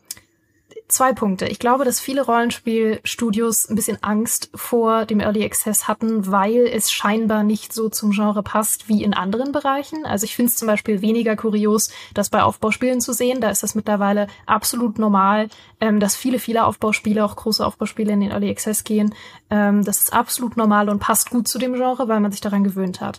zwei 0.88 1.12
Punkte. 1.12 1.46
Ich 1.46 1.58
glaube, 1.58 1.84
dass 1.84 2.00
viele 2.00 2.22
Rollenspielstudios 2.22 3.68
ein 3.68 3.74
bisschen 3.74 4.02
Angst 4.02 4.50
vor 4.54 5.06
dem 5.06 5.20
Early 5.20 5.44
Access 5.44 5.88
hatten, 5.88 6.30
weil 6.30 6.66
es 6.66 6.92
scheinbar 6.92 7.42
nicht 7.42 7.72
so 7.72 7.88
zum 7.88 8.10
Genre 8.10 8.42
passt 8.42 8.88
wie 8.88 9.02
in 9.02 9.14
anderen 9.14 9.52
Bereichen. 9.52 10.04
Also 10.04 10.24
ich 10.24 10.36
finde 10.36 10.50
es 10.50 10.56
zum 10.56 10.68
Beispiel 10.68 11.02
weniger 11.02 11.36
kurios, 11.36 11.90
das 12.14 12.30
bei 12.30 12.42
Aufbauspielen 12.42 13.00
zu 13.00 13.12
sehen. 13.12 13.40
Da 13.40 13.50
ist 13.50 13.62
das 13.62 13.74
mittlerweile 13.74 14.26
absolut 14.46 14.98
normal, 14.98 15.48
ähm, 15.80 16.00
dass 16.00 16.16
viele, 16.16 16.38
viele 16.38 16.64
Aufbauspiele, 16.64 17.24
auch 17.24 17.36
große 17.36 17.64
Aufbauspiele 17.64 18.12
in 18.12 18.20
den 18.20 18.30
Early 18.30 18.50
Access 18.50 18.84
gehen. 18.84 19.14
Ähm, 19.50 19.84
das 19.84 20.00
ist 20.00 20.12
absolut 20.12 20.56
normal 20.56 20.88
und 20.88 20.98
passt 20.98 21.30
gut 21.30 21.48
zu 21.48 21.58
dem 21.58 21.74
Genre, 21.74 22.08
weil 22.08 22.20
man 22.20 22.32
sich 22.32 22.40
daran 22.40 22.64
gewöhnt 22.64 23.00
hat. 23.00 23.18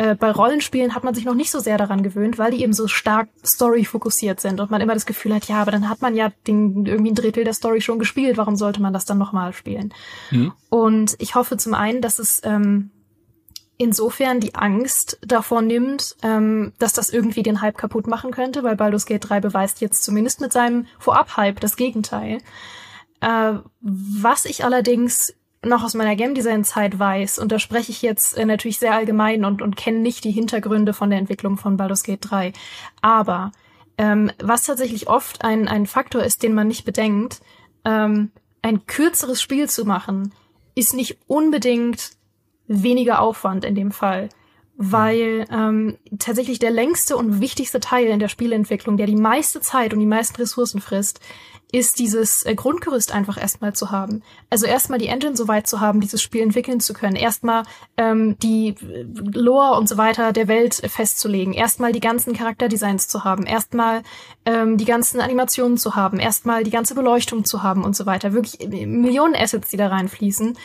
Äh, 0.00 0.14
bei 0.14 0.30
Rollenspielen 0.30 0.94
hat 0.94 1.04
man 1.04 1.14
sich 1.14 1.26
noch 1.26 1.34
nicht 1.34 1.50
so 1.50 1.58
sehr 1.58 1.76
daran 1.76 2.02
gewöhnt, 2.02 2.38
weil 2.38 2.52
die 2.52 2.62
eben 2.62 2.72
so 2.72 2.88
stark 2.88 3.28
Story 3.44 3.84
fokussiert 3.84 4.40
sind 4.40 4.58
und 4.58 4.70
man 4.70 4.80
immer 4.80 4.94
das 4.94 5.04
Gefühl 5.04 5.34
hat, 5.34 5.46
ja, 5.46 5.60
aber 5.60 5.72
dann 5.72 5.90
hat 5.90 6.00
man 6.00 6.14
ja 6.14 6.32
den, 6.46 6.86
irgendwie 6.86 7.10
ein 7.10 7.14
Drittel 7.14 7.44
der 7.44 7.52
Story 7.52 7.82
schon 7.82 7.98
gespielt, 7.98 8.38
warum 8.38 8.56
sollte 8.56 8.80
man 8.80 8.94
das 8.94 9.04
dann 9.04 9.18
nochmal 9.18 9.52
spielen? 9.52 9.92
Mhm. 10.30 10.52
Und 10.70 11.16
ich 11.18 11.34
hoffe 11.34 11.58
zum 11.58 11.74
einen, 11.74 12.00
dass 12.00 12.18
es 12.18 12.40
ähm, 12.44 12.92
insofern 13.76 14.40
die 14.40 14.54
Angst 14.54 15.18
davor 15.20 15.60
nimmt, 15.60 16.16
ähm, 16.22 16.72
dass 16.78 16.94
das 16.94 17.10
irgendwie 17.10 17.42
den 17.42 17.60
Hype 17.60 17.76
kaputt 17.76 18.06
machen 18.06 18.30
könnte, 18.30 18.62
weil 18.62 18.76
Baldur's 18.76 19.04
Gate 19.04 19.28
3 19.28 19.40
beweist 19.40 19.82
jetzt 19.82 20.02
zumindest 20.02 20.40
mit 20.40 20.50
seinem 20.50 20.86
Vorab-Hype 20.98 21.60
das 21.60 21.76
Gegenteil. 21.76 22.38
Äh, 23.20 23.52
was 23.82 24.46
ich 24.46 24.64
allerdings 24.64 25.34
noch 25.64 25.84
aus 25.84 25.94
meiner 25.94 26.16
Game 26.16 26.34
Design 26.34 26.64
Zeit 26.64 26.98
weiß, 26.98 27.38
und 27.38 27.52
da 27.52 27.58
spreche 27.58 27.92
ich 27.92 28.02
jetzt 28.02 28.36
äh, 28.36 28.46
natürlich 28.46 28.78
sehr 28.78 28.94
allgemein 28.94 29.44
und, 29.44 29.60
und 29.60 29.76
kenne 29.76 29.98
nicht 29.98 30.24
die 30.24 30.30
Hintergründe 30.30 30.92
von 30.94 31.10
der 31.10 31.18
Entwicklung 31.18 31.58
von 31.58 31.76
Baldur's 31.76 32.02
Gate 32.02 32.30
3. 32.30 32.52
Aber 33.02 33.52
ähm, 33.98 34.30
was 34.42 34.64
tatsächlich 34.64 35.08
oft 35.08 35.44
ein, 35.44 35.68
ein 35.68 35.86
Faktor 35.86 36.22
ist, 36.22 36.42
den 36.42 36.54
man 36.54 36.68
nicht 36.68 36.84
bedenkt, 36.84 37.40
ähm, 37.84 38.30
ein 38.62 38.86
kürzeres 38.86 39.42
Spiel 39.42 39.68
zu 39.68 39.84
machen, 39.84 40.32
ist 40.74 40.94
nicht 40.94 41.18
unbedingt 41.26 42.12
weniger 42.66 43.20
Aufwand 43.20 43.64
in 43.64 43.74
dem 43.74 43.90
Fall. 43.90 44.30
Weil 44.82 45.44
ähm, 45.52 45.98
tatsächlich 46.18 46.58
der 46.58 46.70
längste 46.70 47.18
und 47.18 47.42
wichtigste 47.42 47.80
Teil 47.80 48.06
in 48.06 48.18
der 48.18 48.28
Spielentwicklung, 48.28 48.96
der 48.96 49.06
die 49.06 49.16
meiste 49.16 49.60
Zeit 49.60 49.92
und 49.92 50.00
die 50.00 50.06
meisten 50.06 50.36
Ressourcen 50.36 50.80
frisst, 50.80 51.20
ist 51.72 51.98
dieses 51.98 52.44
äh, 52.44 52.54
Grundgerüst 52.54 53.12
einfach 53.12 53.40
erstmal 53.40 53.74
zu 53.74 53.90
haben. 53.90 54.22
Also 54.48 54.66
erstmal 54.66 54.98
die 54.98 55.06
Engine 55.06 55.36
so 55.36 55.48
weit 55.48 55.66
zu 55.66 55.80
haben, 55.80 56.00
dieses 56.00 56.22
Spiel 56.22 56.42
entwickeln 56.42 56.80
zu 56.80 56.92
können. 56.94 57.16
Erstmal 57.16 57.62
ähm, 57.96 58.36
die 58.38 58.68
äh, 58.68 59.06
Lore 59.34 59.78
und 59.78 59.88
so 59.88 59.96
weiter 59.96 60.32
der 60.32 60.48
Welt 60.48 60.74
festzulegen. 60.74 61.54
Erstmal 61.54 61.92
die 61.92 62.00
ganzen 62.00 62.34
Charakterdesigns 62.34 63.08
zu 63.08 63.24
haben. 63.24 63.46
Erstmal 63.46 64.02
ähm, 64.44 64.76
die 64.76 64.84
ganzen 64.84 65.20
Animationen 65.20 65.78
zu 65.78 65.96
haben. 65.96 66.18
Erstmal 66.18 66.64
die 66.64 66.70
ganze 66.70 66.94
Beleuchtung 66.94 67.44
zu 67.44 67.62
haben 67.62 67.84
und 67.84 67.96
so 67.96 68.06
weiter. 68.06 68.32
Wirklich 68.32 68.60
äh, 68.60 68.86
Millionen 68.86 69.36
Assets, 69.36 69.70
die 69.70 69.76
da 69.76 69.88
reinfließen. 69.88 70.56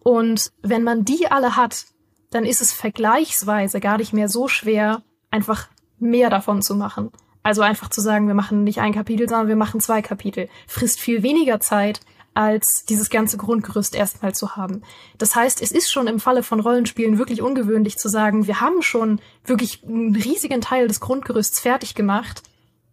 Und 0.00 0.52
wenn 0.62 0.82
man 0.82 1.04
die 1.04 1.30
alle 1.30 1.56
hat, 1.56 1.86
dann 2.30 2.44
ist 2.44 2.62
es 2.62 2.72
vergleichsweise 2.72 3.80
gar 3.80 3.98
nicht 3.98 4.12
mehr 4.12 4.28
so 4.28 4.48
schwer, 4.48 5.02
einfach 5.30 5.68
mehr 5.98 6.30
davon 6.30 6.62
zu 6.62 6.74
machen. 6.74 7.10
Also 7.42 7.62
einfach 7.62 7.90
zu 7.90 8.00
sagen, 8.00 8.28
wir 8.28 8.34
machen 8.34 8.64
nicht 8.64 8.80
ein 8.80 8.94
Kapitel, 8.94 9.28
sondern 9.28 9.48
wir 9.48 9.56
machen 9.56 9.80
zwei 9.80 10.02
Kapitel, 10.02 10.48
frisst 10.66 11.00
viel 11.00 11.22
weniger 11.22 11.60
Zeit, 11.60 12.00
als 12.34 12.84
dieses 12.84 13.10
ganze 13.10 13.36
Grundgerüst 13.36 13.94
erstmal 13.94 14.34
zu 14.34 14.56
haben. 14.56 14.82
Das 15.18 15.36
heißt, 15.36 15.60
es 15.60 15.72
ist 15.72 15.92
schon 15.92 16.06
im 16.06 16.20
Falle 16.20 16.42
von 16.42 16.60
Rollenspielen 16.60 17.18
wirklich 17.18 17.42
ungewöhnlich 17.42 17.98
zu 17.98 18.08
sagen, 18.08 18.46
wir 18.46 18.60
haben 18.60 18.82
schon 18.82 19.20
wirklich 19.44 19.84
einen 19.84 20.14
riesigen 20.16 20.60
Teil 20.60 20.88
des 20.88 21.00
Grundgerüsts 21.00 21.60
fertig 21.60 21.94
gemacht, 21.94 22.42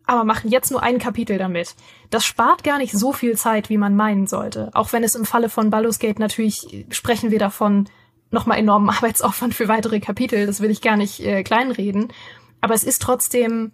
aber 0.05 0.23
machen 0.23 0.49
jetzt 0.49 0.71
nur 0.71 0.81
ein 0.81 0.99
Kapitel 0.99 1.37
damit. 1.37 1.75
Das 2.09 2.25
spart 2.25 2.63
gar 2.63 2.79
nicht 2.79 2.93
so 2.93 3.13
viel 3.13 3.37
Zeit, 3.37 3.69
wie 3.69 3.77
man 3.77 3.95
meinen 3.95 4.27
sollte. 4.27 4.71
Auch 4.73 4.91
wenn 4.91 5.03
es 5.03 5.15
im 5.15 5.25
Falle 5.25 5.49
von 5.49 5.69
Baldur's 5.69 5.99
Gate 5.99 6.19
natürlich 6.19 6.85
sprechen 6.89 7.31
wir 7.31 7.39
davon 7.39 7.87
nochmal 8.31 8.57
enormen 8.57 8.89
Arbeitsaufwand 8.95 9.53
für 9.53 9.67
weitere 9.67 9.99
Kapitel. 9.99 10.47
Das 10.47 10.61
will 10.61 10.71
ich 10.71 10.81
gar 10.81 10.97
nicht 10.97 11.19
äh, 11.21 11.43
kleinreden. 11.43 12.11
Aber 12.59 12.73
es 12.73 12.83
ist 12.83 13.01
trotzdem 13.01 13.71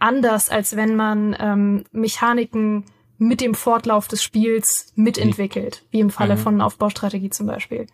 anders, 0.00 0.50
als 0.50 0.76
wenn 0.76 0.96
man 0.96 1.36
ähm, 1.38 1.84
Mechaniken 1.92 2.84
mit 3.18 3.40
dem 3.40 3.54
Fortlauf 3.54 4.08
des 4.08 4.22
Spiels 4.22 4.92
mitentwickelt, 4.96 5.84
wie 5.90 6.00
im 6.00 6.10
Falle 6.10 6.36
mhm. 6.36 6.40
von 6.40 6.60
Aufbaustrategie 6.60 7.30
zum 7.30 7.46
Beispiel. 7.46 7.86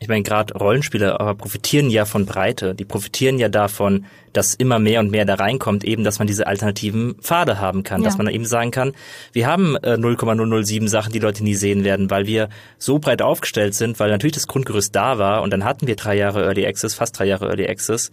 Ich 0.00 0.08
meine, 0.08 0.22
gerade 0.22 0.54
Rollenspiele 0.54 1.20
aber 1.20 1.36
profitieren 1.36 1.88
ja 1.88 2.04
von 2.04 2.26
Breite. 2.26 2.74
Die 2.74 2.84
profitieren 2.84 3.38
ja 3.38 3.48
davon, 3.48 4.06
dass 4.32 4.54
immer 4.54 4.80
mehr 4.80 4.98
und 4.98 5.12
mehr 5.12 5.24
da 5.24 5.34
reinkommt, 5.34 5.84
eben, 5.84 6.02
dass 6.02 6.18
man 6.18 6.26
diese 6.26 6.48
alternativen 6.48 7.14
Pfade 7.20 7.60
haben 7.60 7.84
kann, 7.84 8.02
ja. 8.02 8.08
dass 8.08 8.18
man 8.18 8.26
eben 8.26 8.44
sagen 8.44 8.72
kann, 8.72 8.92
wir 9.32 9.46
haben 9.46 9.76
äh, 9.76 9.96
0,007 9.96 10.88
Sachen, 10.88 11.12
die 11.12 11.20
Leute 11.20 11.44
nie 11.44 11.54
sehen 11.54 11.84
werden, 11.84 12.10
weil 12.10 12.26
wir 12.26 12.48
so 12.76 12.98
breit 12.98 13.22
aufgestellt 13.22 13.74
sind, 13.74 14.00
weil 14.00 14.10
natürlich 14.10 14.34
das 14.34 14.48
Grundgerüst 14.48 14.94
da 14.96 15.18
war 15.18 15.42
und 15.42 15.52
dann 15.52 15.64
hatten 15.64 15.86
wir 15.86 15.94
drei 15.94 16.16
Jahre 16.16 16.44
Early 16.44 16.66
Access, 16.66 16.94
fast 16.94 17.16
drei 17.16 17.26
Jahre 17.26 17.46
Early 17.46 17.68
Access 17.68 18.10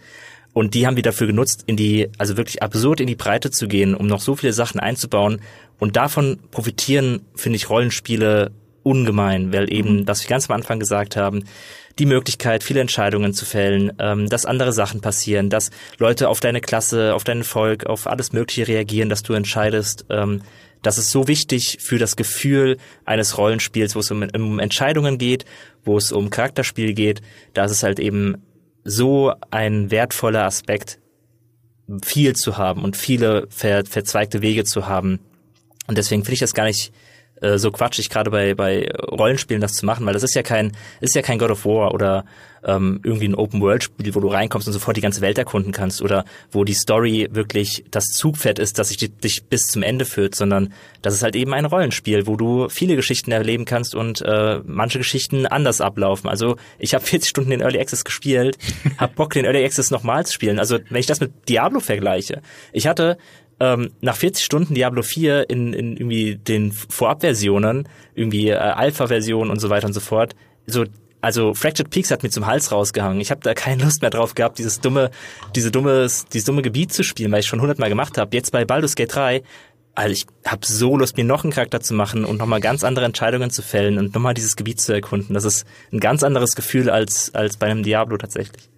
und 0.53 0.73
die 0.73 0.86
haben 0.86 0.95
wir 0.95 1.03
dafür 1.03 1.28
genutzt, 1.28 1.64
in 1.65 1.78
die, 1.78 2.10
also 2.18 2.38
wirklich 2.38 2.61
absurd 2.61 2.99
in 2.99 3.07
die 3.07 3.15
Breite 3.15 3.52
zu 3.52 3.68
gehen, 3.68 3.95
um 3.95 4.07
noch 4.07 4.19
so 4.19 4.36
viele 4.36 4.53
Sachen 4.53 4.80
einzubauen. 4.80 5.41
Und 5.80 5.95
davon 5.95 6.40
profitieren, 6.52 7.22
finde 7.36 7.56
ich, 7.56 7.69
Rollenspiele 7.69 8.52
ungemein, 8.84 9.53
weil 9.53 9.72
eben, 9.72 10.02
mhm. 10.02 10.07
was 10.07 10.23
wir 10.23 10.30
ganz 10.30 10.49
am 10.49 10.56
Anfang 10.56 10.80
gesagt 10.80 11.15
haben, 11.15 11.45
die 11.99 12.06
Möglichkeit, 12.06 12.64
viele 12.64 12.82
Entscheidungen 12.82 13.34
zu 13.34 13.45
fällen, 13.45 13.94
ähm, 13.99 14.28
dass 14.28 14.45
andere 14.45 14.73
Sachen 14.73 15.02
passieren, 15.02 15.49
dass 15.49 15.72
Leute 15.98 16.30
auf 16.30 16.40
deine 16.40 16.61
Klasse, 16.61 17.14
auf 17.14 17.23
dein 17.23 17.44
Volk, 17.44 17.86
auf 17.86 18.07
alles 18.07 18.34
Mögliche 18.34 18.68
reagieren, 18.68 19.10
dass 19.10 19.23
du 19.23 19.34
entscheidest. 19.34 20.06
Ähm, 20.10 20.41
das 20.82 20.98
ist 20.98 21.11
so 21.11 21.28
wichtig 21.28 21.78
für 21.80 21.99
das 21.99 22.15
Gefühl 22.15 22.78
eines 23.06 23.38
Rollenspiels, 23.38 23.95
wo 23.95 23.99
es 23.99 24.10
um, 24.10 24.26
um 24.34 24.60
Entscheidungen 24.60 25.18
geht, 25.18 25.45
wo 25.86 25.98
es 25.98 26.11
um 26.11 26.30
Charakterspiel 26.30 26.94
geht. 26.94 27.22
Da 27.53 27.65
ist 27.65 27.72
es 27.72 27.84
halt 27.84 27.99
eben 27.99 28.41
so 28.84 29.34
ein 29.52 29.91
wertvoller 29.91 30.45
Aspekt, 30.45 30.99
viel 32.03 32.36
zu 32.36 32.58
haben 32.58 32.84
und 32.84 32.95
viele 32.95 33.48
ver 33.49 33.84
verzweigte 33.86 34.41
Wege 34.41 34.64
zu 34.64 34.88
haben. 34.88 35.20
Und 35.88 35.98
deswegen 35.98 36.24
finde 36.24 36.36
ich 36.36 36.40
das 36.40 36.53
gar 36.53 36.66
nicht 36.66 36.94
äh, 37.41 37.57
so 37.57 37.72
quatschig, 37.72 38.09
gerade 38.09 38.31
bei, 38.31 38.53
bei 38.53 38.89
Rollenspielen 38.91 39.61
das 39.61 39.73
zu 39.73 39.85
machen, 39.85 40.05
weil 40.05 40.13
das 40.13 40.23
ist 40.23 40.35
ja 40.35 40.43
kein, 40.43 40.72
ist 41.01 41.15
ja 41.15 41.22
kein 41.22 41.39
God 41.39 41.51
of 41.51 41.65
War 41.65 41.93
oder 41.93 42.26
ähm, 42.63 42.99
irgendwie 43.03 43.27
ein 43.27 43.35
Open-World-Spiel, 43.35 44.13
wo 44.13 44.19
du 44.19 44.27
reinkommst 44.27 44.68
und 44.68 44.73
sofort 44.73 44.97
die 44.97 45.01
ganze 45.01 45.22
Welt 45.22 45.38
erkunden 45.38 45.72
kannst 45.72 46.01
oder 46.01 46.26
wo 46.51 46.63
die 46.63 46.73
Story 46.73 47.27
wirklich 47.31 47.84
das 47.89 48.05
Zugpferd 48.05 48.59
ist, 48.59 48.77
das 48.77 48.89
sich 48.89 48.97
dich 48.97 49.45
bis 49.45 49.68
zum 49.68 49.84
Ende 49.84 50.05
führt, 50.05 50.35
sondern 50.35 50.73
das 51.01 51.13
ist 51.13 51.23
halt 51.23 51.35
eben 51.35 51.53
ein 51.53 51.65
Rollenspiel, 51.65 52.27
wo 52.27 52.35
du 52.35 52.69
viele 52.69 52.95
Geschichten 52.95 53.31
erleben 53.31 53.65
kannst 53.65 53.95
und 53.95 54.22
äh, 54.22 54.59
manche 54.63 54.99
Geschichten 54.99 55.45
anders 55.47 55.81
ablaufen. 55.81 56.30
Also 56.30 56.57
ich 56.77 56.93
habe 56.93 57.05
40 57.11 57.30
Stunden 57.30 57.51
in 57.51 57.61
Early 57.61 57.80
Access 57.80 58.03
gespielt, 58.03 58.57
hab 58.97 59.15
Bock, 59.15 59.34
den 59.34 59.45
Early 59.45 59.63
Access 59.63 59.91
nochmal 59.91 60.26
zu 60.26 60.34
spielen. 60.34 60.59
Also 60.59 60.80
wenn 60.89 60.99
ich 60.99 61.07
das 61.07 61.19
mit 61.19 61.49
Diablo 61.49 61.80
vergleiche, 61.80 62.41
ich 62.72 62.88
hatte 62.88 63.18
ähm, 63.61 63.91
nach 64.01 64.15
40 64.15 64.43
Stunden 64.43 64.73
Diablo 64.73 65.03
4 65.03 65.47
in, 65.51 65.73
in 65.73 65.95
irgendwie 65.95 66.35
den 66.35 66.71
Vorabversionen, 66.71 67.88
irgendwie 68.15 68.49
äh, 68.49 68.55
Alpha-Versionen 68.55 69.51
und 69.51 69.59
so 69.59 69.69
weiter 69.69 69.85
und 69.85 69.93
so 69.93 69.99
fort, 69.99 70.35
so 70.65 70.85
also 71.23 71.53
Fractured 71.53 71.91
Peaks 71.91 72.09
hat 72.09 72.23
mir 72.23 72.31
zum 72.31 72.47
Hals 72.47 72.71
rausgehangen. 72.71 73.21
Ich 73.21 73.29
habe 73.29 73.41
da 73.41 73.53
keine 73.53 73.83
Lust 73.83 74.01
mehr 74.01 74.09
drauf 74.09 74.33
gehabt, 74.33 74.57
dieses 74.57 74.79
dumme, 74.79 75.11
diese 75.55 75.69
dumme, 75.69 76.07
dieses 76.33 76.45
dumme 76.45 76.63
Gebiet 76.63 76.91
zu 76.91 77.03
spielen, 77.03 77.31
weil 77.31 77.41
ich 77.41 77.45
schon 77.45 77.61
hundertmal 77.61 77.89
gemacht 77.89 78.17
habe. 78.17 78.35
Jetzt 78.35 78.51
bei 78.51 78.65
Baldur's 78.65 78.95
Gate 78.95 79.13
3, 79.13 79.43
also 79.93 80.11
ich 80.11 80.25
habe 80.47 80.65
so 80.65 80.97
Lust, 80.97 81.17
mir 81.17 81.23
noch 81.23 81.43
einen 81.43 81.53
Charakter 81.53 81.79
zu 81.79 81.93
machen 81.93 82.25
und 82.25 82.38
nochmal 82.38 82.61
ganz 82.61 82.83
andere 82.83 83.05
Entscheidungen 83.05 83.51
zu 83.51 83.61
fällen 83.61 83.99
und 83.99 84.15
nochmal 84.15 84.33
dieses 84.33 84.55
Gebiet 84.55 84.81
zu 84.81 84.93
erkunden. 84.93 85.35
Das 85.35 85.45
ist 85.45 85.67
ein 85.93 85.99
ganz 85.99 86.23
anderes 86.23 86.55
Gefühl 86.55 86.89
als, 86.89 87.35
als 87.35 87.57
bei 87.57 87.67
einem 87.67 87.83
Diablo 87.83 88.17
tatsächlich. 88.17 88.70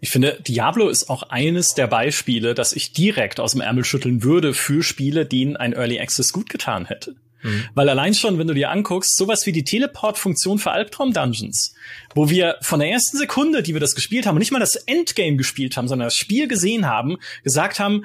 Ich 0.00 0.10
finde, 0.10 0.38
Diablo 0.46 0.88
ist 0.88 1.10
auch 1.10 1.24
eines 1.24 1.74
der 1.74 1.86
Beispiele, 1.86 2.54
das 2.54 2.72
ich 2.72 2.92
direkt 2.92 3.38
aus 3.38 3.52
dem 3.52 3.60
Ärmel 3.60 3.84
schütteln 3.84 4.22
würde 4.22 4.54
für 4.54 4.82
Spiele, 4.82 5.26
denen 5.26 5.56
ein 5.56 5.74
Early 5.74 6.00
Access 6.00 6.32
gut 6.32 6.48
getan 6.48 6.86
hätte. 6.86 7.16
Mhm. 7.42 7.64
Weil 7.74 7.88
allein 7.88 8.14
schon, 8.14 8.38
wenn 8.38 8.46
du 8.46 8.54
dir 8.54 8.70
anguckst, 8.70 9.16
sowas 9.16 9.46
wie 9.46 9.52
die 9.52 9.64
Teleport-Funktion 9.64 10.58
für 10.58 10.70
Albtraum-Dungeons, 10.70 11.74
wo 12.14 12.30
wir 12.30 12.56
von 12.62 12.80
der 12.80 12.90
ersten 12.90 13.18
Sekunde, 13.18 13.62
die 13.62 13.74
wir 13.74 13.80
das 13.80 13.94
gespielt 13.94 14.26
haben, 14.26 14.38
nicht 14.38 14.52
mal 14.52 14.58
das 14.58 14.76
Endgame 14.76 15.36
gespielt 15.36 15.76
haben, 15.76 15.88
sondern 15.88 16.06
das 16.06 16.16
Spiel 16.16 16.48
gesehen 16.48 16.86
haben, 16.86 17.18
gesagt 17.42 17.78
haben, 17.78 18.04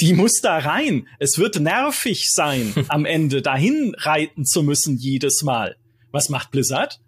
die 0.00 0.14
muss 0.14 0.40
da 0.40 0.58
rein. 0.58 1.08
Es 1.18 1.38
wird 1.38 1.60
nervig 1.60 2.32
sein, 2.32 2.72
am 2.88 3.04
Ende 3.04 3.42
dahin 3.42 3.94
reiten 3.98 4.44
zu 4.44 4.62
müssen 4.62 4.96
jedes 4.96 5.42
Mal. 5.42 5.76
Was 6.10 6.28
macht 6.28 6.50
Blizzard? 6.50 7.00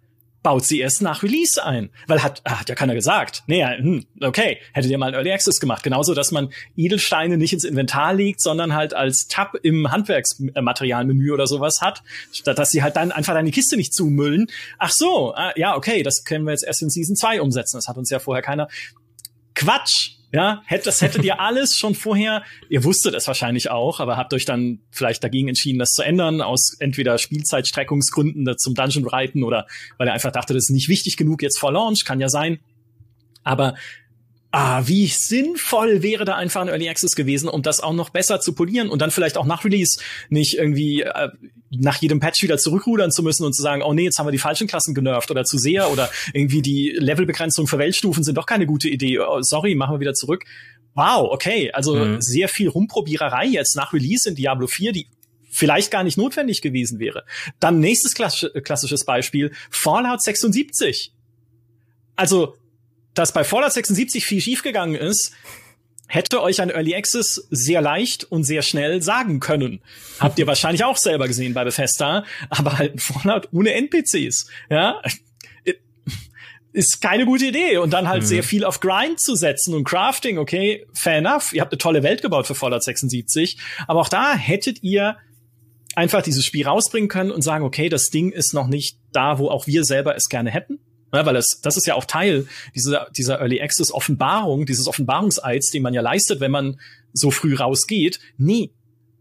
Baut 0.43 0.65
sie 0.65 0.79
erst 0.79 1.01
nach 1.01 1.23
Release 1.23 1.63
ein. 1.63 1.89
Weil 2.07 2.23
hat, 2.23 2.41
hat 2.45 2.69
ja 2.69 2.75
keiner 2.75 2.95
gesagt. 2.95 3.43
Nee, 3.47 3.63
hm, 3.63 4.05
okay, 4.21 4.57
hättet 4.73 4.91
ihr 4.91 4.97
mal 4.97 5.13
Early 5.13 5.31
Access 5.31 5.59
gemacht. 5.59 5.83
Genauso, 5.83 6.13
dass 6.13 6.31
man 6.31 6.51
Edelsteine 6.75 7.37
nicht 7.37 7.53
ins 7.53 7.63
Inventar 7.63 8.13
legt, 8.13 8.41
sondern 8.41 8.73
halt 8.73 8.93
als 8.93 9.27
Tab 9.27 9.55
im 9.61 9.91
Handwerksmaterialmenü 9.91 11.31
oder 11.31 11.47
sowas 11.47 11.81
hat, 11.81 12.03
statt 12.31 12.57
dass 12.57 12.71
sie 12.71 12.83
halt 12.83 12.95
dann 12.95 13.11
einfach 13.11 13.33
deine 13.33 13.51
Kiste 13.51 13.77
nicht 13.77 13.93
zumüllen. 13.93 14.47
Ach 14.77 14.91
so, 14.91 15.33
ah, 15.35 15.53
ja, 15.55 15.75
okay, 15.75 16.03
das 16.03 16.23
können 16.23 16.45
wir 16.45 16.51
jetzt 16.51 16.65
erst 16.65 16.81
in 16.81 16.89
Season 16.89 17.15
2 17.15 17.41
umsetzen. 17.41 17.77
Das 17.77 17.87
hat 17.87 17.97
uns 17.97 18.09
ja 18.09 18.19
vorher 18.19 18.41
keiner. 18.41 18.67
Quatsch! 19.53 20.20
Ja, 20.33 20.61
hätte, 20.65 20.85
das 20.85 21.01
hättet 21.01 21.25
ihr 21.25 21.41
alles 21.41 21.75
schon 21.75 21.93
vorher, 21.93 22.43
ihr 22.69 22.85
wusstet 22.85 23.13
es 23.15 23.27
wahrscheinlich 23.27 23.69
auch, 23.69 23.99
aber 23.99 24.15
habt 24.15 24.33
euch 24.33 24.45
dann 24.45 24.79
vielleicht 24.89 25.23
dagegen 25.23 25.49
entschieden, 25.49 25.77
das 25.77 25.91
zu 25.91 26.03
ändern, 26.03 26.41
aus 26.41 26.77
entweder 26.79 27.17
Spielzeitstreckungsgründen 27.17 28.57
zum 28.57 28.73
Dungeon 28.73 29.05
reiten 29.05 29.43
oder 29.43 29.67
weil 29.97 30.07
er 30.07 30.13
einfach 30.13 30.31
dachte, 30.31 30.53
das 30.53 30.63
ist 30.63 30.69
nicht 30.69 30.87
wichtig 30.87 31.17
genug 31.17 31.41
jetzt 31.41 31.59
vor 31.59 31.73
Launch, 31.73 32.05
kann 32.05 32.21
ja 32.21 32.29
sein. 32.29 32.59
Aber 33.43 33.75
ah, 34.51 34.83
wie 34.85 35.07
sinnvoll 35.07 36.01
wäre 36.01 36.23
da 36.23 36.35
einfach 36.35 36.61
ein 36.61 36.69
Early 36.69 36.87
Access 36.87 37.15
gewesen, 37.15 37.49
um 37.49 37.61
das 37.61 37.81
auch 37.81 37.93
noch 37.93 38.09
besser 38.09 38.39
zu 38.39 38.53
polieren 38.53 38.89
und 38.89 39.01
dann 39.01 39.11
vielleicht 39.11 39.37
auch 39.37 39.45
nach 39.45 39.65
Release 39.65 39.99
nicht 40.29 40.57
irgendwie 40.57 41.01
äh, 41.01 41.29
nach 41.71 42.01
jedem 42.01 42.19
Patch 42.19 42.43
wieder 42.43 42.57
zurückrudern 42.57 43.11
zu 43.11 43.23
müssen 43.23 43.45
und 43.45 43.53
zu 43.53 43.61
sagen, 43.61 43.81
oh 43.81 43.93
nee, 43.93 44.03
jetzt 44.03 44.19
haben 44.19 44.27
wir 44.27 44.31
die 44.31 44.37
falschen 44.37 44.67
Klassen 44.67 44.93
genervt 44.93 45.31
oder 45.31 45.45
zu 45.45 45.57
sehr 45.57 45.89
oder 45.91 46.09
irgendwie 46.33 46.61
die 46.61 46.95
Levelbegrenzung 46.97 47.67
für 47.67 47.77
Weltstufen 47.77 48.23
sind 48.23 48.37
doch 48.37 48.45
keine 48.45 48.65
gute 48.65 48.89
Idee. 48.89 49.19
Oh, 49.19 49.41
sorry, 49.41 49.75
machen 49.75 49.95
wir 49.95 49.99
wieder 49.99 50.13
zurück. 50.13 50.43
Wow, 50.93 51.31
okay, 51.31 51.71
also 51.71 51.95
mhm. 51.95 52.21
sehr 52.21 52.49
viel 52.49 52.67
Rumprobiererei 52.67 53.45
jetzt 53.45 53.75
nach 53.75 53.93
Release 53.93 54.27
in 54.27 54.35
Diablo 54.35 54.67
4, 54.67 54.91
die 54.91 55.07
vielleicht 55.49 55.91
gar 55.91 56.03
nicht 56.03 56.17
notwendig 56.17 56.61
gewesen 56.61 56.99
wäre. 56.99 57.23
Dann 57.59 57.79
nächstes 57.79 58.13
klassisches 58.13 59.05
Beispiel, 59.05 59.51
Fallout 59.69 60.21
76. 60.21 61.13
Also 62.15 62.55
dass 63.13 63.33
bei 63.33 63.43
Fallout 63.43 63.73
76 63.73 64.25
viel 64.25 64.41
schiefgegangen 64.41 64.95
ist, 64.95 65.33
hätte 66.11 66.41
euch 66.41 66.61
ein 66.61 66.69
Early 66.69 66.93
Access 66.93 67.47
sehr 67.49 67.81
leicht 67.81 68.25
und 68.25 68.43
sehr 68.43 68.63
schnell 68.63 69.01
sagen 69.01 69.39
können. 69.39 69.81
Habt 70.19 70.37
ihr 70.39 70.47
wahrscheinlich 70.47 70.83
auch 70.83 70.97
selber 70.97 71.27
gesehen 71.27 71.53
bei 71.53 71.63
Bethesda, 71.63 72.25
aber 72.49 72.77
halt 72.77 72.95
ein 72.95 72.99
Fallout 72.99 73.47
ohne 73.53 73.73
NPCs, 73.73 74.47
ja, 74.69 75.01
ist 76.73 77.01
keine 77.01 77.25
gute 77.25 77.45
Idee. 77.45 77.77
Und 77.77 77.91
dann 77.91 78.09
halt 78.09 78.23
mhm. 78.23 78.27
sehr 78.27 78.43
viel 78.43 78.65
auf 78.65 78.79
Grind 78.81 79.19
zu 79.19 79.35
setzen 79.35 79.73
und 79.73 79.85
Crafting, 79.85 80.37
okay, 80.37 80.85
fair 80.93 81.17
enough. 81.17 81.53
Ihr 81.53 81.61
habt 81.61 81.71
eine 81.71 81.77
tolle 81.77 82.03
Welt 82.03 82.21
gebaut 82.21 82.47
für 82.47 82.55
Fallout 82.55 82.83
76, 82.83 83.57
aber 83.87 84.01
auch 84.01 84.09
da 84.09 84.35
hättet 84.35 84.83
ihr 84.83 85.17
einfach 85.95 86.21
dieses 86.21 86.45
Spiel 86.45 86.67
rausbringen 86.67 87.09
können 87.09 87.31
und 87.31 87.41
sagen, 87.41 87.63
okay, 87.65 87.89
das 87.89 88.09
Ding 88.09 88.31
ist 88.31 88.53
noch 88.53 88.67
nicht 88.67 88.97
da, 89.11 89.39
wo 89.39 89.49
auch 89.49 89.67
wir 89.67 89.83
selber 89.83 90.15
es 90.15 90.29
gerne 90.29 90.51
hätten. 90.51 90.79
Ja, 91.13 91.25
weil 91.25 91.33
das, 91.33 91.59
das 91.61 91.77
ist 91.77 91.85
ja 91.87 91.95
auch 91.95 92.05
Teil 92.05 92.47
dieser, 92.73 93.07
dieser 93.15 93.39
Early 93.39 93.61
Access 93.61 93.91
Offenbarung, 93.91 94.65
dieses 94.65 94.87
Offenbarungseids, 94.87 95.71
den 95.71 95.83
man 95.83 95.93
ja 95.93 96.01
leistet, 96.01 96.39
wenn 96.39 96.51
man 96.51 96.79
so 97.13 97.31
früh 97.31 97.55
rausgeht. 97.55 98.19
Nee, 98.37 98.71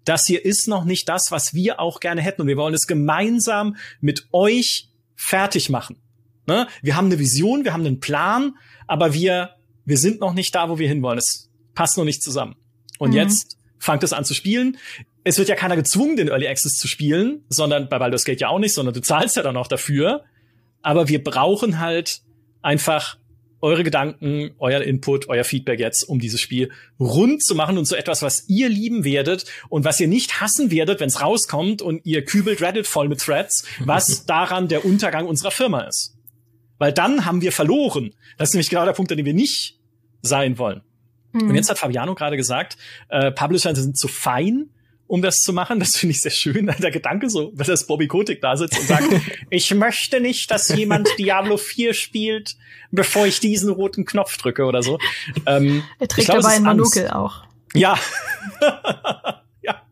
das 0.05 0.25
hier 0.27 0.45
ist 0.45 0.69
noch 0.69 0.85
nicht 0.85 1.09
das, 1.09 1.31
was 1.31 1.53
wir 1.53 1.81
auch 1.81 2.01
gerne 2.01 2.21
hätten. 2.21 2.43
Und 2.43 2.49
wir 2.49 2.57
wollen 2.57 2.75
es 2.75 2.87
gemeinsam 2.87 3.77
mit 4.01 4.29
euch 4.33 4.89
fertig 5.15 5.69
machen. 5.69 5.97
Ne? 6.47 6.67
Wir 6.83 6.97
haben 6.97 7.07
eine 7.07 7.19
Vision, 7.19 7.65
wir 7.65 7.73
haben 7.73 7.85
einen 7.85 8.01
Plan, 8.01 8.55
aber 8.87 9.13
wir, 9.13 9.51
wir 9.85 9.99
sind 9.99 10.21
noch 10.21 10.33
nicht 10.33 10.55
da, 10.55 10.69
wo 10.69 10.79
wir 10.79 10.89
hinwollen. 10.89 11.19
Es 11.19 11.51
passt 11.75 11.97
noch 11.97 12.05
nicht 12.05 12.23
zusammen. 12.23 12.57
Und 12.99 13.11
mhm. 13.11 13.17
jetzt 13.17 13.57
fangt 13.79 14.03
es 14.03 14.13
an 14.13 14.25
zu 14.25 14.35
spielen. 14.35 14.79
Es 15.23 15.39
wird 15.39 15.49
ja 15.49 15.55
keiner 15.55 15.77
gezwungen, 15.77 16.17
den 16.17 16.29
Early 16.29 16.49
Access 16.49 16.75
zu 16.75 16.89
spielen, 16.89 17.45
sondern 17.49 17.89
bei 17.89 17.99
Baldur's 17.99 18.25
Gate 18.25 18.41
ja 18.41 18.49
auch 18.49 18.59
nicht, 18.59 18.75
sondern 18.75 18.95
du 18.95 19.01
zahlst 19.01 19.37
ja 19.37 19.43
dann 19.43 19.57
auch 19.57 19.69
dafür 19.69 20.25
aber 20.83 21.09
wir 21.09 21.23
brauchen 21.23 21.79
halt 21.79 22.23
einfach 22.63 23.19
eure 23.63 23.85
Gedanken, 23.85 24.53
euer 24.59 24.81
Input, 24.81 25.29
euer 25.29 25.45
Feedback 25.45 25.81
jetzt, 25.81 26.09
um 26.09 26.19
dieses 26.19 26.41
Spiel 26.41 26.71
rund 26.99 27.43
zu 27.43 27.55
machen 27.55 27.77
und 27.77 27.85
so 27.85 27.95
etwas, 27.95 28.23
was 28.23 28.49
ihr 28.49 28.69
lieben 28.69 29.05
werdet 29.05 29.45
und 29.69 29.85
was 29.85 30.01
ihr 30.01 30.09
nicht 30.09 30.41
hassen 30.41 30.71
werdet, 30.71 31.01
wenn 31.01 31.09
es 31.09 31.21
rauskommt 31.21 31.83
und 31.83 32.05
ihr 32.07 32.25
kübelt 32.25 32.63
Reddit 32.63 32.87
voll 32.87 33.09
mit 33.09 33.21
Threads, 33.21 33.65
was 33.81 34.25
daran 34.27 34.69
der 34.69 34.85
Untergang 34.85 35.27
unserer 35.27 35.51
Firma 35.51 35.83
ist. 35.83 36.17
Weil 36.79 36.93
dann 36.93 37.27
haben 37.27 37.43
wir 37.43 37.53
verloren. 37.53 38.15
Das 38.39 38.49
ist 38.49 38.55
nämlich 38.55 38.71
genau 38.71 38.87
der 38.87 38.95
Punkt, 38.95 39.11
an 39.13 39.19
dem 39.19 39.27
wir 39.27 39.35
nicht 39.35 39.79
sein 40.23 40.57
wollen. 40.57 40.81
Mhm. 41.33 41.51
Und 41.51 41.55
jetzt 41.55 41.69
hat 41.69 41.79
Fabiano 41.79 42.15
gerade 42.15 42.39
gesagt, 42.39 42.79
äh, 43.11 43.31
Publisher 43.31 43.75
sind 43.75 43.99
zu 43.99 44.09
fein 44.09 44.71
um 45.11 45.23
das 45.23 45.39
zu 45.39 45.53
machen. 45.53 45.81
Das 45.81 45.97
finde 45.97 46.13
ich 46.13 46.23
sehr 46.23 46.31
schön. 46.31 46.67
Der 46.79 46.91
Gedanke 46.91 47.29
so, 47.29 47.51
wenn 47.55 47.67
das 47.67 47.87
Bobby 47.87 48.07
Kotick 48.07 48.41
da 48.41 48.57
sitzt 48.57 48.79
und 48.79 48.87
sagt, 48.87 49.09
ich 49.51 49.75
möchte 49.75 50.21
nicht, 50.21 50.51
dass 50.51 50.69
jemand 50.69 51.09
Diablo 51.19 51.57
4 51.57 51.95
spielt, 51.95 52.57
bevor 52.93 53.27
ich 53.27 53.41
diesen 53.41 53.71
roten 53.71 54.05
Knopf 54.05 54.37
drücke 54.37 54.65
oder 54.65 54.83
so. 54.83 54.99
Ähm, 55.47 55.83
er 55.99 56.07
trägt 56.07 56.29
glaub, 56.29 56.43
dabei 56.43 56.55
ein 56.55 56.63
Manukel 56.63 57.11
auch. 57.11 57.45
Ja. 57.75 57.99
ja, 59.63 59.83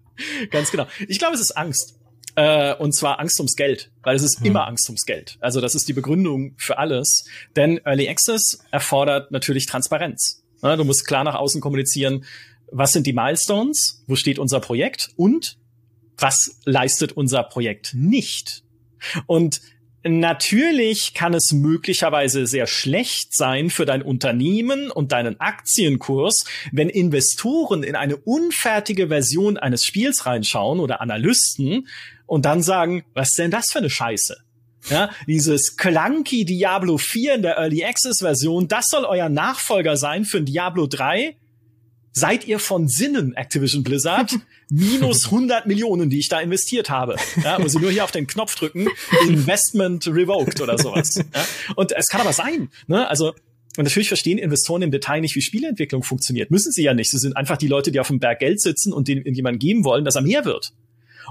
ganz 0.50 0.70
genau. 0.70 0.86
Ich 1.08 1.18
glaube, 1.18 1.34
es 1.34 1.40
ist 1.40 1.56
Angst. 1.56 1.96
Äh, 2.36 2.74
und 2.76 2.92
zwar 2.94 3.18
Angst 3.18 3.40
ums 3.40 3.56
Geld, 3.56 3.90
weil 4.04 4.14
es 4.14 4.22
ist 4.22 4.38
hm. 4.38 4.46
immer 4.46 4.68
Angst 4.68 4.88
ums 4.88 5.04
Geld. 5.04 5.36
Also 5.40 5.60
das 5.60 5.74
ist 5.74 5.88
die 5.88 5.94
Begründung 5.94 6.54
für 6.58 6.78
alles. 6.78 7.24
Denn 7.56 7.80
Early 7.84 8.08
Access 8.08 8.60
erfordert 8.70 9.32
natürlich 9.32 9.66
Transparenz. 9.66 10.44
Du 10.60 10.84
musst 10.84 11.06
klar 11.06 11.22
nach 11.22 11.36
außen 11.36 11.60
kommunizieren, 11.60 12.24
was 12.70 12.92
sind 12.92 13.06
die 13.06 13.12
Milestones, 13.12 14.02
wo 14.06 14.16
steht 14.16 14.38
unser 14.38 14.60
Projekt 14.60 15.10
und 15.16 15.56
was 16.16 16.58
leistet 16.64 17.12
unser 17.12 17.42
Projekt 17.44 17.94
nicht. 17.94 18.64
Und 19.26 19.60
Natürlich 20.04 21.12
kann 21.12 21.34
es 21.34 21.52
möglicherweise 21.52 22.46
sehr 22.46 22.68
schlecht 22.68 23.34
sein 23.34 23.68
für 23.68 23.84
dein 23.84 24.00
Unternehmen 24.00 24.90
und 24.92 25.10
deinen 25.10 25.40
Aktienkurs, 25.40 26.44
wenn 26.70 26.88
Investoren 26.88 27.82
in 27.82 27.96
eine 27.96 28.16
unfertige 28.16 29.08
Version 29.08 29.56
eines 29.56 29.84
Spiels 29.84 30.24
reinschauen 30.24 30.78
oder 30.78 31.00
Analysten 31.00 31.88
und 32.26 32.44
dann 32.44 32.62
sagen, 32.62 33.04
was 33.14 33.30
ist 33.30 33.38
denn 33.38 33.50
das 33.50 33.70
für 33.72 33.78
eine 33.78 33.90
Scheiße? 33.90 34.36
Ja, 34.88 35.10
dieses 35.26 35.76
clunky 35.76 36.44
Diablo 36.44 36.96
4 36.96 37.34
in 37.34 37.42
der 37.42 37.56
Early 37.58 37.84
Access 37.84 38.20
Version, 38.20 38.68
das 38.68 38.86
soll 38.88 39.04
euer 39.04 39.28
Nachfolger 39.28 39.96
sein 39.96 40.24
für 40.24 40.38
ein 40.38 40.46
Diablo 40.46 40.86
3 40.86 41.36
seid 42.18 42.46
ihr 42.46 42.58
von 42.58 42.88
Sinnen, 42.88 43.34
Activision 43.34 43.82
Blizzard? 43.82 44.34
Minus 44.70 45.26
100 45.26 45.66
Millionen, 45.66 46.10
die 46.10 46.18
ich 46.18 46.28
da 46.28 46.40
investiert 46.40 46.90
habe. 46.90 47.16
Ja, 47.42 47.58
muss 47.58 47.74
ich 47.74 47.80
nur 47.80 47.90
hier 47.90 48.04
auf 48.04 48.10
den 48.10 48.26
Knopf 48.26 48.54
drücken, 48.54 48.88
Investment 49.26 50.06
revoked 50.06 50.60
oder 50.60 50.76
sowas. 50.76 51.16
Ja, 51.16 51.24
und 51.76 51.92
es 51.92 52.08
kann 52.08 52.20
aber 52.20 52.34
sein, 52.34 52.68
ne? 52.86 53.08
Also, 53.08 53.34
und 53.78 53.84
natürlich 53.84 54.08
verstehen 54.08 54.38
Investoren 54.38 54.82
im 54.82 54.90
Detail 54.90 55.20
nicht, 55.20 55.36
wie 55.36 55.40
Spieleentwicklung 55.40 56.02
funktioniert. 56.02 56.50
Müssen 56.50 56.72
sie 56.72 56.82
ja 56.82 56.94
nicht. 56.94 57.10
Sie 57.10 57.18
sind 57.18 57.36
einfach 57.36 57.56
die 57.56 57.68
Leute, 57.68 57.92
die 57.92 58.00
auf 58.00 58.08
dem 58.08 58.18
Berg 58.18 58.40
Geld 58.40 58.60
sitzen 58.60 58.92
und 58.92 59.08
denen 59.08 59.32
jemanden 59.34 59.60
geben 59.60 59.84
wollen, 59.84 60.04
dass 60.04 60.16
er 60.16 60.22
mehr 60.22 60.44
wird. 60.44 60.72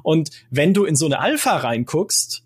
Und 0.02 0.30
wenn 0.50 0.74
du 0.74 0.86
in 0.86 0.96
so 0.96 1.06
eine 1.06 1.20
Alpha 1.20 1.58
reinguckst 1.58 2.44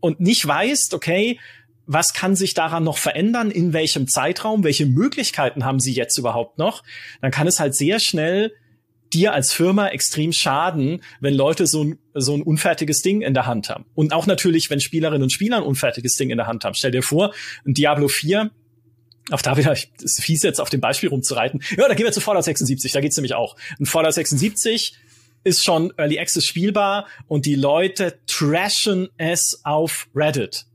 und 0.00 0.20
nicht 0.20 0.46
weißt, 0.46 0.94
okay, 0.94 1.40
was 1.88 2.12
kann 2.12 2.36
sich 2.36 2.52
daran 2.52 2.84
noch 2.84 2.98
verändern, 2.98 3.50
in 3.50 3.72
welchem 3.72 4.06
Zeitraum, 4.06 4.62
welche 4.62 4.84
Möglichkeiten 4.84 5.64
haben 5.64 5.80
sie 5.80 5.94
jetzt 5.94 6.18
überhaupt 6.18 6.58
noch, 6.58 6.84
dann 7.22 7.30
kann 7.30 7.46
es 7.46 7.58
halt 7.58 7.74
sehr 7.74 7.98
schnell 7.98 8.52
dir 9.14 9.32
als 9.32 9.54
Firma 9.54 9.88
extrem 9.88 10.34
schaden, 10.34 11.02
wenn 11.20 11.32
Leute 11.32 11.66
so 11.66 11.82
ein, 11.82 11.98
so 12.12 12.34
ein 12.34 12.42
unfertiges 12.42 13.00
Ding 13.00 13.22
in 13.22 13.32
der 13.32 13.46
Hand 13.46 13.70
haben. 13.70 13.86
Und 13.94 14.12
auch 14.12 14.26
natürlich, 14.26 14.68
wenn 14.68 14.80
Spielerinnen 14.80 15.22
und 15.22 15.32
Spieler 15.32 15.56
ein 15.56 15.62
unfertiges 15.62 16.14
Ding 16.16 16.28
in 16.28 16.36
der 16.36 16.46
Hand 16.46 16.66
haben. 16.66 16.74
Stell 16.74 16.90
dir 16.90 17.02
vor, 17.02 17.32
ein 17.66 17.72
Diablo 17.72 18.08
4 18.08 18.50
auf 19.30 19.40
da 19.40 19.56
wieder, 19.56 19.72
ist 19.72 20.22
fies 20.22 20.42
jetzt 20.42 20.60
auf 20.60 20.68
dem 20.68 20.82
Beispiel 20.82 21.08
rumzureiten. 21.08 21.62
Ja, 21.76 21.88
da 21.88 21.94
gehen 21.94 22.04
wir 22.04 22.12
zu 22.12 22.20
Fallout 22.20 22.44
76, 22.44 22.92
da 22.92 23.00
geht's 23.00 23.16
nämlich 23.16 23.34
auch. 23.34 23.56
Ein 23.80 23.86
Fallout 23.86 24.14
76 24.14 24.94
ist 25.44 25.64
schon 25.64 25.92
Early 25.96 26.18
Access 26.18 26.44
spielbar 26.44 27.06
und 27.28 27.46
die 27.46 27.54
Leute 27.54 28.18
trashen 28.26 29.08
es 29.16 29.60
auf 29.64 30.08
Reddit 30.14 30.67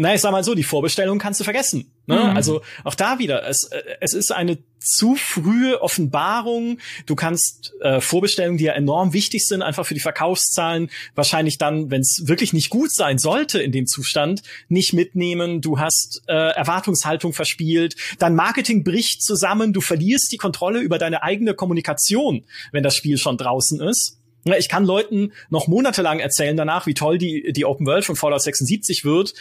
na, 0.00 0.14
ich 0.14 0.22
sag 0.22 0.32
mal 0.32 0.42
so, 0.42 0.54
die 0.54 0.62
Vorbestellung 0.62 1.18
kannst 1.18 1.40
du 1.40 1.44
vergessen. 1.44 1.92
Ne? 2.06 2.14
Mhm. 2.14 2.34
Also 2.34 2.62
auch 2.84 2.94
da 2.94 3.18
wieder, 3.18 3.46
es, 3.46 3.68
es 4.00 4.14
ist 4.14 4.32
eine 4.32 4.56
zu 4.78 5.14
frühe 5.14 5.82
Offenbarung. 5.82 6.78
Du 7.04 7.14
kannst 7.14 7.74
äh, 7.82 8.00
Vorbestellungen, 8.00 8.56
die 8.56 8.64
ja 8.64 8.72
enorm 8.72 9.12
wichtig 9.12 9.46
sind, 9.46 9.60
einfach 9.60 9.84
für 9.84 9.92
die 9.92 10.00
Verkaufszahlen, 10.00 10.88
wahrscheinlich 11.14 11.58
dann, 11.58 11.90
wenn 11.90 12.00
es 12.00 12.22
wirklich 12.24 12.54
nicht 12.54 12.70
gut 12.70 12.90
sein 12.94 13.18
sollte 13.18 13.60
in 13.60 13.72
dem 13.72 13.86
Zustand, 13.86 14.42
nicht 14.70 14.94
mitnehmen. 14.94 15.60
Du 15.60 15.78
hast 15.78 16.22
äh, 16.28 16.32
Erwartungshaltung 16.32 17.34
verspielt. 17.34 17.94
Dein 18.18 18.34
Marketing 18.34 18.84
bricht 18.84 19.22
zusammen. 19.22 19.74
Du 19.74 19.82
verlierst 19.82 20.32
die 20.32 20.38
Kontrolle 20.38 20.80
über 20.80 20.96
deine 20.96 21.22
eigene 21.22 21.52
Kommunikation, 21.52 22.46
wenn 22.72 22.82
das 22.82 22.96
Spiel 22.96 23.18
schon 23.18 23.36
draußen 23.36 23.82
ist. 23.82 24.16
Ich 24.44 24.70
kann 24.70 24.86
Leuten 24.86 25.34
noch 25.50 25.68
monatelang 25.68 26.20
erzählen 26.20 26.56
danach, 26.56 26.86
wie 26.86 26.94
toll 26.94 27.18
die, 27.18 27.52
die 27.52 27.66
Open 27.66 27.84
World 27.84 28.06
von 28.06 28.16
Fallout 28.16 28.40
76 28.40 29.04
wird 29.04 29.34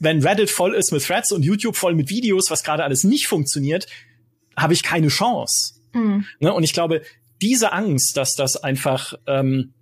wenn 0.00 0.26
Reddit 0.26 0.50
voll 0.50 0.74
ist 0.74 0.92
mit 0.92 1.04
Threads 1.04 1.30
und 1.30 1.44
YouTube 1.44 1.76
voll 1.76 1.94
mit 1.94 2.08
Videos, 2.08 2.50
was 2.50 2.64
gerade 2.64 2.82
alles 2.82 3.04
nicht 3.04 3.28
funktioniert, 3.28 3.86
habe 4.56 4.72
ich 4.72 4.82
keine 4.82 5.08
Chance. 5.08 5.74
Mhm. 5.92 6.24
Ne? 6.40 6.52
Und 6.52 6.64
ich 6.64 6.72
glaube, 6.72 7.02
diese 7.40 7.72
Angst, 7.72 8.16
dass 8.16 8.34
das 8.34 8.56
einfach 8.56 9.14
ähm, 9.26 9.74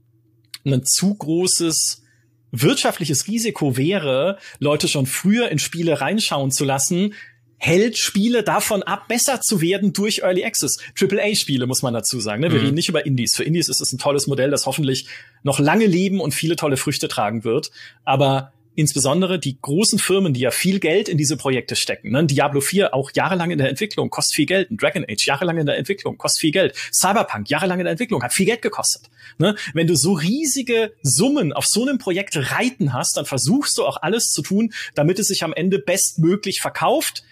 ein 0.66 0.84
zu 0.84 1.14
großes 1.14 2.02
wirtschaftliches 2.50 3.28
Risiko 3.28 3.76
wäre, 3.76 4.38
Leute 4.58 4.88
schon 4.88 5.06
früher 5.06 5.50
in 5.50 5.58
Spiele 5.58 6.00
reinschauen 6.00 6.50
zu 6.50 6.64
lassen, 6.64 7.14
hält 7.58 7.98
Spiele 7.98 8.42
davon 8.42 8.82
ab, 8.82 9.08
besser 9.08 9.40
zu 9.40 9.60
werden 9.60 9.92
durch 9.92 10.20
Early 10.22 10.44
Access. 10.44 10.78
AAA-Spiele 10.98 11.66
muss 11.66 11.82
man 11.82 11.92
dazu 11.92 12.20
sagen. 12.20 12.40
Ne? 12.40 12.50
Wir 12.50 12.58
mhm. 12.58 12.64
reden 12.66 12.74
nicht 12.74 12.88
über 12.88 13.04
Indies. 13.04 13.34
Für 13.34 13.44
Indies 13.44 13.68
ist 13.68 13.80
es 13.80 13.92
ein 13.92 13.98
tolles 13.98 14.26
Modell, 14.26 14.50
das 14.50 14.66
hoffentlich 14.66 15.06
noch 15.42 15.58
lange 15.58 15.86
leben 15.86 16.20
und 16.20 16.34
viele 16.34 16.56
tolle 16.56 16.76
Früchte 16.76 17.08
tragen 17.08 17.44
wird. 17.44 17.70
Aber 18.04 18.52
insbesondere 18.78 19.40
die 19.40 19.58
großen 19.60 19.98
Firmen, 19.98 20.32
die 20.32 20.38
ja 20.38 20.52
viel 20.52 20.78
Geld 20.78 21.08
in 21.08 21.18
diese 21.18 21.36
Projekte 21.36 21.74
stecken. 21.74 22.12
Ne? 22.12 22.24
Diablo 22.26 22.60
4 22.60 22.94
auch 22.94 23.10
jahrelang 23.12 23.50
in 23.50 23.58
der 23.58 23.68
Entwicklung, 23.68 24.08
kostet 24.08 24.36
viel 24.36 24.46
Geld. 24.46 24.68
Dragon 24.70 25.04
Age 25.04 25.26
jahrelang 25.26 25.58
in 25.58 25.66
der 25.66 25.76
Entwicklung, 25.76 26.16
kostet 26.16 26.42
viel 26.42 26.52
Geld. 26.52 26.76
Cyberpunk 26.92 27.50
jahrelang 27.50 27.80
in 27.80 27.86
der 27.86 27.90
Entwicklung, 27.90 28.22
hat 28.22 28.32
viel 28.32 28.46
Geld 28.46 28.62
gekostet. 28.62 29.10
Ne? 29.38 29.56
Wenn 29.74 29.88
du 29.88 29.96
so 29.96 30.12
riesige 30.12 30.92
Summen 31.02 31.52
auf 31.52 31.66
so 31.66 31.82
einem 31.82 31.98
Projekt 31.98 32.36
reiten 32.52 32.92
hast, 32.92 33.16
dann 33.16 33.24
versuchst 33.24 33.76
du 33.78 33.84
auch 33.84 34.00
alles 34.00 34.30
zu 34.30 34.42
tun, 34.42 34.72
damit 34.94 35.18
es 35.18 35.26
sich 35.26 35.42
am 35.42 35.52
Ende 35.52 35.80
bestmöglich 35.80 36.60
verkauft. 36.60 37.24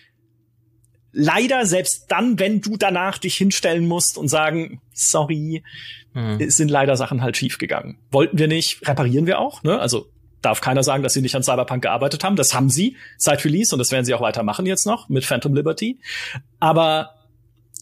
Leider 1.12 1.64
selbst 1.64 2.06
dann, 2.09 2.40
wenn 2.40 2.60
du 2.60 2.77
danach 2.77 3.18
dich 3.18 3.36
hinstellen 3.36 3.86
musst 3.86 4.18
und 4.18 4.27
sagen, 4.27 4.81
sorry, 4.93 5.62
hm. 6.12 6.51
sind 6.51 6.73
leider 6.73 6.97
Sachen 6.97 7.23
halt 7.23 7.36
schiefgegangen. 7.36 7.98
Wollten 8.10 8.36
wir 8.36 8.48
nicht, 8.48 8.85
reparieren 8.89 9.28
wir 9.28 9.39
auch. 9.39 9.62
Ne? 9.62 9.78
Also 9.78 10.10
darf 10.47 10.60
keiner 10.60 10.82
sagen, 10.82 11.02
dass 11.02 11.12
sie 11.12 11.20
nicht 11.20 11.35
an 11.35 11.43
Cyberpunk 11.43 11.82
gearbeitet 11.82 12.24
haben. 12.24 12.36
Das 12.36 12.55
haben 12.55 12.70
sie 12.70 12.97
seit 13.18 13.44
Release 13.44 13.74
und 13.74 13.78
das 13.78 13.90
werden 13.90 14.05
sie 14.05 14.14
auch 14.14 14.20
weitermachen 14.20 14.64
jetzt 14.64 14.86
noch 14.86 15.09
mit 15.09 15.24
Phantom 15.24 15.55
Liberty. 15.55 15.98
Aber 16.60 17.10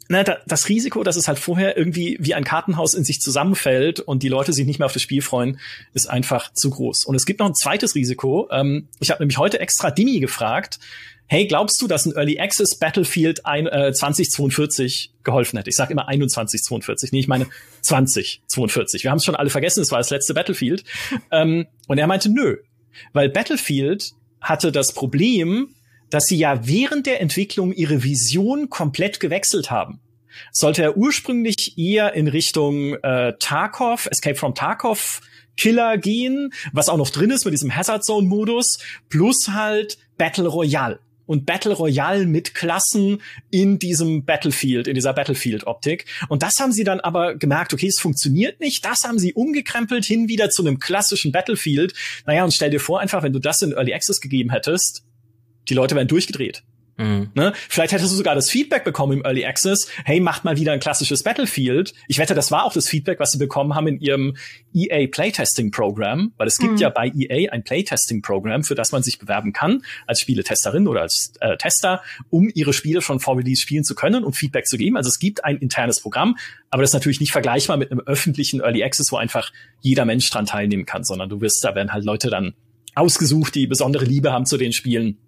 na, 0.09 0.23
das 0.23 0.69
Risiko, 0.69 1.03
dass 1.03 1.17
es 1.17 1.29
halt 1.29 1.39
vorher 1.39 1.77
irgendwie 1.77 2.17
wie 2.21 2.35
ein 2.35 2.45
Kartenhaus 2.45 2.95
in 2.95 3.05
sich 3.05 3.21
zusammenfällt 3.21 4.01
und 4.01 4.23
die 4.23 4.29
Leute 4.29 4.53
sich 4.53 4.67
nicht 4.67 4.79
mehr 4.79 4.87
auf 4.87 4.93
das 4.93 5.03
Spiel 5.03 5.23
freuen, 5.23 5.59
ist 5.93 6.09
einfach 6.09 6.53
zu 6.53 6.71
groß. 6.71 7.05
Und 7.05 7.15
es 7.15 7.25
gibt 7.25 7.41
noch 7.41 7.47
ein 7.47 7.55
zweites 7.55 7.95
Risiko. 7.95 8.49
Ähm, 8.51 8.89
ich 9.01 9.11
habe 9.11 9.23
nämlich 9.23 9.39
heute 9.39 9.61
extra 9.61 9.91
Dimi 9.91 10.21
gefragt, 10.21 10.79
hey, 11.27 11.47
glaubst 11.47 11.81
du, 11.81 11.87
dass 11.87 12.07
ein 12.07 12.13
Early 12.13 12.39
Access 12.39 12.79
Battlefield 12.79 13.47
ein, 13.47 13.67
äh, 13.67 13.93
2042 13.93 15.13
geholfen 15.23 15.57
hätte? 15.57 15.71
Ich 15.71 15.77
sage 15.77 15.93
immer 15.93 16.07
2142, 16.07 17.13
nee, 17.13 17.21
ich 17.21 17.29
meine 17.29 17.47
2042. 17.83 19.05
Wir 19.05 19.11
haben 19.11 19.19
es 19.19 19.25
schon 19.25 19.37
alle 19.37 19.51
vergessen, 19.51 19.81
es 19.81 19.91
war 19.91 19.99
das 19.99 20.11
letzte 20.11 20.35
Battlefield. 20.35 20.85
ähm, 21.31 21.67
und 21.89 21.99
er 21.99 22.07
meinte, 22.07 22.31
nö, 22.31 22.59
weil 23.13 23.29
Battlefield 23.29 24.13
hatte 24.41 24.73
das 24.73 24.93
Problem, 24.93 25.75
dass 26.11 26.27
sie 26.27 26.37
ja 26.37 26.67
während 26.67 27.07
der 27.07 27.21
Entwicklung 27.21 27.73
ihre 27.73 28.05
Vision 28.05 28.69
komplett 28.69 29.21
gewechselt 29.21 29.71
haben. 29.71 30.01
Sollte 30.53 30.83
er 30.83 30.97
ursprünglich 30.97 31.79
eher 31.79 32.15
in 32.15 32.29
Richtung 32.29 32.95
äh, 33.03 33.35
Tarkov, 33.39 34.07
Escape 34.11 34.37
from 34.37 34.55
Tarkov 34.55 35.21
Killer 35.57 35.99
gehen, 35.99 36.53
was 36.73 36.89
auch 36.89 36.97
noch 36.97 37.11
drin 37.11 37.31
ist 37.31 37.45
mit 37.45 37.55
diesem 37.55 37.75
Hazard 37.75 38.05
Zone 38.05 38.27
Modus, 38.27 38.79
plus 39.09 39.49
halt 39.49 39.99
Battle 40.19 40.49
Royale 40.49 40.99
und 41.27 41.47
Battle 41.47 41.73
Royale 41.73 42.27
mit 42.27 42.55
Klassen 42.55 43.23
in 43.51 43.79
diesem 43.79 44.25
Battlefield, 44.25 44.87
in 44.87 44.95
dieser 44.95 45.13
Battlefield-Optik. 45.13 46.07
Und 46.29 46.43
das 46.43 46.55
haben 46.61 46.73
sie 46.73 46.85
dann 46.85 47.01
aber 47.01 47.37
gemerkt, 47.37 47.73
okay, 47.73 47.89
es 47.89 47.99
funktioniert 48.01 48.61
nicht. 48.61 48.85
Das 48.85 49.05
haben 49.05 49.19
sie 49.19 49.33
umgekrempelt 49.33 50.05
hin 50.05 50.29
wieder 50.29 50.51
zu 50.51 50.63
einem 50.63 50.79
klassischen 50.79 51.33
Battlefield. 51.33 51.95
Naja, 52.27 52.45
und 52.45 52.53
stell 52.53 52.71
dir 52.71 52.81
vor, 52.81 53.01
einfach, 53.01 53.23
wenn 53.23 53.33
du 53.33 53.39
das 53.39 53.63
in 53.63 53.73
Early 53.73 53.95
Access 53.95 54.21
gegeben 54.21 54.51
hättest, 54.51 55.05
die 55.69 55.75
Leute 55.75 55.95
wären 55.95 56.09
durchgedreht. 56.09 56.63
Mhm. 56.97 57.31
Ne? 57.35 57.53
Vielleicht 57.69 57.93
hättest 57.93 58.13
du 58.13 58.17
sogar 58.17 58.35
das 58.35 58.51
Feedback 58.51 58.85
bekommen 58.85 59.15
im 59.15 59.25
Early 59.25 59.45
Access, 59.45 59.89
hey, 60.05 60.21
macht 60.21 60.45
mal 60.45 60.57
wieder 60.57 60.73
ein 60.73 60.81
klassisches 60.81 61.23
Battlefield. 61.23 61.93
Ich 62.07 62.19
wette, 62.19 62.35
das 62.35 62.51
war 62.51 62.65
auch 62.65 62.73
das 62.73 62.89
Feedback, 62.89 63.19
was 63.19 63.33
sie 63.33 63.39
bekommen 63.39 63.75
haben 63.75 63.89
in 63.89 64.01
ihrem 64.01 64.37
EA 64.73 65.09
Playtesting 65.09 65.71
Program, 65.71 66.33
weil 66.37 66.47
es 66.47 66.59
gibt 66.59 66.75
mhm. 66.75 66.79
ja 66.79 66.91
bei 66.91 67.09
EA 67.09 67.51
ein 67.53 67.65
Playtesting 67.65 68.23
Program, 68.23 68.63
für 68.63 68.75
das 68.75 68.93
man 68.93 69.03
sich 69.03 69.19
bewerben 69.19 69.53
kann 69.53 69.83
als 70.07 70.21
Spieletesterin 70.21 70.87
oder 70.87 71.03
als 71.03 71.33
äh, 71.41 71.57
Tester, 71.57 72.03
um 72.31 72.51
ihre 72.55 72.73
Spiele 72.73 73.03
schon 73.03 73.19
vor 73.21 73.37
Release 73.37 73.61
spielen 73.61 73.85
zu 73.85 73.95
können 73.95 74.25
und 74.25 74.35
Feedback 74.35 74.67
zu 74.67 74.77
geben. 74.77 74.97
Also 74.97 75.09
es 75.09 75.19
gibt 75.19 75.45
ein 75.45 75.57
internes 75.59 76.01
Programm, 76.01 76.37
aber 76.71 76.83
das 76.83 76.91
ist 76.91 76.95
natürlich 76.95 77.21
nicht 77.21 77.33
vergleichbar 77.33 77.77
mit 77.77 77.91
einem 77.91 78.01
öffentlichen 78.01 78.61
Early 78.61 78.85
Access, 78.85 79.11
wo 79.11 79.17
einfach 79.17 79.53
jeder 79.81 80.05
Mensch 80.05 80.31
dran 80.31 80.47
teilnehmen 80.47 80.87
kann, 80.87 81.05
sondern 81.05 81.29
du 81.29 81.41
wirst, 81.41 81.65
da 81.65 81.75
werden 81.75 81.93
halt 81.93 82.05
Leute 82.05 82.31
dann 82.31 82.55
ausgesucht, 82.95 83.55
die 83.55 83.67
besondere 83.67 84.05
Liebe 84.05 84.33
haben 84.33 84.47
zu 84.47 84.57
den 84.57 84.73
Spielen 84.73 85.19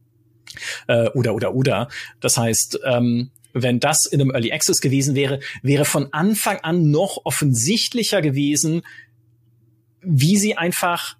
äh, 0.86 1.09
oder 1.10 1.35
oder 1.35 1.55
oder. 1.55 1.89
Das 2.20 2.39
heißt, 2.39 2.81
ähm, 2.85 3.31
wenn 3.52 3.81
das 3.81 4.05
in 4.05 4.20
einem 4.20 4.31
Early 4.31 4.52
Access 4.52 4.81
gewesen 4.81 5.14
wäre, 5.14 5.40
wäre 5.62 5.85
von 5.85 6.12
Anfang 6.12 6.59
an 6.60 6.90
noch 6.90 7.20
offensichtlicher 7.24 8.20
gewesen, 8.20 8.82
wie 10.02 10.36
sie 10.36 10.56
einfach, 10.56 11.16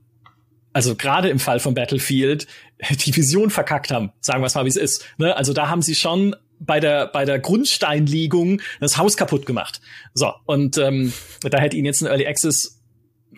also 0.73 0.95
gerade 0.95 1.29
im 1.31 1.39
Fall 1.39 1.61
von 1.61 1.75
Battlefield, 1.75 2.47
die 3.07 3.17
Vision 3.17 3.51
verkackt 3.51 3.91
haben. 3.91 4.13
Sagen 4.21 4.43
wir 4.43 4.47
es 4.47 4.55
mal, 4.55 4.65
wie 4.65 4.71
es 4.71 4.77
ist. 4.77 5.07
Ne? 5.19 5.37
Also 5.37 5.53
da 5.53 5.69
haben 5.69 5.83
sie 5.83 5.95
schon 5.95 6.37
bei 6.59 6.81
der 6.81 7.07
bei 7.09 7.25
der 7.27 7.39
Grundsteinlegung 7.39 8.63
das 8.81 8.97
Haus 8.97 9.17
kaputt 9.17 9.45
gemacht. 9.47 9.81
So 10.15 10.33
und 10.47 10.79
ähm, 10.79 11.13
da 11.41 11.59
hätte 11.59 11.77
ihnen 11.77 11.87
jetzt 11.87 12.03
ein 12.03 12.07
Early 12.07 12.27
Access 12.27 12.76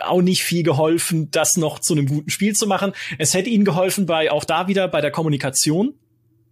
auch 0.00 0.22
nicht 0.22 0.42
viel 0.42 0.62
geholfen, 0.62 1.30
das 1.30 1.56
noch 1.56 1.78
zu 1.78 1.94
einem 1.94 2.06
guten 2.06 2.30
Spiel 2.30 2.54
zu 2.54 2.66
machen. 2.66 2.92
Es 3.18 3.34
hätte 3.34 3.50
ihnen 3.50 3.64
geholfen 3.64 4.06
bei 4.06 4.30
auch 4.30 4.44
da 4.44 4.68
wieder 4.68 4.88
bei 4.88 5.00
der 5.00 5.10
Kommunikation, 5.10 5.94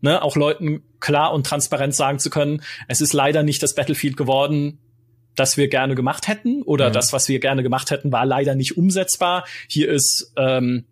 ne, 0.01 0.23
auch 0.23 0.37
Leuten 0.37 0.83
klar 1.01 1.33
und 1.33 1.47
transparent 1.47 1.95
sagen 1.95 2.19
zu 2.19 2.31
können, 2.31 2.63
es 2.89 3.01
ist 3.01 3.13
leider 3.13 3.43
nicht 3.43 3.63
das 3.63 3.75
Battlefield 3.75 4.17
geworden, 4.17 4.79
das 5.35 5.57
wir 5.57 5.69
gerne 5.69 5.95
gemacht 5.95 6.29
hätten 6.29 6.63
oder 6.63 6.89
mhm. 6.89 6.95
das, 6.95 7.13
was 7.13 7.29
wir 7.29 7.39
gerne 7.41 7.63
gemacht 7.63 7.91
hätten, 7.91 8.11
war 8.11 8.27
leider 8.27 8.55
nicht 8.55 8.77
umsetzbar. 8.77 9.45
Hier 9.69 9.91
ist 9.91 10.33
ähm, 10.37 10.87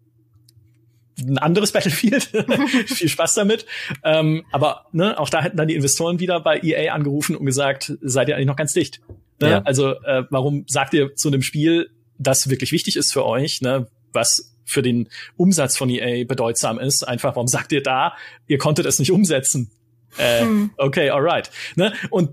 ein 1.19 1.39
anderes 1.39 1.73
Battlefield. 1.73 2.25
Viel 2.87 3.09
Spaß 3.09 3.35
damit. 3.35 3.67
Ähm, 4.03 4.45
aber 4.53 4.87
ne, 4.93 5.19
auch 5.19 5.31
da 5.31 5.43
hätten 5.43 5.57
dann 5.57 5.69
die 5.69 5.75
Investoren 5.75 6.21
wieder 6.21 6.41
bei 6.41 6.61
EA 6.61 6.93
angerufen 6.93 7.37
und 7.37 7.47
gesagt, 7.47 7.93
seid 8.03 8.29
ihr 8.29 8.37
eigentlich 8.37 8.47
noch 8.47 8.57
ganz 8.57 8.73
dicht? 8.73 9.01
Ne? 9.41 9.51
Ja. 9.51 9.63
Also 9.63 9.93
äh, 10.03 10.25
warum 10.31 10.65
sagt 10.67 10.95
ihr 10.95 11.15
zu 11.15 11.29
einem 11.29 11.43
Spiel, 11.43 11.91
das 12.19 12.49
wirklich 12.49 12.73
wichtig 12.73 12.97
ist 12.97 13.12
für 13.12 13.24
euch, 13.24 13.61
ne, 13.61 13.86
was 14.12 14.55
für 14.65 14.82
den 14.82 15.09
Umsatz 15.36 15.77
von 15.77 15.91
EA 15.91 16.24
bedeutsam 16.24 16.78
ist. 16.78 17.07
Einfach, 17.07 17.36
warum 17.36 17.49
sagt 17.49 17.73
ihr 17.73 17.82
da, 17.82 18.15
ihr 18.47 18.59
konntet 18.59 18.86
es 18.86 18.99
nicht 18.99 19.12
umsetzen? 19.12 19.70
Äh, 20.16 20.41
hm. 20.41 20.70
Okay, 20.77 21.11
alright. 21.11 21.51
Ne? 21.77 21.93
Und 22.11 22.31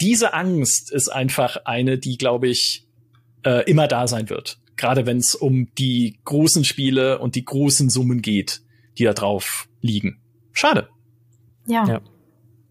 diese 0.00 0.34
Angst 0.34 0.90
ist 0.90 1.08
einfach 1.08 1.58
eine, 1.64 1.98
die, 1.98 2.18
glaube 2.18 2.48
ich, 2.48 2.86
äh, 3.44 3.68
immer 3.70 3.86
da 3.86 4.06
sein 4.06 4.28
wird. 4.30 4.58
Gerade 4.76 5.06
wenn 5.06 5.18
es 5.18 5.34
um 5.34 5.68
die 5.76 6.18
großen 6.24 6.64
Spiele 6.64 7.18
und 7.18 7.34
die 7.34 7.44
großen 7.44 7.90
Summen 7.90 8.22
geht, 8.22 8.62
die 8.98 9.04
da 9.04 9.12
drauf 9.12 9.68
liegen. 9.80 10.20
Schade. 10.52 10.88
Ja. 11.66 11.86
ja. 11.86 12.00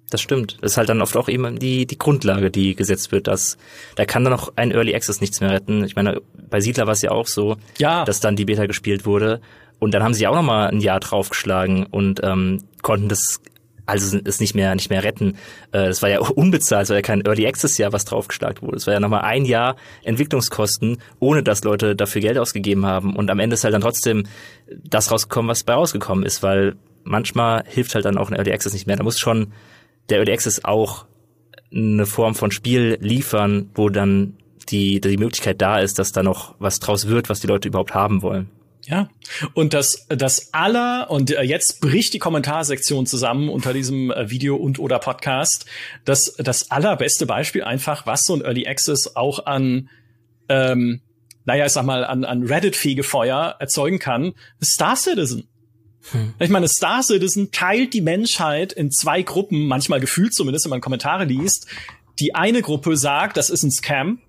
Das 0.09 0.21
stimmt. 0.21 0.57
Das 0.61 0.71
ist 0.71 0.77
halt 0.77 0.89
dann 0.89 1.01
oft 1.01 1.15
auch 1.15 1.29
eben 1.29 1.59
die, 1.59 1.85
die 1.85 1.97
Grundlage, 1.97 2.49
die 2.49 2.75
gesetzt 2.75 3.11
wird. 3.11 3.27
Dass, 3.27 3.57
da 3.95 4.05
kann 4.05 4.23
dann 4.23 4.33
auch 4.33 4.51
ein 4.55 4.71
Early 4.71 4.95
Access 4.95 5.21
nichts 5.21 5.39
mehr 5.39 5.51
retten. 5.51 5.83
Ich 5.83 5.95
meine, 5.95 6.21
bei 6.49 6.61
Siedler 6.61 6.87
war 6.87 6.93
es 6.93 7.01
ja 7.01 7.11
auch 7.11 7.27
so, 7.27 7.57
ja. 7.77 8.05
dass 8.05 8.19
dann 8.19 8.35
die 8.35 8.45
Beta 8.45 8.65
gespielt 8.65 9.05
wurde. 9.05 9.41
Und 9.77 9.93
dann 9.93 10.03
haben 10.03 10.13
sie 10.13 10.27
auch 10.27 10.35
noch 10.35 10.43
mal 10.43 10.67
ein 10.67 10.81
Jahr 10.81 10.99
draufgeschlagen 10.99 11.85
und 11.85 12.21
ähm, 12.23 12.63
konnten 12.81 13.07
das 13.07 13.39
also 13.89 14.19
es 14.23 14.39
nicht 14.39 14.53
mehr 14.53 14.75
nicht 14.75 14.89
mehr 14.89 15.03
retten. 15.03 15.35
Äh, 15.71 15.87
es 15.87 16.01
war 16.01 16.09
ja 16.09 16.19
unbezahlt, 16.35 16.83
es 16.83 16.89
war 16.89 16.97
ja 16.97 17.01
kein 17.01 17.25
Early 17.25 17.47
Access 17.47 17.77
Jahr, 17.77 17.91
was 17.91 18.05
draufgeschlagen 18.05 18.61
wurde. 18.61 18.77
Es 18.77 18.87
war 18.87 18.93
ja 18.93 18.99
nochmal 18.99 19.21
ein 19.21 19.45
Jahr 19.45 19.75
Entwicklungskosten, 20.03 20.99
ohne 21.19 21.43
dass 21.43 21.63
Leute 21.63 21.95
dafür 21.95 22.21
Geld 22.21 22.37
ausgegeben 22.37 22.85
haben. 22.85 23.15
Und 23.15 23.31
am 23.31 23.39
Ende 23.39 23.55
ist 23.55 23.63
halt 23.63 23.73
dann 23.73 23.81
trotzdem 23.81 24.25
das 24.83 25.11
rausgekommen, 25.11 25.49
was 25.49 25.63
bei 25.63 25.73
rausgekommen 25.73 26.23
ist, 26.23 26.43
weil 26.43 26.75
manchmal 27.03 27.63
hilft 27.65 27.95
halt 27.95 28.05
dann 28.05 28.17
auch 28.17 28.29
ein 28.29 28.35
Early 28.35 28.51
Access 28.51 28.73
nicht 28.73 28.85
mehr. 28.85 28.95
Da 28.95 29.03
muss 29.03 29.19
schon 29.19 29.53
der 30.09 30.19
Early 30.19 30.33
Access 30.33 30.63
auch 30.63 31.05
eine 31.71 32.05
Form 32.05 32.35
von 32.35 32.51
Spiel 32.51 32.97
liefern, 33.01 33.69
wo 33.75 33.89
dann 33.89 34.37
die, 34.69 35.01
die 35.01 35.17
Möglichkeit 35.17 35.61
da 35.61 35.79
ist, 35.79 35.99
dass 35.99 36.11
da 36.11 36.23
noch 36.23 36.55
was 36.59 36.79
draus 36.79 37.07
wird, 37.07 37.29
was 37.29 37.39
die 37.39 37.47
Leute 37.47 37.67
überhaupt 37.67 37.93
haben 37.93 38.21
wollen. 38.21 38.49
Ja, 38.85 39.09
und 39.53 39.73
das, 39.73 40.07
das 40.09 40.53
aller, 40.53 41.11
und 41.11 41.31
äh, 41.31 41.43
jetzt 41.43 41.79
bricht 41.79 42.13
die 42.13 42.19
Kommentarsektion 42.19 43.05
zusammen 43.05 43.49
unter 43.49 43.73
diesem 43.73 44.09
äh, 44.09 44.31
Video 44.31 44.55
und 44.55 44.79
oder 44.79 44.97
Podcast, 44.99 45.65
das, 46.05 46.33
das 46.39 46.71
allerbeste 46.71 47.27
Beispiel 47.27 47.63
einfach, 47.63 48.07
was 48.07 48.23
so 48.23 48.33
ein 48.33 48.41
Early 48.41 48.67
Access 48.67 49.15
auch 49.15 49.45
an, 49.45 49.89
ähm, 50.47 51.01
naja, 51.45 51.65
ich 51.67 51.73
sag 51.73 51.85
mal, 51.85 52.03
an, 52.03 52.23
an 52.23 52.43
Reddit-Fegefeuer 52.43 53.57
erzeugen 53.59 53.99
kann, 53.99 54.33
Star 54.63 54.95
Citizen. 54.95 55.48
Hm. 56.11 56.33
Ich 56.39 56.49
meine, 56.49 56.67
Star 56.67 57.03
Citizen 57.03 57.51
teilt 57.51 57.93
die 57.93 58.01
Menschheit 58.01 58.73
in 58.73 58.91
zwei 58.91 59.21
Gruppen, 59.21 59.67
manchmal 59.67 59.99
gefühlt 59.99 60.33
zumindest, 60.33 60.65
wenn 60.65 60.71
man 60.71 60.81
Kommentare 60.81 61.25
liest. 61.25 61.67
Die 62.19 62.35
eine 62.35 62.61
Gruppe 62.61 62.97
sagt, 62.97 63.37
das 63.37 63.49
ist 63.49 63.63
ein 63.63 63.71
Scam. 63.71 64.21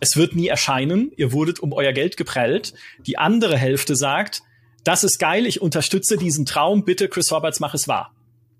Es 0.00 0.16
wird 0.16 0.36
nie 0.36 0.48
erscheinen. 0.48 1.12
Ihr 1.16 1.32
wurdet 1.32 1.60
um 1.60 1.72
euer 1.72 1.92
Geld 1.92 2.16
geprellt. 2.16 2.74
Die 3.06 3.18
andere 3.18 3.56
Hälfte 3.56 3.96
sagt, 3.96 4.42
das 4.82 5.02
ist 5.02 5.18
geil. 5.18 5.46
Ich 5.46 5.62
unterstütze 5.62 6.16
diesen 6.16 6.46
Traum. 6.46 6.84
Bitte, 6.84 7.08
Chris 7.08 7.32
Roberts, 7.32 7.60
mach 7.60 7.74
es 7.74 7.88
wahr. 7.88 8.12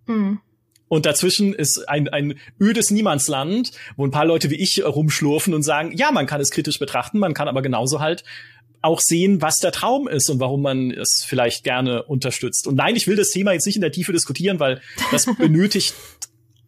Hm. 0.07 0.41
Und 0.89 1.07
dazwischen 1.07 1.55
ist 1.55 1.89
ein, 1.89 2.09
ein 2.09 2.39
ödes 2.61 2.91
Niemandsland, 2.91 3.73
wo 3.97 4.07
ein 4.07 4.11
paar 4.11 4.27
Leute 4.27 4.51
wie 4.51 4.57
ich 4.57 4.85
rumschlurfen 4.85 5.55
und 5.55 5.63
sagen, 5.63 5.93
ja, 5.97 6.13
man 6.13 6.27
kann 6.27 6.41
es 6.41 6.51
kritisch 6.51 6.79
betrachten, 6.79 7.19
man 7.19 7.35
kann 7.35 7.49
aber 7.49 7.63
genauso 7.63 8.01
halt 8.01 8.23
auch 8.85 9.01
sehen, 9.01 9.41
was 9.41 9.57
der 9.57 9.73
Traum 9.73 10.07
ist 10.07 10.29
und 10.29 10.41
warum 10.41 10.61
man 10.61 10.91
es 10.91 11.25
vielleicht 11.27 11.65
gerne 11.65 12.03
unterstützt. 12.03 12.67
Und 12.67 12.75
nein, 12.75 12.97
ich 12.97 13.07
will 13.07 13.17
das 13.17 13.31
Thema 13.31 13.53
jetzt 13.53 13.65
nicht 13.65 13.77
in 13.77 13.81
der 13.81 13.93
Tiefe 13.93 14.13
diskutieren, 14.13 14.61
weil 14.61 14.83
das 15.11 15.27
benötigt 15.39 15.95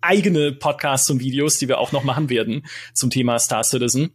eigene 0.01 0.53
Podcasts 0.53 1.11
und 1.11 1.21
Videos, 1.21 1.59
die 1.59 1.69
wir 1.69 1.79
auch 1.79 1.93
noch 1.93 2.05
machen 2.05 2.31
werden 2.31 2.65
zum 2.95 3.11
Thema 3.11 3.39
Star 3.39 3.65
Citizen. 3.65 4.13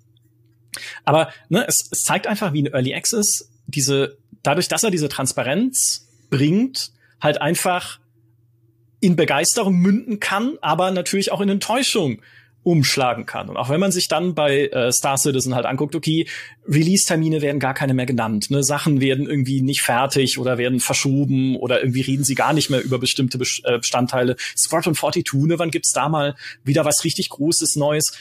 Aber 1.05 1.31
ne, 1.49 1.63
es, 1.67 1.89
es 1.91 2.01
zeigt 2.01 2.25
einfach, 2.25 2.53
wie 2.53 2.63
ein 2.63 2.73
Early 2.73 2.95
Access 2.95 3.51
diese, 3.67 4.17
dadurch, 4.41 4.67
dass 4.67 4.83
er 4.83 4.89
diese 4.89 5.07
Transparenz 5.07 6.07
bringt, 6.31 6.91
halt 7.19 7.39
einfach 7.39 7.99
in 8.99 9.15
Begeisterung 9.15 9.75
münden 9.75 10.19
kann, 10.19 10.57
aber 10.61 10.89
natürlich 10.89 11.31
auch 11.31 11.41
in 11.41 11.49
Enttäuschung 11.49 12.21
umschlagen 12.63 13.25
kann. 13.25 13.49
Und 13.49 13.57
auch 13.57 13.69
wenn 13.69 13.79
man 13.79 13.91
sich 13.91 14.07
dann 14.07 14.35
bei 14.35 14.67
äh, 14.67 14.91
Star 14.91 15.17
Citizen 15.17 15.55
halt 15.55 15.65
anguckt, 15.65 15.95
okay, 15.95 16.27
Release-Termine 16.67 17.41
werden 17.41 17.59
gar 17.59 17.73
keine 17.73 17.93
mehr 17.93 18.05
genannt, 18.05 18.51
ne? 18.51 18.63
Sachen 18.63 19.01
werden 19.01 19.27
irgendwie 19.27 19.61
nicht 19.61 19.81
fertig 19.81 20.38
oder 20.38 20.57
werden 20.57 20.79
verschoben 20.79 21.55
oder 21.55 21.81
irgendwie 21.81 22.01
reden 22.01 22.23
sie 22.23 22.35
gar 22.35 22.53
nicht 22.53 22.69
mehr 22.69 22.83
über 22.83 22.99
bestimmte 22.99 23.39
äh, 23.63 23.77
Bestandteile. 23.79 24.35
Squadron 24.55 24.93
42, 24.93 25.47
ne, 25.47 25.57
wann 25.57 25.71
gibt's 25.71 25.91
da 25.91 26.07
mal 26.07 26.35
wieder 26.63 26.85
was 26.85 27.03
richtig 27.03 27.29
Großes, 27.29 27.75
Neues? 27.75 28.11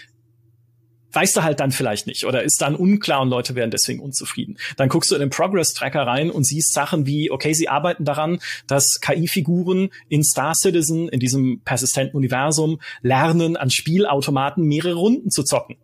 Weißt 1.13 1.37
du 1.37 1.43
halt 1.43 1.61
dann 1.61 1.73
vielleicht 1.73 2.07
nicht 2.07 2.25
oder 2.25 2.43
ist 2.43 2.61
dann 2.61 2.75
unklar 2.75 3.21
und 3.21 3.29
Leute 3.29 3.55
werden 3.55 3.71
deswegen 3.71 4.01
unzufrieden. 4.01 4.59
Dann 4.77 4.89
guckst 4.89 5.11
du 5.11 5.15
in 5.15 5.21
den 5.21 5.31
Progress-Tracker 5.31 6.07
rein 6.07 6.31
und 6.31 6.45
siehst 6.45 6.73
Sachen 6.73 7.07
wie, 7.07 7.31
okay, 7.31 7.53
sie 7.53 7.69
arbeiten 7.69 8.05
daran, 8.05 8.41
dass 8.67 9.01
KI-Figuren 9.01 9.91
in 10.09 10.23
Star 10.25 10.55
Citizen, 10.55 11.09
in 11.09 11.21
diesem 11.21 11.61
persistenten 11.61 12.17
Universum, 12.17 12.81
lernen, 13.03 13.57
an 13.57 13.71
Spielautomaten 13.71 14.65
mehrere 14.65 14.95
Runden 14.95 15.31
zu 15.31 15.43
zocken. 15.43 15.77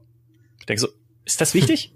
Ich 0.60 0.66
denke 0.66 0.80
so, 0.80 0.88
ist 1.24 1.40
das 1.40 1.54
wichtig? 1.54 1.92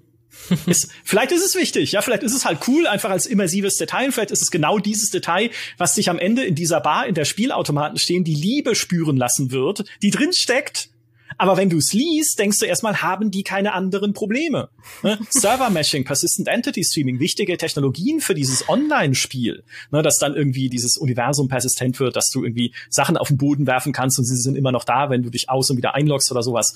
ist, 0.66 0.90
vielleicht 1.04 1.32
ist 1.32 1.44
es 1.44 1.54
wichtig, 1.54 1.92
ja, 1.92 2.02
vielleicht 2.02 2.22
ist 2.22 2.34
es 2.34 2.44
halt 2.44 2.60
cool, 2.68 2.86
einfach 2.86 3.10
als 3.10 3.26
immersives 3.26 3.76
Detail. 3.76 4.12
Vielleicht 4.12 4.30
ist 4.30 4.42
es 4.42 4.50
genau 4.50 4.78
dieses 4.78 5.10
Detail, 5.10 5.50
was 5.76 5.94
dich 5.94 6.08
am 6.08 6.18
Ende 6.18 6.44
in 6.44 6.54
dieser 6.54 6.80
Bar, 6.80 7.06
in 7.06 7.14
der 7.14 7.24
Spielautomaten 7.24 7.98
stehen, 7.98 8.24
die 8.24 8.34
Liebe 8.34 8.74
spüren 8.74 9.16
lassen 9.16 9.50
wird, 9.50 9.84
die 10.02 10.10
drin 10.10 10.32
steckt 10.32 10.90
aber 11.38 11.56
wenn 11.56 11.70
du 11.70 11.78
es 11.78 11.92
liest, 11.92 12.38
denkst 12.38 12.58
du 12.58 12.66
erstmal, 12.66 13.02
haben 13.02 13.30
die 13.30 13.42
keine 13.42 13.72
anderen 13.72 14.12
Probleme? 14.12 14.68
Ne? 15.02 15.18
Server-Meshing, 15.30 16.04
Persistent 16.04 16.48
Entity 16.48 16.84
Streaming, 16.84 17.20
wichtige 17.20 17.56
Technologien 17.56 18.20
für 18.20 18.34
dieses 18.34 18.68
Online-Spiel, 18.68 19.62
ne, 19.90 20.02
dass 20.02 20.18
dann 20.18 20.34
irgendwie 20.34 20.68
dieses 20.68 20.96
Universum 20.96 21.48
persistent 21.48 22.00
wird, 22.00 22.16
dass 22.16 22.30
du 22.30 22.44
irgendwie 22.44 22.72
Sachen 22.88 23.16
auf 23.16 23.28
den 23.28 23.38
Boden 23.38 23.66
werfen 23.66 23.92
kannst 23.92 24.18
und 24.18 24.24
sie 24.24 24.36
sind 24.36 24.56
immer 24.56 24.72
noch 24.72 24.84
da, 24.84 25.10
wenn 25.10 25.22
du 25.22 25.30
dich 25.30 25.48
aus 25.48 25.70
und 25.70 25.76
wieder 25.76 25.94
einloggst 25.94 26.30
oder 26.30 26.42
sowas 26.42 26.74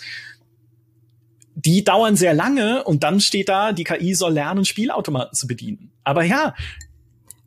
die 1.56 1.85
dauern 1.85 2.16
sehr 2.16 2.35
lange 2.35 2.85
und 2.85 3.05
dann 3.05 3.20
steht 3.20 3.48
da, 3.48 3.72
die 3.72 3.85
KI 3.85 4.14
soll 4.14 4.32
lernen, 4.32 4.64
Spielautomaten 4.64 5.35
zu 5.35 5.47
bedienen. 5.47 5.93
Aber 6.02 6.24
ja, 6.24 6.55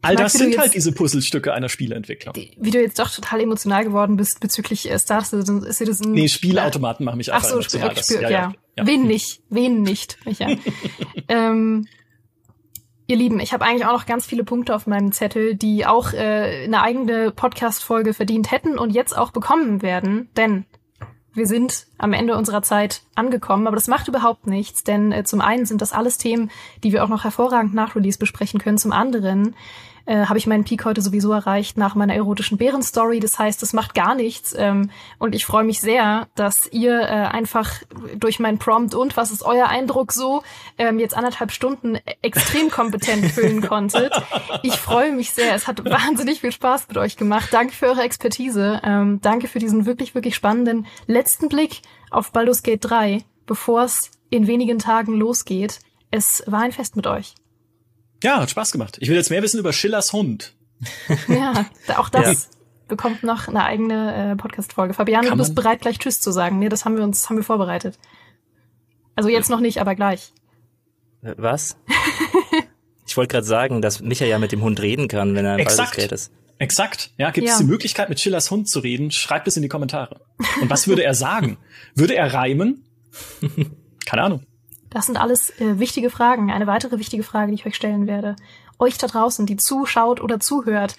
All 0.07 0.15
das 0.15 0.33
sind 0.33 0.57
halt 0.57 0.73
diese 0.73 0.91
Puzzlestücke 0.91 1.53
einer 1.53 1.69
Spieleentwicklung. 1.69 2.33
Wie 2.35 2.71
du 2.71 2.81
jetzt 2.81 2.99
doch 2.99 3.09
total 3.09 3.41
emotional 3.41 3.83
geworden 3.83 4.17
bist 4.17 4.39
bezüglich 4.39 4.89
äh, 4.89 4.97
Star 4.97 5.23
Citizen. 5.23 5.71
Citizen 5.71 6.11
nee, 6.11 6.27
Spielautomaten 6.27 7.05
machen 7.05 7.17
mich 7.17 7.31
einfach 7.33 7.47
Ach 7.47 7.49
so, 7.49 7.57
emotional. 7.57 7.93
Das, 7.93 8.09
ja, 8.09 8.21
ja, 8.21 8.29
ja. 8.29 8.53
ja. 8.77 8.87
Wen 8.87 9.07
nicht? 9.07 9.41
Wen 9.49 9.81
nicht, 9.81 10.17
Micha? 10.25 10.47
ähm, 11.27 11.87
Ihr 13.09 13.15
Lieben, 13.15 13.39
ich 13.39 13.53
habe 13.53 13.63
eigentlich 13.63 13.85
auch 13.85 13.93
noch 13.93 14.05
ganz 14.05 14.25
viele 14.25 14.43
Punkte 14.43 14.75
auf 14.75 14.85
meinem 14.85 15.13
Zettel, 15.13 15.55
die 15.55 15.85
auch 15.85 16.11
äh, 16.11 16.65
eine 16.65 16.81
eigene 16.81 17.31
Podcast-Folge 17.31 18.13
verdient 18.13 18.51
hätten 18.51 18.77
und 18.77 18.89
jetzt 18.89 19.17
auch 19.17 19.31
bekommen 19.31 19.81
werden, 19.81 20.29
denn 20.35 20.65
wir 21.33 21.45
sind 21.45 21.85
am 21.97 22.11
Ende 22.11 22.35
unserer 22.35 22.63
Zeit 22.63 23.03
angekommen, 23.15 23.67
aber 23.67 23.75
das 23.75 23.87
macht 23.87 24.07
überhaupt 24.09 24.47
nichts, 24.47 24.83
denn 24.83 25.11
äh, 25.11 25.23
zum 25.23 25.39
einen 25.39 25.65
sind 25.65 25.81
das 25.81 25.93
alles 25.93 26.17
Themen, 26.17 26.51
die 26.83 26.91
wir 26.91 27.03
auch 27.03 27.09
noch 27.09 27.23
hervorragend 27.23 27.73
nach 27.73 27.95
Release 27.95 28.17
besprechen 28.17 28.59
können, 28.59 28.77
zum 28.77 28.91
anderen 28.91 29.55
äh, 30.07 30.25
habe 30.25 30.37
ich 30.39 30.47
meinen 30.47 30.63
Peak 30.63 30.85
heute 30.85 31.01
sowieso 31.01 31.31
erreicht 31.33 31.77
nach 31.77 31.93
meiner 31.93 32.15
erotischen 32.15 32.57
Bärenstory. 32.57 33.19
Das 33.19 33.37
heißt, 33.37 33.61
es 33.61 33.73
macht 33.73 33.93
gar 33.93 34.15
nichts. 34.15 34.55
Ähm, 34.57 34.89
und 35.19 35.35
ich 35.35 35.45
freue 35.45 35.65
mich 35.65 35.81
sehr, 35.81 36.27
dass 36.35 36.65
ihr 36.71 36.99
äh, 37.01 37.05
einfach 37.05 37.71
durch 38.15 38.39
mein 38.39 38.57
Prompt 38.57 38.95
und 38.95 39.17
was 39.17 39.31
ist 39.31 39.43
euer 39.43 39.67
Eindruck 39.67 40.13
so 40.13 40.43
ähm, 40.77 40.97
jetzt 40.97 41.15
anderthalb 41.15 41.51
Stunden 41.51 41.99
extrem 42.21 42.71
kompetent 42.71 43.25
füllen 43.31 43.61
konntet. 43.61 44.13
Ich 44.63 44.77
freue 44.77 45.11
mich 45.11 45.31
sehr. 45.31 45.53
Es 45.53 45.67
hat 45.67 45.83
wahnsinnig 45.83 46.39
viel 46.39 46.53
Spaß 46.53 46.87
mit 46.87 46.97
euch 46.97 47.17
gemacht. 47.17 47.49
Danke 47.51 47.73
für 47.73 47.87
eure 47.87 48.03
Expertise. 48.03 48.79
Ähm, 48.83 49.19
danke 49.21 49.49
für 49.49 49.59
diesen 49.59 49.85
wirklich, 49.85 50.15
wirklich 50.15 50.35
spannenden 50.35 50.87
letzten 51.07 51.49
Blick 51.49 51.81
auf 52.11 52.31
Baldur's 52.31 52.63
Gate 52.63 52.79
3, 52.81 53.25
bevor 53.45 53.83
es 53.83 54.11
in 54.29 54.47
wenigen 54.47 54.79
Tagen 54.79 55.13
losgeht. 55.13 55.79
Es 56.11 56.43
war 56.47 56.61
ein 56.61 56.71
Fest 56.71 56.95
mit 56.95 57.07
euch. 57.07 57.35
Ja, 58.23 58.39
hat 58.39 58.49
Spaß 58.49 58.71
gemacht. 58.71 58.97
Ich 58.99 59.09
will 59.09 59.15
jetzt 59.15 59.29
mehr 59.29 59.43
wissen 59.43 59.59
über 59.59 59.73
Schillers 59.73 60.13
Hund. 60.13 60.53
Ja, 61.27 61.65
auch 61.97 62.09
das 62.09 62.25
ja. 62.25 62.57
bekommt 62.87 63.23
noch 63.23 63.47
eine 63.47 63.63
eigene 63.63 64.33
äh, 64.33 64.35
Podcast-Folge. 64.35 64.93
Fabiane, 64.93 65.29
du 65.29 65.35
bist 65.37 65.55
bereit, 65.55 65.81
gleich 65.81 65.97
Tschüss 65.97 66.21
zu 66.21 66.31
sagen. 66.31 66.59
Nee, 66.59 66.69
das 66.69 66.85
haben 66.85 66.95
wir 66.97 67.03
uns, 67.03 67.29
haben 67.29 67.37
wir 67.37 67.43
vorbereitet. 67.43 67.97
Also 69.15 69.29
jetzt 69.29 69.49
noch 69.49 69.59
nicht, 69.59 69.81
aber 69.81 69.95
gleich. 69.95 70.33
Äh, 71.23 71.33
was? 71.37 71.77
ich 73.07 73.17
wollte 73.17 73.31
gerade 73.31 73.47
sagen, 73.47 73.81
dass 73.81 74.01
Micha 74.01 74.25
ja 74.25 74.37
mit 74.37 74.51
dem 74.51 74.61
Hund 74.61 74.79
reden 74.81 75.07
kann, 75.07 75.33
wenn 75.35 75.45
er 75.45 75.57
Exakt. 75.57 75.97
ist. 75.97 76.31
Exakt. 76.59 77.11
Ja, 77.17 77.31
gibt 77.31 77.47
ja. 77.47 77.53
es 77.53 77.59
die 77.59 77.65
Möglichkeit, 77.65 78.09
mit 78.09 78.19
Schillers 78.19 78.49
Hund 78.51 78.69
zu 78.69 78.79
reden? 78.79 79.11
Schreibt 79.11 79.47
es 79.47 79.55
in 79.57 79.63
die 79.63 79.69
Kommentare. 79.69 80.21
Und 80.61 80.69
was 80.69 80.87
würde 80.87 81.03
er 81.03 81.13
sagen? 81.13 81.57
würde 81.95 82.15
er 82.15 82.33
reimen? 82.33 82.83
Keine 84.05 84.23
Ahnung. 84.23 84.43
Das 84.97 85.05
sind 85.05 85.17
alles 85.17 85.51
äh, 85.59 85.77
wichtige 85.77 86.09
Fragen. 86.09 86.49
Eine 86.49 86.65
weitere 86.65 86.97
wichtige 86.97 87.21
Frage, 87.21 87.51
die 87.51 87.59
ich 87.59 87.67
euch 87.67 87.75
stellen 87.75 88.07
werde. 88.07 88.35
Euch 88.79 88.97
da 88.97 89.05
draußen, 89.05 89.45
die 89.45 89.55
zuschaut 89.55 90.19
oder 90.19 90.39
zuhört, 90.39 90.95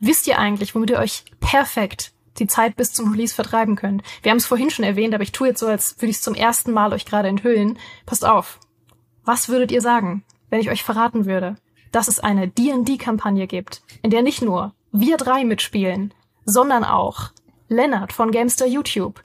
wisst 0.00 0.26
ihr 0.26 0.40
eigentlich, 0.40 0.74
womit 0.74 0.90
ihr 0.90 0.98
euch 0.98 1.22
perfekt 1.38 2.12
die 2.40 2.48
Zeit 2.48 2.74
bis 2.74 2.92
zum 2.92 3.12
Release 3.12 3.32
vertreiben 3.32 3.76
könnt? 3.76 4.02
Wir 4.22 4.32
haben 4.32 4.38
es 4.38 4.46
vorhin 4.46 4.70
schon 4.70 4.84
erwähnt, 4.84 5.14
aber 5.14 5.22
ich 5.22 5.30
tue 5.30 5.46
jetzt 5.46 5.60
so, 5.60 5.68
als 5.68 5.94
würde 5.98 6.10
ich 6.10 6.16
es 6.16 6.22
zum 6.22 6.34
ersten 6.34 6.72
Mal 6.72 6.92
euch 6.92 7.06
gerade 7.06 7.28
enthüllen. 7.28 7.78
Passt 8.04 8.24
auf. 8.24 8.58
Was 9.24 9.48
würdet 9.48 9.70
ihr 9.70 9.80
sagen, 9.80 10.24
wenn 10.50 10.58
ich 10.58 10.70
euch 10.70 10.82
verraten 10.82 11.24
würde, 11.24 11.54
dass 11.92 12.08
es 12.08 12.18
eine 12.18 12.48
D&D-Kampagne 12.48 13.46
gibt, 13.46 13.82
in 14.02 14.10
der 14.10 14.22
nicht 14.22 14.42
nur 14.42 14.74
wir 14.90 15.18
drei 15.18 15.44
mitspielen, 15.44 16.12
sondern 16.44 16.82
auch 16.82 17.30
Lennart 17.68 18.12
von 18.12 18.32
Gamester 18.32 18.66
YouTube, 18.66 19.22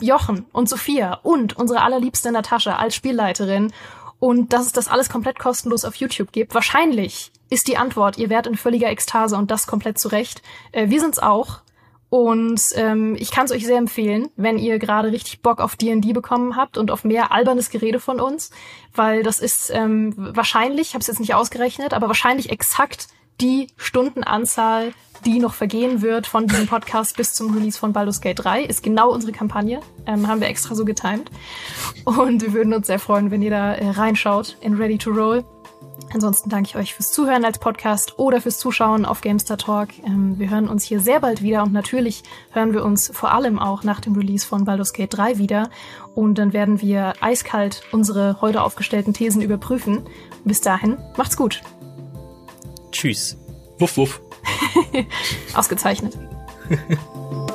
Jochen 0.00 0.46
und 0.52 0.68
Sophia 0.68 1.14
und 1.22 1.56
unsere 1.56 1.82
allerliebste 1.82 2.32
Natascha 2.32 2.76
als 2.76 2.94
Spielleiterin 2.94 3.72
und 4.18 4.52
dass 4.52 4.66
es 4.66 4.72
das 4.72 4.88
alles 4.88 5.08
komplett 5.08 5.38
kostenlos 5.38 5.84
auf 5.84 5.96
YouTube 5.96 6.30
gibt. 6.30 6.54
Wahrscheinlich 6.54 7.32
ist 7.50 7.66
die 7.66 7.76
Antwort, 7.76 8.18
ihr 8.18 8.30
werdet 8.30 8.52
in 8.52 8.56
völliger 8.56 8.88
Ekstase 8.88 9.36
und 9.36 9.50
das 9.50 9.66
komplett 9.66 9.98
zurecht. 9.98 10.42
Äh, 10.70 10.90
wir 10.90 11.00
sind's 11.00 11.18
auch. 11.18 11.60
Und 12.08 12.60
ähm, 12.74 13.16
ich 13.18 13.30
kann 13.30 13.46
es 13.46 13.52
euch 13.52 13.64
sehr 13.66 13.78
empfehlen, 13.78 14.28
wenn 14.36 14.58
ihr 14.58 14.78
gerade 14.78 15.10
richtig 15.10 15.40
Bock 15.40 15.60
auf 15.60 15.76
D&D 15.76 16.12
bekommen 16.12 16.56
habt 16.56 16.76
und 16.76 16.90
auf 16.90 17.04
mehr 17.04 17.32
albernes 17.32 17.70
Gerede 17.70 18.00
von 18.00 18.20
uns, 18.20 18.50
weil 18.94 19.22
das 19.22 19.40
ist 19.40 19.70
ähm, 19.70 20.12
wahrscheinlich, 20.16 20.88
ich 20.88 20.94
habe 20.94 21.00
es 21.00 21.06
jetzt 21.06 21.20
nicht 21.20 21.34
ausgerechnet, 21.34 21.94
aber 21.94 22.08
wahrscheinlich 22.08 22.50
exakt 22.50 23.08
die 23.40 23.68
Stundenanzahl, 23.76 24.92
die 25.24 25.38
noch 25.38 25.54
vergehen 25.54 26.02
wird 26.02 26.26
von 26.26 26.46
diesem 26.46 26.66
Podcast 26.66 27.16
bis 27.16 27.34
zum 27.34 27.54
Release 27.54 27.78
von 27.78 27.92
Baldur's 27.92 28.20
Gate 28.20 28.38
3, 28.42 28.64
ist 28.64 28.82
genau 28.82 29.10
unsere 29.10 29.32
Kampagne. 29.32 29.80
Ähm, 30.06 30.26
haben 30.26 30.40
wir 30.40 30.48
extra 30.48 30.74
so 30.74 30.84
getimt. 30.84 31.30
Und 32.04 32.42
wir 32.42 32.52
würden 32.52 32.74
uns 32.74 32.88
sehr 32.88 32.98
freuen, 32.98 33.30
wenn 33.30 33.42
ihr 33.42 33.50
da 33.50 33.74
äh, 33.74 33.90
reinschaut 33.90 34.56
in 34.60 34.74
Ready 34.74 34.98
to 34.98 35.10
Roll. 35.10 35.44
Ansonsten 36.14 36.50
danke 36.50 36.68
ich 36.68 36.76
euch 36.76 36.94
fürs 36.94 37.10
Zuhören 37.10 37.44
als 37.44 37.58
Podcast 37.58 38.18
oder 38.18 38.40
fürs 38.40 38.58
Zuschauen 38.58 39.06
auf 39.06 39.22
Gamestar 39.22 39.56
Talk. 39.56 39.88
Ähm, 40.04 40.38
wir 40.38 40.50
hören 40.50 40.68
uns 40.68 40.84
hier 40.84 41.00
sehr 41.00 41.20
bald 41.20 41.42
wieder 41.42 41.62
und 41.62 41.72
natürlich 41.72 42.22
hören 42.50 42.74
wir 42.74 42.84
uns 42.84 43.10
vor 43.14 43.32
allem 43.32 43.58
auch 43.58 43.82
nach 43.82 44.00
dem 44.00 44.14
Release 44.14 44.46
von 44.46 44.64
Baldur's 44.64 44.92
Gate 44.92 45.16
3 45.16 45.38
wieder. 45.38 45.70
Und 46.14 46.36
dann 46.36 46.52
werden 46.52 46.80
wir 46.80 47.14
eiskalt 47.20 47.82
unsere 47.92 48.40
heute 48.40 48.62
aufgestellten 48.62 49.14
Thesen 49.14 49.40
überprüfen. 49.40 50.02
Bis 50.44 50.60
dahin, 50.60 50.98
macht's 51.16 51.36
gut. 51.36 51.62
Tschüss. 52.92 53.36
Wuff, 53.78 53.96
wuff. 53.96 54.20
Ausgezeichnet. 55.54 56.16